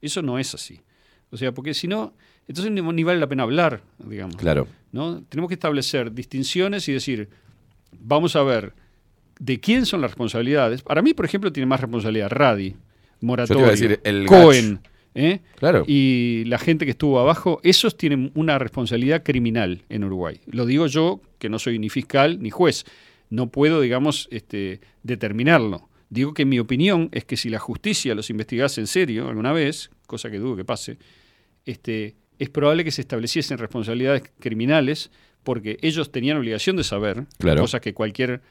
Eso 0.00 0.22
no 0.22 0.40
es 0.40 0.56
así. 0.56 0.80
O 1.30 1.36
sea, 1.36 1.52
porque 1.52 1.72
si 1.72 1.86
no, 1.86 2.14
entonces 2.48 2.72
ni, 2.72 3.04
vale 3.04 3.20
la 3.20 3.28
pena 3.28 3.44
hablar, 3.44 3.80
digamos. 4.04 4.34
Claro. 4.34 4.66
¿no? 4.90 5.22
Tenemos 5.28 5.46
que 5.46 5.54
establecer 5.54 6.12
distinciones 6.12 6.88
y 6.88 6.92
decir, 6.92 7.28
vamos 7.92 8.34
a 8.34 8.42
ver 8.42 8.72
de 9.38 9.60
quién 9.60 9.86
son 9.86 10.00
las 10.00 10.10
responsabilidades. 10.10 10.82
Para 10.82 11.00
mí, 11.00 11.14
por 11.14 11.24
ejemplo, 11.24 11.52
tiene 11.52 11.66
más 11.66 11.80
responsabilidad 11.80 12.28
Radi, 12.28 12.74
Moratorio, 13.20 13.68
decir, 13.68 14.00
el 14.02 14.26
Cohen. 14.26 14.80
¿eh? 15.14 15.42
Claro. 15.54 15.84
y 15.86 16.42
la 16.46 16.58
gente 16.58 16.84
que 16.86 16.90
estuvo 16.90 17.20
abajo, 17.20 17.60
esos 17.62 17.96
tienen 17.96 18.32
una 18.34 18.58
responsabilidad 18.58 19.22
criminal 19.22 19.84
en 19.88 20.02
Uruguay. 20.02 20.40
Lo 20.46 20.66
digo 20.66 20.88
yo, 20.88 21.20
que 21.38 21.48
no 21.48 21.60
soy 21.60 21.78
ni 21.78 21.88
fiscal 21.88 22.42
ni 22.42 22.50
juez. 22.50 22.84
No 23.30 23.46
puedo, 23.46 23.80
digamos, 23.80 24.26
este, 24.32 24.80
determinarlo. 25.04 25.88
Digo 26.12 26.34
que 26.34 26.44
mi 26.44 26.58
opinión 26.58 27.08
es 27.12 27.24
que 27.24 27.38
si 27.38 27.48
la 27.48 27.58
justicia 27.58 28.14
los 28.14 28.28
investigase 28.28 28.82
en 28.82 28.86
serio 28.86 29.28
alguna 29.30 29.52
vez, 29.54 29.90
cosa 30.06 30.30
que 30.30 30.38
dudo 30.38 30.56
que 30.56 30.64
pase, 30.66 30.98
este, 31.64 32.16
es 32.38 32.50
probable 32.50 32.84
que 32.84 32.90
se 32.90 33.00
estableciesen 33.00 33.56
responsabilidades 33.56 34.24
criminales 34.38 35.10
porque 35.42 35.78
ellos 35.80 36.12
tenían 36.12 36.36
obligación 36.36 36.76
de 36.76 36.84
saber, 36.84 37.24
Claro. 37.38 37.62
cosas 37.62 37.80
que 37.80 37.94
cualquier 37.94 38.42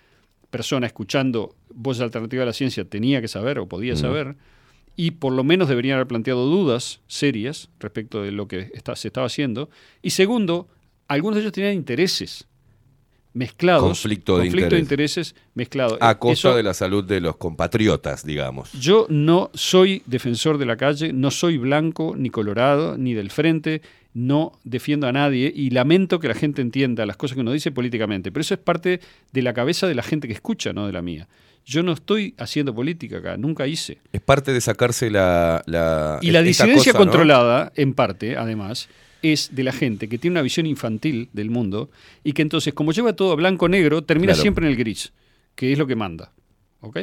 persona 0.49 0.87
escuchando 0.87 1.55
Voz 1.69 1.99
Alternativa 2.01 2.39
de 2.41 2.47
la 2.47 2.53
Ciencia 2.53 2.83
tenía 2.83 3.21
que 3.21 3.27
saber 3.27 3.59
o 3.59 3.67
podía 3.67 3.93
Mm. 3.93 3.97
saber, 3.97 4.35
y 4.95 5.11
por 5.11 5.31
lo 5.31 5.43
menos 5.43 5.69
deberían 5.69 5.95
haber 5.97 6.07
planteado 6.07 6.47
dudas 6.47 6.99
serias 7.05 7.69
respecto 7.79 8.23
de 8.23 8.31
lo 8.31 8.47
que 8.47 8.71
está- 8.73 8.95
se 8.95 9.07
estaba 9.09 9.27
haciendo. 9.27 9.69
Y 10.01 10.09
segundo, 10.09 10.67
algunos 11.07 11.35
de 11.35 11.41
ellos 11.41 11.53
tenían 11.53 11.75
intereses 11.75 12.47
mezclados. 13.33 13.83
Conflicto 13.83 14.33
de 14.37 14.43
conflicto 14.43 14.65
interés. 14.75 14.81
intereses 14.81 15.35
mezclados. 15.55 15.97
A 16.01 16.17
costa 16.19 16.49
Eso- 16.49 16.55
de 16.57 16.63
la 16.63 16.73
salud 16.73 17.03
de 17.03 17.21
los 17.21 17.37
compatriotas, 17.37 18.25
digamos. 18.25 18.71
yo 18.73 19.05
no 19.09 19.49
soy 19.53 20.03
defensor 20.05 20.57
de 20.57 20.65
la 20.65 20.75
calle, 20.77 21.13
no 21.13 21.31
soy 21.31 21.57
blanco, 21.57 22.15
ni 22.17 22.29
colorado, 22.29 22.97
ni 22.97 23.13
del 23.13 23.29
frente, 23.31 23.81
no 24.13 24.51
defiendo 24.65 25.07
a 25.07 25.13
nadie 25.13 25.51
y 25.55 25.69
lamento 25.69 26.19
que 26.19 26.27
la 26.27 26.33
gente 26.33 26.61
entienda 26.61 27.05
las 27.05 27.15
cosas 27.15 27.35
que 27.35 27.41
uno 27.41 27.53
dice 27.53 27.71
políticamente, 27.71 28.31
pero 28.31 28.41
eso 28.41 28.53
es 28.53 28.59
parte 28.59 28.99
de 29.31 29.41
la 29.41 29.53
cabeza 29.53 29.87
de 29.87 29.95
la 29.95 30.03
gente 30.03 30.27
que 30.27 30.33
escucha, 30.33 30.73
no 30.73 30.85
de 30.85 30.91
la 30.91 31.01
mía. 31.01 31.27
Yo 31.63 31.83
no 31.83 31.93
estoy 31.93 32.33
haciendo 32.39 32.73
política 32.75 33.19
acá, 33.19 33.37
nunca 33.37 33.67
hice. 33.67 33.99
Es 34.11 34.19
parte 34.19 34.51
de 34.51 34.59
sacarse 34.59 35.09
la... 35.11 35.61
la 35.67 36.17
Y 36.21 36.31
la 36.31 36.41
disidencia 36.41 36.91
cosa, 36.91 36.99
¿no? 36.99 37.05
controlada, 37.05 37.71
en 37.75 37.93
parte, 37.93 38.35
además, 38.35 38.89
es 39.21 39.53
de 39.55 39.63
la 39.63 39.71
gente 39.71 40.07
que 40.09 40.17
tiene 40.17 40.33
una 40.33 40.41
visión 40.41 40.65
infantil 40.65 41.29
del 41.33 41.49
mundo 41.49 41.89
y 42.23 42.33
que 42.33 42.41
entonces, 42.41 42.73
como 42.73 42.91
lleva 42.91 43.13
todo 43.13 43.31
a 43.31 43.35
blanco-negro, 43.35 44.03
termina 44.03 44.33
Claro. 44.33 44.41
siempre 44.41 44.65
en 44.65 44.71
el 44.71 44.77
gris, 44.77 45.13
que 45.55 45.71
es 45.71 45.77
lo 45.77 45.87
que 45.87 45.95
manda. 45.95 46.31
¿Ok? 46.81 46.99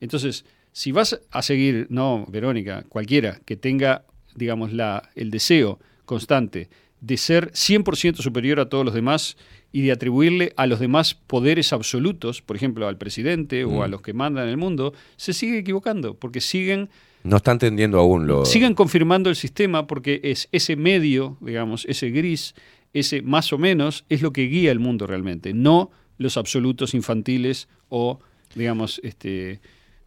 Entonces, 0.00 0.44
si 0.72 0.92
vas 0.92 1.20
a 1.30 1.42
seguir, 1.42 1.86
no, 1.90 2.26
Verónica, 2.28 2.84
cualquiera 2.88 3.40
que 3.44 3.56
tenga, 3.56 4.04
digamos, 4.34 4.72
la, 4.72 5.10
el 5.16 5.30
deseo 5.30 5.78
constante 6.04 6.68
de 7.00 7.16
ser 7.16 7.52
100% 7.52 8.16
superior 8.16 8.60
a 8.60 8.68
todos 8.68 8.84
los 8.84 8.94
demás 8.94 9.36
y 9.72 9.82
de 9.82 9.92
atribuirle 9.92 10.52
a 10.56 10.66
los 10.66 10.80
demás 10.80 11.14
poderes 11.14 11.72
absolutos, 11.72 12.42
por 12.42 12.56
ejemplo, 12.56 12.88
al 12.88 12.96
presidente 12.98 13.64
o 13.64 13.82
a 13.82 13.88
Mm. 13.88 13.90
los 13.90 14.02
que 14.02 14.12
mandan 14.12 14.44
en 14.44 14.50
el 14.50 14.56
mundo, 14.56 14.94
se 15.16 15.32
sigue 15.32 15.58
equivocando, 15.58 16.14
porque 16.14 16.40
siguen 16.40 16.88
No 17.24 17.36
está 17.36 17.52
entendiendo 17.52 17.98
aún 17.98 18.26
lo. 18.26 18.44
siguen 18.44 18.74
confirmando 18.74 19.28
el 19.30 19.36
sistema 19.36 19.86
porque 19.86 20.20
es 20.22 20.48
ese 20.52 20.76
medio, 20.76 21.36
digamos, 21.40 21.84
ese 21.86 22.10
gris, 22.10 22.54
ese 22.94 23.22
más 23.22 23.52
o 23.52 23.58
menos, 23.58 24.04
es 24.08 24.22
lo 24.22 24.32
que 24.32 24.42
guía 24.46 24.70
el 24.72 24.78
mundo 24.78 25.06
realmente, 25.06 25.52
no 25.52 25.90
los 26.16 26.36
absolutos 26.36 26.94
infantiles 26.94 27.68
o, 27.88 28.18
digamos, 28.54 29.00
este, 29.04 29.60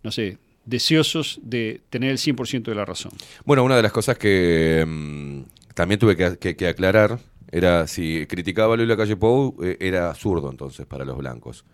no 0.04 0.12
sé, 0.12 0.38
deseosos 0.66 1.40
de 1.44 1.82
tener 1.90 2.12
el 2.12 2.18
100% 2.18 2.64
de 2.64 2.76
la 2.76 2.86
razón. 2.86 3.12
Bueno, 3.46 3.64
una 3.64 3.76
de 3.76 3.82
las 3.84 3.92
cosas 3.92 4.18
que 4.18 4.84
mm, 4.88 5.42
también 5.74 6.00
tuve 6.00 6.16
que, 6.16 6.38
que- 6.38 6.56
que 6.56 6.68
aclarar 6.68 7.20
era 7.52 7.88
si 7.88 8.26
criticaba 8.28 8.74
a 8.74 8.78
Luis 8.78 8.88
Lacalle 8.88 9.16
Pou, 9.18 9.56
eh, 9.64 9.78
era 9.80 10.14
zurdo 10.16 10.50
entonces 10.50 10.86
para 10.86 11.04
los 11.04 11.18
blancos. 11.18 11.66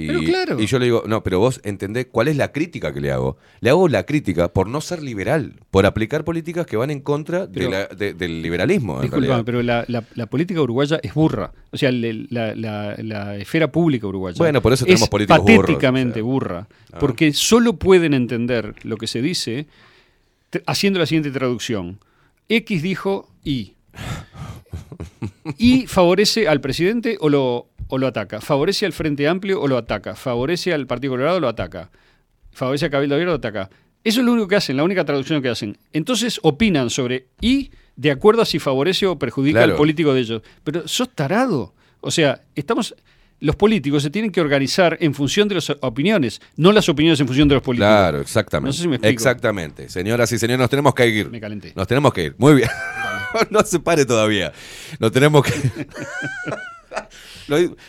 Y, 0.00 0.06
Pero 0.06 0.20
claro. 0.20 0.60
y 0.60 0.66
yo 0.66 0.78
le 0.78 0.84
digo, 0.84 1.02
no, 1.06 1.24
pero 1.24 1.40
vos 1.40 1.60
entendés 1.64 2.06
cuál 2.10 2.28
es 2.28 2.36
la 2.36 2.52
crítica 2.52 2.92
que 2.94 3.00
le 3.00 3.10
hago. 3.10 3.36
Le 3.60 3.70
hago 3.70 3.88
la 3.88 4.04
crítica 4.06 4.52
por 4.52 4.68
no 4.68 4.80
ser 4.80 5.02
liberal, 5.02 5.54
por 5.72 5.86
aplicar 5.86 6.24
políticas 6.24 6.66
que 6.66 6.76
van 6.76 6.90
en 6.90 7.00
contra 7.00 7.46
de 7.48 7.58
Pero- 7.60 7.70
la- 7.70 7.86
de- 7.86 8.14
del 8.14 8.40
liberalismo. 8.42 9.00
Disculpame, 9.02 9.42
pero 9.44 9.62
la, 9.62 9.84
la- 9.88 10.04
la 10.14 10.26
política 10.26 10.60
uruguaya 10.62 11.00
es 11.02 11.14
burra. 11.14 11.52
O 11.72 11.76
sea, 11.76 11.90
la, 11.90 13.36
esfera 13.38 13.72
pública 13.72 14.06
uruguaya. 14.06 14.36
Bueno, 14.38 14.62
por 14.62 14.72
eso 14.72 14.84
es 14.84 14.88
tenemos 14.88 15.08
políticos 15.08 15.42
burros, 15.42 15.60
patéticamente 15.62 16.20
o 16.20 16.24
sea. 16.24 16.32
burra. 16.32 16.68
Ah. 16.92 16.98
Porque 17.00 17.32
solo 17.32 17.74
pueden 17.76 18.14
entender 18.14 18.74
lo 18.84 18.96
que 18.98 19.06
se 19.08 19.20
dice 19.20 19.66
haciendo 20.66 20.98
la 20.98 21.06
siguiente 21.06 21.30
traducción. 21.30 21.98
X 22.48 22.82
dijo 22.82 23.28
Y. 23.44 23.74
Y 25.58 25.86
favorece 25.86 26.48
al 26.48 26.60
presidente 26.60 27.16
o 27.20 27.28
lo, 27.28 27.66
o 27.88 27.98
lo 27.98 28.06
ataca. 28.06 28.40
Favorece 28.40 28.86
al 28.86 28.92
Frente 28.92 29.26
Amplio 29.28 29.60
o 29.60 29.68
lo 29.68 29.76
ataca. 29.76 30.14
Favorece 30.14 30.72
al 30.72 30.86
Partido 30.86 31.12
Colorado 31.14 31.38
o 31.38 31.40
lo 31.40 31.48
ataca. 31.48 31.90
Favorece 32.52 32.86
a 32.86 32.90
Cabildo 32.90 33.14
Abierto 33.14 33.30
o 33.32 33.34
lo 33.34 33.38
ataca. 33.38 33.70
Eso 34.04 34.20
es 34.20 34.26
lo 34.26 34.32
único 34.32 34.48
que 34.48 34.56
hacen, 34.56 34.76
la 34.76 34.84
única 34.84 35.04
traducción 35.04 35.42
que 35.42 35.48
hacen. 35.48 35.76
Entonces 35.92 36.38
opinan 36.42 36.88
sobre 36.90 37.26
y 37.40 37.70
de 37.96 38.10
acuerdo 38.12 38.42
a 38.42 38.46
si 38.46 38.58
favorece 38.58 39.06
o 39.06 39.18
perjudica 39.18 39.58
Claro. 39.60 39.72
al 39.72 39.76
político 39.76 40.14
de 40.14 40.20
ellos. 40.20 40.42
Pero 40.64 40.86
sos 40.86 41.10
tarado. 41.14 41.74
O 42.00 42.10
sea, 42.10 42.40
estamos. 42.54 42.94
Los 43.40 43.54
políticos 43.54 44.02
se 44.02 44.10
tienen 44.10 44.32
que 44.32 44.40
organizar 44.40 44.96
en 45.00 45.14
función 45.14 45.46
de 45.46 45.54
las 45.56 45.70
opiniones, 45.80 46.40
no 46.56 46.72
las 46.72 46.88
opiniones 46.88 47.20
en 47.20 47.26
función 47.28 47.46
de 47.48 47.54
los 47.54 47.62
políticos. 47.62 47.88
Claro, 47.88 48.20
exactamente. 48.20 48.68
No 48.68 48.72
sé 48.72 48.82
si 48.82 48.88
me 48.88 48.96
explico. 48.96 49.12
Exactamente. 49.12 49.88
Señoras 49.88 50.32
y 50.32 50.38
señores, 50.40 50.58
nos 50.58 50.70
tenemos 50.70 50.92
que 50.92 51.06
ir. 51.06 51.30
Me 51.30 51.40
calenté. 51.40 51.72
Nos 51.76 51.86
tenemos 51.86 52.12
que 52.12 52.24
ir. 52.24 52.34
Muy 52.36 52.54
bien. 52.56 52.68
no 53.50 53.60
se 53.64 53.78
pare 53.78 54.04
todavía. 54.04 54.52
Nos 54.98 55.12
tenemos 55.12 55.44
que. 55.44 55.52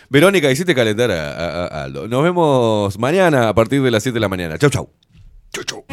Verónica, 0.10 0.52
hiciste 0.52 0.74
calentar 0.76 1.12
a- 1.12 1.66
a 1.68 1.84
Aldo. 1.84 2.08
Nos 2.08 2.24
vemos 2.24 2.98
mañana 3.00 3.50
a 3.50 3.54
partir 3.54 3.82
de 3.82 3.92
las 3.92 4.04
7 4.04 4.16
de 4.16 4.20
la 4.22 4.30
mañana. 4.30 4.58
Chau, 4.58 4.70
chau. 4.70 4.90
Chau, 5.54 5.64
chau. 5.64 5.86